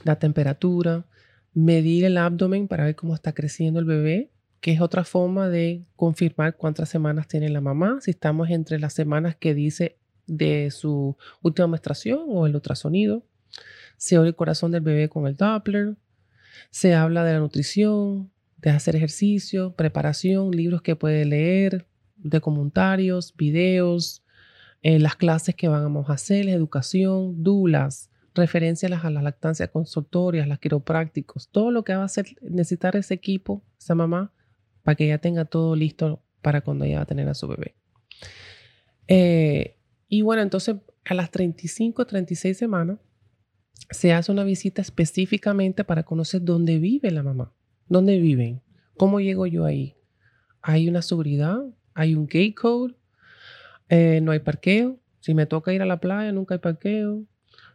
la 0.05 0.19
temperatura, 0.19 1.07
medir 1.53 2.05
el 2.05 2.17
abdomen 2.17 2.69
para 2.69 2.85
ver 2.85 2.97
cómo 2.97 3.15
está 3.15 3.33
creciendo 3.33 3.81
el 3.81 3.87
bebé, 3.87 4.31
que 4.61 4.73
es 4.73 4.81
otra 4.81 5.05
forma 5.05 5.49
de 5.49 5.85
confirmar 5.97 6.57
cuántas 6.57 6.89
semanas 6.89 7.29
tiene 7.29 7.49
la 7.51 7.61
mamá, 7.61 7.99
si 8.01 8.11
estamos 8.11 8.51
entre 8.51 8.79
las 8.79 8.95
semanas 8.95 9.37
que 9.37 9.55
dice 9.55 9.99
de 10.27 10.71
su 10.71 11.17
última 11.43 11.69
menstruación 11.69 12.21
o 12.29 12.47
el 12.47 12.55
ultrasonido. 12.55 13.25
Se 13.97 14.19
oye 14.19 14.29
el 14.29 14.35
corazón 14.35 14.73
del 14.73 14.81
bebé 14.81 15.09
con 15.09 15.27
el 15.27 15.37
Doppler. 15.37 15.97
Se 16.71 16.95
habla 16.95 17.25
de 17.25 17.35
la 17.35 17.41
nutrición, 17.41 18.31
de 18.59 18.71
hacer 18.71 18.97
ejercicio, 18.97 19.75
preparación, 19.75 20.51
libros 20.51 20.83
que 20.83 20.97
puede 20.97 21.25
leer, 21.25 21.87
de 22.17 22.41
comentarios, 22.41 23.35
videos, 23.37 24.23
eh, 24.83 24.99
las 24.99 25.17
clases 25.17 25.55
que 25.55 25.69
vamos 25.69 26.09
a 26.11 26.15
hacer, 26.15 26.49
educación, 26.49 27.43
dulas, 27.43 28.11
referencias 28.35 29.05
a 29.05 29.11
las 29.11 29.23
lactancias 29.23 29.71
consultorias, 29.71 30.49
las 30.49 30.59
quiroprácticos, 30.59 31.49
todo 31.49 31.71
lo 31.71 31.85
que 31.85 31.95
va 31.95 32.03
a 32.03 32.07
hacer 32.07 32.27
necesitar 32.43 32.97
ese 32.97 33.15
equipo, 33.15 33.63
esa 33.79 33.95
mamá, 33.95 34.33
para 34.83 34.97
que 34.97 35.05
ella 35.07 35.19
tenga 35.19 35.45
todo 35.45 35.77
listo 35.77 36.23
para 36.43 36.61
cuando 36.61 36.85
ella 36.85 36.97
va 36.97 37.03
a 37.03 37.07
tener 37.07 37.29
a 37.29 37.35
su 37.35 37.49
bebé. 37.49 37.75
Eh, 39.09 39.77
y 40.09 40.23
bueno, 40.23 40.43
entonces 40.43 40.77
a 41.05 41.15
las 41.15 41.31
35, 41.31 42.07
36 42.07 42.57
semanas 42.57 42.99
se 43.91 44.13
hace 44.13 44.33
una 44.33 44.45
visita 44.45 44.83
específicamente 44.83 45.85
para 45.85 46.03
conocer 46.03 46.43
dónde 46.43 46.79
vive 46.79 47.11
la 47.11 47.23
mamá, 47.23 47.53
dónde 47.89 48.19
viven, 48.19 48.63
cómo 48.97 49.21
llego 49.21 49.47
yo 49.47 49.65
ahí. 49.65 49.97
Hay 50.63 50.89
una 50.89 51.03
seguridad, 51.03 51.59
hay 51.95 52.15
un 52.15 52.27
gate 52.27 52.55
code, 52.55 52.95
eh, 53.89 54.21
no 54.23 54.33
hay 54.33 54.41
parqueo. 54.41 54.99
Si 55.21 55.35
me 55.35 55.47
toca 55.47 55.73
ir 55.73 55.83
a 55.83 55.87
la 55.87 56.01
playa, 56.01 56.33
nunca 56.33 56.55
hay 56.55 56.61
parqueo. 56.61 57.25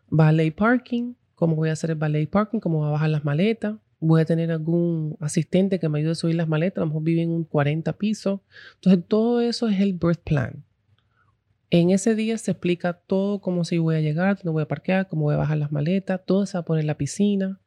Valet 0.10 0.56
parking, 0.56 1.14
cómo 1.36 1.56
voy 1.56 1.70
a 1.70 1.74
hacer 1.74 1.92
el 1.92 1.96
valet 1.96 2.30
parking, 2.30 2.60
cómo 2.60 2.80
voy 2.80 2.88
a 2.88 2.92
bajar 2.92 3.10
las 3.10 3.24
maletas 3.24 3.76
voy 4.00 4.22
a 4.22 4.26
tener 4.26 4.52
algún 4.52 5.18
asistente 5.20 5.80
que 5.80 5.90
me 5.90 6.00
ayude 6.00 6.12
a 6.12 6.16
subir 6.16 6.36
las 6.36 6.48
maletas, 6.48 6.78
a 6.78 6.82
lo 6.82 6.88
mejor 6.88 7.04
vive 7.04 7.22
en 7.22 7.32
un 7.32 7.44
40 7.44 7.94
pisos. 7.98 8.40
Entonces, 8.76 9.04
todo 9.08 9.42
eso 9.42 9.68
es 9.68 9.80
el 9.80 9.94
birth 9.94 10.22
plan. 10.24 10.64
En 11.72 11.92
ese 11.92 12.16
día 12.16 12.38
se 12.40 12.52
explica 12.52 12.94
todo, 12.94 13.42
cómo 13.42 13.64
si 13.64 13.78
voy 13.78 13.96
a 13.96 14.02
llegar, 14.02 14.38
dónde 14.38 14.52
voy 14.52 14.64
a 14.64 14.68
parquear, 14.68 15.08
cómo 15.08 15.24
voy 15.24 15.36
a 15.36 15.38
bajar 15.38 15.58
las 15.58 15.72
maletas, 15.72 16.22
todo 16.26 16.48
se 16.48 16.58
va 16.58 16.62
a 16.62 16.66
poner 16.66 16.82
en 16.82 16.88
la 16.88 16.98
piscina, 16.98 17.60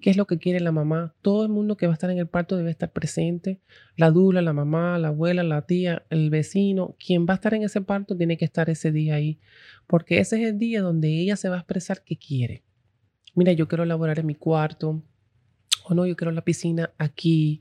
qué 0.00 0.08
es 0.08 0.16
lo 0.16 0.26
que 0.26 0.38
quiere 0.38 0.60
la 0.60 0.72
mamá. 0.72 1.14
Todo 1.20 1.42
el 1.42 1.50
mundo 1.50 1.76
que 1.76 1.86
va 1.86 1.92
a 1.92 1.94
estar 1.94 2.10
en 2.10 2.16
el 2.16 2.26
parto 2.26 2.56
debe 2.56 2.70
estar 2.70 2.90
presente. 2.90 3.60
La 3.96 4.10
dula, 4.10 4.40
la 4.40 4.54
mamá, 4.54 4.98
la 4.98 5.08
abuela, 5.08 5.42
la 5.42 5.66
tía, 5.66 6.04
el 6.08 6.30
vecino, 6.30 6.96
quien 6.98 7.26
va 7.26 7.34
a 7.34 7.36
estar 7.36 7.52
en 7.52 7.62
ese 7.62 7.82
parto 7.82 8.16
tiene 8.16 8.38
que 8.38 8.46
estar 8.46 8.70
ese 8.70 8.92
día 8.92 9.16
ahí, 9.16 9.38
porque 9.86 10.20
ese 10.20 10.42
es 10.42 10.48
el 10.48 10.58
día 10.58 10.80
donde 10.80 11.08
ella 11.20 11.36
se 11.36 11.50
va 11.50 11.56
a 11.56 11.58
expresar 11.58 12.02
qué 12.02 12.16
quiere. 12.16 12.62
Mira, 13.34 13.52
yo 13.52 13.68
quiero 13.68 13.84
elaborar 13.84 14.18
en 14.18 14.26
mi 14.26 14.36
cuarto, 14.36 15.02
o 15.84 15.94
no, 15.94 16.06
yo 16.06 16.16
quiero 16.16 16.32
la 16.32 16.44
piscina 16.44 16.92
aquí, 16.96 17.60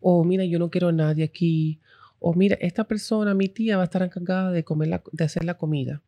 o 0.00 0.22
mira, 0.22 0.44
yo 0.44 0.58
no 0.58 0.70
quiero 0.70 0.92
nadie 0.92 1.24
aquí, 1.24 1.79
o 2.20 2.34
mira, 2.34 2.56
esta 2.60 2.84
persona, 2.84 3.34
mi 3.34 3.48
tía 3.48 3.76
va 3.76 3.82
a 3.82 3.84
estar 3.84 4.02
encargada 4.02 4.52
de, 4.52 4.62
comer 4.62 5.02
de 5.10 5.24
hacer 5.24 5.44
la 5.44 5.54
comida. 5.54 6.02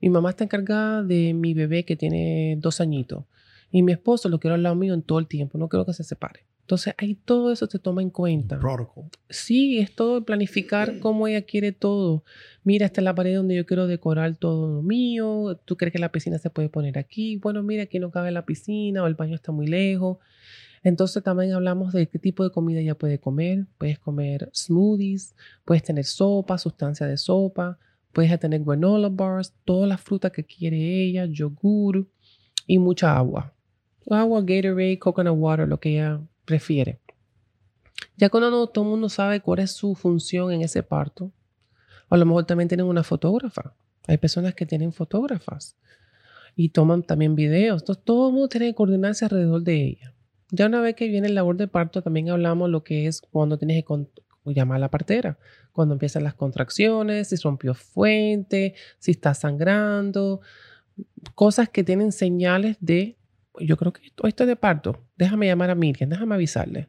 Mi 0.00 0.10
mamá 0.10 0.30
está 0.30 0.44
encargada 0.44 1.02
de 1.02 1.34
mi 1.34 1.54
bebé 1.54 1.84
que 1.84 1.96
tiene 1.96 2.56
dos 2.60 2.80
añitos. 2.80 3.24
Y 3.70 3.82
mi 3.82 3.92
esposo 3.92 4.28
lo 4.28 4.38
quiero 4.38 4.54
al 4.54 4.62
lado 4.62 4.74
mío 4.74 4.94
en 4.94 5.02
todo 5.02 5.18
el 5.18 5.26
tiempo, 5.26 5.58
no 5.58 5.68
quiero 5.68 5.84
que 5.84 5.92
se 5.92 6.04
separe. 6.04 6.44
Entonces, 6.68 6.94
ahí 6.98 7.14
todo 7.14 7.50
eso 7.50 7.66
se 7.66 7.78
toma 7.78 8.02
en 8.02 8.10
cuenta. 8.10 8.58
Protocol. 8.58 9.04
Sí, 9.30 9.78
es 9.78 9.94
todo 9.94 10.26
planificar 10.26 10.98
cómo 10.98 11.26
ella 11.26 11.40
quiere 11.40 11.72
todo. 11.72 12.24
Mira, 12.62 12.84
esta 12.84 13.00
es 13.00 13.06
la 13.06 13.14
pared 13.14 13.34
donde 13.34 13.56
yo 13.56 13.64
quiero 13.64 13.86
decorar 13.86 14.36
todo 14.36 14.68
lo 14.68 14.82
mío. 14.82 15.58
¿Tú 15.64 15.78
crees 15.78 15.94
que 15.94 15.98
la 15.98 16.12
piscina 16.12 16.36
se 16.36 16.50
puede 16.50 16.68
poner 16.68 16.98
aquí? 16.98 17.36
Bueno, 17.36 17.62
mira, 17.62 17.84
aquí 17.84 17.98
no 17.98 18.10
cabe 18.10 18.32
la 18.32 18.44
piscina 18.44 19.02
o 19.02 19.06
el 19.06 19.14
baño 19.14 19.34
está 19.34 19.50
muy 19.50 19.66
lejos. 19.66 20.18
Entonces 20.82 21.22
también 21.22 21.52
hablamos 21.52 21.92
de 21.92 22.06
qué 22.08 22.18
tipo 22.18 22.44
de 22.44 22.50
comida 22.50 22.80
ella 22.80 22.96
puede 22.96 23.18
comer. 23.18 23.66
Puedes 23.78 23.98
comer 23.98 24.50
smoothies, 24.54 25.34
puedes 25.64 25.82
tener 25.82 26.04
sopa, 26.04 26.58
sustancia 26.58 27.06
de 27.06 27.16
sopa, 27.16 27.78
puedes 28.12 28.38
tener 28.38 28.62
granola 28.62 29.08
bars, 29.08 29.54
todas 29.64 29.88
las 29.88 30.00
frutas 30.00 30.32
que 30.32 30.44
quiere 30.44 30.76
ella, 30.76 31.26
yogur 31.26 32.06
y 32.66 32.78
mucha 32.78 33.16
agua. 33.16 33.54
Agua, 34.10 34.40
Gatorade, 34.40 34.98
coconut 34.98 35.36
water, 35.36 35.68
lo 35.68 35.78
que 35.78 35.90
ella 35.90 36.20
prefiere. 36.44 37.00
Ya 38.16 38.30
cuando 38.30 38.66
todo 38.68 38.84
el 38.84 38.90
mundo 38.90 39.08
sabe 39.08 39.40
cuál 39.40 39.60
es 39.60 39.72
su 39.72 39.94
función 39.94 40.52
en 40.52 40.62
ese 40.62 40.82
parto, 40.82 41.30
a 42.08 42.16
lo 42.16 42.24
mejor 42.26 42.44
también 42.46 42.68
tienen 42.68 42.86
una 42.86 43.02
fotógrafa. 43.02 43.74
Hay 44.06 44.16
personas 44.16 44.54
que 44.54 44.66
tienen 44.66 44.92
fotógrafas 44.92 45.76
y 46.56 46.70
toman 46.70 47.02
también 47.02 47.34
videos. 47.34 47.82
Entonces, 47.82 48.04
todo 48.04 48.28
el 48.28 48.34
mundo 48.34 48.48
tiene 48.48 48.74
que 48.74 48.82
alrededor 49.24 49.62
de 49.62 49.84
ella. 49.84 50.14
Ya 50.50 50.66
una 50.66 50.80
vez 50.80 50.94
que 50.94 51.08
viene 51.08 51.28
el 51.28 51.34
labor 51.34 51.56
de 51.56 51.68
parto, 51.68 52.02
también 52.02 52.30
hablamos 52.30 52.70
lo 52.70 52.82
que 52.82 53.06
es 53.06 53.20
cuando 53.20 53.58
tienes 53.58 53.84
que 53.84 54.06
llamar 54.54 54.76
a 54.76 54.80
la 54.80 54.90
partera, 54.90 55.38
cuando 55.72 55.94
empiezan 55.94 56.24
las 56.24 56.34
contracciones, 56.34 57.28
si 57.28 57.36
rompió 57.36 57.74
fuente, 57.74 58.74
si 58.98 59.10
está 59.10 59.34
sangrando, 59.34 60.40
cosas 61.34 61.68
que 61.68 61.84
tienen 61.84 62.12
señales 62.12 62.76
de 62.80 63.16
yo 63.60 63.76
creo 63.76 63.92
que 63.92 64.06
esto, 64.06 64.26
esto 64.26 64.44
es 64.44 64.48
de 64.48 64.56
parto, 64.56 65.02
déjame 65.16 65.46
llamar 65.46 65.70
a 65.70 65.74
Miriam, 65.74 66.08
déjame 66.08 66.34
avisarle. 66.34 66.88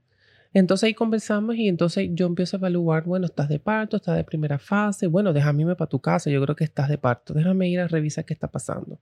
Entonces 0.54 0.88
ahí 0.88 0.94
conversamos 0.94 1.56
y 1.56 1.68
entonces 1.68 2.10
yo 2.14 2.26
empiezo 2.26 2.58
a 2.58 2.60
evaluar, 2.60 3.04
bueno, 3.04 3.26
estás 3.26 3.50
de 3.50 3.60
parto, 3.60 3.98
estás 3.98 4.16
de 4.18 4.24
primera 4.24 4.58
fase, 4.58 5.08
bueno, 5.08 5.32
déjame 5.34 5.62
irme 5.62 5.76
para 5.76 5.90
tu 5.90 6.00
casa, 6.00 6.30
yo 6.30 6.42
creo 6.42 6.56
que 6.56 6.64
estás 6.64 6.90
de 6.90 6.98
parto, 6.98 7.34
déjame 7.34 7.70
ir 7.70 7.80
a 7.80 7.88
revisar 7.88 8.26
qué 8.26 8.34
está 8.34 8.48
pasando. 8.48 9.00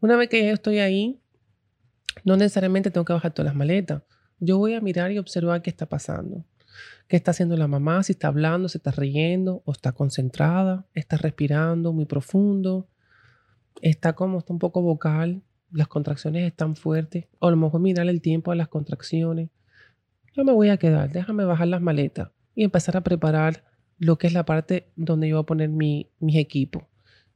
Una 0.00 0.16
vez 0.16 0.28
que 0.28 0.42
ya 0.42 0.52
estoy 0.52 0.78
ahí, 0.78 1.20
no 2.26 2.36
necesariamente 2.36 2.90
tengo 2.90 3.04
que 3.04 3.12
bajar 3.12 3.32
todas 3.32 3.46
las 3.46 3.56
maletas. 3.56 4.02
Yo 4.40 4.58
voy 4.58 4.74
a 4.74 4.80
mirar 4.80 5.12
y 5.12 5.18
observar 5.18 5.62
qué 5.62 5.70
está 5.70 5.86
pasando. 5.86 6.44
¿Qué 7.06 7.16
está 7.16 7.30
haciendo 7.30 7.56
la 7.56 7.68
mamá? 7.68 8.02
Si 8.02 8.12
está 8.12 8.26
hablando, 8.26 8.68
si 8.68 8.78
está 8.78 8.90
riendo 8.90 9.62
o 9.64 9.70
está 9.70 9.92
concentrada, 9.92 10.86
está 10.92 11.16
respirando 11.16 11.92
muy 11.92 12.04
profundo, 12.04 12.88
está 13.80 14.14
como, 14.14 14.38
está 14.38 14.52
un 14.52 14.58
poco 14.58 14.82
vocal, 14.82 15.44
las 15.70 15.86
contracciones 15.86 16.44
están 16.44 16.74
fuertes, 16.74 17.26
o 17.38 17.46
a 17.46 17.50
lo 17.52 17.56
mejor 17.56 17.80
mirar 17.80 18.08
el 18.08 18.20
tiempo 18.20 18.50
de 18.50 18.56
las 18.56 18.68
contracciones. 18.68 19.50
Yo 20.34 20.44
me 20.44 20.52
voy 20.52 20.70
a 20.70 20.78
quedar, 20.78 21.12
déjame 21.12 21.44
bajar 21.44 21.68
las 21.68 21.80
maletas 21.80 22.30
y 22.56 22.64
empezar 22.64 22.96
a 22.96 23.02
preparar 23.02 23.62
lo 23.98 24.18
que 24.18 24.26
es 24.26 24.32
la 24.32 24.44
parte 24.44 24.90
donde 24.96 25.28
yo 25.28 25.36
voy 25.36 25.42
a 25.44 25.46
poner 25.46 25.68
mi, 25.68 26.10
mis 26.18 26.36
equipos. 26.36 26.82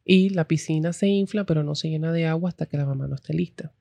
Y 0.05 0.31
la 0.31 0.49
piscina 0.49 0.93
se 0.93 1.07
infla, 1.07 1.45
pero 1.45 1.63
no 1.63 1.77
se 1.77 1.89
llena 1.89 2.13
de 2.13 2.27
agua 2.27 2.49
hasta 2.49 2.67
que 2.67 2.77
la 2.77 2.87
mamá 2.87 3.07
no 3.07 3.15
esté 3.15 3.35
lista. 3.35 3.73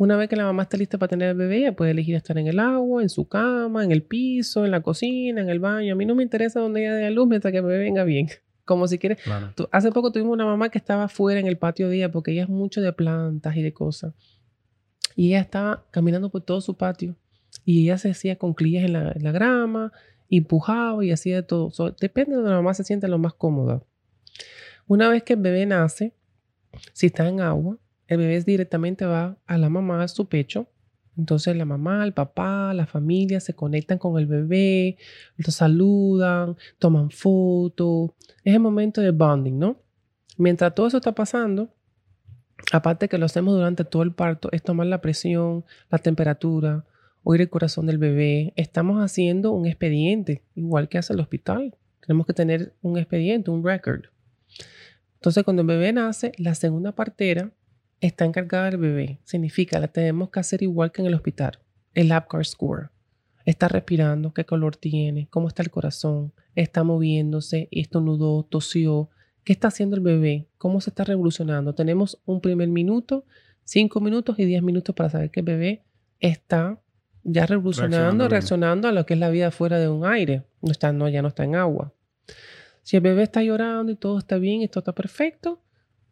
Una 0.00 0.16
vez 0.16 0.30
que 0.30 0.36
la 0.36 0.44
mamá 0.44 0.62
esté 0.62 0.78
lista 0.78 0.96
para 0.96 1.10
tener 1.10 1.28
el 1.28 1.36
bebé, 1.36 1.58
ella 1.58 1.76
puede 1.76 1.90
elegir 1.90 2.14
estar 2.14 2.38
en 2.38 2.46
el 2.46 2.58
agua, 2.58 3.02
en 3.02 3.10
su 3.10 3.28
cama, 3.28 3.84
en 3.84 3.92
el 3.92 4.02
piso, 4.02 4.64
en 4.64 4.70
la 4.70 4.80
cocina, 4.80 5.42
en 5.42 5.50
el 5.50 5.58
baño. 5.58 5.92
A 5.92 5.94
mí 5.94 6.06
no 6.06 6.14
me 6.14 6.22
interesa 6.22 6.58
donde 6.58 6.80
ella 6.80 6.94
dé 6.94 7.10
luz 7.10 7.28
mientras 7.28 7.52
que 7.52 7.58
el 7.58 7.64
bebé 7.64 7.80
venga 7.80 8.02
bien. 8.04 8.26
Como 8.64 8.88
si 8.88 8.96
quieres. 8.96 9.18
hace 9.70 9.92
poco 9.92 10.10
tuvimos 10.10 10.32
una 10.32 10.46
mamá 10.46 10.70
que 10.70 10.78
estaba 10.78 11.04
afuera 11.04 11.38
en 11.38 11.46
el 11.46 11.58
patio 11.58 11.90
día 11.90 12.10
porque 12.10 12.30
ella 12.30 12.44
es 12.44 12.48
mucho 12.48 12.80
de 12.80 12.94
plantas 12.94 13.54
y 13.58 13.62
de 13.62 13.74
cosas. 13.74 14.14
Y 15.16 15.28
ella 15.28 15.40
estaba 15.40 15.84
caminando 15.90 16.30
por 16.30 16.40
todo 16.40 16.62
su 16.62 16.78
patio. 16.78 17.14
Y 17.66 17.82
ella 17.82 17.98
se 17.98 18.08
hacía 18.10 18.36
con 18.36 18.54
clillas 18.54 18.84
en 18.84 18.94
la, 18.94 19.32
grama, 19.32 19.92
empujaba 20.30 21.04
y 21.04 21.12
hacía 21.12 21.36
de 21.36 21.42
todo. 21.42 21.94
depende 22.00 22.30
de 22.30 22.36
donde 22.36 22.52
la 22.52 22.56
mamá 22.56 22.72
se 22.72 22.84
siente 22.84 23.06
lo 23.06 23.18
más 23.18 23.34
cómoda. 23.34 23.82
Una 24.86 25.10
vez 25.10 25.24
que 25.24 25.34
el 25.34 25.40
bebé 25.40 25.66
nace, 25.66 26.14
si 26.94 27.08
está 27.08 27.28
en 27.28 27.42
agua, 27.42 27.76
el 28.10 28.18
bebé 28.18 28.40
directamente 28.42 29.06
va 29.06 29.38
a 29.46 29.56
la 29.56 29.70
mamá, 29.70 30.02
a 30.02 30.08
su 30.08 30.28
pecho, 30.28 30.66
entonces 31.16 31.56
la 31.56 31.64
mamá, 31.64 32.04
el 32.04 32.12
papá, 32.12 32.74
la 32.74 32.86
familia 32.86 33.38
se 33.38 33.54
conectan 33.54 33.98
con 33.98 34.18
el 34.18 34.26
bebé, 34.26 34.98
lo 35.36 35.52
saludan, 35.52 36.56
toman 36.80 37.10
fotos. 37.10 38.10
Es 38.42 38.54
el 38.54 38.60
momento 38.60 39.00
de 39.00 39.12
bonding, 39.12 39.58
¿no? 39.58 39.80
Mientras 40.36 40.74
todo 40.74 40.88
eso 40.88 40.96
está 40.96 41.14
pasando, 41.14 41.72
aparte 42.72 43.08
que 43.08 43.16
lo 43.16 43.26
hacemos 43.26 43.54
durante 43.54 43.84
todo 43.84 44.02
el 44.02 44.12
parto, 44.12 44.48
es 44.50 44.62
tomar 44.62 44.88
la 44.88 45.00
presión, 45.00 45.64
la 45.88 45.98
temperatura, 45.98 46.84
oír 47.22 47.42
el 47.42 47.50
corazón 47.50 47.86
del 47.86 47.98
bebé. 47.98 48.52
Estamos 48.56 48.98
haciendo 48.98 49.52
un 49.52 49.66
expediente, 49.66 50.42
igual 50.56 50.88
que 50.88 50.98
hace 50.98 51.12
el 51.12 51.20
hospital. 51.20 51.76
Tenemos 52.00 52.26
que 52.26 52.32
tener 52.32 52.74
un 52.82 52.98
expediente, 52.98 53.52
un 53.52 53.64
record. 53.64 54.06
Entonces, 55.14 55.44
cuando 55.44 55.62
el 55.62 55.68
bebé 55.68 55.92
nace, 55.92 56.32
la 56.38 56.56
segunda 56.56 56.92
partera 56.92 57.52
está 58.00 58.24
encargada 58.24 58.70
del 58.70 58.78
bebé. 58.78 59.20
Significa, 59.24 59.78
la 59.78 59.88
tenemos 59.88 60.30
que 60.30 60.40
hacer 60.40 60.62
igual 60.62 60.92
que 60.92 61.02
en 61.02 61.08
el 61.08 61.14
hospital. 61.14 61.58
El 61.94 62.12
APGAR 62.12 62.44
score. 62.44 62.90
Está 63.44 63.68
respirando, 63.68 64.32
qué 64.32 64.44
color 64.44 64.76
tiene, 64.76 65.28
cómo 65.30 65.48
está 65.48 65.62
el 65.62 65.70
corazón, 65.70 66.32
está 66.54 66.84
moviéndose, 66.84 67.68
estornudó, 67.70 68.44
tosió. 68.44 69.10
¿Qué 69.44 69.52
está 69.52 69.68
haciendo 69.68 69.96
el 69.96 70.02
bebé? 70.02 70.48
¿Cómo 70.58 70.80
se 70.80 70.90
está 70.90 71.04
revolucionando? 71.04 71.74
Tenemos 71.74 72.20
un 72.26 72.40
primer 72.40 72.68
minuto, 72.68 73.24
cinco 73.64 74.00
minutos 74.00 74.38
y 74.38 74.44
diez 74.44 74.62
minutos 74.62 74.94
para 74.94 75.10
saber 75.10 75.30
que 75.30 75.40
el 75.40 75.46
bebé 75.46 75.82
está 76.20 76.80
ya 77.22 77.46
revolucionando, 77.46 78.28
reaccionando, 78.28 78.88
a 78.88 78.92
lo 78.92 79.04
que 79.06 79.14
es 79.14 79.20
la 79.20 79.30
vida 79.30 79.50
fuera 79.50 79.78
de 79.78 79.88
un 79.88 80.04
aire. 80.04 80.44
No 80.60 80.70
está, 80.70 80.92
no, 80.92 81.08
ya 81.08 81.22
no 81.22 81.28
está 81.28 81.44
en 81.44 81.54
agua. 81.54 81.92
Si 82.82 82.96
el 82.96 83.02
bebé 83.02 83.22
está 83.22 83.42
llorando 83.42 83.92
y 83.92 83.96
todo 83.96 84.18
está 84.18 84.36
bien, 84.36 84.62
esto 84.62 84.80
está 84.80 84.94
perfecto, 84.94 85.62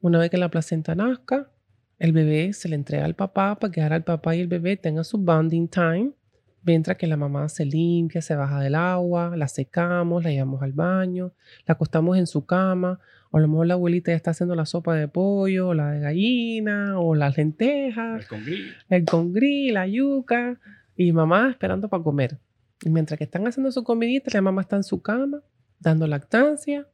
una 0.00 0.18
vez 0.18 0.30
que 0.30 0.38
la 0.38 0.50
placenta 0.50 0.94
nazca, 0.94 1.50
el 1.98 2.12
bebé 2.12 2.52
se 2.52 2.68
le 2.68 2.76
entrega 2.76 3.04
al 3.04 3.14
papá 3.14 3.58
para 3.58 3.72
que 3.72 3.82
ahora 3.82 3.96
el 3.96 4.04
papá 4.04 4.36
y 4.36 4.40
el 4.40 4.48
bebé 4.48 4.76
tengan 4.76 5.04
su 5.04 5.18
bonding 5.18 5.68
time, 5.68 6.12
mientras 6.62 6.96
que 6.96 7.06
la 7.06 7.16
mamá 7.16 7.48
se 7.48 7.64
limpia, 7.64 8.20
se 8.22 8.36
baja 8.36 8.60
del 8.60 8.74
agua, 8.74 9.36
la 9.36 9.48
secamos, 9.48 10.22
la 10.22 10.30
llevamos 10.30 10.62
al 10.62 10.72
baño, 10.72 11.32
la 11.66 11.74
acostamos 11.74 12.16
en 12.18 12.26
su 12.26 12.46
cama, 12.46 13.00
o 13.30 13.38
a 13.38 13.40
lo 13.40 13.48
mejor 13.48 13.66
la 13.66 13.74
abuelita 13.74 14.12
ya 14.12 14.16
está 14.16 14.30
haciendo 14.30 14.54
la 14.54 14.66
sopa 14.66 14.94
de 14.94 15.08
pollo, 15.08 15.68
o 15.68 15.74
la 15.74 15.90
de 15.90 16.00
gallina, 16.00 17.00
o 17.00 17.14
las 17.14 17.36
lentejas, 17.36 18.22
el 18.22 18.28
congrí, 18.28 18.64
el 18.88 19.04
congrí, 19.04 19.70
la 19.70 19.86
yuca, 19.86 20.60
y 20.96 21.12
mamá 21.12 21.50
esperando 21.50 21.88
para 21.88 22.02
comer. 22.02 22.38
Y 22.84 22.90
mientras 22.90 23.18
que 23.18 23.24
están 23.24 23.46
haciendo 23.46 23.72
su 23.72 23.82
comidita, 23.82 24.30
la 24.32 24.42
mamá 24.42 24.62
está 24.62 24.76
en 24.76 24.84
su 24.84 25.02
cama, 25.02 25.42
dando 25.80 26.06
lactancia, 26.06 26.86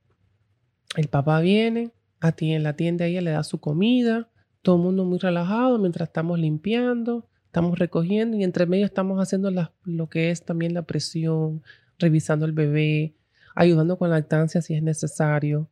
el 0.96 1.08
papá 1.08 1.40
viene, 1.40 1.90
a 2.20 2.32
ti 2.32 2.52
en 2.52 2.62
la 2.62 2.74
tienda 2.74 3.06
ella 3.06 3.20
le 3.20 3.32
da 3.32 3.42
su 3.42 3.60
comida, 3.60 4.28
todo 4.64 4.76
el 4.76 4.82
mundo 4.82 5.04
muy 5.04 5.18
relajado 5.18 5.78
mientras 5.78 6.08
estamos 6.08 6.38
limpiando, 6.38 7.28
estamos 7.44 7.78
recogiendo 7.78 8.36
y 8.36 8.42
entre 8.42 8.64
medio 8.66 8.86
estamos 8.86 9.20
haciendo 9.20 9.52
lo 9.84 10.08
que 10.08 10.30
es 10.30 10.42
también 10.42 10.72
la 10.72 10.82
presión, 10.82 11.62
revisando 11.98 12.46
el 12.46 12.52
bebé, 12.52 13.14
ayudando 13.54 13.98
con 13.98 14.08
la 14.08 14.16
lactancia 14.16 14.62
si 14.62 14.74
es 14.74 14.82
necesario. 14.82 15.68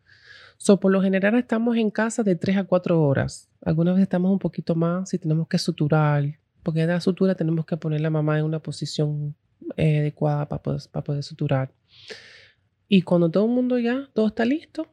So, 0.58 0.78
por 0.78 0.92
lo 0.92 1.00
general 1.02 1.34
estamos 1.36 1.76
en 1.78 1.90
casa 1.90 2.22
de 2.22 2.36
3 2.36 2.58
a 2.58 2.64
4 2.64 3.02
horas. 3.02 3.48
Algunas 3.62 3.94
veces 3.94 4.04
estamos 4.04 4.30
un 4.30 4.38
poquito 4.38 4.74
más 4.74 5.08
si 5.08 5.18
tenemos 5.18 5.48
que 5.48 5.58
suturar, 5.58 6.38
porque 6.62 6.82
en 6.82 6.88
la 6.88 7.00
sutura 7.00 7.34
tenemos 7.34 7.64
que 7.64 7.78
poner 7.78 8.02
la 8.02 8.10
mamá 8.10 8.38
en 8.38 8.44
una 8.44 8.60
posición 8.60 9.34
eh, 9.78 10.00
adecuada 10.00 10.46
para 10.46 10.62
poder, 10.62 10.82
para 10.92 11.02
poder 11.02 11.22
suturar. 11.22 11.72
Y 12.88 13.02
cuando 13.02 13.30
todo 13.30 13.46
el 13.46 13.52
mundo 13.52 13.78
ya, 13.78 14.10
todo 14.12 14.26
está 14.26 14.44
listo, 14.44 14.86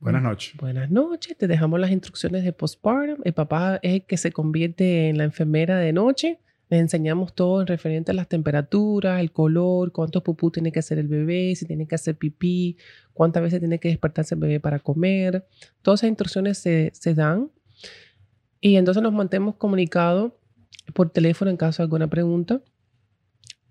Buenas 0.00 0.22
noches. 0.22 0.56
Buenas 0.56 0.90
noches. 0.90 1.36
Te 1.36 1.48
dejamos 1.48 1.80
las 1.80 1.90
instrucciones 1.90 2.44
de 2.44 2.52
postpartum. 2.52 3.18
El 3.24 3.32
papá 3.32 3.80
es 3.82 3.94
el 3.94 4.02
que 4.02 4.16
se 4.16 4.30
convierte 4.30 5.08
en 5.08 5.18
la 5.18 5.24
enfermera 5.24 5.78
de 5.78 5.92
noche. 5.92 6.38
Le 6.70 6.78
enseñamos 6.78 7.34
todo 7.34 7.62
en 7.62 7.66
referente 7.66 8.12
a 8.12 8.14
las 8.14 8.28
temperaturas, 8.28 9.20
el 9.20 9.32
color, 9.32 9.90
cuántos 9.90 10.22
pupú 10.22 10.50
tiene 10.50 10.70
que 10.70 10.78
hacer 10.78 10.98
el 10.98 11.08
bebé, 11.08 11.54
si 11.56 11.66
tiene 11.66 11.88
que 11.88 11.94
hacer 11.94 12.16
pipí, 12.16 12.76
cuántas 13.12 13.42
veces 13.42 13.58
tiene 13.58 13.80
que 13.80 13.88
despertarse 13.88 14.34
el 14.34 14.40
bebé 14.40 14.60
para 14.60 14.78
comer. 14.78 15.46
Todas 15.82 16.00
esas 16.00 16.10
instrucciones 16.10 16.58
se, 16.58 16.90
se 16.94 17.14
dan. 17.14 17.50
Y 18.60 18.76
entonces 18.76 19.02
nos 19.02 19.12
mantenemos 19.12 19.56
comunicados 19.56 20.32
por 20.94 21.10
teléfono 21.10 21.50
en 21.50 21.56
caso 21.56 21.82
de 21.82 21.84
alguna 21.84 22.08
pregunta. 22.08 22.60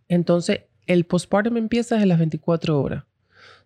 Entonces, 0.09 0.61
el 0.87 1.05
postpartum 1.05 1.55
empieza 1.57 1.95
desde 1.95 2.07
las 2.07 2.19
24 2.19 2.81
horas. 2.81 3.06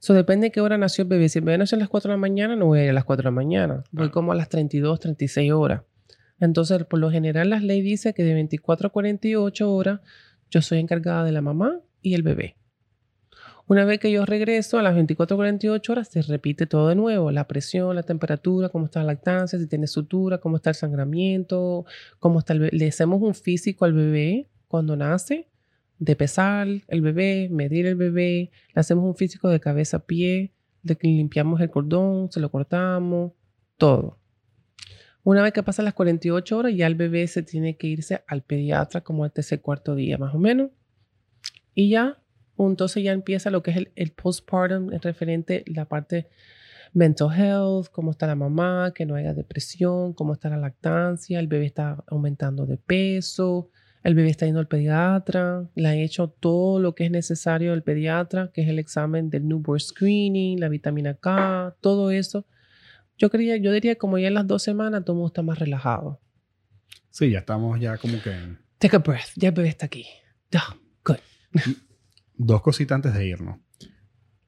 Eso 0.02 0.15
depende 0.15 0.48
de 0.48 0.52
qué 0.52 0.61
hora 0.61 0.80
nació 0.80 1.03
el 1.03 1.10
bebé. 1.10 1.30
Si 1.30 1.38
el 1.38 1.45
bebé 1.45 1.60
nació 1.60 1.76
a 1.76 1.80
las 1.80 1.90
4 1.90 2.10
de 2.10 2.14
la 2.15 2.19
mañana, 2.19 2.56
no 2.56 2.65
voy 2.65 2.80
a 2.80 2.84
ir 2.86 2.90
a 2.90 2.94
las 2.94 3.06
4 3.06 3.22
de 3.22 3.28
la 3.28 3.32
mañana. 3.32 3.84
Voy 3.91 4.10
como 4.10 4.32
a 4.32 4.36
las 4.36 4.49
32, 4.49 4.99
36 4.99 5.52
horas. 5.52 5.84
Entonces, 6.40 6.84
por 6.86 6.99
lo 6.99 7.11
general, 7.11 7.52
la 7.52 7.60
ley 7.60 7.84
dice 7.84 8.15
que 8.15 8.23
de 8.23 8.34
24 8.34 8.88
a 8.88 8.90
48 8.90 9.72
horas 9.72 9.99
yo 10.49 10.64
soy 10.64 10.80
encargada 10.80 11.23
de 11.23 11.32
la 11.32 11.41
mamá 11.41 11.80
y 12.02 12.15
el 12.15 12.23
bebé. 12.23 12.56
Una 13.68 13.86
vez 13.86 13.99
que 13.99 14.11
yo 14.11 14.26
regreso 14.26 14.80
a 14.80 14.82
las 14.82 14.95
24 14.95 15.36
a 15.36 15.38
48 15.38 15.91
horas, 15.91 16.07
se 16.07 16.23
repite 16.23 16.65
todo 16.65 16.90
de 16.90 16.95
nuevo. 16.95 17.30
La 17.30 17.48
presión, 17.48 17.95
la 17.95 18.02
temperatura, 18.02 18.69
cómo 18.69 18.86
está 18.86 19.02
la 19.02 19.14
lactancia, 19.14 19.60
si 19.60 19.68
tiene 19.68 19.86
sutura, 19.86 20.40
cómo 20.40 20.56
está 20.56 20.72
el 20.72 20.76
sangramiento, 20.76 21.86
cómo 22.18 22.40
está 22.40 22.53
el 22.53 22.60
bebé. 22.60 22.76
Le 22.76 22.88
hacemos 22.88 23.22
un 23.22 23.36
físico 23.36 23.86
al 23.86 23.94
bebé 23.94 24.49
cuando 24.68 24.98
nace 24.98 25.51
de 26.02 26.15
pesar 26.15 26.68
el 26.88 27.02
bebé, 27.02 27.48
medir 27.52 27.86
el 27.86 27.95
bebé, 27.95 28.49
le 28.73 28.80
hacemos 28.80 29.06
un 29.06 29.15
físico 29.15 29.49
de 29.49 29.60
cabeza 29.60 29.98
a 29.98 30.06
pie, 30.07 30.52
le 30.82 30.98
limpiamos 30.99 31.61
el 31.61 31.69
cordón, 31.69 32.32
se 32.32 32.40
lo 32.40 32.49
cortamos, 32.49 33.34
todo. 33.78 34.18
Una 35.22 35.44
vez 35.44 35.53
que 35.53 35.61
pasan 35.61 35.86
las 35.86 35.94
48 35.94 36.57
horas, 36.57 36.73
ya 36.76 36.88
el 36.88 36.95
bebé 36.95 37.28
se 37.28 37.44
tiene 37.44 37.78
que 37.78 37.86
irse 37.86 38.23
al 38.26 38.41
pediatra 38.41 39.02
como 39.02 39.26
al 39.26 39.32
tercer 39.32 39.61
cuarto 39.61 39.94
día, 39.94 40.18
más 40.18 40.34
o 40.34 40.40
menos. 40.40 40.72
Y 41.76 41.91
ya, 41.91 42.19
entonces 42.57 43.03
ya 43.03 43.11
empieza 43.11 43.52
lo 43.52 43.61
que 43.61 43.69
es 43.69 43.78
el, 43.78 43.91
el 43.95 44.11
postpartum, 44.11 44.90
referente 45.03 45.64
la 45.68 45.86
parte 45.86 46.30
mental 46.94 47.30
health, 47.32 47.90
cómo 47.91 48.10
está 48.10 48.26
la 48.26 48.36
mamá, 48.36 48.91
que 48.95 49.06
no 49.06 49.14
haya 49.14 49.36
depresión, 49.36 50.14
cómo 50.14 50.34
está 50.34 50.49
la 50.49 50.57
lactancia, 50.57 51.40
el 51.40 51.45
bebé 51.45 51.68
está 51.68 52.03
aumentando 52.07 52.65
de 52.65 52.78
peso, 52.78 53.69
el 54.03 54.15
bebé 54.15 54.30
está 54.30 54.45
yendo 54.45 54.60
al 54.60 54.68
pediatra, 54.68 55.69
le 55.76 55.88
han 55.88 55.98
hecho 55.98 56.30
todo 56.30 56.80
lo 56.80 56.95
que 56.95 57.06
es 57.06 57.11
necesario 57.11 57.72
del 57.72 57.84
pediatra, 57.84 58.52
que 58.52 58.61
es 58.61 58.69
el 58.69 58.80
examen 58.80 59.30
del 59.30 59.48
newborn 59.48 59.80
screening, 59.80 60.60
la 60.60 60.69
vitamina 60.69 61.14
K, 61.14 61.76
todo 61.82 62.10
eso. 62.11 62.48
Yo, 63.18 63.30
quería, 63.30 63.57
yo 63.57 63.72
diría 63.72 63.95
como 63.98 64.18
ya 64.18 64.30
en 64.30 64.34
las 64.34 64.48
dos 64.48 64.64
semanas 64.64 65.03
todo 65.06 65.14
el 65.14 65.18
mundo 65.18 65.28
está 65.28 65.44
más 65.44 65.60
relajado. 65.60 66.19
Sí, 67.11 67.30
ya 67.30 67.40
estamos 67.40 67.80
ya 67.80 67.98
como 67.98 68.22
que... 68.22 68.34
Take 68.80 68.95
a 68.95 68.99
breath, 68.99 69.34
ya 69.36 69.49
el 69.49 69.56
bebé 69.56 69.69
está 69.69 69.86
aquí. 69.86 70.07
Ya, 70.49 70.64
good. 71.06 71.18
Dos 72.34 72.61
cositas 72.64 72.95
antes 72.95 73.14
de 73.14 73.28
irnos. 73.28 73.60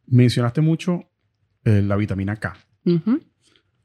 Mencionaste 0.07 0.61
mucho 0.61 1.11
eh, 1.63 1.83
la 1.83 1.95
vitamina 1.95 2.37
K. 2.37 2.57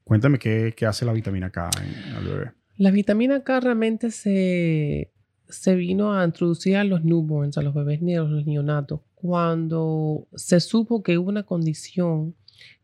Cuéntame 0.02 0.38
qué, 0.38 0.72
qué, 0.74 0.86
hace 0.86 1.04
la 1.04 1.12
vitamina 1.12 1.50
K 1.50 1.68
en 1.82 2.16
el 2.16 2.24
bebé. 2.24 2.52
La 2.78 2.90
vitamina 2.90 3.44
K 3.44 3.60
realmente 3.60 4.10
se, 4.10 5.12
se 5.48 5.74
vino 5.74 6.12
a 6.12 6.24
introducir 6.24 6.76
a 6.76 6.84
los 6.84 7.04
newborns, 7.04 7.58
a 7.58 7.62
los 7.62 7.74
bebés 7.74 8.02
ni 8.02 8.16
a 8.16 8.22
los 8.22 8.46
neonatos, 8.46 9.00
cuando 9.14 10.26
se 10.34 10.60
supo 10.60 11.02
que 11.02 11.18
hubo 11.18 11.28
una 11.28 11.42
condición 11.42 12.34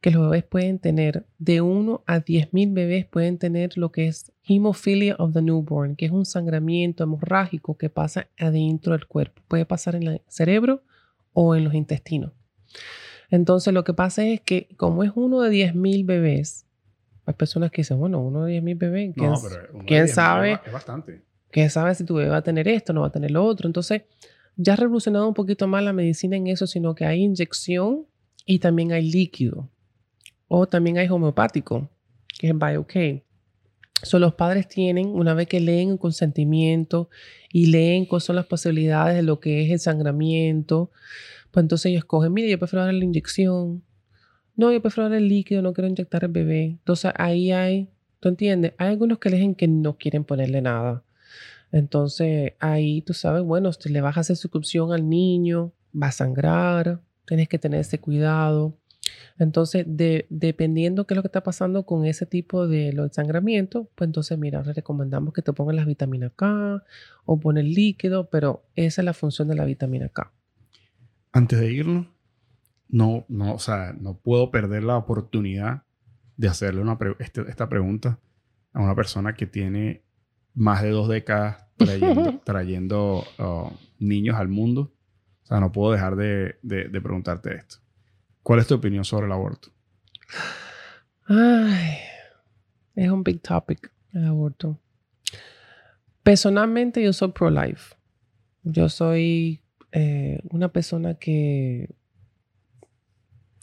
que 0.01 0.11
los 0.11 0.23
bebés 0.23 0.45
pueden 0.45 0.79
tener, 0.79 1.27
de 1.39 1.61
1 1.61 2.05
a 2.07 2.21
10 2.21 2.53
mil 2.53 2.71
bebés 2.73 3.07
pueden 3.07 3.39
tener 3.39 3.77
lo 3.77 3.91
que 3.91 4.07
es 4.07 4.33
hemophilia 4.47 5.17
of 5.19 5.33
the 5.33 5.43
newborn, 5.43 5.97
que 5.97 6.07
es 6.07 6.13
un 6.13 6.27
sangramiento 6.27 7.05
hemorrágico 7.05 7.77
que 7.77 7.91
pasa 7.91 8.29
adentro 8.39 8.93
del 8.93 9.07
cuerpo. 9.07 9.43
Puede 9.49 9.67
pasar 9.67 9.97
en 9.97 10.05
el 10.05 10.23
cerebro 10.29 10.83
o 11.33 11.57
en 11.57 11.65
los 11.65 11.75
intestinos. 11.75 12.33
Entonces 13.31 13.73
lo 13.73 13.85
que 13.85 13.95
pasa 13.95 14.25
es 14.25 14.41
que 14.41 14.69
como 14.77 15.03
es 15.03 15.13
uno 15.15 15.41
de 15.41 15.51
10 15.51 15.75
mil 15.75 16.05
bebés, 16.05 16.67
hay 17.27 17.35
personas 17.35 17.71
que 17.71 17.83
dicen, 17.83 17.99
bueno, 17.99 18.21
uno 18.21 18.45
de 18.45 18.53
10 18.53 18.63
mil 18.63 18.77
bebés, 18.77 19.15
¿quién, 19.17 19.33
¿quién 19.87 20.09
sabe? 20.09 20.61
Es 20.65 20.73
bastante. 20.73 21.23
¿Quién 21.55 21.71
sabe 21.71 21.95
si 21.95 22.03
tu 22.03 22.15
bebé 22.15 22.31
va 22.31 22.39
a 22.39 22.43
tener 22.43 22.67
esto, 22.67 22.93
no 22.93 23.03
va 23.03 23.07
a 23.07 23.13
tener 23.13 23.31
lo 23.31 23.45
otro? 23.45 23.69
Entonces, 23.69 24.03
ya 24.57 24.73
ha 24.73 24.77
revolucionado 24.77 25.29
un 25.29 25.35
poquito 25.35 25.69
más 25.69 25.85
la 25.85 25.93
medicina 25.93 26.35
en 26.35 26.49
eso, 26.49 26.67
sino 26.67 26.97
que 26.97 27.05
hay 27.05 27.23
inyección 27.23 28.07
y 28.45 28.59
también 28.59 28.91
hay 28.91 29.09
líquido. 29.09 29.71
O 30.49 30.67
también 30.67 30.99
hay 30.99 31.07
homeopático, 31.07 31.89
que 32.41 32.49
es 32.49 32.59
BioK. 32.59 33.23
So, 34.03 34.19
los 34.19 34.35
padres 34.35 34.67
tienen, 34.67 35.07
una 35.07 35.33
vez 35.33 35.47
que 35.47 35.61
leen 35.61 35.91
el 35.91 35.99
consentimiento 36.01 37.09
y 37.53 37.67
leen 37.67 38.07
cuáles 38.07 38.25
son 38.25 38.35
las 38.35 38.47
posibilidades 38.47 39.15
de 39.15 39.23
lo 39.23 39.39
que 39.39 39.65
es 39.65 39.71
el 39.71 39.79
sangramiento, 39.79 40.91
pues 41.53 41.63
entonces 41.63 41.87
ellos 41.87 42.01
escogen, 42.01 42.33
mire, 42.33 42.51
yo 42.51 42.59
prefiero 42.59 42.85
dar 42.85 42.95
la 42.95 43.05
inyección. 43.05 43.85
No, 44.57 44.73
yo 44.73 44.83
prefiero 44.83 45.09
dar 45.09 45.19
el 45.19 45.29
líquido, 45.29 45.63
no 45.63 45.73
quiero 45.73 45.87
inyectar 45.87 46.25
el 46.25 46.33
bebé. 46.33 46.65
Entonces 46.65 47.13
ahí 47.15 47.53
hay, 47.53 47.91
¿tú 48.19 48.29
entiendes? 48.29 48.73
Hay 48.77 48.89
algunos 48.89 49.21
que 49.21 49.29
eligen 49.29 49.55
que 49.55 49.69
no 49.69 49.97
quieren 49.97 50.25
ponerle 50.25 50.61
nada. 50.61 51.05
Entonces 51.75 52.53
ahí 52.61 53.03
tú 53.03 53.15
sabes, 53.15 53.43
bueno, 53.43 53.73
si 53.73 53.89
le 53.89 54.01
vas 54.01 54.17
a 54.17 54.21
hacer 54.21 54.37
sucupción 54.37 54.93
al 54.93 55.09
niño, 55.09 55.73
va 55.93 56.07
a 56.07 56.13
sangrar, 56.13 57.03
tienes 57.27 57.49
que 57.49 57.59
tener 57.59 57.81
ese 57.81 57.99
cuidado. 57.99 58.79
Entonces, 59.41 59.85
de, 59.89 60.29
dependiendo 60.31 61.05
qué 61.05 61.15
es 61.15 61.17
lo 61.17 61.23
que 61.23 61.27
está 61.27 61.43
pasando 61.43 61.85
con 61.85 62.05
ese 62.05 62.27
tipo 62.27 62.69
de 62.69 62.93
los 62.93 63.13
sangramiento, 63.13 63.91
pues 63.97 64.07
entonces, 64.07 64.39
mira, 64.39 64.63
recomendamos 64.63 65.35
que 65.35 65.43
te 65.43 65.53
pongan 65.53 65.75
las 65.75 65.87
vitaminas 65.87 66.31
K 66.37 66.81
o 67.25 67.41
poner 67.41 67.65
líquido, 67.65 68.31
pero 68.31 68.65
esa 68.77 69.03
es 69.03 69.05
la 69.05 69.13
función 69.13 69.49
de 69.49 69.57
la 69.57 69.65
vitamina 69.65 70.09
K. 70.11 70.33
Antes 71.33 71.59
de 71.59 71.73
irnos, 71.73 72.07
no, 72.89 73.25
no, 73.29 73.53
o 73.53 73.59
sea, 73.59 73.93
no 73.99 74.17
puedo 74.19 74.53
perder 74.53 74.85
la 74.85 74.97
oportunidad 74.97 75.83
de 76.37 76.47
hacerle 76.47 76.83
una 76.83 76.97
este, 77.19 77.43
esta 77.49 77.69
pregunta 77.69 78.21
a 78.73 78.81
una 78.81 78.95
persona 78.95 79.35
que 79.35 79.49
tiene 79.49 80.04
más 80.55 80.83
de 80.83 80.91
dos 80.91 81.09
décadas 81.09 81.65
trayendo, 82.45 83.25
uh, 83.39 83.71
niños 83.99 84.37
al 84.37 84.49
mundo. 84.49 84.93
O 85.43 85.47
sea, 85.47 85.61
no 85.61 85.73
puedo 85.73 85.93
dejar 85.93 86.17
de, 86.17 86.57
preguntarte 87.03 87.55
esto. 87.55 87.77
¿Cuál 88.43 88.61
es 88.61 88.67
tu 88.67 88.75
opinión 88.75 89.05
sobre 89.05 89.27
el 89.27 89.33
aborto? 89.33 89.69
Ay, 91.27 91.99
es 92.95 93.11
un 93.11 93.23
big 93.23 93.41
topic 93.41 93.93
el 94.13 94.27
aborto. 94.27 94.79
Personalmente 96.23 97.03
yo 97.03 97.13
soy 97.13 97.33
pro-life. 97.33 97.95
Yo 98.63 98.89
soy 98.89 99.63
eh, 99.93 100.41
una 100.51 100.73
persona 100.73 101.15
que 101.15 101.95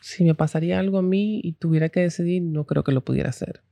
si 0.02 0.24
me 0.24 0.36
pasaría 0.36 0.80
algo 0.80 0.98
a 0.98 1.04
mí 1.04 1.40
y 1.44 1.54
tuviera 1.54 1.90
que 1.90 2.02
decidir, 2.02 2.44
no 2.44 2.66
creo 2.66 2.84
que 2.84 2.92
lo 2.92 3.04
pudiera 3.04 3.30
hacer. 3.30 3.64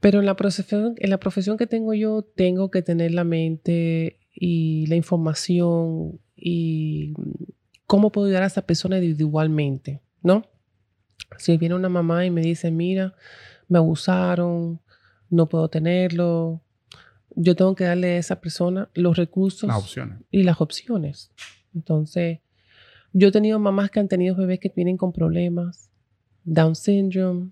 Pero 0.00 0.20
en 0.20 0.26
la 0.26 0.36
profesión, 0.36 0.94
en 0.98 1.10
la 1.10 1.18
profesión 1.18 1.56
que 1.56 1.66
tengo 1.66 1.94
yo, 1.94 2.22
tengo 2.22 2.70
que 2.70 2.82
tener 2.82 3.12
la 3.12 3.24
mente 3.24 4.18
y 4.34 4.86
la 4.86 4.96
información 4.96 6.20
y 6.36 7.14
cómo 7.86 8.12
puedo 8.12 8.26
ayudar 8.26 8.42
a 8.42 8.46
esa 8.46 8.62
persona 8.62 8.96
individualmente, 8.98 10.02
¿no? 10.22 10.44
Si 11.38 11.56
viene 11.56 11.74
una 11.74 11.88
mamá 11.88 12.26
y 12.26 12.30
me 12.30 12.42
dice, 12.42 12.70
mira, 12.70 13.14
me 13.68 13.78
abusaron, 13.78 14.80
no 15.30 15.48
puedo 15.48 15.68
tenerlo, 15.68 16.62
yo 17.36 17.56
tengo 17.56 17.74
que 17.74 17.84
darle 17.84 18.14
a 18.14 18.18
esa 18.18 18.40
persona 18.40 18.90
los 18.94 19.16
recursos 19.16 19.70
y 20.30 20.42
las 20.42 20.60
opciones. 20.60 21.32
Entonces, 21.74 22.40
yo 23.12 23.28
he 23.28 23.32
tenido 23.32 23.58
mamás 23.58 23.90
que 23.90 24.00
han 24.00 24.08
tenido 24.08 24.36
bebés 24.36 24.60
que 24.60 24.72
vienen 24.74 24.96
con 24.96 25.12
problemas, 25.12 25.90
Down 26.44 26.76
syndrome, 26.76 27.50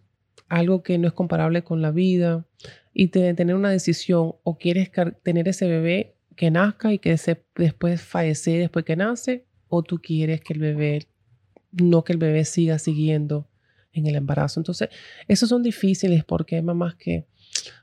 algo 0.49 0.83
que 0.83 0.99
no 0.99 1.09
es 1.09 1.15
comparable 1.15 1.63
con 1.63 1.83
la 1.83 1.91
vida 1.91 2.47
y 2.95 3.09
tener 3.09 3.55
una 3.55 3.71
decisión 3.71 4.35
o 4.43 4.59
quieres 4.59 4.91
tener 5.23 5.49
ese 5.49 5.67
bebé 5.67 6.15
que 6.37 6.51
nazca 6.51 6.93
y 6.93 6.99
que 6.99 7.17
después 7.57 8.03
fallece 8.03 8.59
después 8.59 8.85
que 8.85 8.97
nace 8.97 9.47
o 9.69 9.83
tú 9.83 10.01
quieres 10.01 10.41
que 10.41 10.53
el 10.53 10.61
bebé, 10.61 11.09
no 11.73 12.05
que 12.05 12.13
el 12.13 12.19
bebé 12.19 12.45
siga 12.45 12.79
siguiendo 12.79 13.49
en 13.93 14.07
el 14.07 14.17
embarazo. 14.17 14.61
Entonces, 14.61 14.89
esos 15.29 15.49
son 15.49 15.63
difíciles 15.63 16.25
porque 16.25 16.57
hay 16.57 16.63
mamás 16.63 16.95
que, 16.97 17.27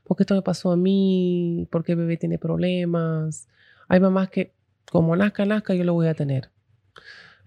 porque 0.04 0.22
esto 0.22 0.34
me 0.34 0.42
pasó 0.42 0.70
a 0.70 0.76
mí, 0.76 1.66
porque 1.70 1.92
el 1.92 1.98
bebé 1.98 2.16
tiene 2.16 2.38
problemas. 2.38 3.48
Hay 3.88 4.00
mamás 4.00 4.30
que, 4.30 4.52
como 4.90 5.16
nazca, 5.16 5.44
nazca, 5.44 5.74
yo 5.74 5.84
lo 5.84 5.94
voy 5.94 6.08
a 6.08 6.14
tener. 6.14 6.50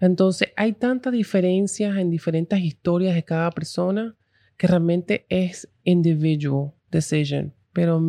Entonces, 0.00 0.48
hay 0.56 0.72
tantas 0.72 1.12
diferencias 1.12 1.96
en 1.96 2.10
diferentes 2.10 2.58
historias 2.60 3.14
de 3.14 3.24
cada 3.24 3.50
persona 3.50 4.16
que 4.56 4.66
realmente 4.66 5.26
es 5.28 5.68
individual 5.84 6.72
decision. 6.90 7.54
Pero 7.72 8.00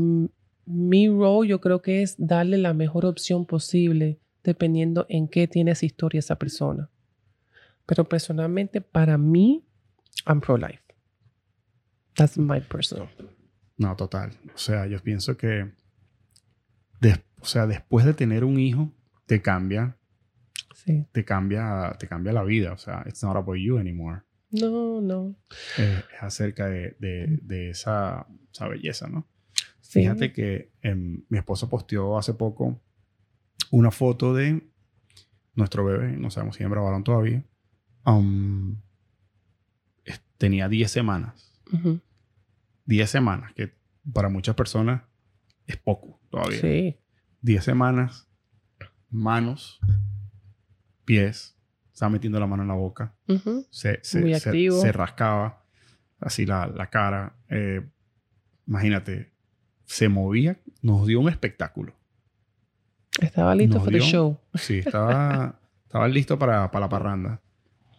mi 0.65 1.07
rol 1.09 1.47
yo 1.47 1.61
creo 1.61 1.81
que 1.81 2.01
es 2.01 2.15
darle 2.17 2.57
la 2.57 2.73
mejor 2.73 3.05
opción 3.05 3.45
posible 3.45 4.19
dependiendo 4.43 5.05
en 5.09 5.27
qué 5.27 5.47
tiene 5.47 5.71
esa 5.71 5.85
historia 5.85 6.19
esa 6.19 6.37
persona. 6.37 6.89
Pero 7.85 8.07
personalmente 8.07 8.81
para 8.81 9.17
mí, 9.17 9.65
I'm 10.27 10.41
pro-life. 10.41 10.81
That's 12.15 12.37
my 12.37 12.61
personal. 12.61 13.09
No, 13.77 13.95
total. 13.95 14.31
O 14.53 14.57
sea, 14.57 14.87
yo 14.87 14.99
pienso 14.99 15.35
que, 15.35 15.71
o 17.41 17.45
sea, 17.45 17.67
después 17.67 18.05
de 18.05 18.13
tener 18.13 18.43
un 18.43 18.59
hijo, 18.59 18.91
te 19.25 19.41
cambia. 19.41 19.97
Sí. 20.73 21.05
Te 21.11 21.25
cambia, 21.25 21.95
te 21.99 22.07
cambia 22.07 22.31
la 22.31 22.43
vida. 22.43 22.71
O 22.71 22.77
sea, 22.77 23.03
it's 23.07 23.21
not 23.23 23.35
about 23.35 23.57
you 23.57 23.77
anymore. 23.77 24.21
No, 24.61 25.01
no. 25.01 25.35
es 25.77 26.03
acerca 26.21 26.67
de, 26.67 26.95
de, 26.99 27.69
esa, 27.69 28.27
esa, 28.51 28.67
belleza, 28.67 29.07
¿no? 29.07 29.27
Fíjate 29.81 30.33
que 30.33 30.71
em, 30.81 31.23
mi 31.29 31.37
esposo 31.37 31.69
posteó 31.69 32.17
hace 32.17 32.33
poco 32.33 32.81
una 33.71 33.91
foto 33.91 34.33
de 34.33 34.67
nuestro 35.53 35.85
bebé, 35.85 36.17
no 36.17 36.29
sabemos 36.29 36.57
si 36.57 36.63
hembra 36.63 36.81
o 36.81 37.03
todavía. 37.03 37.43
Um, 38.05 38.77
tenía 40.37 40.67
10 40.69 40.91
semanas. 40.91 41.61
10 42.85 43.09
semanas, 43.09 43.53
que 43.53 43.73
para 44.13 44.29
muchas 44.29 44.55
personas 44.55 45.03
es 45.65 45.77
poco 45.77 46.19
todavía. 46.29 46.59
Sí. 46.59 46.97
10 47.41 47.63
semanas, 47.63 48.29
manos, 49.09 49.79
pies, 51.05 51.54
estaba 51.95 52.09
metiendo 52.09 52.37
la 52.41 52.45
mano 52.45 52.63
en 52.63 52.67
la 52.67 52.73
boca. 52.73 53.15
se, 53.69 53.99
se, 54.03 54.91
rascaba 54.91 55.63
así 56.19 56.45
la, 56.45 56.67
la 56.67 56.89
cara. 56.89 57.37
Eh, 57.47 57.81
imagínate, 58.67 59.31
se 59.85 60.09
movía, 60.09 60.59
nos 60.81 61.07
dio 61.07 61.21
un 61.21 61.29
espectáculo. 61.29 61.93
Estaba 63.21 63.55
listo 63.55 63.81
para 63.81 63.95
el 63.95 64.03
show. 64.03 64.37
Sí, 64.55 64.79
estaba, 64.79 65.57
estaba 65.85 66.07
listo 66.09 66.37
para, 66.37 66.69
para 66.69 66.85
la 66.85 66.89
parranda. 66.89 67.41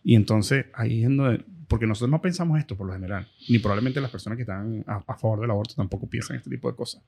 Y 0.05 0.15
entonces 0.15 0.67
ahí 0.75 1.03
es 1.03 1.09
donde, 1.09 1.43
porque 1.67 1.87
nosotros 1.87 2.11
no 2.11 2.21
pensamos 2.21 2.59
esto 2.59 2.77
por 2.77 2.87
lo 2.87 2.93
general, 2.93 3.27
ni 3.49 3.59
probablemente 3.59 4.03
las 4.03 4.11
personas 4.11 4.37
que 4.37 4.43
están 4.43 4.85
a, 4.87 5.01
favor 5.01 5.41
del 5.41 5.51
aborto 5.51 5.75
tampoco 5.75 6.07
piensan 6.07 6.37
este 6.37 6.51
tipo 6.51 6.71
de 6.71 6.77
cosas. 6.77 7.03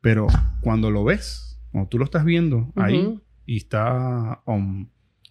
Pero 0.00 0.26
cuando 0.62 0.90
lo 0.90 1.04
ves, 1.04 1.60
cuando 1.70 1.88
tú 1.88 1.96
lo 1.96 2.04
estás 2.04 2.24
viendo 2.24 2.72
ahí 2.74 3.20
y 3.46 3.58
está 3.58 4.42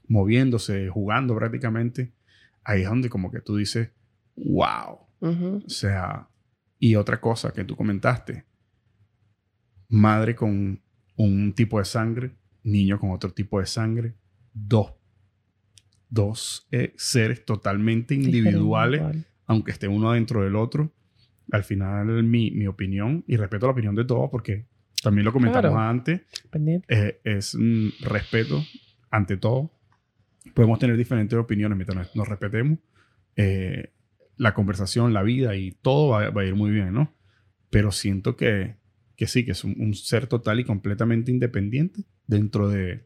moviéndose, 0.08 0.90
jugando 0.90 1.36
prácticamente, 1.36 2.14
ahí 2.64 2.82
es 2.82 2.90
donde 2.90 3.10
como 3.10 3.32
que 3.32 3.42
tú 3.42 3.58
dices, 3.58 3.90
wow. 4.36 5.00
O 5.20 5.70
sea, 5.70 6.28
y 6.80 6.96
otra 6.96 7.20
cosa 7.20 7.52
que 7.52 7.64
tú 7.64 7.76
comentaste, 7.76 8.46
madre 9.90 10.36
con 10.36 10.82
un 11.16 11.54
tipo 11.54 11.80
de 11.80 11.86
sangre, 11.86 12.32
niño 12.64 13.00
con 13.00 13.12
otro 13.12 13.32
tipo 13.32 13.60
de 13.60 13.66
sangre, 13.66 14.14
dos, 14.54 14.94
dos 16.10 16.68
eh, 16.72 16.94
seres 16.98 17.46
totalmente 17.46 18.14
individuales, 18.14 19.02
aunque 19.46 19.72
esté 19.72 19.88
uno 19.88 20.12
dentro 20.12 20.44
del 20.44 20.56
otro. 20.56 20.92
Al 21.52 21.64
final, 21.64 22.24
mi, 22.24 22.52
mi, 22.52 22.68
opinión, 22.68 23.24
y 23.26 23.38
respeto 23.38 23.68
la 23.68 23.72
opinión 23.72 23.96
de 23.96 24.04
todos, 24.04 24.30
porque 24.30 24.66
también 25.02 25.26
lo 25.26 25.32
comentamos 25.32 25.78
antes, 25.78 26.22
eh, 26.90 27.22
es 27.24 27.56
un 27.56 27.92
respeto 28.02 28.62
ante 29.10 29.38
todo. 29.38 29.72
Podemos 30.53 30.80
tener 30.80 30.98
diferentes 30.98 31.38
opiniones 31.38 31.78
mientras 31.78 32.15
nos, 32.15 32.28
respetemos. 32.28 32.80
Eh, 33.36 33.91
la 34.38 34.53
conversación, 34.53 35.14
la 35.14 35.24
vida 35.24 35.56
y 35.56 35.72
todo 35.72 36.10
va, 36.10 36.30
va, 36.30 36.41
a 36.41 36.45
ir 36.45 36.56
muy 36.56 36.72
bien, 36.72 36.94
¿no? 36.94 37.14
Pero 37.69 37.91
siento 37.91 38.36
que 38.36 38.76
que 39.18 39.26
sí, 39.26 39.44
que 39.44 39.52
es 39.52 39.64
un, 39.64 39.94
ser 39.95 40.28
total 40.28 40.60
y 40.60 40.64
completamente 40.64 41.32
independiente 41.32 42.03
dentro 42.28 42.69
de, 42.69 43.03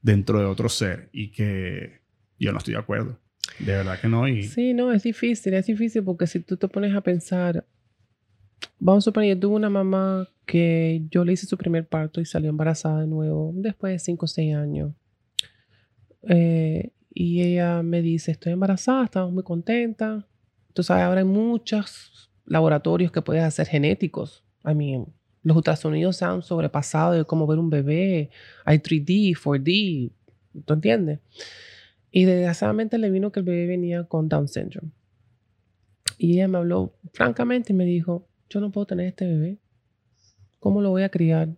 dentro 0.00 0.38
de 0.38 0.46
otro 0.46 0.68
ser 0.68 1.10
y 1.12 1.32
que 1.32 2.00
yo 2.38 2.52
no 2.52 2.58
estoy 2.58 2.74
de 2.74 2.80
acuerdo. 2.80 3.18
De 3.58 3.72
verdad 3.72 4.00
que 4.00 4.08
no. 4.08 4.28
Y... 4.28 4.44
Sí, 4.44 4.72
no, 4.72 4.92
es 4.92 5.02
difícil, 5.02 5.52
es 5.54 5.66
difícil 5.66 6.04
porque 6.04 6.28
si 6.28 6.38
tú 6.40 6.56
te 6.56 6.68
pones 6.68 6.94
a 6.94 7.00
pensar, 7.00 7.66
vamos 8.78 9.02
a 9.02 9.06
suponer, 9.06 9.34
yo 9.34 9.40
tuve 9.40 9.56
una 9.56 9.68
mamá 9.68 10.28
que 10.46 11.02
yo 11.10 11.24
le 11.24 11.32
hice 11.32 11.46
su 11.46 11.58
primer 11.58 11.88
parto 11.88 12.20
y 12.20 12.24
salió 12.24 12.50
embarazada 12.50 13.00
de 13.00 13.08
nuevo 13.08 13.50
después 13.56 13.92
de 13.92 13.98
5 13.98 14.24
o 14.24 14.28
6 14.28 14.54
años. 14.54 14.92
Eh, 16.22 16.92
y 17.12 17.42
ella 17.42 17.82
me 17.82 18.02
dice, 18.02 18.30
estoy 18.30 18.52
embarazada, 18.52 19.04
estamos 19.04 19.32
muy 19.32 19.42
contenta. 19.42 20.26
Tú 20.72 20.82
sabes, 20.82 21.04
ahora 21.04 21.20
hay 21.20 21.26
muchos 21.26 22.30
laboratorios 22.44 23.12
que 23.12 23.22
puedes 23.22 23.42
hacer 23.42 23.66
genéticos. 23.66 24.44
I 24.64 24.74
mean, 24.74 25.06
los 25.42 25.56
ultrasonidos 25.56 26.16
se 26.16 26.24
han 26.24 26.42
sobrepasado 26.42 27.12
de 27.12 27.24
cómo 27.24 27.46
ver 27.46 27.58
un 27.58 27.70
bebé. 27.70 28.30
Hay 28.64 28.78
3D, 28.78 29.34
4D, 29.36 30.12
¿tú 30.64 30.74
entiendes? 30.74 31.20
Y 32.10 32.24
desgraciadamente 32.24 32.98
le 32.98 33.10
vino 33.10 33.32
que 33.32 33.40
el 33.40 33.46
bebé 33.46 33.66
venía 33.66 34.04
con 34.04 34.28
Down 34.28 34.48
syndrome. 34.48 34.90
Y 36.16 36.34
ella 36.34 36.48
me 36.48 36.58
habló 36.58 36.94
francamente 37.12 37.72
y 37.72 37.76
me 37.76 37.84
dijo, 37.84 38.26
yo 38.50 38.60
no 38.60 38.72
puedo 38.72 38.86
tener 38.86 39.06
este 39.06 39.26
bebé. 39.26 39.58
¿Cómo 40.58 40.80
lo 40.80 40.90
voy 40.90 41.02
a 41.02 41.10
criar? 41.10 41.56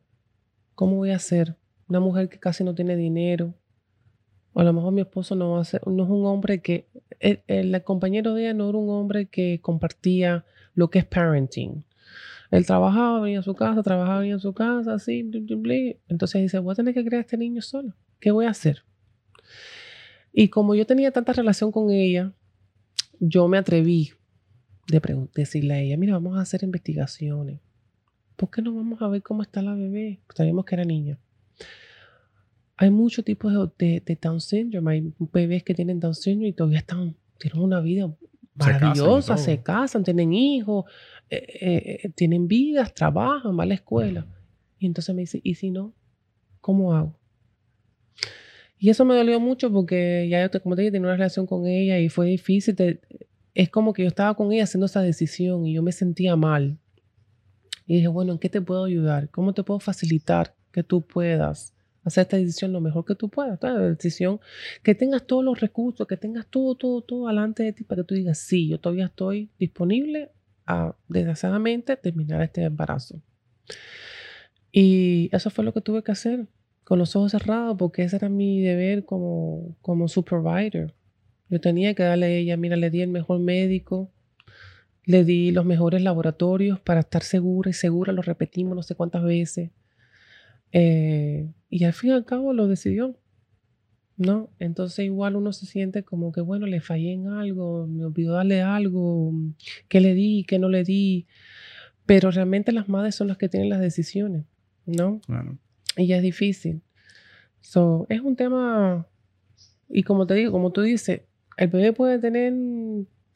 ¿Cómo 0.75 0.97
voy 0.97 1.11
a 1.11 1.17
hacer? 1.17 1.57
Una 1.89 2.01
mujer 2.01 2.29
que 2.29 2.39
casi 2.39 2.63
no 2.63 2.75
tiene 2.75 2.97
dinero. 2.97 3.55
O 4.53 4.61
a 4.61 4.65
lo 4.65 4.73
mejor 4.73 4.93
mi 4.93 5.01
esposo 5.01 5.35
no 5.35 5.53
va 5.53 5.61
a 5.61 5.65
ser, 5.65 5.87
no 5.87 6.05
es 6.05 6.11
un 6.11 6.27
hombre 6.27 6.61
que, 6.61 6.89
el, 7.21 7.83
compañero 7.85 8.35
de 8.35 8.43
ella 8.43 8.55
no 8.55 8.69
era 8.69 8.79
un 8.79 8.91
hombre 8.91 9.27
que 9.27 9.61
compartía 9.61 10.45
lo 10.75 10.91
que 10.91 11.01
es 11.01 11.05
parenting. 11.05 11.85
Él 12.51 12.67
trabajaba, 12.67 13.21
venía 13.21 13.41
a 13.41 13.43
su 13.43 13.55
casa, 13.55 13.83
trabajaba, 13.83 14.21
venía 14.21 14.37
a 14.37 14.41
su 14.41 14.53
casa, 14.53 14.95
así, 14.95 15.21
entonces 16.09 16.43
dice, 16.43 16.59
voy 16.59 16.73
a 16.73 16.75
tener 16.75 16.95
que 16.95 17.05
criar 17.05 17.19
a 17.19 17.21
este 17.21 17.37
niño 17.37 17.63
solo. 17.63 17.95
¿Qué 18.19 18.33
voy 18.33 18.47
a 18.47 18.51
hacer? 18.51 18.83
Y 20.33 20.49
como 20.49 20.75
yo 20.75 20.85
tenía 20.85 21.13
tanta 21.13 21.33
relación 21.33 21.71
con 21.71 21.91
ella, 21.91 22.33
yo 23.21 23.47
me 23.47 23.59
atreví 23.59 24.13
de 24.89 25.29
decirle 25.35 25.75
a 25.75 25.81
ella, 25.81 25.97
mira, 25.97 26.15
vamos 26.15 26.39
a 26.39 26.41
hacer 26.41 26.65
investigaciones. 26.65 27.61
¿Por 28.37 28.51
qué 28.51 28.63
no 28.63 28.75
vamos 28.75 29.01
a 29.03 29.09
ver 29.09 29.23
cómo 29.23 29.43
está 29.43 29.63
la 29.63 29.75
bebé? 29.75 30.21
Sabíamos 30.35 30.65
que 30.65 30.75
era 30.75 30.85
niña. 30.85 31.19
Hay 32.81 32.91
muchos 32.91 33.27
tipos 33.27 33.53
de, 33.77 34.01
de, 34.01 34.19
Down 34.19 34.41
syndrome. 34.41 34.93
Hay 34.93 35.13
bebés 35.19 35.63
que 35.63 35.75
tienen 35.75 36.01
Down 36.01 36.15
syndrome 36.15 36.49
y 36.49 36.53
todavía 36.55 36.79
están, 36.79 37.15
tienen 37.39 37.63
una 37.63 37.79
vida 37.79 38.11
maravillosa, 38.55 39.37
se 39.37 39.63
casan, 39.63 40.03
tienen 40.03 40.33
hijos, 40.33 40.87
eh, 41.29 42.01
eh, 42.05 42.09
tienen 42.15 42.49
vidas, 42.49 42.95
trabajan, 42.95 43.55
van 43.55 43.67
a 43.67 43.69
la 43.69 43.75
escuela. 43.75 44.27
Y 44.79 44.87
entonces 44.87 45.15
me 45.15 45.21
dice, 45.21 45.43
¿y 45.45 45.57
si 45.57 45.71
no? 45.71 45.93
¿Cómo 46.63 46.95
hago? 46.95 47.19
Y 48.79 48.89
eso 48.89 49.05
me 49.05 49.15
dolió 49.15 49.39
mucho 49.41 49.71
porque 49.71 50.27
ya 50.31 50.43
yo, 50.43 50.63
como 50.63 50.75
te 50.75 50.81
dije, 50.81 50.93
tenía 50.93 51.09
una 51.09 51.17
relación 51.17 51.47
con 51.47 51.67
ella 51.67 51.99
y 51.99 52.09
fue 52.09 52.29
difícil. 52.29 52.75
es 53.53 53.69
como 53.69 53.93
que 53.93 54.05
yo 54.05 54.09
estaba 54.09 54.35
con 54.35 54.53
ella 54.53 54.65
haciendo 54.65 54.87
esa 54.87 55.03
decisión 55.03 55.67
y 55.67 55.75
yo 55.75 55.83
me 55.83 55.93
sentía 55.93 56.35
mal. 56.35 56.79
Y 57.85 57.97
dije, 57.97 58.09
bueno, 58.09 58.33
¿en 58.33 58.39
qué 58.39 58.49
te 58.49 58.63
puedo 58.63 58.85
ayudar? 58.85 59.29
¿Cómo 59.29 59.53
te 59.53 59.65
puedo 59.65 59.81
facilitar 59.81 60.55
que 60.73 60.83
tú 60.83 61.03
puedas 61.03 61.75
hacer 62.05 62.23
esta 62.23 62.37
decisión 62.37 62.73
lo 62.73 62.81
mejor 62.81 63.05
que 63.05 63.15
tú 63.15 63.29
puedas? 63.29 63.59
Decisión, 63.61 64.41
que 64.83 64.95
tengas 64.95 65.27
todos 65.27 65.45
los 65.45 65.61
recursos, 65.61 66.07
que 66.07 66.17
tengas 66.17 66.47
todo, 66.47 66.75
todo, 66.75 67.03
todo 67.03 67.29
delante 67.29 67.63
de 67.63 67.73
ti 67.73 67.85
para 67.85 68.03
que 68.03 68.07
tú 68.07 68.15
digas, 68.15 68.39
sí, 68.39 68.69
yo 68.69 68.79
todavía 68.79 69.07
estoy 69.07 69.51
disponible 69.59 70.31
desgraciadamente, 71.09 71.97
terminar 71.97 72.43
este 72.43 72.63
embarazo. 72.63 73.21
Y 74.73 75.29
eso 75.33 75.51
fue 75.51 75.65
lo 75.65 75.73
que 75.73 75.81
tuve 75.81 76.03
que 76.03 76.13
hacer, 76.13 76.47
con 76.85 76.99
los 76.99 77.17
ojos 77.17 77.33
cerrados, 77.33 77.77
porque 77.79 78.03
ese 78.03 78.17
era 78.17 78.29
mi 78.29 78.61
deber 78.61 79.05
como, 79.05 79.77
como 79.81 80.09
supervisor. 80.09 80.95
Yo 81.49 81.61
tenía 81.61 81.95
que 81.95 82.05
darle 82.05 82.27
a 82.27 82.31
ella, 82.31 82.57
mira, 82.57 82.77
le 82.77 82.91
di 82.91 83.03
el 83.03 83.11
mejor 83.11 83.41
médico, 83.41 84.11
le 85.05 85.25
di 85.25 85.51
los 85.51 85.65
mejores 85.65 86.03
laboratorios 86.03 86.79
para 86.81 87.01
estar 87.01 87.23
segura 87.23 87.71
y 87.71 87.73
segura, 87.73 88.13
lo 88.13 88.23
repetimos 88.23 88.77
no 88.77 88.83
sé 88.83 88.95
cuántas 88.95 89.25
veces. 89.25 89.71
Eh, 90.73 91.51
y 91.69 91.85
al 91.85 91.93
fin 91.93 92.11
y 92.11 92.13
al 92.13 92.25
cabo 92.25 92.53
lo 92.53 92.69
decidió. 92.69 93.17
¿no? 94.21 94.51
Entonces 94.59 95.07
igual 95.07 95.35
uno 95.35 95.51
se 95.55 95.65
siente 95.65 96.03
como 96.03 96.31
que, 96.31 96.43
bueno, 96.43 96.67
le 96.67 96.83
fallé 96.83 97.15
en 97.15 97.29
algo, 97.29 97.87
me 97.87 98.05
olvidó 98.05 98.35
darle 98.35 98.61
algo, 98.61 99.33
que 99.89 100.01
le 100.01 100.13
di, 100.13 100.45
que 100.45 100.59
no 100.59 100.69
le 100.69 100.85
di, 100.85 101.27
pero 102.05 102.31
realmente 102.31 102.71
las 102.71 102.87
madres 102.87 103.15
son 103.15 103.29
las 103.29 103.39
que 103.39 103.49
tienen 103.49 103.71
las 103.71 103.81
decisiones, 103.81 104.45
¿no? 104.85 105.23
Claro. 105.23 105.57
Y 105.97 106.07
ya 106.07 106.19
es 106.19 106.23
difícil. 106.23 106.83
So, 107.63 108.05
es 108.11 108.21
un 108.21 108.37
tema, 108.37 109.07
y 109.89 110.03
como 110.03 110.27
te 110.27 110.35
digo, 110.35 110.53
como 110.53 110.71
tú 110.71 110.83
dices, 110.83 111.23
el 111.57 111.69
bebé 111.69 111.95
puede 111.95 112.19
tener 112.19 112.53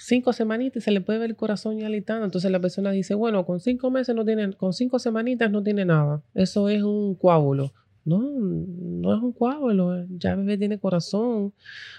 cinco 0.05 0.33
semanitas 0.33 0.85
se 0.85 0.91
le 0.91 1.01
puede 1.01 1.19
ver 1.19 1.31
el 1.31 1.37
corazón 1.37 1.79
ya 1.79 1.87
alitando. 1.87 2.25
Entonces 2.25 2.51
la 2.51 2.61
persona 2.61 2.91
dice, 2.91 3.15
bueno, 3.15 3.45
con 3.47 3.61
cinco 3.61 3.91
meses 3.91 4.15
no 4.15 4.25
tiene, 4.25 4.53
con 4.53 4.73
cinco 4.73 4.99
semanitas 4.99 5.51
no 5.51 5.63
tiene 5.63 5.85
nada. 5.85 6.23
Eso 6.35 6.69
es 6.69 6.83
un 6.83 7.15
coágulo. 7.15 7.73
No, 8.05 8.19
no 8.21 9.17
es 9.17 9.23
un 9.23 9.33
coágulo, 9.33 10.05
ya 10.11 10.33
el 10.33 10.41
bebé 10.41 10.59
tiene 10.59 10.79
corazón, 10.79 11.55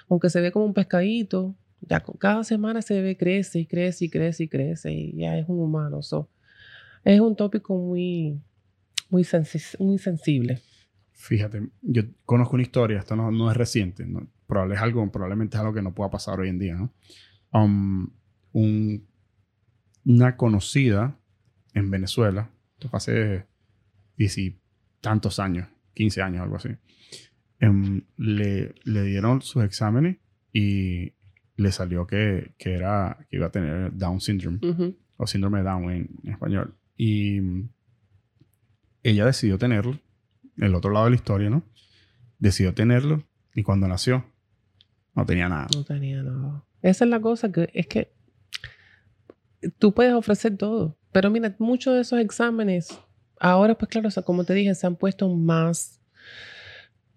aunque 0.07 0.29
se 0.29 0.39
ve 0.39 0.51
como 0.51 0.65
un 0.65 0.73
pescadito, 0.75 1.55
ya 1.81 2.03
cada 2.19 2.43
semana 2.43 2.81
ese 2.81 2.93
bebé 2.93 3.17
crece 3.17 3.61
y 3.61 3.65
crece 3.65 4.05
y 4.05 4.09
crece 4.09 4.43
y 4.43 4.47
crece 4.47 4.93
y 4.93 5.17
ya 5.17 5.35
es 5.35 5.49
un 5.49 5.59
humano. 5.59 6.01
es 7.03 7.19
un 7.19 7.35
tópico 7.35 7.75
muy, 7.75 8.39
muy, 9.09 9.25
muy 9.79 9.97
sensible. 9.97 10.61
Fíjate, 11.11 11.69
yo 11.81 12.03
conozco 12.23 12.53
una 12.53 12.61
historia, 12.63 12.99
esto 12.99 13.15
no, 13.15 13.49
es 13.49 13.57
reciente, 13.57 14.05
Probable 14.45 14.75
es 14.75 14.81
algo, 14.81 15.11
probablemente 15.11 15.57
es 15.57 15.61
algo 15.61 15.73
que 15.73 15.81
no 15.81 15.95
pueda 15.95 16.11
pasar 16.11 16.39
hoy 16.39 16.49
en 16.49 16.59
día, 16.59 16.75
¿no? 16.75 16.93
Um, 17.55 18.09
una 20.03 20.35
conocida 20.35 21.17
en 21.73 21.89
Venezuela, 21.89 22.49
esto 22.73 22.89
fue 22.89 22.97
hace 22.97 23.45
diez 24.17 24.37
y 24.37 24.59
tantos 24.99 25.39
años, 25.39 25.69
15 25.93 26.21
años, 26.21 26.41
algo 26.41 26.57
así. 26.57 26.69
Em, 27.59 28.01
le, 28.17 28.75
le, 28.83 29.03
dieron 29.03 29.41
sus 29.41 29.63
exámenes 29.63 30.17
y 30.51 31.13
le 31.55 31.71
salió 31.71 32.05
que, 32.05 32.53
que, 32.57 32.73
era, 32.73 33.25
que 33.29 33.37
iba 33.37 33.47
a 33.47 33.51
tener 33.51 33.95
Down 33.95 34.19
syndrome 34.19 34.59
o 35.15 35.25
síndrome 35.25 35.59
de 35.59 35.63
Down 35.63 35.91
en, 35.91 36.09
español. 36.25 36.75
Y 36.97 37.39
ella 39.01 39.25
decidió 39.25 39.57
tenerlo, 39.57 39.97
el 40.57 40.75
otro 40.75 40.91
lado 40.91 41.05
de 41.05 41.11
la 41.11 41.15
historia, 41.15 41.49
¿no? 41.49 41.63
Decidió 42.37 42.73
tenerlo 42.73 43.23
y 43.53 43.63
cuando 43.63 43.87
nació 43.87 44.25
no 45.15 45.25
tenía 45.25 45.47
nada. 45.47 45.67
No 45.73 45.85
tenía 45.85 46.21
nada. 46.21 46.64
Esa 46.85 47.05
es 47.05 47.09
la 47.09 47.19
cosa 47.19 47.51
que 47.51 47.69
es 47.73 47.87
que 47.87 48.11
tú 49.79 49.93
puedes 49.93 50.13
ofrecer 50.13 50.57
todo, 50.57 50.97
pero 51.11 51.29
mira, 51.29 51.55
muchos 51.59 51.95
de 51.95 52.01
esos 52.01 52.19
exámenes 52.19 52.99
Ahora, 53.39 53.77
pues 53.77 53.89
claro, 53.89 54.09
como 54.23 54.43
te 54.43 54.53
dije, 54.53 54.75
se 54.75 54.85
han 54.87 54.95
puesto 54.95 55.27
más. 55.29 55.99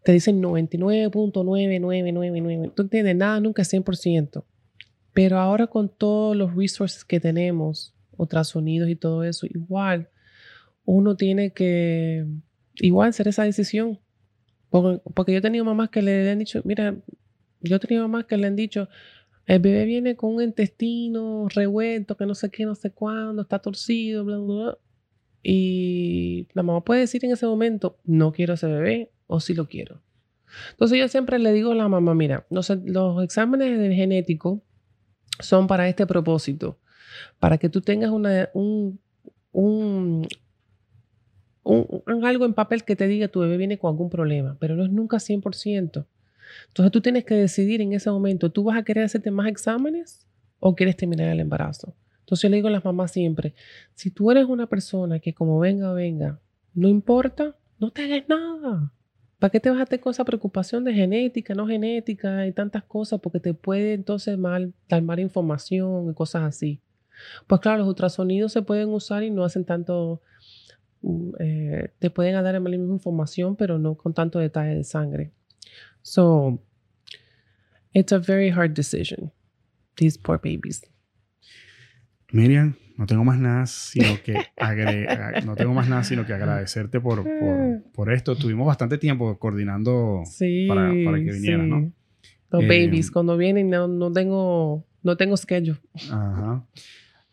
Te 0.04 0.12
dicen 0.12 0.42
99.9999. 0.42 2.74
Tú 2.74 2.82
entiendes, 2.82 3.16
nada 3.16 3.40
nunca 3.40 3.62
es 3.62 3.72
100%. 3.72 4.44
Pero 5.12 5.38
ahora 5.38 5.66
con 5.66 5.88
todos 5.88 6.36
los 6.36 6.54
resources 6.54 7.04
que 7.04 7.18
tenemos, 7.20 7.94
ultrasonidos 8.16 8.88
y 8.88 8.96
todo 8.96 9.24
eso, 9.24 9.46
igual 9.46 10.08
uno 10.84 11.16
tiene 11.16 11.52
que 11.52 12.26
igual 12.76 13.10
hacer 13.10 13.28
esa 13.28 13.44
decisión. 13.44 14.00
Porque, 14.70 15.32
yo 15.32 15.38
he 15.38 15.42
tenido 15.42 15.64
mamás 15.64 15.90
que 15.90 16.02
le 16.02 16.30
han 16.30 16.38
dicho, 16.38 16.60
mira, 16.64 16.96
yo 17.60 17.76
he 17.76 17.78
tenido 17.78 18.02
mamás 18.02 18.26
que 18.26 18.36
le 18.36 18.46
han 18.46 18.56
dicho, 18.56 18.88
el 19.48 19.60
bebé 19.60 19.86
viene 19.86 20.14
con 20.14 20.34
un 20.34 20.42
intestino 20.42 21.48
revuelto, 21.48 22.18
que 22.18 22.26
no 22.26 22.34
sé 22.34 22.50
qué, 22.50 22.66
no 22.66 22.74
sé 22.74 22.90
cuándo, 22.90 23.40
está 23.40 23.58
torcido, 23.58 24.22
bla, 24.22 24.36
bla, 24.36 24.54
bla. 24.54 24.78
Y 25.42 26.46
la 26.52 26.62
mamá 26.62 26.84
puede 26.84 27.00
decir 27.00 27.24
en 27.24 27.32
ese 27.32 27.46
momento, 27.46 27.98
no 28.04 28.30
quiero 28.30 28.54
ese 28.54 28.66
bebé 28.66 29.10
o 29.26 29.40
sí 29.40 29.54
lo 29.54 29.66
quiero. 29.66 30.02
Entonces 30.72 30.98
yo 30.98 31.08
siempre 31.08 31.38
le 31.38 31.50
digo 31.54 31.72
a 31.72 31.74
la 31.74 31.88
mamá, 31.88 32.14
mira, 32.14 32.46
los, 32.50 32.68
los 32.84 33.24
exámenes 33.24 33.78
de 33.78 33.94
genético 33.94 34.62
son 35.40 35.66
para 35.66 35.88
este 35.88 36.06
propósito, 36.06 36.78
para 37.38 37.56
que 37.56 37.70
tú 37.70 37.80
tengas 37.80 38.10
un, 38.10 38.26
algo 42.22 42.44
en 42.44 42.52
papel 42.52 42.84
que 42.84 42.96
te 42.96 43.06
diga 43.06 43.28
tu 43.28 43.40
bebé 43.40 43.56
viene 43.56 43.78
con 43.78 43.92
algún 43.92 44.10
problema, 44.10 44.58
pero 44.60 44.76
no 44.76 44.84
es 44.84 44.90
nunca 44.90 45.16
100%. 45.16 46.04
Entonces 46.68 46.92
tú 46.92 47.00
tienes 47.00 47.24
que 47.24 47.34
decidir 47.34 47.80
en 47.80 47.92
ese 47.92 48.10
momento, 48.10 48.50
¿tú 48.50 48.64
vas 48.64 48.78
a 48.78 48.82
querer 48.82 49.04
hacerte 49.04 49.30
más 49.30 49.48
exámenes 49.48 50.26
o 50.60 50.74
quieres 50.74 50.96
terminar 50.96 51.28
el 51.28 51.40
embarazo? 51.40 51.94
Entonces 52.20 52.42
yo 52.42 52.48
le 52.50 52.56
digo 52.56 52.68
a 52.68 52.72
las 52.72 52.84
mamás 52.84 53.12
siempre, 53.12 53.54
si 53.94 54.10
tú 54.10 54.30
eres 54.30 54.46
una 54.46 54.66
persona 54.66 55.18
que 55.18 55.32
como 55.32 55.58
venga, 55.58 55.92
venga, 55.92 56.40
no 56.74 56.88
importa, 56.88 57.56
no 57.78 57.90
te 57.90 58.04
hagas 58.04 58.28
nada. 58.28 58.92
¿Para 59.38 59.50
qué 59.50 59.60
te 59.60 59.70
vas 59.70 59.80
a 59.80 59.86
tener 59.86 60.00
con 60.00 60.10
esa 60.10 60.24
preocupación 60.24 60.82
de 60.84 60.92
genética, 60.92 61.54
no 61.54 61.66
genética 61.66 62.46
y 62.46 62.52
tantas 62.52 62.82
cosas? 62.84 63.20
Porque 63.20 63.38
te 63.38 63.54
puede 63.54 63.94
entonces 63.94 64.36
mal, 64.36 64.74
dar 64.88 65.00
mala 65.02 65.20
información 65.22 66.10
y 66.10 66.14
cosas 66.14 66.42
así. 66.42 66.82
Pues 67.46 67.60
claro, 67.60 67.78
los 67.78 67.88
ultrasonidos 67.88 68.52
se 68.52 68.62
pueden 68.62 68.88
usar 68.88 69.22
y 69.22 69.30
no 69.30 69.44
hacen 69.44 69.64
tanto 69.64 70.22
Mm, 71.02 71.30
eh, 71.38 71.90
te 71.98 72.10
pueden 72.10 72.34
dar 72.42 72.52
la 72.54 72.60
misma 72.60 72.94
información, 72.94 73.56
pero 73.56 73.78
no 73.78 73.96
con 73.96 74.14
tanto 74.14 74.38
detalle 74.38 74.74
de 74.74 74.84
sangre. 74.84 75.32
So, 76.02 76.60
it's 77.94 78.12
a 78.12 78.18
very 78.18 78.50
hard 78.50 78.74
decision. 78.74 79.30
These 79.96 80.18
poor 80.18 80.38
babies. 80.38 80.82
Miriam, 82.32 82.76
no 82.96 83.06
tengo 83.06 83.24
más 83.24 83.38
nada 83.38 83.66
sino 83.66 84.22
que 84.22 84.34
no 85.46 85.56
tengo 85.56 85.72
más 85.72 85.88
nada 85.88 86.04
sino 86.04 86.26
que 86.26 86.34
agradecerte 86.34 87.00
por, 87.00 87.24
por, 87.94 88.12
esto. 88.12 88.36
Tuvimos 88.36 88.66
bastante 88.66 88.98
tiempo 88.98 89.38
coordinando 89.38 90.22
para, 90.68 90.92
para, 91.04 91.18
que 91.18 91.32
vinieras, 91.32 91.66
¿no? 91.66 91.92
Los 92.50 92.62
eh, 92.64 92.66
babies, 92.66 93.10
cuando 93.10 93.36
vienen 93.36 93.70
no, 93.70 93.88
no 93.88 94.12
tengo 94.12 94.86
no 95.02 95.16
tengo 95.16 95.36
schedule. 95.36 95.78
Ajá. 96.10 96.66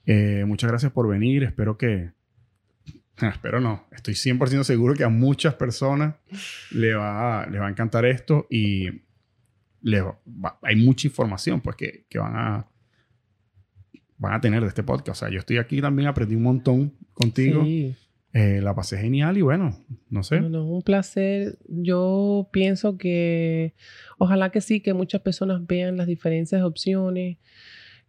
Eh, 0.05 0.43
muchas 0.45 0.69
gracias 0.69 0.91
por 0.91 1.07
venir. 1.07 1.43
Espero 1.43 1.77
que, 1.77 2.11
Espero 3.21 3.61
no. 3.61 3.87
Estoy 3.91 4.13
100% 4.13 4.63
seguro 4.63 4.93
que 4.93 5.03
a 5.03 5.09
muchas 5.09 5.53
personas 5.55 6.15
le 6.71 6.93
va, 6.93 7.45
les 7.47 7.61
va 7.61 7.67
a 7.67 7.69
encantar 7.69 8.05
esto 8.05 8.45
y 8.49 8.89
hay 10.61 10.75
mucha 10.75 11.07
información 11.07 11.61
pues, 11.61 11.75
que, 11.75 12.05
que, 12.09 12.19
van, 12.19 12.35
a, 12.35 12.67
van 14.17 14.33
a 14.33 14.41
tener 14.41 14.61
de 14.61 14.67
este 14.67 14.83
podcast. 14.83 15.09
O 15.09 15.25
sea, 15.25 15.29
yo 15.29 15.39
estoy 15.39 15.57
aquí 15.57 15.81
también, 15.81 16.09
aprendí 16.09 16.35
un 16.35 16.43
montón 16.43 16.93
contigo. 17.13 17.63
Eh, 18.33 18.59
la 18.61 18.75
pasé 18.75 18.97
genial 18.97 19.37
y 19.37 19.43
bueno, 19.43 19.79
no 20.09 20.21
sé. 20.21 20.41
Bueno, 20.41 20.65
un 20.65 20.81
placer. 20.81 21.57
Yo 21.69 22.49
pienso 22.51 22.97
que 22.97 23.75
ojalá 24.17 24.49
que 24.49 24.59
sí, 24.59 24.81
que 24.81 24.93
muchas 24.93 25.21
personas 25.21 25.65
vean 25.65 25.95
las 25.95 26.07
diferentes 26.07 26.61
opciones, 26.61 27.37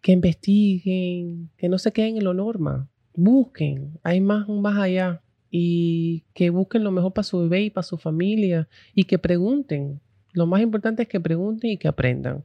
que 0.00 0.10
investiguen, 0.10 1.50
que 1.56 1.68
no 1.68 1.78
se 1.78 1.92
queden 1.92 2.16
en 2.16 2.24
lo 2.24 2.34
norma 2.34 2.90
busquen, 3.16 3.98
hay 4.02 4.20
más, 4.20 4.48
más 4.48 4.78
allá 4.78 5.22
y 5.50 6.24
que 6.34 6.50
busquen 6.50 6.84
lo 6.84 6.90
mejor 6.90 7.12
para 7.12 7.24
su 7.24 7.40
bebé 7.40 7.62
y 7.62 7.70
para 7.70 7.82
su 7.82 7.96
familia 7.96 8.68
y 8.94 9.04
que 9.04 9.18
pregunten. 9.18 10.00
Lo 10.32 10.46
más 10.46 10.60
importante 10.60 11.02
es 11.02 11.08
que 11.08 11.18
pregunten 11.18 11.70
y 11.70 11.78
que 11.78 11.88
aprendan. 11.88 12.44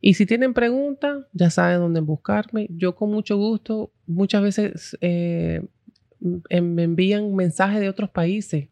Y 0.00 0.14
si 0.14 0.26
tienen 0.26 0.52
preguntas, 0.52 1.26
ya 1.32 1.48
saben 1.48 1.80
dónde 1.80 2.00
buscarme. 2.00 2.66
Yo 2.70 2.94
con 2.94 3.10
mucho 3.10 3.36
gusto, 3.36 3.90
muchas 4.06 4.42
veces 4.42 4.98
eh, 5.00 5.64
me 6.20 6.82
envían 6.82 7.34
mensajes 7.34 7.80
de 7.80 7.88
otros 7.88 8.10
países 8.10 8.68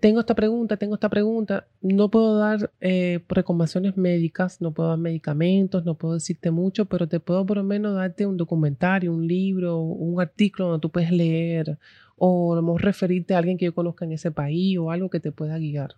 tengo 0.00 0.20
esta 0.20 0.34
pregunta, 0.34 0.76
tengo 0.76 0.94
esta 0.94 1.08
pregunta, 1.08 1.66
no 1.80 2.10
puedo 2.10 2.38
dar 2.38 2.70
eh, 2.80 3.24
recomendaciones 3.28 3.96
médicas, 3.96 4.60
no 4.60 4.72
puedo 4.72 4.90
dar 4.90 4.98
medicamentos, 4.98 5.84
no 5.84 5.96
puedo 5.96 6.14
decirte 6.14 6.50
mucho, 6.50 6.86
pero 6.86 7.08
te 7.08 7.20
puedo 7.20 7.44
por 7.46 7.56
lo 7.56 7.64
menos 7.64 7.94
darte 7.94 8.26
un 8.26 8.36
documentario, 8.36 9.12
un 9.12 9.26
libro, 9.26 9.78
un 9.78 10.20
artículo 10.20 10.68
donde 10.68 10.82
tú 10.82 10.90
puedes 10.90 11.10
leer 11.10 11.78
o 12.16 12.52
a 12.52 12.56
lo 12.56 12.62
mejor 12.62 12.82
referirte 12.82 13.34
a 13.34 13.38
alguien 13.38 13.56
que 13.56 13.64
yo 13.64 13.74
conozca 13.74 14.04
en 14.04 14.12
ese 14.12 14.30
país 14.30 14.78
o 14.78 14.90
algo 14.90 15.08
que 15.08 15.20
te 15.20 15.32
pueda 15.32 15.58
guiar. 15.58 15.96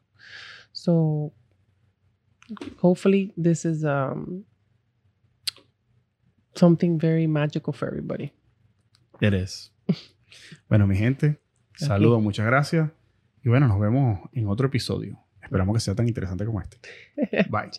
So, 0.72 1.32
hopefully 2.80 3.32
this 3.36 3.64
is 3.64 3.84
um, 3.84 4.44
something 6.54 6.98
very 6.98 7.26
magical 7.26 7.72
for 7.72 7.88
everybody. 7.88 8.32
It 9.20 9.34
is. 9.34 9.72
bueno, 10.68 10.86
mi 10.86 10.96
gente, 10.96 11.40
saludos, 11.74 12.22
muchas 12.22 12.46
gracias. 12.46 12.90
Y 13.44 13.48
bueno, 13.48 13.68
nos 13.68 13.80
vemos 13.80 14.20
en 14.32 14.48
otro 14.48 14.66
episodio. 14.68 15.18
Esperamos 15.42 15.74
que 15.74 15.80
sea 15.80 15.94
tan 15.94 16.06
interesante 16.06 16.46
como 16.46 16.60
este. 16.60 16.78
Bye. 17.50 17.70